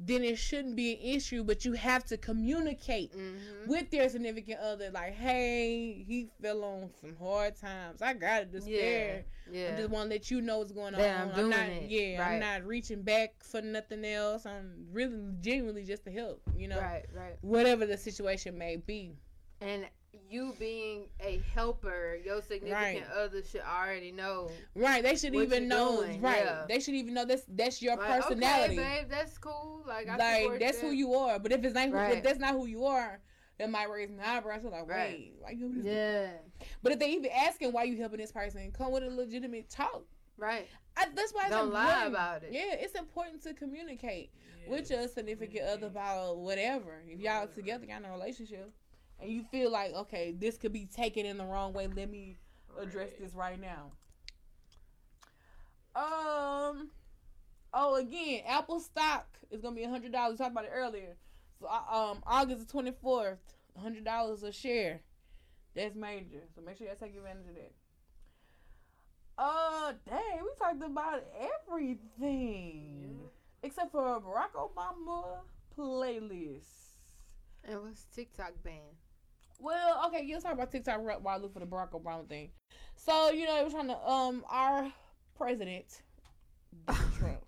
then 0.05 0.23
it 0.23 0.37
shouldn't 0.37 0.75
be 0.75 0.93
an 0.93 1.15
issue. 1.15 1.43
But 1.43 1.65
you 1.65 1.73
have 1.73 2.03
to 2.05 2.17
communicate 2.17 3.13
mm-hmm. 3.13 3.69
with 3.69 3.89
their 3.91 4.09
significant 4.09 4.59
other. 4.59 4.89
Like, 4.91 5.13
hey, 5.13 6.03
he 6.07 6.27
fell 6.41 6.63
on 6.63 6.89
some 6.99 7.15
hard 7.17 7.55
times. 7.55 8.01
I 8.01 8.13
got 8.13 8.43
it 8.43 8.51
to 8.53 8.61
spare. 8.61 9.25
yeah. 9.51 9.71
I 9.73 9.77
just 9.77 9.89
want 9.89 10.09
to 10.09 10.15
let 10.15 10.31
you 10.31 10.41
know 10.41 10.59
what's 10.59 10.71
going 10.71 10.95
on. 10.95 11.01
That 11.01 11.21
I'm 11.21 11.35
doing 11.35 11.49
not, 11.49 11.59
it. 11.59 11.89
yeah, 11.89 12.27
I'm 12.27 12.39
not 12.39 12.65
reaching 12.65 13.01
back 13.03 13.33
for 13.43 13.61
nothing 13.61 14.03
else. 14.05 14.45
I'm 14.45 14.87
really 14.91 15.19
genuinely 15.41 15.83
just 15.83 16.03
to 16.05 16.11
help. 16.11 16.41
You 16.55 16.67
know, 16.67 16.79
Right, 16.79 17.05
right. 17.15 17.37
whatever 17.41 17.85
the 17.85 17.97
situation 17.97 18.57
may 18.57 18.77
be. 18.77 19.15
And 19.61 19.85
you 20.31 20.55
being 20.59 21.07
a 21.19 21.41
helper, 21.53 22.17
your 22.23 22.41
significant 22.41 22.73
Right. 22.73 23.03
other 23.15 23.43
should 23.43 23.61
already 23.61 24.11
know. 24.11 24.49
Right. 24.75 25.03
They 25.03 25.15
should 25.15 25.33
What 25.33 25.43
even 25.43 25.67
know. 25.67 25.97
doing, 26.03 26.21
right. 26.21 26.45
yeah. 26.45 26.65
They 26.67 26.79
should 26.79 26.95
even 26.95 27.13
know 27.13 27.25
that's 27.25 27.43
that's 27.47 27.81
your 27.81 27.97
Like, 27.97 28.21
personality. 28.21 28.79
Okay, 28.79 28.99
babe, 29.01 29.09
that's 29.09 29.37
cool. 29.37 29.83
Like, 29.85 30.07
I 30.07 30.17
like 30.49 30.59
that's 30.59 30.79
that. 30.79 30.85
who 30.87 30.91
you 30.93 31.13
are. 31.13 31.37
But 31.39 31.51
if 31.51 31.63
it's 31.63 31.75
not 31.75 31.91
Right. 31.91 32.17
if 32.17 32.23
that's 32.23 32.39
not 32.39 32.53
who 32.53 32.65
you 32.65 32.85
are, 32.85 33.19
that 33.57 33.69
might 33.69 33.89
raise 33.89 34.09
an 34.09 34.19
eyebrow. 34.19 34.59
So 34.59 34.69
like, 34.69 34.87
Right. 34.87 35.17
wait, 35.19 35.33
why 35.39 35.49
you 35.51 35.59
helping 35.65 35.83
this? 35.83 35.93
Yeah. 35.93 36.67
But 36.81 36.93
if 36.93 36.99
they 36.99 37.09
even 37.11 37.29
asking 37.31 37.73
why 37.73 37.83
you 37.83 37.97
helping 37.97 38.19
this 38.19 38.31
person, 38.31 38.71
come 38.71 38.91
with 38.91 39.03
a 39.03 39.09
legitimate 39.09 39.69
talk. 39.69 40.03
Right. 40.37 40.67
I, 40.97 41.07
that's 41.13 41.33
why 41.33 41.43
it's 41.43 41.51
Don't 41.51 41.71
lie 41.71 42.05
about 42.05 42.43
it. 42.43 42.51
Yeah, 42.51 42.73
it's 42.73 42.95
important 42.95 43.43
to 43.43 43.53
communicate 43.53 44.31
Yeah. 44.63 44.71
with 44.71 44.89
your 44.89 45.07
significant 45.07 45.65
other 45.67 45.87
about 45.87 46.37
whatever. 46.37 47.03
If 47.07 47.19
y'all 47.19 47.47
together 47.47 47.85
got 47.85 47.99
in 47.99 48.05
a 48.05 48.11
relationship 48.11 48.71
and 49.21 49.31
you 49.31 49.43
feel 49.51 49.71
like, 49.71 49.93
okay, 49.93 50.31
this 50.37 50.57
could 50.57 50.73
be 50.73 50.85
taken 50.85 51.25
in 51.25 51.37
the 51.37 51.45
wrong 51.45 51.73
way, 51.73 51.87
let 51.87 52.09
me 52.09 52.37
address 52.79 53.09
Right. 53.11 53.19
this 53.19 53.33
right 53.33 53.59
now. 53.59 53.91
Um. 55.95 56.89
Oh, 57.73 57.95
again, 57.95 58.43
Apple 58.47 58.79
stock 58.79 59.27
is 59.49 59.61
gonna 59.61 59.75
be 59.75 59.83
a 59.83 59.89
hundred 59.89 60.11
dollars. 60.11 60.37
Talked 60.37 60.51
about 60.51 60.65
it 60.65 60.71
earlier. 60.73 61.15
So, 61.59 61.67
uh, 61.67 61.95
um, 62.11 62.23
August 62.25 62.59
the 62.61 62.71
twenty 62.71 62.91
fourth, 62.91 63.39
hundred 63.77 64.03
dollars 64.03 64.43
a 64.43 64.51
share. 64.51 65.01
That's 65.75 65.95
major. 65.95 66.43
So 66.53 66.61
make 66.61 66.77
sure 66.77 66.87
y'all 66.87 66.95
take 66.95 67.15
advantage 67.15 67.47
of 67.47 67.55
that. 67.55 67.71
Uh, 69.37 69.93
dang, 70.05 70.43
we 70.43 70.49
talked 70.59 70.83
about 70.83 71.23
everything 71.69 73.19
except 73.63 73.91
for 73.91 74.15
a 74.17 74.19
Barack 74.19 74.51
Obama 74.55 75.39
playlist. 75.77 76.97
And 77.63 77.81
what's 77.83 78.05
TikTok 78.13 78.53
ban? 78.63 78.81
Well, 79.61 80.07
okay, 80.07 80.27
let's 80.31 80.43
talk 80.43 80.53
about 80.53 80.71
TikTok 80.71 81.01
while 81.03 81.35
I 81.35 81.37
look 81.37 81.53
for 81.53 81.59
the 81.59 81.67
Barack 81.67 81.91
Obama 81.91 82.27
thing. 82.29 82.51
So, 82.95 83.31
you 83.31 83.45
know, 83.45 83.57
they 83.57 83.63
were 83.63 83.69
trying 83.71 83.87
to 83.87 84.09
um 84.09 84.45
our 84.49 84.91
president 85.37 86.03
Trump. 87.17 87.45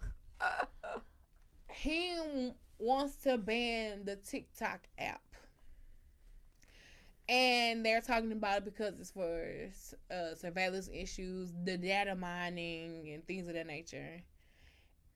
He 1.72 2.54
wants 2.80 3.16
to 3.24 3.38
ban 3.38 4.06
the 4.06 4.16
TikTok 4.18 4.88
app. 4.98 5.22
And 7.30 7.86
they're 7.86 8.02
talking 8.02 8.32
about 8.32 8.60
it 8.60 8.66
because 8.66 9.00
it's 9.00 9.12
for 9.12 9.70
uh, 10.12 10.36
surveillance 10.36 10.90
issues, 10.94 11.54
the 11.64 11.78
data 11.78 12.16
mining, 12.16 13.10
and 13.12 13.26
things 13.26 13.48
of 13.48 13.54
that 13.56 13.68
nature. 13.68 14.24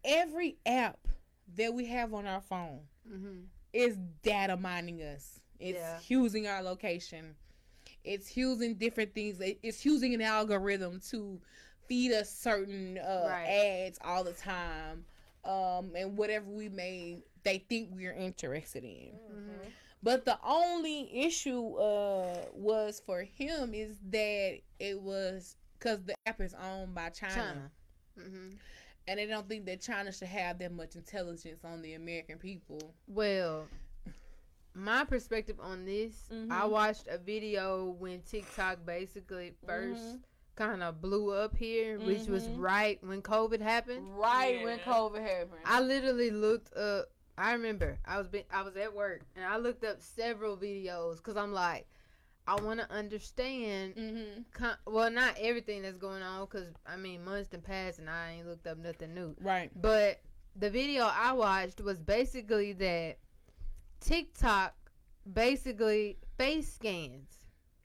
Every 0.04 0.58
app 0.66 1.08
that 1.56 1.74
we 1.74 1.86
have 1.88 2.14
on 2.14 2.26
our 2.28 2.42
phone 2.42 2.82
Mm-hmm. 3.10 3.46
is 3.74 3.98
data 4.24 4.58
mining 4.58 5.02
us. 5.02 5.40
It's 5.60 5.78
Yeah. 5.80 6.00
using 6.08 6.48
our 6.48 6.62
location. 6.62 7.36
It's 8.04 8.36
using 8.38 8.76
different 8.76 9.14
things. 9.14 9.40
It's 9.42 9.86
using 9.86 10.14
an 10.14 10.22
algorithm 10.22 11.00
to 11.12 11.42
feed 11.88 12.12
us 12.14 12.30
certain 12.30 12.98
uh, 12.98 13.28
Right. 13.30 13.46
ads 13.48 14.00
all 14.04 14.24
the 14.24 14.34
time, 14.34 15.06
um, 15.44 15.94
and 15.96 16.18
whatever 16.18 16.50
we 16.50 16.70
may 16.70 17.24
they 17.44 17.60
think 17.60 17.90
we're 17.94 18.14
interested 18.14 18.84
in. 18.84 19.14
Mm-hmm. 19.32 19.70
But 20.04 20.26
the 20.26 20.38
only 20.44 21.10
issue 21.26 21.76
uh, 21.76 22.46
was 22.54 23.02
for 23.06 23.24
him 23.24 23.74
is 23.74 23.98
that 24.10 24.60
it 24.80 25.02
was 25.02 25.56
because 25.80 26.04
the 26.04 26.14
app 26.26 26.42
is 26.42 26.54
owned 26.54 26.94
by 26.94 27.10
China, 27.10 27.34
China. 27.34 27.72
Mm-hmm. 28.20 28.50
and 29.08 29.20
they 29.20 29.26
don't 29.26 29.48
think 29.48 29.66
that 29.66 29.80
China 29.82 30.12
should 30.12 30.28
have 30.28 30.60
that 30.60 30.74
much 30.74 30.96
intelligence 30.96 31.64
on 31.64 31.82
the 31.82 31.94
American 31.94 32.38
people. 32.38 32.94
Well, 33.08 33.68
my 34.78 35.04
perspective 35.04 35.60
on 35.60 35.86
this, 35.86 36.30
Mhm. 36.32 36.52
I 36.52 36.66
watched 36.66 37.08
a 37.08 37.18
video 37.18 37.86
when 37.86 38.22
TikTok 38.22 38.86
basically 38.86 39.56
1st 39.66 40.00
Mhm. 40.18 40.22
kind 40.56 40.84
of 40.84 41.02
blew 41.02 41.32
up 41.32 41.56
here, 41.58 42.00
which 42.00 42.28
was 42.28 42.48
Mhm. 42.48 42.60
right 42.60 43.04
when 43.04 43.22
COVID 43.22 43.60
happened. 43.62 44.18
Right 44.18 44.64
when 44.64 44.80
COVID 44.80 45.22
happened. 45.22 45.62
I 45.66 45.82
literally 45.82 46.32
looked 46.32 46.74
up. 46.76 47.12
I 47.40 47.54
remember 47.54 48.00
I 48.06 48.18
was 48.18 48.28
be, 48.28 48.46
I 48.50 48.64
was 48.64 48.76
at 48.78 48.94
work 48.96 49.22
and 49.36 49.46
I 49.46 49.58
looked 49.58 49.84
up 49.84 50.02
several 50.02 50.58
videos 50.58 51.18
because 51.18 51.38
I'm 51.38 51.54
like, 51.54 51.88
I 52.48 52.56
want 52.62 52.80
to 52.80 52.90
understand. 52.92 53.96
mm-hmm. 53.96 54.42
Con- 54.54 54.78
well, 54.86 55.12
not 55.12 55.36
everything 55.38 55.82
that's 55.82 55.98
going 55.98 56.24
on 56.24 56.46
because 56.46 56.74
I 56.86 56.96
mean 56.98 57.24
months 57.24 57.50
done 57.50 57.62
passed 57.62 58.00
and 58.00 58.10
I 58.10 58.32
ain't 58.38 58.48
looked 58.48 58.66
up 58.68 58.78
nothing 58.78 59.14
new. 59.14 59.36
Right. 59.42 59.70
But 59.80 60.22
the 60.56 60.70
video 60.72 61.04
I 61.04 61.34
watched 61.34 61.82
was 61.82 62.00
basically 62.00 62.74
that 62.74 63.18
TikTok 64.00 64.74
basically 65.34 66.18
face 66.38 66.74
scans. 66.74 67.30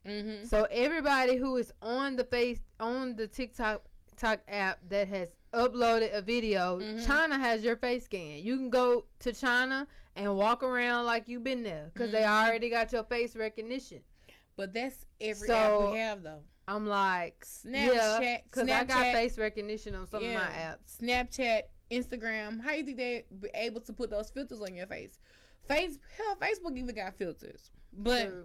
Mm-hmm. 0.06 0.47
So 0.47 0.66
everybody 0.70 1.36
who 1.36 1.56
is 1.56 1.72
on 1.80 2.16
the 2.16 2.24
face 2.24 2.60
on 2.80 3.16
the 3.16 3.26
TikTok 3.26 3.82
TikTok 4.10 4.40
app 4.48 4.78
that 4.89 5.09
has 5.09 5.30
uploaded 5.55 6.14
a 6.14 6.22
video, 6.22 6.78
Mhm. 6.78 7.06
China 7.06 7.39
has 7.39 7.64
your 7.64 7.76
face 7.76 8.05
scan. 8.05 8.39
You 8.43 8.56
can 8.56 8.70
go 8.70 9.06
to 9.20 9.32
China 9.32 9.86
and 10.16 10.36
walk 10.36 10.62
around 10.62 11.06
like 11.06 11.28
you've 11.28 11.44
been 11.44 11.62
there 11.62 11.90
because 11.93 12.10
they 12.12 12.22
Mhm. 12.22 12.47
already 12.47 12.68
got 12.70 12.93
your 12.93 13.05
face 13.05 13.34
recognition. 13.36 14.02
But 14.56 14.72
that's 14.74 15.06
every 15.20 15.48
So, 15.48 15.55
app 15.86 15.93
we 15.93 15.98
have 15.98 16.22
though. 16.22 16.43
I'm 16.68 16.86
like, 16.86 17.44
Snapchat, 17.44 18.20
yeah, 18.22 18.40
because 18.44 18.68
I 18.68 18.84
got 18.84 19.12
face 19.12 19.39
recognition 19.39 19.94
on 19.94 20.06
some 20.06 20.22
of 20.24 20.32
my 20.32 20.40
apps. 20.40 20.98
Snapchat, 21.01 21.62
Instagram. 21.90 22.60
How 22.60 22.72
you 22.72 22.84
think 22.84 22.97
they 22.97 23.24
be 23.40 23.48
able 23.55 23.80
to 23.82 23.93
put 23.93 24.10
those 24.10 24.30
filters 24.30 24.60
on 24.60 24.74
your 24.74 24.86
face? 24.86 25.18
Face 25.68 25.98
hell, 26.16 26.36
Facebook 26.36 26.76
even 26.76 26.94
got 26.94 27.16
filters. 27.16 27.70
But 27.93 28.28
True. 28.28 28.44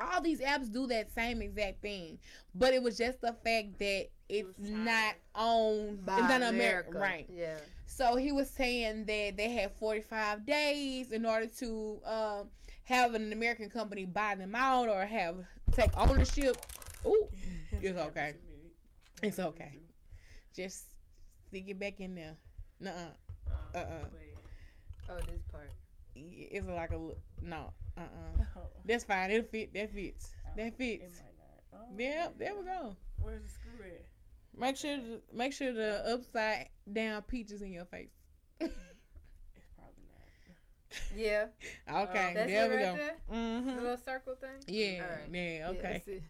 all 0.00 0.20
these 0.20 0.40
apps 0.40 0.72
do 0.72 0.86
that 0.88 1.12
same 1.12 1.42
exact 1.42 1.82
thing. 1.82 2.18
But 2.54 2.74
it 2.74 2.82
was 2.82 2.96
just 2.96 3.20
the 3.20 3.34
fact 3.44 3.78
that 3.78 4.06
it's 4.28 4.58
not 4.58 5.14
owned 5.34 6.04
By 6.06 6.14
it's 6.18 6.22
not 6.28 6.42
America, 6.42 6.90
America. 6.90 6.98
Right. 6.98 7.26
Yeah. 7.28 7.56
So 7.86 8.16
he 8.16 8.32
was 8.32 8.48
saying 8.48 9.04
that 9.06 9.36
they 9.36 9.50
had 9.50 9.72
45 9.78 10.46
days 10.46 11.10
in 11.12 11.26
order 11.26 11.46
to 11.58 12.00
um, 12.04 12.48
have 12.84 13.14
an 13.14 13.32
American 13.32 13.68
company 13.68 14.04
buy 14.06 14.36
them 14.36 14.54
out 14.54 14.88
or 14.88 15.04
have 15.04 15.36
take 15.72 15.90
ownership. 15.96 16.56
Ooh, 17.04 17.28
It's 17.72 17.98
okay. 18.08 18.34
It's 19.22 19.38
okay. 19.38 19.72
just 20.54 20.84
stick 21.48 21.64
it 21.68 21.78
back 21.78 21.98
in 22.00 22.14
there. 22.14 22.36
Nuh-uh. 22.80 23.10
Uh, 23.74 23.78
Uh-uh. 23.78 24.04
Oh, 25.10 25.18
this 25.26 25.42
part. 25.50 25.70
It's 26.50 26.66
like 26.66 26.90
a 26.92 26.98
no. 27.42 27.72
Uh-uh. 27.96 28.44
Oh, 28.56 28.60
That's 28.84 29.04
fine. 29.04 29.30
It'll 29.30 29.46
fit. 29.46 29.72
That 29.74 29.92
fits. 29.92 30.30
That 30.56 30.76
fits. 30.76 31.20
might 31.22 31.34
not. 31.38 31.80
Oh, 31.80 31.94
Yeah, 31.98 32.28
there 32.38 32.54
we 32.56 32.64
go. 32.64 32.96
Where's 33.22 33.42
the 33.42 33.48
screw 33.48 33.84
at? 33.86 34.04
Make 34.58 34.76
sure 34.76 34.96
to, 34.96 35.20
make 35.32 35.52
sure 35.52 35.72
the 35.72 36.02
upside 36.12 36.68
down 36.92 37.22
peaches 37.22 37.62
in 37.62 37.72
your 37.72 37.84
face. 37.84 38.10
It's 38.60 39.68
probably 39.76 40.04
not. 40.08 41.16
Yeah. 41.16 41.46
Okay, 42.08 42.32
That's 42.34 42.50
there 42.50 42.64
it 42.66 42.70
we 42.70 42.76
right 42.76 42.84
go. 42.84 42.96
there? 42.96 43.16
The 43.28 43.34
Mm-hmm. 43.34 43.76
little 43.82 43.96
circle 43.98 44.34
thing? 44.40 44.50
Yeah, 44.66 45.02
All 45.04 45.08
right. 45.10 45.28
yeah, 45.32 45.58
Yeah, 45.58 45.68
okay. 45.70 45.82
that's 45.82 46.08
it. 46.08 46.22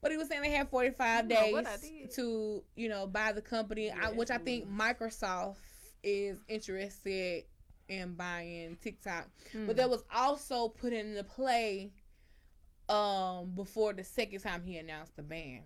But 0.00 0.10
he 0.10 0.18
was 0.18 0.28
saying 0.28 0.42
they 0.42 0.50
had 0.50 0.68
45 0.68 1.24
You 1.24 1.28
know 1.34 1.40
days 1.40 1.52
what 1.54 1.66
I 1.66 1.76
did. 1.78 2.10
to, 2.16 2.62
you 2.76 2.88
know, 2.90 3.06
buy 3.06 3.32
the 3.32 3.40
company, 3.40 3.90
I, 3.90 4.10
which 4.10 4.30
I 4.30 4.36
think 4.38 4.68
Microsoft 4.70 5.56
is 6.02 6.40
interested 6.46 7.44
in 7.88 8.14
buying 8.14 8.76
TikTok. 8.82 9.28
Hmm. 9.52 9.66
But 9.66 9.76
that 9.76 9.90
was 9.90 10.04
also 10.14 10.68
put 10.68 10.92
into 10.92 11.22
play 11.24 11.92
um 12.88 13.52
before 13.54 13.92
the 13.94 14.04
second 14.04 14.40
time 14.40 14.62
he 14.62 14.76
announced 14.76 15.16
the 15.16 15.22
ban. 15.22 15.62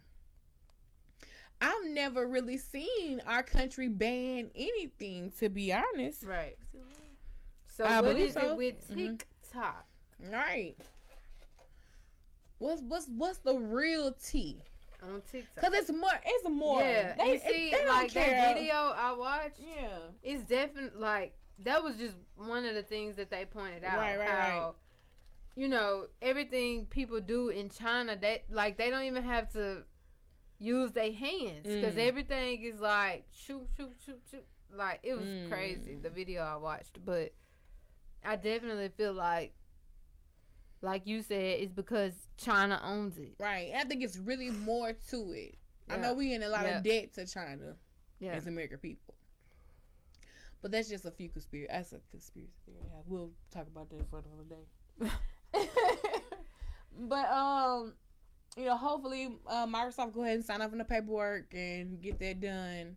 I've 1.60 1.86
never 1.86 2.26
really 2.26 2.56
seen 2.56 3.20
our 3.26 3.42
country 3.42 3.88
ban 3.88 4.50
anything, 4.54 5.32
to 5.40 5.48
be 5.48 5.72
honest. 5.72 6.22
Right. 6.22 6.56
So 7.66 7.84
I 7.84 8.00
what 8.00 8.14
believe 8.14 8.32
so. 8.32 8.52
it 8.52 8.56
with 8.56 8.88
Mhm. 8.90 9.18
TikTok? 9.18 9.86
Right. 10.30 10.76
What's 12.58 12.82
what's 12.82 13.06
what's 13.08 13.38
the 13.38 13.54
real 13.56 14.12
tea? 14.12 14.62
On 15.02 15.22
TikTok. 15.30 15.62
Cause 15.64 15.72
it's 15.74 15.90
more, 15.92 16.10
it's 16.24 16.48
more. 16.48 16.80
Yeah, 16.80 17.14
they, 17.16 17.32
and 17.34 17.40
see, 17.42 17.70
don't 17.70 17.86
like 17.86 18.12
that 18.14 18.54
video 18.54 18.74
I 18.74 19.12
watched, 19.12 19.60
Yeah. 19.60 19.98
it's 20.24 20.42
definitely 20.42 21.00
like 21.00 21.34
that 21.64 21.82
was 21.82 21.96
just 21.96 22.16
one 22.36 22.64
of 22.64 22.74
the 22.74 22.82
things 22.82 23.16
that 23.16 23.30
they 23.30 23.44
pointed 23.44 23.84
out. 23.84 23.98
Right, 23.98 24.16
right, 24.18 24.28
how, 24.28 24.36
right. 24.66 24.72
You 25.56 25.68
know, 25.68 26.06
everything 26.22 26.86
people 26.86 27.20
do 27.20 27.48
in 27.48 27.68
China, 27.68 28.16
they 28.16 28.44
like 28.50 28.78
they 28.78 28.90
don't 28.90 29.04
even 29.04 29.24
have 29.24 29.50
to 29.54 29.82
use 30.60 30.92
their 30.92 31.12
hands 31.12 31.66
because 31.66 31.94
Mm. 31.94 32.06
everything 32.08 32.62
is 32.62 32.80
like 32.80 33.24
shoot, 33.32 33.66
shoot, 33.76 33.92
shoot, 34.04 34.20
shoot. 34.30 34.44
Like 34.72 35.00
it 35.02 35.14
was 35.14 35.26
Mm. 35.28 35.48
crazy 35.48 35.96
the 35.96 36.10
video 36.10 36.42
I 36.42 36.56
watched, 36.56 37.04
but 37.04 37.32
I 38.24 38.36
definitely 38.36 38.88
feel 38.90 39.12
like, 39.14 39.54
like 40.80 41.06
you 41.06 41.22
said, 41.22 41.60
it's 41.60 41.72
because 41.72 42.28
China 42.36 42.80
owns 42.84 43.18
it. 43.18 43.34
Right. 43.40 43.72
I 43.74 43.84
think 43.84 44.02
it's 44.04 44.18
really 44.18 44.50
more 44.50 44.92
to 45.10 45.32
it. 45.32 45.56
I 45.90 45.96
know 45.96 46.12
we 46.14 46.34
in 46.34 46.42
a 46.42 46.48
lot 46.48 46.66
of 46.66 46.82
debt 46.84 47.14
to 47.14 47.26
China 47.26 47.74
Yeah. 48.20 48.34
as 48.34 48.46
American 48.46 48.78
people. 48.78 49.14
But 50.62 50.72
that's 50.72 50.88
just 50.88 51.04
a 51.04 51.10
few 51.10 51.28
conspiracy. 51.28 51.68
That's 51.70 51.92
a 51.92 52.00
conspiracy 52.10 52.52
theory. 52.66 52.78
Yeah, 52.84 53.00
We'll 53.06 53.30
talk 53.50 53.66
about 53.68 53.90
that 53.90 54.08
for 54.10 54.18
another 54.20 54.44
day. 54.48 54.66
but 56.98 57.30
um, 57.30 57.94
you 58.56 58.64
know, 58.66 58.76
hopefully 58.76 59.28
uh, 59.46 59.66
Microsoft 59.66 60.14
go 60.14 60.22
ahead 60.22 60.36
and 60.36 60.44
sign 60.44 60.60
off 60.62 60.72
on 60.72 60.78
the 60.78 60.84
paperwork 60.84 61.54
and 61.54 62.00
get 62.00 62.18
that 62.20 62.40
done. 62.40 62.96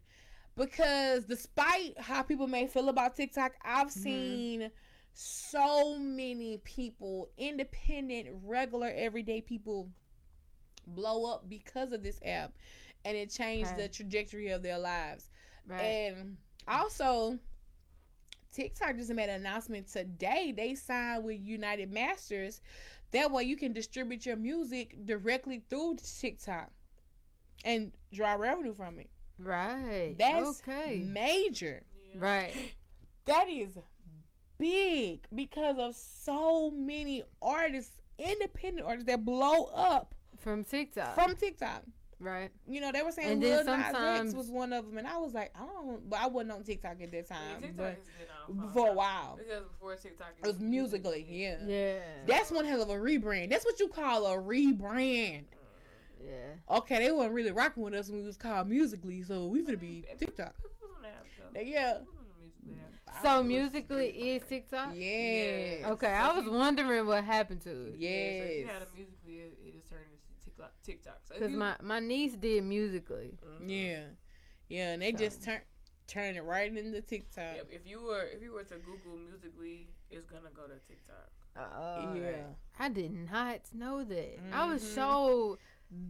Because 0.56 1.26
despite 1.26 2.00
how 2.00 2.22
people 2.24 2.48
may 2.48 2.68
feel 2.68 2.90
about 2.90 3.16
TikTok, 3.16 3.54
I've 3.64 3.92
Mm-hmm. 3.98 4.00
seen 4.02 4.72
so 5.14 5.98
many 5.98 6.58
people, 6.64 7.30
independent, 7.38 8.30
regular, 8.44 8.92
everyday 8.96 9.42
people, 9.42 9.90
blow 10.88 11.32
up 11.32 11.50
because 11.50 11.92
of 11.92 12.04
this 12.04 12.20
app, 12.26 12.54
and 13.06 13.16
it 13.18 13.30
changed 13.30 13.76
the 13.76 13.88
trajectory 13.88 14.50
of 14.50 14.64
their 14.64 14.78
lives. 14.80 15.30
Right. 15.68 15.98
And 16.14 16.38
also, 16.68 17.40
TikTok 18.54 18.98
just 18.98 19.12
made 19.14 19.30
an 19.30 19.42
announcement 19.42 19.88
today. 19.88 20.54
They 20.56 20.76
signed 20.76 21.24
with 21.24 21.40
United 21.42 21.92
Masters. 21.92 22.62
That 23.12 23.32
way, 23.32 23.44
you 23.44 23.58
can 23.58 23.74
distribute 23.74 24.26
your 24.26 24.36
music 24.38 24.96
directly 25.06 25.62
through 25.70 25.98
TikTok 26.20 26.70
and 27.66 27.92
draw 28.14 28.34
revenue 28.34 28.74
from 28.74 29.00
it. 29.00 29.10
right. 29.38 30.16
That's 30.18 30.62
okay. 30.68 31.04
major. 31.06 31.84
Right. 32.16 32.54
That 33.26 33.48
is 33.50 33.78
big 34.58 35.22
because 35.34 35.78
of 35.78 35.96
so 35.96 36.72
many 36.72 37.24
artists, 37.42 38.02
independent 38.18 38.86
artists 38.86 39.08
that 39.08 39.24
blow 39.26 39.66
up 39.74 40.14
From 40.38 40.64
TikTok. 40.64 41.16
from 41.16 41.36
TikTok. 41.36 41.84
Right. 42.22 42.52
You 42.68 42.82
know, 42.82 42.92
they 42.92 43.02
were 43.02 43.12
saying 43.12 43.32
And 43.32 43.42
Lil 43.42 43.64
then 43.66 43.80
Nas 43.80 44.28
X 44.28 44.34
was 44.36 44.50
one 44.52 44.72
of 44.74 44.86
them, 44.86 44.98
and 45.00 45.08
I 45.08 45.18
was 45.18 45.34
like, 45.34 45.52
I 45.56 45.66
don't, 45.66 46.08
but 46.08 46.20
I 46.20 46.28
wasn't 46.28 46.52
on 46.52 46.64
TikTok 46.64 47.02
at 47.02 47.12
that 47.12 47.14
Yeah, 47.30 47.36
time. 47.36 47.62
TikTok 47.62 47.78
but 47.78 47.86
has 47.86 48.56
been 48.56 48.70
for 48.74 48.90
a 48.90 48.94
while, 48.94 49.38
Because 49.38 49.64
before 49.64 49.96
TikTok, 49.96 50.28
it 50.42 50.46
was 50.46 50.60
Musical.ly, 50.60 51.26
yeah. 51.28 51.58
Yeah. 51.66 52.00
That's 52.28 52.52
one 52.52 52.66
hell 52.66 52.82
of 52.84 52.90
a 52.90 52.94
rebrand. 52.94 53.50
That's 53.50 53.66
what 53.66 53.80
you 53.80 53.88
call 53.88 54.28
a 54.28 54.38
rebrand. 54.38 55.46
Mm-hmm. 55.46 56.28
Yeah. 56.30 56.78
Okay, 56.78 57.00
they 57.00 57.12
wasn't 57.12 57.34
really 57.34 57.52
rocking 57.52 57.82
with 57.82 57.96
us 57.96 58.10
when 58.10 58.20
we 58.20 58.26
was 58.26 58.38
called 58.38 58.68
Musical.ly, 58.70 59.24
so 59.24 59.48
we 59.48 59.64
finna 59.64 59.80
be 59.80 60.06
TikTok. 60.20 60.54
Yeah. 61.60 61.98
So 63.24 63.44
Musical.ly 63.44 64.04
is 64.16 64.42
TikTok. 64.48 64.92
Yeah. 64.96 65.90
Okay, 65.92 66.08
I 66.08 66.32
was 66.38 66.48
wondering 66.48 67.06
what 67.06 67.24
happened 67.24 67.62
to 67.62 67.70
it. 67.88 67.96
Yeah, 67.98 68.10
so 68.10 68.16
if 68.46 68.52
you 68.52 68.58
Yes. 68.66 68.70
had 68.70 68.82
a 68.82 68.88
Musical.ly, 68.96 69.34
it, 69.34 69.58
it 69.66 69.74
just 69.74 69.90
turned 69.90 70.06
into 70.06 70.21
TikTok. 70.84 70.84
TikTok. 70.84 71.20
So 71.26 71.40
Cause 71.40 71.52
you- 71.52 71.58
my 71.58 71.76
my 71.82 72.00
niece 72.00 72.34
did 72.36 72.64
Musical.ly. 72.64 73.32
Mhm. 73.46 73.68
Yeah. 73.68 74.04
Yeah, 74.70 74.94
and 74.94 75.02
they 75.02 75.12
just 75.12 75.44
turn 75.44 75.62
turn 76.08 76.36
it 76.36 76.44
right 76.44 76.76
into 76.76 77.02
TikTok. 77.02 77.56
Yep, 77.56 77.68
if 77.72 77.86
you 77.88 78.02
were 78.02 78.24
if 78.24 78.42
you 78.42 78.52
were 78.54 78.64
to 78.64 78.76
Google 78.80 79.18
Musical.ly, 79.18 79.88
it's 80.10 80.26
gonna 80.26 80.50
go 80.54 80.64
to 80.68 80.80
TikTok. 80.88 81.30
Uh, 81.56 82.14
yeah. 82.16 82.44
I 82.80 82.88
did 82.90 83.12
not 83.30 83.60
know 83.74 84.04
that. 84.06 84.40
I 84.54 84.66
was 84.72 84.82
Mhm. 84.84 84.96
so. 84.96 85.58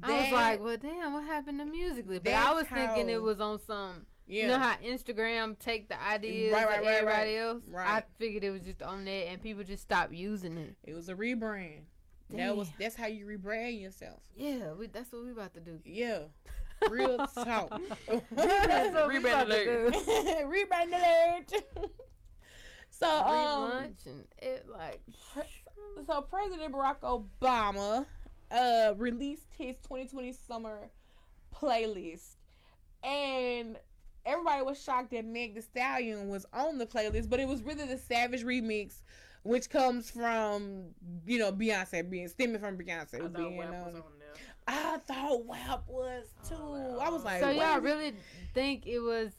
I 0.03 0.21
was 0.21 0.31
like, 0.31 0.63
well, 0.63 0.77
damn, 0.77 1.13
what 1.13 1.23
happened 1.23 1.57
to 1.57 1.65
Musical.ly? 1.65 2.19
But 2.19 2.33
I 2.33 2.53
was 2.53 2.67
thinking 2.67 3.07
how- 3.07 3.13
it 3.15 3.21
was 3.21 3.41
on 3.41 3.57
some. 3.59 4.05
yeah. 4.27 4.43
You 4.43 4.47
know 4.49 4.59
how 4.59 4.75
Instagram 4.77 5.57
take 5.57 5.89
the 5.89 5.99
ideas 5.99 6.53
Right, 6.53 6.67
right, 6.67 6.79
of 6.79 6.85
right, 6.85 6.93
everybody 6.97 7.35
right. 7.35 7.39
else? 7.41 7.63
I 7.75 8.03
figured 8.19 8.43
it 8.43 8.51
was 8.51 8.61
just 8.61 8.83
on 8.83 9.05
there 9.05 9.27
and 9.29 9.41
people 9.41 9.63
just 9.63 9.81
stopped 9.81 10.13
using 10.13 10.57
it. 10.59 10.75
it 10.83 10.93
was 10.93 11.09
a 11.09 11.15
rebrand. 11.15 11.85
That 12.33 12.55
was 12.55 12.69
that's 12.79 12.95
how 12.95 13.07
you 13.07 13.25
rebrand 13.25 13.81
yourself. 13.81 14.19
Yeah, 14.35 14.73
we, 14.73 14.87
that's 14.87 15.11
what 15.11 15.23
we 15.23 15.31
about 15.31 15.53
to 15.53 15.59
do. 15.59 15.79
Yeah. 15.85 16.19
Real 16.89 17.17
talk. 17.35 17.79
That's 18.07 18.25
what 18.93 19.07
we 19.07 19.15
Rebrand 19.15 19.19
about 19.19 19.47
alert. 19.47 19.93
rebrand 20.47 20.87
alert. 20.87 21.63
so 22.89 23.07
um 23.07 23.95
and 24.05 24.23
it 24.41 24.65
like 24.69 25.01
so 26.07 26.21
President 26.21 26.73
Barack 26.73 27.01
Obama 27.01 28.05
uh 28.51 28.93
released 28.97 29.47
his 29.57 29.75
2020 29.83 30.33
summer 30.33 30.89
playlist 31.55 32.35
and 33.03 33.77
everybody 34.25 34.61
was 34.63 34.81
shocked 34.81 35.11
that 35.11 35.25
Meg 35.25 35.55
Thee 35.55 35.61
Stallion 35.61 36.29
was 36.29 36.45
on 36.53 36.77
the 36.77 36.85
playlist 36.85 37.29
but 37.29 37.39
it 37.39 37.47
was 37.47 37.61
really 37.61 37.85
the 37.85 37.97
Savage 37.97 38.43
remix 38.43 39.01
which 39.43 39.69
comes 39.69 40.09
from 40.11 40.85
you 41.25 41.39
know 41.39 41.51
Beyonce 41.51 42.07
being 42.09 42.27
stemming 42.27 42.59
from 42.59 42.77
Beyonce 42.77 43.15
I 43.15 43.19
thought 43.19 43.33
being 43.35 43.57
WAP 43.57 43.67
on 43.73 43.85
was 43.85 43.95
on 43.95 44.01
there. 44.19 44.33
I 44.67 44.97
thought 44.99 45.45
WAP 45.45 45.83
was 45.87 46.25
too 46.47 46.55
Oh, 46.59 46.99
I 47.01 47.09
was 47.09 47.23
like 47.23 47.39
So 47.41 47.47
what 47.47 47.55
y'all 47.55 47.79
really 47.79 48.13
think 48.53 48.85
it 48.85 48.99
was 48.99 49.31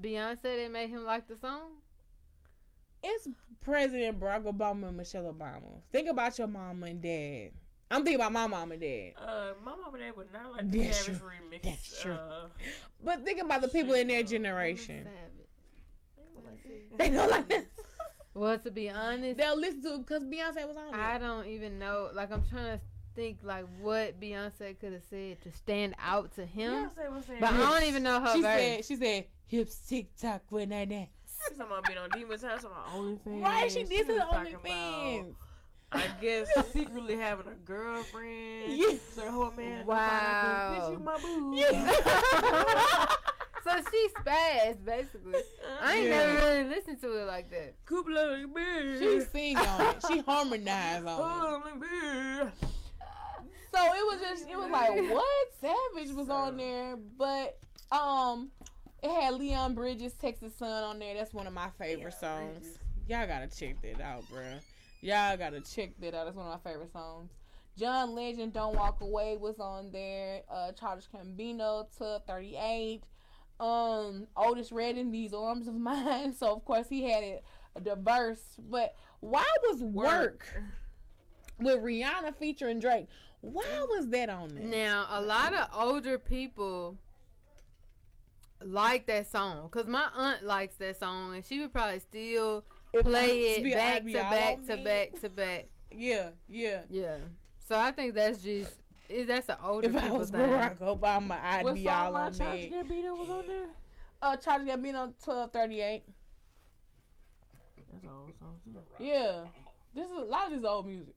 Beyonce 0.00 0.42
that 0.42 0.70
made 0.72 0.90
him 0.90 1.04
like 1.04 1.26
the 1.28 1.36
song? 1.36 1.72
it's 3.02 3.26
President 3.62 4.20
Barack 4.20 4.44
Obama 4.44 4.88
and 4.88 4.96
Michelle 4.96 5.32
Obama 5.32 5.80
think 5.92 6.08
about 6.08 6.38
your 6.38 6.46
mama 6.48 6.86
and 6.86 7.02
dad 7.02 7.50
I'm 7.90 8.04
thinking 8.04 8.20
about 8.20 8.32
my 8.32 8.46
mom 8.46 8.70
and 8.72 8.80
dad 8.80 9.12
Uh, 9.18 9.52
my 9.64 9.72
mom 9.72 9.92
and 9.94 10.02
dad 10.04 10.16
would 10.16 10.32
not 10.32 10.52
like 10.52 10.70
the 10.70 10.78
That's 10.84 10.98
Savage 11.06 11.18
true. 11.20 11.28
remix. 11.28 11.62
That's 11.62 12.02
true. 12.02 12.12
Uh, 12.12 12.46
But 13.04 13.24
think 13.24 13.42
about 13.42 13.62
the 13.62 13.68
people 13.68 13.94
in 13.94 14.06
their 14.06 14.22
generation. 14.22 15.08
They 16.96 17.08
don't 17.10 17.30
like 17.30 17.48
this. 17.48 17.64
Well, 18.34 18.58
to 18.58 18.70
be 18.70 18.88
honest, 18.90 19.38
They'll 19.38 19.58
listen 19.58 19.82
to 19.82 19.94
it 19.94 20.06
because 20.06 20.24
Beyonce 20.24 20.66
was 20.66 20.76
on 20.76 20.88
it. 20.88 20.94
I 20.94 21.18
don't 21.18 21.46
even 21.46 21.78
know. 21.78 22.10
Like, 22.14 22.30
I'm 22.30 22.44
trying 22.48 22.78
to 22.78 22.80
think 23.16 23.38
like 23.42 23.64
what 23.80 24.20
Beyonce 24.20 24.78
could 24.78 24.92
have 24.92 25.02
said 25.10 25.40
to 25.42 25.50
stand 25.52 25.94
out 25.98 26.32
to 26.36 26.46
him. 26.46 26.90
Beyonce 26.96 27.12
was 27.14 27.24
saying, 27.26 27.40
But 27.40 27.52
I 27.54 27.56
don't 27.58 27.88
even 27.88 28.02
know 28.04 28.20
her 28.20 28.32
She 28.34 28.42
verse. 28.42 28.60
said, 28.60 28.84
she 28.84 28.96
said, 28.96 29.24
hips 29.46 29.76
tick 29.88 30.16
tock 30.16 30.42
when 30.50 30.72
I 30.72 30.84
dance. 30.84 31.10
She's 31.48 31.56
talking 31.58 31.72
about 31.72 31.86
being 31.86 31.98
on 31.98 32.10
Demon's 32.10 32.42
House 32.42 32.64
on 32.64 32.70
my 32.70 32.96
OnlyFans. 32.96 33.42
Right, 33.42 33.72
she 33.72 33.82
did 33.84 34.06
was 34.06 34.16
it 34.16 34.22
on 34.22 34.28
talking 34.30 34.56
OnlyFans. 34.58 35.34
I 35.92 36.02
guess 36.20 36.48
secretly 36.72 37.16
having 37.16 37.46
a 37.48 37.54
girlfriend. 37.66 38.76
Yeah. 38.76 38.90
So 39.12 39.22
her 39.22 39.30
whole 39.30 39.50
man. 39.56 39.84
Wow. 39.86 40.76
Bitch, 40.78 40.92
you 40.92 40.98
my 41.04 41.18
boo. 41.18 41.52
Yeah. 41.56 43.06
so 43.64 43.70
she 43.90 44.08
spazzed 44.20 44.84
basically. 44.84 45.40
I 45.82 45.96
ain't 45.96 46.06
Yeah. 46.08 46.16
never 46.26 46.34
really 46.34 46.64
listened 46.68 47.00
to 47.02 47.22
it 47.22 47.26
like 47.26 47.50
that. 47.50 47.74
Coop 47.86 48.06
like 48.08 48.46
bitch. 48.54 48.98
she 48.98 49.20
sing 49.32 49.56
on 49.56 49.80
it. 49.96 50.04
She 50.08 50.18
harmonized 50.20 51.06
on 51.06 51.54
it. 51.54 51.64
Like, 51.64 51.74
bitch. 51.80 52.50
So 53.72 53.78
it 53.84 54.04
was 54.06 54.20
just, 54.20 54.48
it 54.50 54.56
was 54.56 54.68
like, 54.70 54.90
what? 55.10 55.48
Savage 55.60 56.12
was 56.14 56.28
on 56.28 56.56
there, 56.56 56.96
but 57.16 57.56
um, 57.92 58.50
it 59.02 59.10
had 59.10 59.34
Leon 59.34 59.74
Bridges, 59.74 60.12
Texas 60.14 60.54
Sun 60.56 60.82
on 60.82 60.98
there. 60.98 61.14
That's 61.14 61.32
one 61.32 61.46
of 61.46 61.52
my 61.52 61.68
favorite 61.78 62.14
songs. 62.14 62.78
Y'all 63.08 63.26
gotta 63.26 63.46
check 63.46 63.80
that 63.82 64.00
out, 64.00 64.24
bruh. 64.30 64.60
Y'all 65.02 65.36
gotta 65.36 65.60
check 65.60 65.90
that 66.00 66.14
out. 66.14 66.24
That's 66.24 66.36
one 66.36 66.46
of 66.46 66.64
my 66.64 66.70
favorite 66.70 66.92
songs. 66.92 67.30
John 67.78 68.14
Legend, 68.14 68.52
Don't 68.52 68.74
Walk 68.76 69.00
Away 69.00 69.36
was 69.40 69.58
on 69.60 69.90
there. 69.92 70.42
Uh, 70.50 70.72
Childish 70.72 71.06
Gambino, 71.14 71.86
to 71.98 72.20
38. 72.26 73.02
Um, 73.60 74.26
Otis 74.36 74.72
Redding, 74.72 75.10
These 75.10 75.34
Arms 75.34 75.68
of 75.68 75.74
Mine. 75.88 76.32
So 76.34 76.52
of 76.54 76.64
course 76.64 76.86
he 76.88 77.08
had 77.10 77.22
it 77.22 77.44
diverse. 77.82 78.40
But 78.58 78.94
why 79.20 79.44
was 79.68 79.82
work 79.82 80.46
with 81.58 81.78
Rihanna 81.80 82.34
featuring 82.38 82.80
Drake? 82.80 83.06
Why 83.42 83.84
was 83.88 84.08
that 84.08 84.28
on 84.30 84.48
there? 84.54 84.64
Now, 84.64 85.06
a 85.10 85.20
lot 85.22 85.54
of 85.54 85.68
older 85.74 86.18
people 86.18 86.98
like 88.62 89.06
that 89.06 89.30
song 89.30 89.68
because 89.70 89.86
my 89.88 90.06
aunt 90.14 90.42
likes 90.44 90.74
that 90.76 90.98
song 90.98 91.34
and 91.34 91.44
she 91.44 91.60
would 91.60 91.72
probably 91.72 91.98
still 92.00 92.64
If 92.92 93.04
play 93.06 93.40
it 93.56 93.64
be- 93.64 93.72
back 93.72 93.96
I'd 93.96 94.04
be 94.06 94.12
to 94.12 94.18
back 94.18 94.66
to 94.66 94.76
back 94.76 95.20
to 95.22 95.28
back. 95.30 95.68
Yeah, 95.90 96.30
yeah. 96.48 96.82
Yeah. 96.90 97.16
So 97.68 97.76
I 97.78 97.92
think 97.92 98.14
that's 98.14 98.42
just 98.42 98.72
is 99.10 99.26
that's 99.26 99.48
an 99.48 99.56
older 99.62 99.88
If 99.88 99.96
I 99.96 100.10
was 100.10 100.30
thing. 100.30 100.40
Barack 100.40 100.78
Obama, 100.78 101.38
I'd 101.42 101.64
What 101.64 101.74
be 101.74 101.84
song 101.84 101.94
all 101.94 102.12
by 102.12 102.20
on 102.22 102.32
Childish 102.34 102.70
me. 102.70 102.76
Gambino 102.76 103.18
was 103.18 103.28
on 103.30 103.46
there? 103.46 103.66
Uh, 104.22 104.36
Charlie 104.36 104.66
Gambino, 104.70 105.12
twelve 105.22 105.52
thirty 105.52 105.80
eight. 105.80 106.04
That's 107.92 108.02
an 108.04 108.10
old 108.10 108.32
song 108.38 108.56
too. 108.64 109.04
Yeah, 109.04 109.44
this 109.94 110.06
is 110.06 110.16
a 110.16 110.20
lot 110.20 110.52
of 110.52 110.60
this 110.60 110.68
old 110.68 110.86
music. 110.86 111.14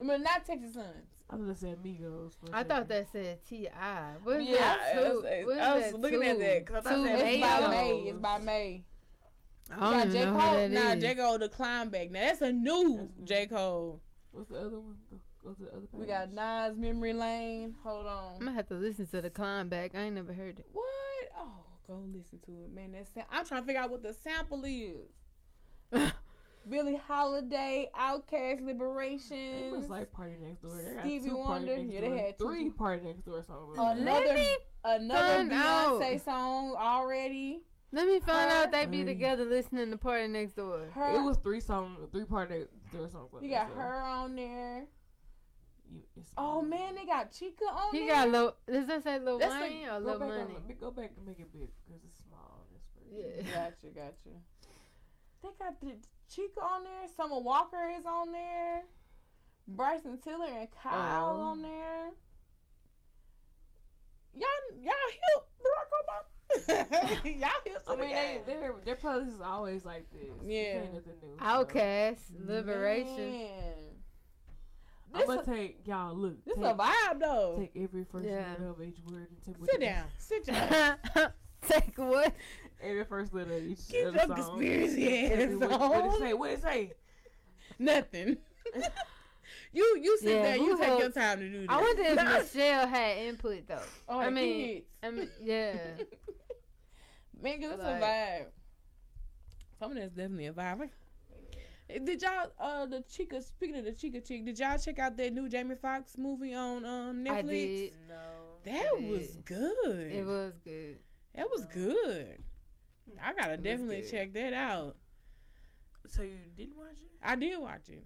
I 0.00 0.04
mean, 0.04 0.22
not 0.22 0.44
Texas 0.44 0.74
Sons. 0.74 0.86
I 1.30 1.36
was 1.36 1.42
gonna 1.44 1.56
say 1.56 1.74
Migos. 1.84 2.32
for 2.40 2.52
a 2.52 2.56
I 2.56 2.62
thought 2.64 2.88
that 2.88 3.06
said 3.12 3.44
T 3.44 3.68
I. 3.68 4.12
What 4.22 4.40
is 4.40 4.48
Yeah, 4.48 4.56
that? 4.58 4.80
I 4.96 5.00
was- 5.00 5.22
Two- 5.22 5.26
I 5.28 5.74
was 5.76 5.84
that? 5.92 6.00
looking 6.00 6.22
at 6.24 6.38
that 6.38 6.64
because 6.66 6.86
I 6.86 6.90
thought 6.90 6.96
two 6.96 7.04
that 7.04 7.26
It's 7.26 7.40
by. 7.42 7.68
May. 7.70 7.90
It's 8.08 8.18
by 8.18 8.38
May. 8.38 8.84
I 9.70 9.74
We 9.74 9.80
don't 9.80 9.92
got 9.92 10.08
J 10.10 10.24
Cole. 10.24 10.68
Nah, 10.68 10.92
is. 10.92 11.02
J 11.02 11.14
Cole 11.14 11.38
the 11.38 11.48
climb 11.50 11.88
back. 11.90 12.10
Now 12.10 12.20
that's 12.20 12.40
a 12.40 12.50
new 12.52 12.96
That's 12.96 13.18
new. 13.18 13.24
J 13.26 13.46
Cole. 13.46 14.00
What's 14.32 14.48
the 14.48 14.56
other 14.58 14.80
one? 14.80 14.96
Go- 15.48 15.54
Go 15.54 15.64
the 15.64 15.76
other 15.76 15.86
page. 15.86 16.00
We 16.00 16.06
got 16.06 16.32
Nas 16.32 16.76
Memory 16.76 17.12
Lane. 17.12 17.74
Hold 17.84 18.06
on. 18.06 18.32
I'm 18.34 18.38
gonna 18.40 18.52
have 18.52 18.68
to 18.68 18.74
listen 18.74 19.06
to 19.08 19.20
the 19.22 19.30
climb 19.30 19.68
back. 19.68 19.94
I 19.94 20.00
ain't 20.02 20.14
never 20.14 20.32
heard 20.32 20.58
it. 20.58 20.66
What? 20.72 20.86
Oh, 21.38 21.52
go 21.86 22.02
listen 22.14 22.38
to 22.46 22.52
it, 22.64 22.72
man. 22.74 22.92
That's 22.92 23.10
I'm 23.30 23.44
trying 23.46 23.62
to 23.62 23.66
figure 23.66 23.80
out 23.82 23.90
what 23.90 24.02
the 24.02 24.12
sample 24.14 24.62
is. 24.64 25.08
Billie 26.68 27.00
Holiday, 27.08 27.88
Outkast, 27.98 28.62
Liberation. 28.64 29.36
It 29.38 29.72
was 29.72 29.88
like 29.88 30.12
Party 30.12 30.34
Next 30.42 30.60
Door. 30.60 30.82
They 30.86 30.94
got 30.94 31.00
Stevie 31.04 31.28
two 31.30 31.36
Wonder. 31.38 31.76
Next 31.78 31.92
Yeah, 31.94 32.00
they 32.02 32.08
Door. 32.08 32.16
had 32.18 32.38
two. 32.38 32.44
three 32.46 32.70
Party 32.70 33.04
Next 33.06 33.24
Door 33.24 33.44
songs. 33.44 33.78
Another 33.78 34.26
Let 34.26 34.58
another 34.84 35.34
find 35.36 35.52
out. 35.52 36.00
Beyonce 36.02 36.24
song 36.24 36.74
already. 36.76 37.60
Let 37.90 38.06
me 38.06 38.20
find 38.20 38.50
Her- 38.50 38.56
out 38.64 38.70
they 38.72 38.84
be 38.84 39.02
together 39.02 39.46
listening 39.46 39.90
to 39.92 39.96
Party 39.96 40.28
Next 40.28 40.56
Door. 40.56 40.88
Her, 40.92 41.14
It 41.16 41.22
was 41.22 41.38
three 41.38 41.60
song, 41.60 41.96
three 42.12 42.26
Party 42.26 42.58
Next 42.58 42.92
Door 42.92 43.08
songs. 43.08 43.30
you 43.40 43.48
got 43.48 43.70
her 43.70 44.02
on 44.02 44.36
there. 44.36 44.84
You, 45.90 46.00
it's- 46.16 46.32
Oh 46.36 46.60
man, 46.62 46.94
they 46.94 47.04
got 47.06 47.32
Chica 47.32 47.64
on 47.64 47.92
He 47.94 48.00
there. 48.06 48.08
got 48.14 48.28
Lil. 48.30 48.54
Does 48.70 48.86
that 48.88 49.02
say 49.04 49.18
Lil 49.18 49.38
That's 49.38 49.54
Wayne 49.54 49.86
or 49.88 50.00
Go 50.00 50.06
Lil 50.06 50.18
back, 50.18 50.28
Money? 50.28 50.42
on, 50.56 50.76
go 50.80 50.90
back 50.90 51.10
and 51.16 51.26
make 51.26 51.38
it 51.40 51.52
big 51.52 51.68
because 51.86 52.02
it's 52.04 52.18
small. 52.28 52.66
That's 52.72 52.86
pretty. 52.94 53.46
Yeah. 53.46 53.54
Gotcha, 53.54 53.86
gotcha. 53.94 54.36
They 55.42 55.48
got 55.58 55.80
the 55.80 55.92
Chica 56.34 56.60
on 56.60 56.84
there. 56.84 57.08
Summer 57.16 57.38
Walker 57.40 57.90
is 57.98 58.04
on 58.04 58.32
there. 58.32 58.82
Bryson 59.68 60.18
Tiller 60.18 60.46
and 60.46 60.68
Kyle 60.82 61.36
Oh. 61.38 61.40
on 61.42 61.62
there. 61.62 62.10
Y'all, 64.34 64.82
y'all 64.82 64.92
help 65.32 65.48
Barack 65.64 65.90
Obama. 65.98 67.24
y'all 67.40 67.48
help. 67.66 67.82
I 67.88 67.96
mean, 67.96 68.10
they, 68.14 68.40
their 68.46 68.74
their 68.84 68.96
playlist 68.96 69.34
is 69.34 69.40
always 69.40 69.84
like 69.84 70.06
this. 70.12 70.28
Yeah. 70.44 70.80
This 70.80 70.84
ain't 70.84 70.94
nothing 70.94 71.30
new. 71.30 71.36
Outkast, 71.80 72.18
liberation. 72.46 73.32
Man. 73.32 73.74
I'm 75.14 75.20
This, 75.20 75.26
gonna 75.28 75.40
a, 75.40 75.44
take 75.44 75.78
y'all. 75.86 76.14
Look, 76.14 76.44
this 76.44 76.54
take, 76.56 76.64
a 76.64 76.74
vibe 76.74 77.20
though. 77.20 77.56
take 77.58 77.82
every 77.82 78.04
first 78.04 78.24
Yeah. 78.26 78.50
letter 78.52 78.68
of 78.68 78.82
each 78.82 78.98
word 79.10 79.26
and 79.30 79.42
tell 79.44 79.54
me 79.54 79.60
what 79.60 79.70
Sit 79.70 79.82
it- 79.82 79.86
down. 79.86 80.04
Sit 80.18 80.46
down. 80.46 80.98
Take 81.68 81.98
what? 81.98 82.32
Every 82.80 83.04
first 83.04 83.34
letter 83.34 83.54
of 83.54 83.62
each 83.64 83.88
Get 83.88 84.06
of 84.06 84.14
the 84.14 84.20
song. 84.26 84.36
conspiracy 84.36 85.08
Every- 85.26 85.54
ass 85.54 85.60
what, 85.60 85.80
what 85.80 85.98
it 85.98 86.04
on. 86.04 86.18
say? 86.20 86.32
What 86.34 86.50
it 86.50 86.62
say? 86.62 86.92
Nothing. 87.80 88.36
you 89.72 89.98
you 90.00 90.18
sit 90.18 90.30
Yeah, 90.36 90.42
there. 90.42 90.56
You 90.56 90.76
who 90.76 90.78
take 90.78 90.98
your 91.00 91.10
time 91.10 91.40
to 91.40 91.48
do 91.48 91.60
this. 91.60 91.66
I 91.68 91.80
wonder 91.80 92.02
if 92.02 92.14
Michelle 92.54 92.86
had 92.86 93.18
input 93.18 93.66
though. 93.66 93.82
Oh, 94.08 94.18
I 94.20 94.30
mean, 94.30 94.66
kids. 94.68 94.86
I 95.02 95.10
mean, 95.10 95.28
yeah. 95.42 95.76
Man, 97.42 97.60
'cause 97.60 97.70
it's 97.72 97.82
Like- 97.82 98.02
a 98.02 98.04
vibe. 98.04 98.46
Some 99.80 99.90
of 99.92 99.96
that's 99.98 100.12
definitely 100.12 100.46
a 100.46 100.52
vibe. 100.52 100.90
Did 101.88 102.22
y'all 102.22 102.52
uh 102.60 102.86
the 102.86 103.02
Chica 103.10 103.40
speaking 103.40 103.76
of 103.76 103.84
the 103.84 103.92
Chica 103.92 104.20
chick, 104.20 104.44
did 104.44 104.58
y'all 104.58 104.78
check 104.78 104.98
out 104.98 105.16
that 105.16 105.32
new 105.32 105.48
Jamie 105.48 105.74
Foxx 105.74 106.18
movie 106.18 106.54
on 106.54 106.84
um 106.84 107.24
Netflix? 107.24 107.38
I 107.38 107.42
did. 107.42 107.92
No. 108.08 108.14
That 108.64 108.86
I 108.86 109.00
was 109.00 109.38
good. 109.44 110.12
It 110.12 110.26
was 110.26 110.52
good. 110.62 110.98
that 111.34 111.48
was 111.50 111.64
good. 111.66 112.38
I 113.22 113.32
gotta 113.32 113.52
was 113.52 113.60
definitely 113.60 114.04
check 114.10 114.34
that 114.34 114.52
out. 114.52 114.96
So 116.08 116.22
you 116.22 116.36
didn't 116.56 116.76
watch 116.76 116.92
it? 116.92 117.10
I 117.22 117.36
did 117.36 117.58
watch 117.58 117.88
it. 117.88 118.04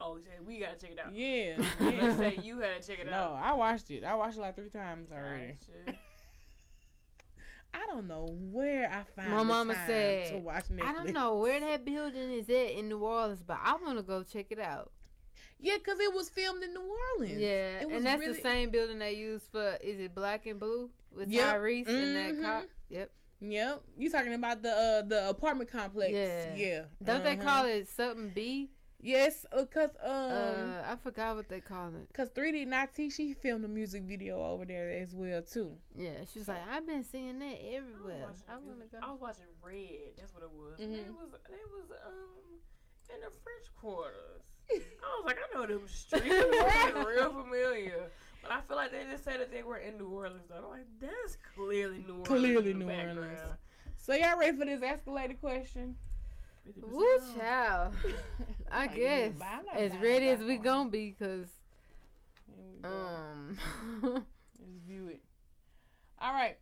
Oh, 0.00 0.16
you 0.16 0.22
said 0.24 0.46
we 0.46 0.58
gotta 0.58 0.76
check 0.76 0.92
it 0.92 0.98
out. 0.98 1.14
Yeah. 1.14 1.56
Let's 1.80 1.96
yeah. 1.96 2.16
say 2.16 2.40
you 2.42 2.58
had 2.58 2.82
to 2.82 2.88
check 2.88 2.98
it 3.00 3.06
no, 3.06 3.12
out. 3.12 3.30
No, 3.32 3.40
I 3.42 3.52
watched 3.52 3.90
it. 3.90 4.02
I 4.02 4.14
watched 4.14 4.38
it 4.38 4.40
like 4.40 4.56
three 4.56 4.70
times 4.70 5.10
already. 5.12 5.54
I 7.72 7.86
don't 7.86 8.06
know 8.08 8.26
where 8.50 8.88
I 8.90 9.04
found 9.20 9.32
My 9.32 9.42
mama 9.42 9.74
time 9.74 9.86
said, 9.86 10.32
to 10.32 10.38
watch 10.38 10.64
Netflix. 10.68 10.82
I 10.84 10.92
don't 10.92 11.12
know 11.12 11.36
where 11.38 11.60
that 11.60 11.84
building 11.84 12.32
is 12.32 12.48
at 12.50 12.72
in 12.78 12.88
New 12.88 12.98
Orleans, 12.98 13.42
but 13.46 13.58
I 13.62 13.76
want 13.82 13.96
to 13.98 14.02
go 14.02 14.22
check 14.22 14.46
it 14.50 14.58
out. 14.58 14.90
Yeah, 15.58 15.76
because 15.76 16.00
it 16.00 16.12
was 16.14 16.28
filmed 16.30 16.62
in 16.62 16.72
New 16.72 16.96
Orleans. 17.16 17.38
Yeah, 17.40 17.80
and 17.80 18.04
that's 18.04 18.20
really- 18.20 18.34
the 18.34 18.40
same 18.40 18.70
building 18.70 18.98
they 18.98 19.12
used 19.12 19.44
for 19.52 19.76
is 19.82 20.00
it 20.00 20.14
Black 20.14 20.46
and 20.46 20.58
Blue 20.58 20.90
with 21.12 21.28
Yep. 21.28 21.54
Tyrese 21.54 21.88
and 21.88 22.16
that 22.16 22.32
Mhm. 22.34 22.42
cop? 22.42 22.64
Yep. 22.88 23.10
Yep. 23.42 23.82
You 23.98 24.10
talking 24.10 24.34
about 24.34 24.62
the 24.62 24.70
uh, 24.70 25.02
the 25.02 25.28
apartment 25.28 25.70
complex? 25.70 26.12
Yeah. 26.12 26.54
Yeah. 26.54 26.84
Don't 27.02 27.22
they 27.24 27.34
Uh-huh. 27.38 27.42
call 27.42 27.64
it 27.66 27.88
something 27.88 28.30
B? 28.30 28.70
Yes, 29.02 29.46
because 29.56 29.90
um, 30.04 30.10
uh, 30.12 30.82
I 30.92 30.96
forgot 31.02 31.36
what 31.36 31.48
they 31.48 31.60
call 31.60 31.88
it. 31.88 32.08
cause 32.12 32.28
3D 32.30 32.66
Na'Tee 32.68 33.10
she 33.10 33.32
filmed 33.32 33.64
a 33.64 33.68
music 33.68 34.02
video 34.02 34.42
over 34.44 34.64
there 34.66 34.90
as 34.90 35.14
well 35.14 35.40
too. 35.42 35.72
Yeah, 35.96 36.10
she 36.30 36.38
was 36.40 36.48
like, 36.48 36.60
I've 36.70 36.86
been 36.86 37.02
seeing 37.04 37.38
that 37.38 37.46
I 37.46 37.76
everywhere. 37.76 38.26
was 38.28 38.42
I 38.48 38.54
watching, 38.56 38.68
want 38.68 38.90
to 38.92 38.98
I 39.02 39.10
was 39.10 39.20
watching 39.20 39.44
Red. 39.62 40.16
That's 40.18 40.34
what 40.34 40.42
it 40.42 40.50
was. 40.52 40.78
Mhm. 40.78 41.06
It 41.06 41.12
was 41.16 41.28
it 41.48 41.68
was 41.72 41.90
um 42.06 42.60
in 43.14 43.20
the 43.20 43.32
French 43.42 43.74
quarters. 43.80 44.42
I 44.70 44.76
was 45.16 45.24
like, 45.26 45.38
I 45.38 45.58
know 45.58 45.66
them 45.66 45.88
streets. 45.88 46.26
They 46.28 46.92
look 46.92 47.08
real 47.08 47.32
familiar. 47.32 48.10
But 48.42 48.52
I 48.52 48.60
feel 48.60 48.76
like 48.76 48.92
they 48.92 49.02
just 49.10 49.24
said 49.24 49.40
that 49.40 49.50
they 49.50 49.62
were 49.62 49.78
in 49.78 49.96
New 49.98 50.08
Orleans. 50.10 50.44
Though. 50.48 50.56
I'm 50.56 50.70
like, 50.70 50.86
that's 51.00 51.36
clearly 51.56 52.04
New 52.06 52.12
Orleans. 52.22 52.28
Clearly 52.28 52.74
New 52.74 52.86
background. 52.86 53.18
Orleans. 53.18 53.40
So 53.96 54.14
y'all 54.14 54.38
ready 54.38 54.56
for 54.56 54.64
this 54.64 54.80
escalated 54.80 55.40
question? 55.40 55.96
50% 56.68 56.90
Woo, 56.90 57.18
child. 57.36 57.94
I 58.72 58.86
guess 58.86 59.32
as 59.74 59.96
ready 59.96 60.28
as 60.28 60.40
we 60.40 60.56
gonna 60.56 60.90
be, 60.90 61.16
cause 61.18 61.48
go. 62.82 62.88
um, 62.88 63.58
Let's 64.02 64.24
view 64.86 65.08
it. 65.08 65.22
All 66.20 66.32
right. 66.32 66.58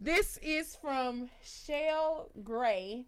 This 0.00 0.38
is 0.42 0.76
from 0.76 1.28
Shell 1.42 2.30
Gray. 2.42 3.06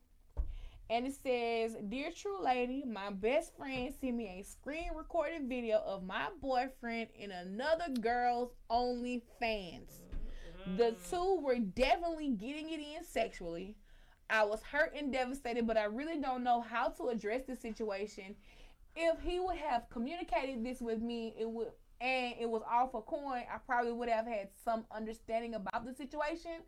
And 0.89 1.07
it 1.07 1.15
says, 1.21 1.77
Dear 1.89 2.11
Tru 2.17 2.41
Lady, 2.43 2.85
my 2.87 3.11
best 3.11 3.57
friend 3.57 3.93
sent 4.01 4.15
me 4.15 4.39
a 4.39 4.45
screen 4.45 4.91
recorded 4.95 5.49
video 5.49 5.79
of 5.79 6.05
my 6.05 6.29
boyfriend 6.41 7.09
in 7.19 7.33
another 7.33 7.87
girl's 8.01 8.53
OnlyFans. 8.71 9.91
The 10.77 10.95
two 11.11 11.41
were 11.43 11.59
definitely 11.59 12.31
getting 12.31 12.71
it 12.71 12.81
in 12.81 13.05
sexually. 13.05 13.77
I 14.29 14.45
was 14.45 14.63
hurt 14.63 14.95
and 14.97 15.13
devastated, 15.13 15.67
but 15.67 15.77
I 15.77 15.85
really 15.85 16.21
don't 16.21 16.43
know 16.43 16.61
how 16.61 16.89
to 16.89 17.09
address 17.09 17.43
the 17.47 17.57
situation. 17.57 18.35
If 18.95 19.21
he 19.21 19.39
would 19.39 19.57
have 19.57 19.89
communicated 19.91 20.65
this 20.65 20.81
with 20.81 21.01
me, 21.01 21.35
it 21.39 21.49
would 21.49 21.69
and 22.01 22.35
it 22.39 22.49
was 22.49 22.63
all 22.71 22.89
for 22.89 23.03
coin, 23.03 23.43
I 23.53 23.59
probably 23.65 23.93
would 23.93 24.11
have 24.11 24.27
had 24.27 24.49
some 24.63 24.85
understanding 24.95 25.55
about 25.55 25.87
the 25.87 25.95
situation. 25.95 26.63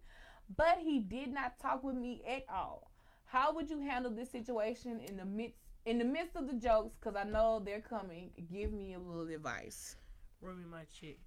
But 0.57 0.79
he 0.81 1.01
did 1.01 1.33
not 1.33 1.59
talk 1.59 1.85
with 1.85 1.97
me 1.97 2.23
at 2.27 2.45
all. 2.51 2.91
How 3.27 3.53
would 3.53 3.69
you 3.69 3.81
handle 3.81 4.11
this 4.11 4.31
situation 4.31 5.01
in 5.07 5.19
the 5.19 5.27
midst 5.27 5.59
in 5.85 5.99
the 5.99 6.05
midst 6.05 6.37
of 6.37 6.47
the 6.47 6.55
jokes? 6.55 6.95
Because 6.99 7.17
I 7.17 7.25
know 7.25 7.61
they're 7.63 7.81
coming. 7.83 8.31
Give 8.51 8.73
me 8.73 8.95
a 8.95 8.99
little 8.99 9.29
advice. 9.29 9.97
Me 10.43 10.49
my 10.71 10.85
chick. 10.85 11.19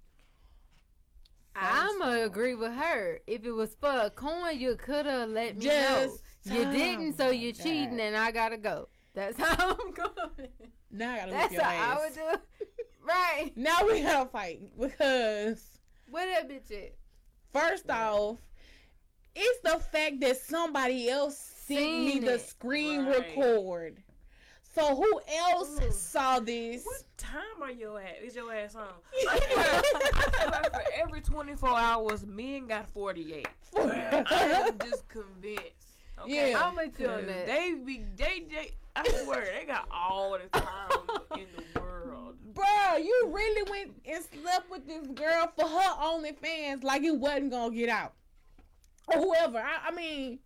I'ma 1.54 2.22
agree 2.22 2.54
with 2.54 2.72
her. 2.72 3.20
If 3.26 3.44
it 3.44 3.52
was 3.52 3.74
for 3.80 3.90
a 3.90 4.10
coin, 4.10 4.58
you 4.58 4.76
could 4.76 5.06
have 5.06 5.28
let 5.30 5.56
me 5.58 5.66
know. 5.66 6.16
You 6.44 6.64
didn't, 6.70 7.16
so 7.16 7.30
you're 7.30 7.52
God. 7.52 7.62
cheating, 7.62 8.00
and 8.00 8.16
I 8.16 8.30
gotta 8.32 8.56
go. 8.56 8.88
That's 9.14 9.38
how 9.38 9.76
I'm 9.76 9.90
going. 9.94 10.48
Now 10.90 11.12
I 11.12 11.16
gotta 11.18 11.30
That's 11.32 11.50
whip 11.50 11.60
your 11.60 11.62
how 11.62 11.96
I 11.98 12.04
would 12.04 12.14
do. 12.14 12.20
it. 12.32 12.40
Right. 13.06 13.52
Now 13.56 13.78
we 13.86 14.00
gotta 14.02 14.28
fight 14.30 14.60
because 14.78 15.64
Where 16.10 16.26
that 16.26 16.48
bitch 16.48 16.70
at? 16.72 16.94
first 17.52 17.90
off, 17.90 18.38
it's 19.34 19.60
the 19.62 19.78
fact 19.80 20.20
that 20.20 20.36
somebody 20.38 21.08
else 21.10 21.36
sent 21.36 21.80
me 22.04 22.18
the 22.20 22.34
it. 22.34 22.40
screen 22.48 23.06
Right. 23.06 23.18
record. 23.36 24.02
So 24.74 24.96
who 24.96 25.20
else 25.36 25.78
Ooh. 25.82 25.92
saw 25.92 26.40
this? 26.40 26.84
What 26.84 27.02
time 27.18 27.62
are 27.62 27.70
you 27.70 27.98
at? 27.98 28.22
Is 28.24 28.34
your 28.34 28.52
ass 28.52 28.74
on? 28.74 28.86
Like- 29.26 29.42
I 29.56 29.82
feel 29.82 30.50
like 30.50 30.72
for 30.72 30.82
every 30.94 31.20
24 31.20 31.68
hours, 31.68 32.24
men 32.26 32.66
got 32.66 32.88
48. 32.88 33.46
I 33.76 34.66
am 34.66 34.78
just 34.78 35.06
convinced. 35.08 35.98
Okay? 36.20 36.52
Yeah. 36.52 36.62
I'm 36.64 36.74
with 36.74 36.98
you 36.98 37.08
on 37.08 37.18
Cause 37.18 37.26
that. 37.26 37.46
They 37.46 37.74
be 37.84 38.04
they 38.16 38.44
they. 38.50 38.70
I 38.94 39.08
swear 39.24 39.46
they 39.58 39.66
got 39.66 39.88
all 39.90 40.38
the 40.38 40.58
time 40.58 40.90
in 41.38 41.46
the 41.56 41.80
world. 41.80 42.36
Bro, 42.54 42.96
you 42.98 43.30
really 43.30 43.70
went 43.70 43.92
and 44.06 44.24
slept 44.24 44.70
with 44.70 44.86
this 44.86 45.06
girl 45.08 45.50
for 45.56 45.66
her 45.66 45.94
OnlyFans 46.00 46.82
like 46.82 47.02
it 47.02 47.16
wasn't 47.16 47.50
gonna 47.50 47.74
get 47.74 47.88
out. 47.88 48.12
Or 49.08 49.18
whoever. 49.20 49.58
I, 49.58 49.88
I 49.88 49.90
mean, 49.94 50.38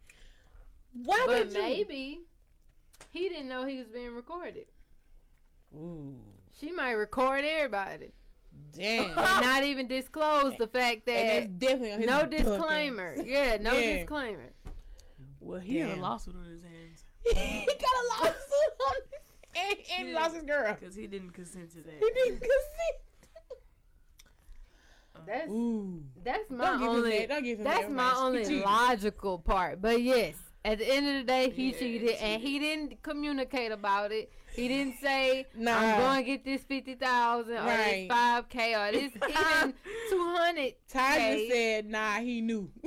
why 1.05 1.25
but 1.27 1.39
would 1.47 1.53
you? 1.53 1.61
maybe 1.61 2.21
he 3.11 3.29
didn't 3.29 3.49
know 3.49 3.65
he 3.67 3.79
was 3.79 3.89
being 3.89 4.15
recorded. 4.15 4.67
Ooh, 5.75 6.15
She 6.59 6.71
might 6.73 6.93
record 6.93 7.45
everybody 7.45 8.13
damn. 8.73 9.07
and 9.07 9.15
not 9.17 9.65
even 9.65 9.87
disclose 9.89 10.55
the 10.59 10.67
fact 10.67 11.07
and 11.09 11.29
it's 11.29 11.47
that 11.47 11.59
definitely 11.59 11.91
his 11.91 12.07
no 12.07 12.21
bucket. 12.23 12.31
disclaimer. 12.45 13.17
Yeah, 13.25 13.57
no 13.61 13.73
Yeah. 13.75 13.97
disclaimer. 13.99 14.53
Well, 15.41 15.61
he 15.61 15.77
had 15.79 15.99
a 15.99 16.01
lawsuit 16.01 16.35
on 16.37 16.45
his 16.51 16.63
hands 16.63 17.05
he 17.25 17.67
got 17.67 17.77
a 17.77 18.25
lawsuit 18.25 18.73
on 18.89 18.95
and, 19.57 19.79
and 19.99 20.09
Yeah. 20.09 20.15
lost 20.15 20.35
his 20.35 20.45
girl. 20.45 20.77
because 20.79 20.95
he 20.95 21.07
didn't 21.07 21.31
consent 21.31 21.71
to 21.73 21.79
that. 21.83 21.95
He 21.99 22.11
didn't 22.15 22.41
consent. 22.41 23.03
That's 25.27 25.51
Ooh. 25.51 26.03
that's 26.23 26.49
my 26.51 26.65
Don't 26.67 26.79
give 26.79 26.89
him 26.89 26.97
only 26.97 27.19
that. 27.19 27.29
Don't 27.31 27.43
give 27.45 27.59
him 27.59 27.65
that's 27.65 27.91
my 27.91 28.13
only 28.17 28.61
logical 28.61 29.39
part. 29.41 29.81
But 29.83 30.01
yes, 30.03 30.35
at 30.67 30.79
the 30.79 30.89
end 30.93 31.07
of 31.07 31.15
the 31.15 31.23
day, 31.23 31.49
he 31.51 31.71
Yeah, 31.71 31.79
cheated, 31.79 32.11
he 32.11 32.17
and 32.17 32.43
he 32.43 32.59
didn't 32.59 33.03
communicate 33.03 33.71
about 33.73 34.11
it. 34.13 34.31
He 34.55 34.69
didn't 34.69 34.99
say, 35.01 35.47
Nah. 35.55 35.77
"I'm 35.77 36.01
going 36.01 36.19
to 36.25 36.31
get 36.31 36.45
this 36.45 36.63
fifty 36.65 36.95
thousand 36.95 37.55
or 37.59 37.67
Right. 37.67 38.09
this 38.09 38.17
five 38.17 38.49
k 38.49 38.75
or 38.75 38.91
this 38.93 39.13
even 39.29 39.75
two 40.11 40.35
hundred. 40.37 40.75
Ty 40.89 41.17
Okay. 41.17 41.37
just 41.37 41.49
said, 41.53 41.87
nah, 41.87 42.15
he 42.19 42.41
knew. 42.41 42.71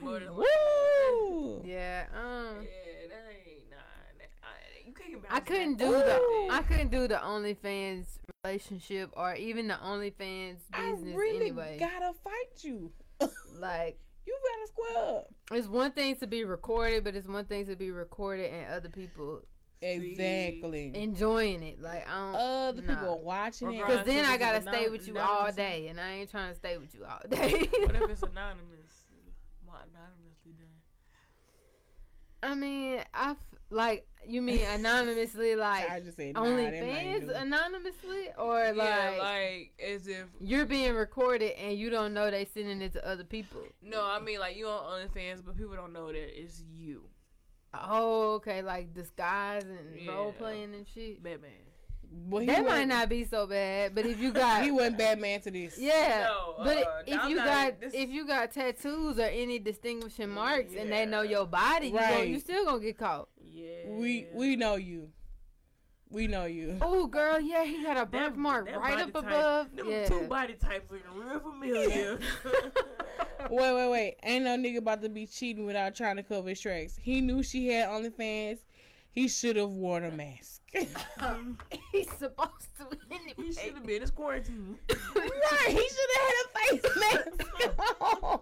More 0.00 0.20
than 0.20 0.34
Woo! 0.34 1.62
yeah, 1.64 2.04
um, 2.14 2.62
Yeah, 2.62 3.08
that 3.08 3.24
ain't 3.30 3.70
nah. 3.70 3.76
That, 4.18 4.30
I, 4.42 4.86
you 4.86 4.92
can't 4.94 5.24
I 5.28 5.40
couldn't 5.40 5.74
back 5.76 5.86
do 5.88 5.94
off 5.96 6.04
the 6.04 6.10
that. 6.10 6.48
I 6.52 6.62
couldn't 6.62 6.90
do 6.92 7.08
the 7.08 7.16
OnlyFans 7.16 8.06
relationship 8.44 9.10
or 9.14 9.34
even 9.34 9.66
the 9.66 9.74
OnlyFans 9.74 10.58
business. 10.70 11.14
I 11.14 11.16
really 11.16 11.46
anyway. 11.46 11.76
gotta 11.80 12.12
fight 12.22 12.62
you. 12.62 12.92
like 13.58 13.98
You 14.28 14.38
gotta 14.50 14.66
square 14.68 15.16
up. 15.16 15.30
it's 15.52 15.68
one 15.68 15.92
thing 15.92 16.16
to 16.16 16.26
be 16.26 16.44
recorded, 16.44 17.02
but 17.02 17.14
it's 17.16 17.26
one 17.26 17.46
thing 17.46 17.64
to 17.66 17.76
be 17.76 17.90
recorded 17.90 18.52
and 18.52 18.74
other 18.74 18.90
people 18.90 19.40
Exactly. 19.80 20.92
enjoying 20.94 21.62
it. 21.62 21.80
Like 21.80 22.06
I 22.06 22.14
don't. 22.14 22.34
Other 22.34 22.82
nah. 22.82 22.94
people 22.94 23.22
watching 23.22 23.72
it. 23.72 23.82
Cause 23.86 24.04
then 24.04 24.26
I 24.26 24.36
gotta 24.36 24.58
anon- 24.58 24.74
stay 24.74 24.88
with 24.90 25.06
you 25.08 25.18
all 25.18 25.50
day, 25.50 25.88
and 25.88 25.98
I 25.98 26.10
ain't 26.14 26.30
trying 26.30 26.50
to 26.50 26.56
stay 26.56 26.76
with 26.76 26.94
you 26.94 27.06
all 27.06 27.20
day. 27.30 27.68
What 27.72 27.96
if 27.96 28.10
it's 28.10 28.22
anonymous? 28.34 29.06
More 29.64 29.76
anonymously 29.76 30.52
done. 30.58 30.68
I 32.42 32.54
mean, 32.54 33.00
I 33.14 33.30
f- 33.32 33.36
like 33.70 34.06
you 34.26 34.42
mean 34.42 34.60
anonymously, 34.62 35.56
like 35.56 35.90
I 35.90 36.00
just 36.00 36.16
said 36.16 36.34
nah, 36.34 36.42
I 36.44 36.70
didn't 36.70 36.80
know 36.80 36.86
you 36.86 36.92
OnlyFans 37.20 37.26
knew. 37.26 37.34
anonymously, 37.34 38.28
or 38.38 38.62
yeah, 38.64 38.72
like, 38.74 39.18
like 39.18 39.72
as 39.84 40.06
if 40.08 40.26
you're 40.40 40.66
being 40.66 40.94
recorded 40.94 41.52
and 41.58 41.76
you 41.78 41.90
don't 41.90 42.14
know 42.14 42.30
they 42.30 42.44
sending 42.44 42.80
it 42.82 42.92
to 42.92 43.06
other 43.08 43.24
people. 43.24 43.60
no, 43.82 44.04
I 44.04 44.20
mean 44.20 44.38
like 44.40 44.56
you 44.56 44.66
on 44.68 45.00
OnlyFans, 45.08 45.44
but 45.44 45.56
people 45.56 45.74
don't 45.76 45.92
know 45.92 46.06
that 46.08 46.40
it's 46.42 46.62
you, 46.62 47.04
Oh, 47.74 48.34
okay, 48.34 48.62
like 48.62 48.94
disguise 48.94 49.64
and 49.64 50.00
Yeah. 50.00 50.12
role 50.12 50.32
playing 50.32 50.74
and 50.74 50.86
shit. 50.88 51.22
Batman. 51.22 51.50
Well, 52.10 52.40
he 52.40 52.46
That 52.46 52.64
might 52.66 52.86
wasn't- 52.88 53.08
be 53.10 53.24
so 53.24 53.46
bad, 53.46 53.94
but 53.94 54.04
if 54.06 54.18
you 54.20 54.32
got 54.32 54.62
He 54.64 54.70
wasn't 54.70 54.98
Batman 54.98 55.40
to 55.42 55.50
this. 55.50 55.78
Yeah, 55.78 56.26
No, 56.28 56.54
but 56.64 56.76
uh, 56.78 56.90
if 57.06 57.18
I'm 57.20 57.30
you 57.30 57.36
not- 57.36 57.46
got 57.46 57.80
this- 57.80 57.94
if 57.94 58.10
you 58.10 58.26
got 58.26 58.52
tattoos 58.52 59.18
or 59.18 59.22
any 59.22 59.58
distinguishing 59.58 60.28
marks 60.30 60.74
and 60.76 60.90
they 60.90 61.06
know 61.06 61.22
your 61.22 61.46
body, 61.46 61.86
you, 61.88 61.92
gon- 61.94 62.02
Right. 62.02 62.28
you 62.28 62.38
still 62.40 62.64
gonna 62.64 62.80
get 62.80 62.98
caught. 62.98 63.28
Yeah, 63.42 63.88
We 63.88 64.26
we 64.34 64.56
know 64.56 64.76
you. 64.76 65.10
We 66.10 66.26
know 66.26 66.46
you. 66.46 66.78
Oh, 66.80 67.06
girl, 67.06 67.38
yeah, 67.38 67.64
he 67.64 67.82
got 67.82 67.96
a 67.98 68.00
That- 68.00 68.10
birthmark 68.10 68.66
right 68.76 68.98
up 68.98 69.12
type- 69.12 69.24
above. 69.24 69.76
Them 69.76 69.90
yeah. 69.90 70.06
two 70.08 70.26
body 70.26 70.54
types 70.54 70.90
looking 70.90 71.14
real 71.14 71.40
familiar. 71.40 72.18
Wait, 73.50 73.72
wait, 73.74 73.90
wait. 73.90 74.16
Ain't 74.24 74.44
no 74.44 74.56
nigga 74.56 74.78
about 74.78 75.00
to 75.02 75.08
be 75.08 75.26
cheating 75.26 75.64
without 75.64 75.94
trying 75.94 76.16
to 76.16 76.22
cover 76.22 76.48
his 76.48 76.60
tracks. 76.60 76.96
He 77.00 77.20
knew 77.20 77.42
she 77.42 77.68
had 77.68 77.88
OnlyFans. 77.88 78.58
He 79.12 79.28
should 79.28 79.56
have 79.56 79.70
worn 79.70 80.04
a 80.04 80.10
mask. 80.10 80.57
He's 81.92 82.10
supposed 82.18 82.68
to 82.78 82.86
he 83.08 83.14
anyway. 83.14 83.52
should 83.52 83.74
have 83.74 83.86
been. 83.86 84.02
It's 84.02 84.10
quarantine. 84.10 84.78
right, 85.16 85.68
he 85.68 85.88
should 85.88 86.10
have 86.14 86.26
had 86.26 86.34
a 86.44 86.48
face 86.58 86.82
mask 87.00 88.00
on. 88.00 88.40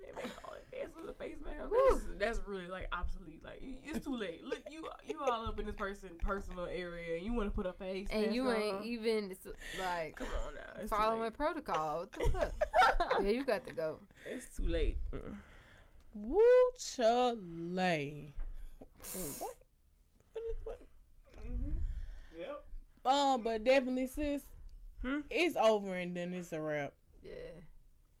They 0.00 0.12
make 0.16 0.32
OnlyFans 0.42 0.96
with 1.00 1.10
a 1.10 1.14
face 1.14 1.36
mask. 1.44 1.70
That's, 1.70 2.04
that's 2.36 2.48
really 2.48 2.66
like 2.68 2.88
obsolete. 2.92 3.42
Like 3.44 3.62
it's 3.84 4.04
too 4.04 4.16
late. 4.16 4.42
Look, 4.44 4.60
you 4.70 4.86
you 5.06 5.20
all 5.20 5.46
up 5.46 5.58
in 5.60 5.66
this 5.66 5.74
person's 5.74 6.18
personal 6.22 6.66
area, 6.66 7.16
and 7.16 7.24
you 7.26 7.34
want 7.34 7.48
to 7.50 7.54
put 7.54 7.66
a 7.66 7.72
face 7.74 8.08
And 8.10 8.22
mask 8.22 8.34
you 8.34 8.48
on. 8.48 8.56
ain't 8.56 8.84
even 8.86 9.30
s- 9.32 9.52
like 9.78 10.16
Come 10.16 10.28
on 10.46 10.54
now, 10.54 10.80
it's 10.82 10.90
following 10.90 11.30
protocol. 11.32 12.00
What 12.00 12.12
the 12.12 12.30
fuck? 12.30 12.52
yeah, 13.22 13.28
you 13.30 13.44
got 13.44 13.66
to 13.66 13.72
go. 13.74 13.98
It's 14.26 14.56
too 14.56 14.64
late. 14.66 14.96
Woo 16.14 16.40
Chale. 16.78 17.36
What? 19.38 19.54
What? 20.64 20.80
Yep. 22.38 22.64
Um, 23.04 23.42
but 23.42 23.64
definitely, 23.64 24.06
sis, 24.06 24.42
Hmm? 25.02 25.20
it's 25.30 25.56
over 25.56 25.94
and 25.94 26.14
then 26.16 26.34
it's 26.34 26.52
a 26.52 26.60
wrap. 26.60 26.92
Yeah. 27.22 27.32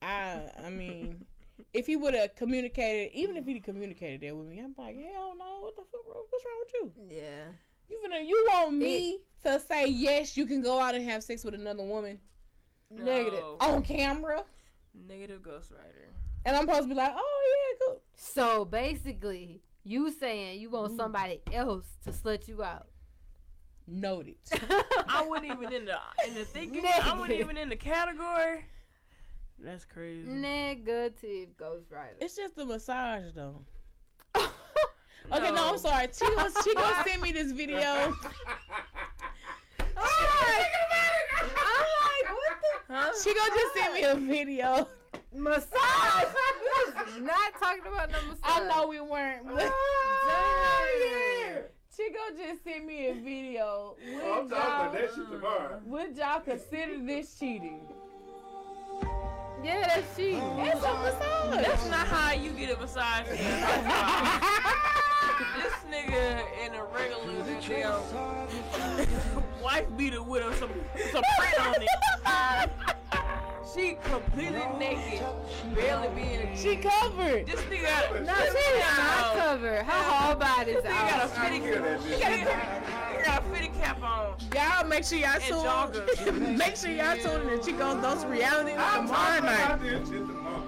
I, 0.02 0.50
I 0.64 0.70
mean, 0.70 1.24
if 1.74 1.86
he 1.86 1.96
would 1.96 2.14
have 2.14 2.34
communicated, 2.36 3.12
even 3.14 3.36
if 3.36 3.44
he 3.46 3.60
communicated 3.60 4.22
that 4.22 4.34
with 4.36 4.46
me, 4.46 4.58
I'm 4.60 4.74
like, 4.78 4.96
hell 4.96 5.34
no, 5.38 5.58
what 5.60 5.76
the 5.76 5.82
fuck, 5.90 6.04
bro? 6.06 6.22
What's 6.30 6.44
wrong 6.44 6.64
with 6.64 6.74
you? 7.10 7.16
Yeah. 7.16 7.44
You 7.88 7.98
finna, 8.04 8.26
you 8.26 8.46
want 8.52 8.74
me 8.74 9.18
to 9.44 9.60
say 9.60 9.86
yes, 9.88 10.36
you 10.36 10.46
can 10.46 10.62
go 10.62 10.78
out 10.80 10.94
and 10.94 11.04
have 11.08 11.22
sex 11.22 11.44
with 11.44 11.54
another 11.54 11.82
woman 11.82 12.18
Negative. 12.90 13.44
On 13.60 13.82
camera, 13.82 14.44
Negative 15.08 15.40
ghostwriter. 15.42 16.08
and 16.44 16.56
I'm 16.56 16.62
supposed 16.66 16.82
to 16.82 16.88
be 16.88 16.94
like, 16.94 17.12
oh 17.14 17.42
yeah, 17.80 17.86
cool. 17.86 18.00
So 18.14 18.64
basically, 18.64 19.60
you 19.90 20.12
saying 20.12 20.60
you 20.60 20.70
want 20.70 20.96
somebody 20.96 21.40
else 21.52 21.84
to 22.04 22.10
slut 22.12 22.46
you 22.46 22.62
out. 22.62 22.86
Noted. 23.88 24.36
I 25.08 25.24
wasn't 25.26 25.52
even 25.52 25.72
in 25.72 25.84
the 25.84 25.96
in 26.26 26.34
the 26.34 26.44
thinking. 26.44 26.84
I 26.86 27.12
wasn't 27.12 27.40
even 27.40 27.56
in 27.56 27.68
the 27.68 27.76
category. 27.76 28.64
That's 29.58 29.84
crazy. 29.84 30.28
Negative 30.28 31.48
ghostwriter. 31.58 32.14
it's 32.20 32.36
just 32.36 32.56
a 32.58 32.64
massage 32.64 33.32
though. 33.34 33.62
Okay, 35.32 35.50
no, 35.52 35.70
I'm 35.72 35.78
sorry. 35.78 36.08
She 36.12 36.24
gonna, 36.34 36.50
she 36.64 36.74
gonna 36.74 37.04
send 37.06 37.22
me 37.22 37.30
this 37.30 37.52
video. 37.52 37.78
I'm 37.82 38.10
like, 38.10 38.30
what 42.30 42.56
Huh? 42.88 43.12
She 43.22 43.32
gonna 43.32 43.54
just 43.54 43.74
send 43.76 43.94
me 43.94 44.02
a 44.02 44.14
video. 44.16 44.88
massage? 45.32 46.34
We 47.14 47.20
was 47.20 47.28
not 47.30 47.52
talking 47.60 47.82
about 47.92 48.10
no 48.10 48.18
massage. 48.28 48.40
I 48.44 48.68
know 48.68 48.86
we 48.88 49.00
weren't, 49.00 49.46
but 49.46 49.72
Oh, 49.72 51.46
yeah. 51.48 51.58
she 51.96 52.10
gonna 52.12 52.36
just 52.50 52.62
send 52.64 52.86
me 52.86 53.08
a 53.08 53.14
video. 53.14 53.62
Oh, 53.62 53.96
I'm 53.98 54.12
Would 54.44 54.50
talking 54.50 54.52
about 54.52 54.92
y'all, 54.92 54.92
that 54.92 55.14
shit 55.14 55.30
tomorrow. 55.30 55.80
would 55.84 56.16
y'all 56.16 56.40
consider 56.40 56.98
this 57.04 57.38
cheating? 57.38 57.80
Yeah, 59.62 59.86
that's 59.88 60.16
cheating. 60.16 60.42
It's 60.60 60.82
a 60.82 60.94
massage. 60.94 61.66
That's 61.66 61.86
not 61.90 62.06
how 62.06 62.32
you 62.32 62.50
get 62.52 62.70
a 62.76 62.80
massage. 62.80 63.26
this 63.28 63.38
nigga 65.90 66.42
in 66.64 66.74
a 66.74 66.84
regular 66.84 67.44
damn 67.66 68.02
wife 69.62 69.86
beater 69.96 70.22
with 70.22 70.58
some 70.58 70.70
some 71.12 71.22
print 71.38 71.60
on 71.66 71.74
it. 71.82 71.88
She 73.74 73.96
completely 74.02 74.62
naked, 74.78 75.22
barely 75.74 76.08
being. 76.14 76.56
she 76.56 76.76
covered. 76.76 77.46
This 77.46 77.60
nigga 77.62 77.82
got 77.82 78.22
No, 78.24 78.34
she 78.34 78.58
is 78.58 78.96
not 78.98 79.34
covered. 79.36 79.82
Her 79.84 79.92
whole 79.92 80.34
body's 80.34 80.74
This 80.76 80.84
nigga 80.84 81.10
got 81.10 81.20
a 81.20 81.22
out. 81.22 81.30
fitted, 81.30 81.62
hear 81.62 81.80
that 81.82 82.00
he 82.00 82.14
bitch. 82.14 83.24
got 83.24 83.42
a- 83.42 83.46
he 83.48 83.54
fitted 83.54 83.74
cap 83.80 84.02
on. 84.02 84.34
Y'all 84.54 84.86
make 84.88 85.04
sure 85.04 85.18
y'all 85.18 85.38
tune. 85.90 86.56
make 86.58 86.76
sure 86.76 86.90
y'all 86.90 87.16
tune 87.16 87.48
in 87.48 87.58
to 87.60 87.64
Chico's 87.64 88.02
Dose 88.02 88.24
Reality 88.24 88.72
tomorrow 88.72 89.40
night. 89.40 89.78
this 89.80 90.08
shit 90.08 90.26
tomorrow. 90.26 90.62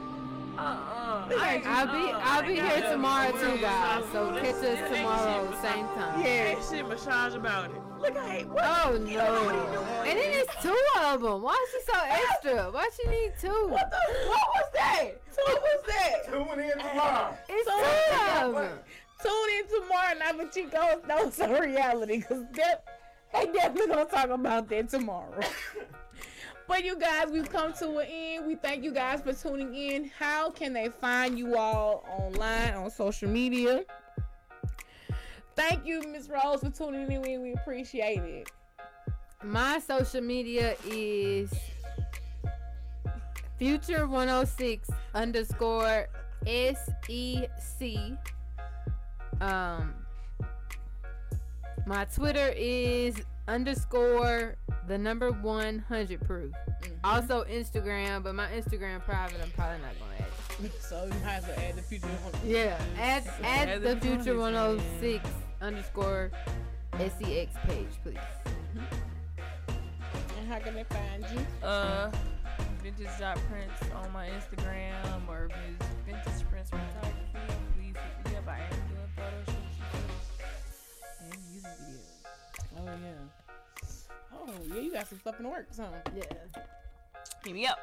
Uh-uh. 0.59 1.29
I'll 1.65 1.87
be 1.87 2.13
I'll 2.13 2.43
be 2.47 2.55
here 2.55 2.89
tomorrow 2.91 3.33
too, 3.33 3.59
guys. 3.61 4.05
So 4.13 4.31
catch 4.41 4.55
us 4.57 4.97
tomorrow, 4.97 5.51
same 5.63 5.87
time. 5.89 6.21
Yeah. 6.21 6.51
Ain't 6.51 6.65
shit 6.71 6.87
massage 6.87 7.35
about 7.35 7.71
it. 7.71 7.81
Look, 8.03 8.17
I 8.17 8.29
hate 8.31 8.49
what? 8.49 8.65
Oh 8.65 8.99
no! 8.99 10.03
And 10.03 10.19
then 10.19 10.31
it's 10.33 10.53
two 10.61 10.77
of 11.05 11.23
them. 11.23 11.41
Why 11.41 11.53
is 11.53 11.71
she 11.71 11.93
so 11.93 12.01
extra? 12.05 12.71
Why 12.73 12.91
she 13.01 13.09
need 13.09 13.33
two? 13.41 13.69
What 13.69 13.91
the? 13.91 14.29
What 14.29 14.49
was 14.55 14.65
that? 14.75 15.05
What 15.37 15.63
was 15.63 15.85
that? 15.87 16.25
Tune 16.27 16.61
in 16.61 16.79
tomorrow. 16.79 17.37
It's 17.49 17.69
two 17.69 18.45
of 18.45 18.55
them. 18.55 18.79
Tune 19.23 19.51
in 19.57 19.83
tomorrow 19.83 20.19
night 20.19 20.35
for 20.37 20.53
Chico's 20.53 21.03
Dose 21.07 21.39
of 21.39 21.61
Reality 21.61 22.19
because 22.19 22.45
they 22.53 23.47
definitely 23.53 23.87
gonna 23.87 24.05
talk 24.05 24.31
about 24.31 24.69
that 24.69 24.89
tomorrow. 24.89 25.41
But 26.69 26.85
you 26.85 26.97
guys, 26.97 27.27
we've 27.31 27.51
come 27.51 27.73
to 27.75 27.99
an 27.99 28.07
end. 28.09 28.47
We 28.47 28.55
thank 28.55 28.85
you 28.85 28.93
guys 28.93 29.21
for 29.21 29.33
tuning 29.33 29.75
in. 29.75 30.11
How 30.17 30.51
can 30.51 30.73
they 30.73 30.89
find 30.89 31.39
you 31.39 31.57
all 31.57 32.05
online 32.09 32.75
on 32.75 32.91
social 32.91 33.29
media? 33.29 33.85
Thank 35.55 35.87
you, 35.87 36.03
Miss 36.11 36.29
Rose, 36.29 36.61
for 36.61 36.71
tuning 36.71 37.11
in. 37.25 37.43
We 37.43 37.53
appreciate 37.53 38.19
it. 38.23 38.51
My 39.45 39.81
social 39.81 40.21
media 40.21 40.77
is 40.87 41.53
future 43.59 44.07
106 44.07 44.89
underscore 45.15 46.09
S 46.47 46.91
E 47.09 47.45
C. 47.61 48.17
Um, 49.41 49.95
my 51.87 52.05
Twitter 52.07 52.53
is 52.57 53.17
underscore 53.49 54.57
the 54.87 54.97
number 54.97 55.33
100 55.33 56.21
proof. 56.23 56.55
Also 57.05 57.45
Instagram, 57.45 58.23
but 58.23 58.35
my 58.35 58.47
Instagram 58.49 59.03
private. 59.05 59.41
I'm 59.43 59.51
probably 59.51 59.79
not 59.79 59.99
gonna 59.99 60.15
add. 60.21 60.42
It. 60.63 60.73
So 60.81 61.05
you 61.05 61.25
might 61.25 61.37
as 61.37 61.47
well 61.47 61.59
add 61.59 61.77
the 61.77 61.83
future 61.83 62.07
one. 62.07 62.33
Yeah, 62.45 62.81
add 62.99 63.25
add 63.43 63.69
Add 63.69 63.83
the 63.83 63.95
the 63.95 64.01
future 64.01 64.37
106. 64.39 65.25
106 65.25 65.31
underscore 65.61 66.31
sex 66.99 67.57
page, 67.67 67.89
please. 68.03 68.19
And 70.39 70.49
how 70.49 70.59
can 70.59 70.75
they 70.75 70.85
find 70.85 71.25
you? 71.33 71.67
Uh, 71.67 72.11
vintage 72.83 73.07
dot 73.19 73.39
prints 73.51 73.81
on 73.95 74.13
my 74.13 74.29
Instagram 74.29 75.29
or 75.29 75.49
vis- 75.49 75.89
vintage 76.07 76.49
prints 76.51 76.71
photography. 76.71 77.15
Please 77.77 77.97
hit 77.97 78.33
me 78.33 78.37
up. 78.39 78.49
I 78.49 78.59
am 78.59 78.71
doing 78.71 79.11
photo 79.17 79.39
shoots 79.47 79.79
and 81.21 81.31
music 81.51 81.71
videos. 81.81 82.77
Oh 82.77 82.85
yeah. 82.87 83.23
Oh 84.35 84.75
yeah, 84.75 84.81
you 84.81 84.93
got 84.93 85.07
some 85.09 85.19
stuff 85.21 85.37
in 85.39 85.45
the 85.45 85.51
works, 85.51 85.79
huh? 85.79 85.87
Yeah. 86.15 86.23
Hit 87.45 87.55
me 87.55 87.67
up. 87.67 87.79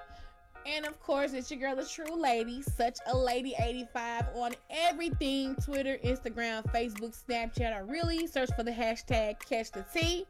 And 0.66 0.86
of 0.86 1.00
course, 1.02 1.34
it's 1.34 1.50
your 1.50 1.60
girl, 1.60 1.76
the 1.76 1.86
Tru 1.86 2.06
Lady, 2.16 2.62
such 2.62 2.98
a 3.08 3.18
lady 3.18 3.56
85 3.60 4.26
on 4.36 4.54
everything 4.70 5.56
Twitter, 5.56 5.98
Instagram, 6.04 6.64
Facebook, 6.74 7.18
Snapchat, 7.28 7.80
or 7.80 7.86
really 7.86 8.28
search 8.28 8.50
for 8.56 8.64
the 8.64 8.72
hashtag 8.72 9.40
Catch 9.40 9.72
the 9.72 9.86
Tea. 9.94 10.26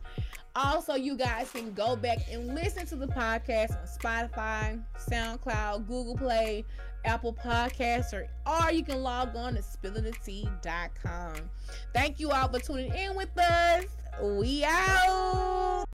Also, 0.55 0.95
you 0.95 1.15
guys 1.15 1.51
can 1.51 1.73
go 1.73 1.95
back 1.95 2.19
and 2.31 2.55
listen 2.55 2.85
to 2.87 2.95
the 2.95 3.07
podcast 3.07 3.71
on 3.71 3.87
Spotify, 3.87 4.81
SoundCloud, 4.97 5.87
Google 5.87 6.17
Play, 6.17 6.65
Apple 7.05 7.33
Podcasts, 7.33 8.13
or, 8.13 8.27
or 8.45 8.71
you 8.71 8.83
can 8.83 9.01
log 9.01 9.35
on 9.35 9.55
to 9.55 9.61
spillinthetea.com. 9.61 11.35
Thank 11.93 12.19
you 12.19 12.31
all 12.31 12.49
for 12.49 12.59
tuning 12.59 12.93
in 12.93 13.15
with 13.15 13.37
us. 13.37 13.85
We 14.21 14.63
out. 14.65 15.85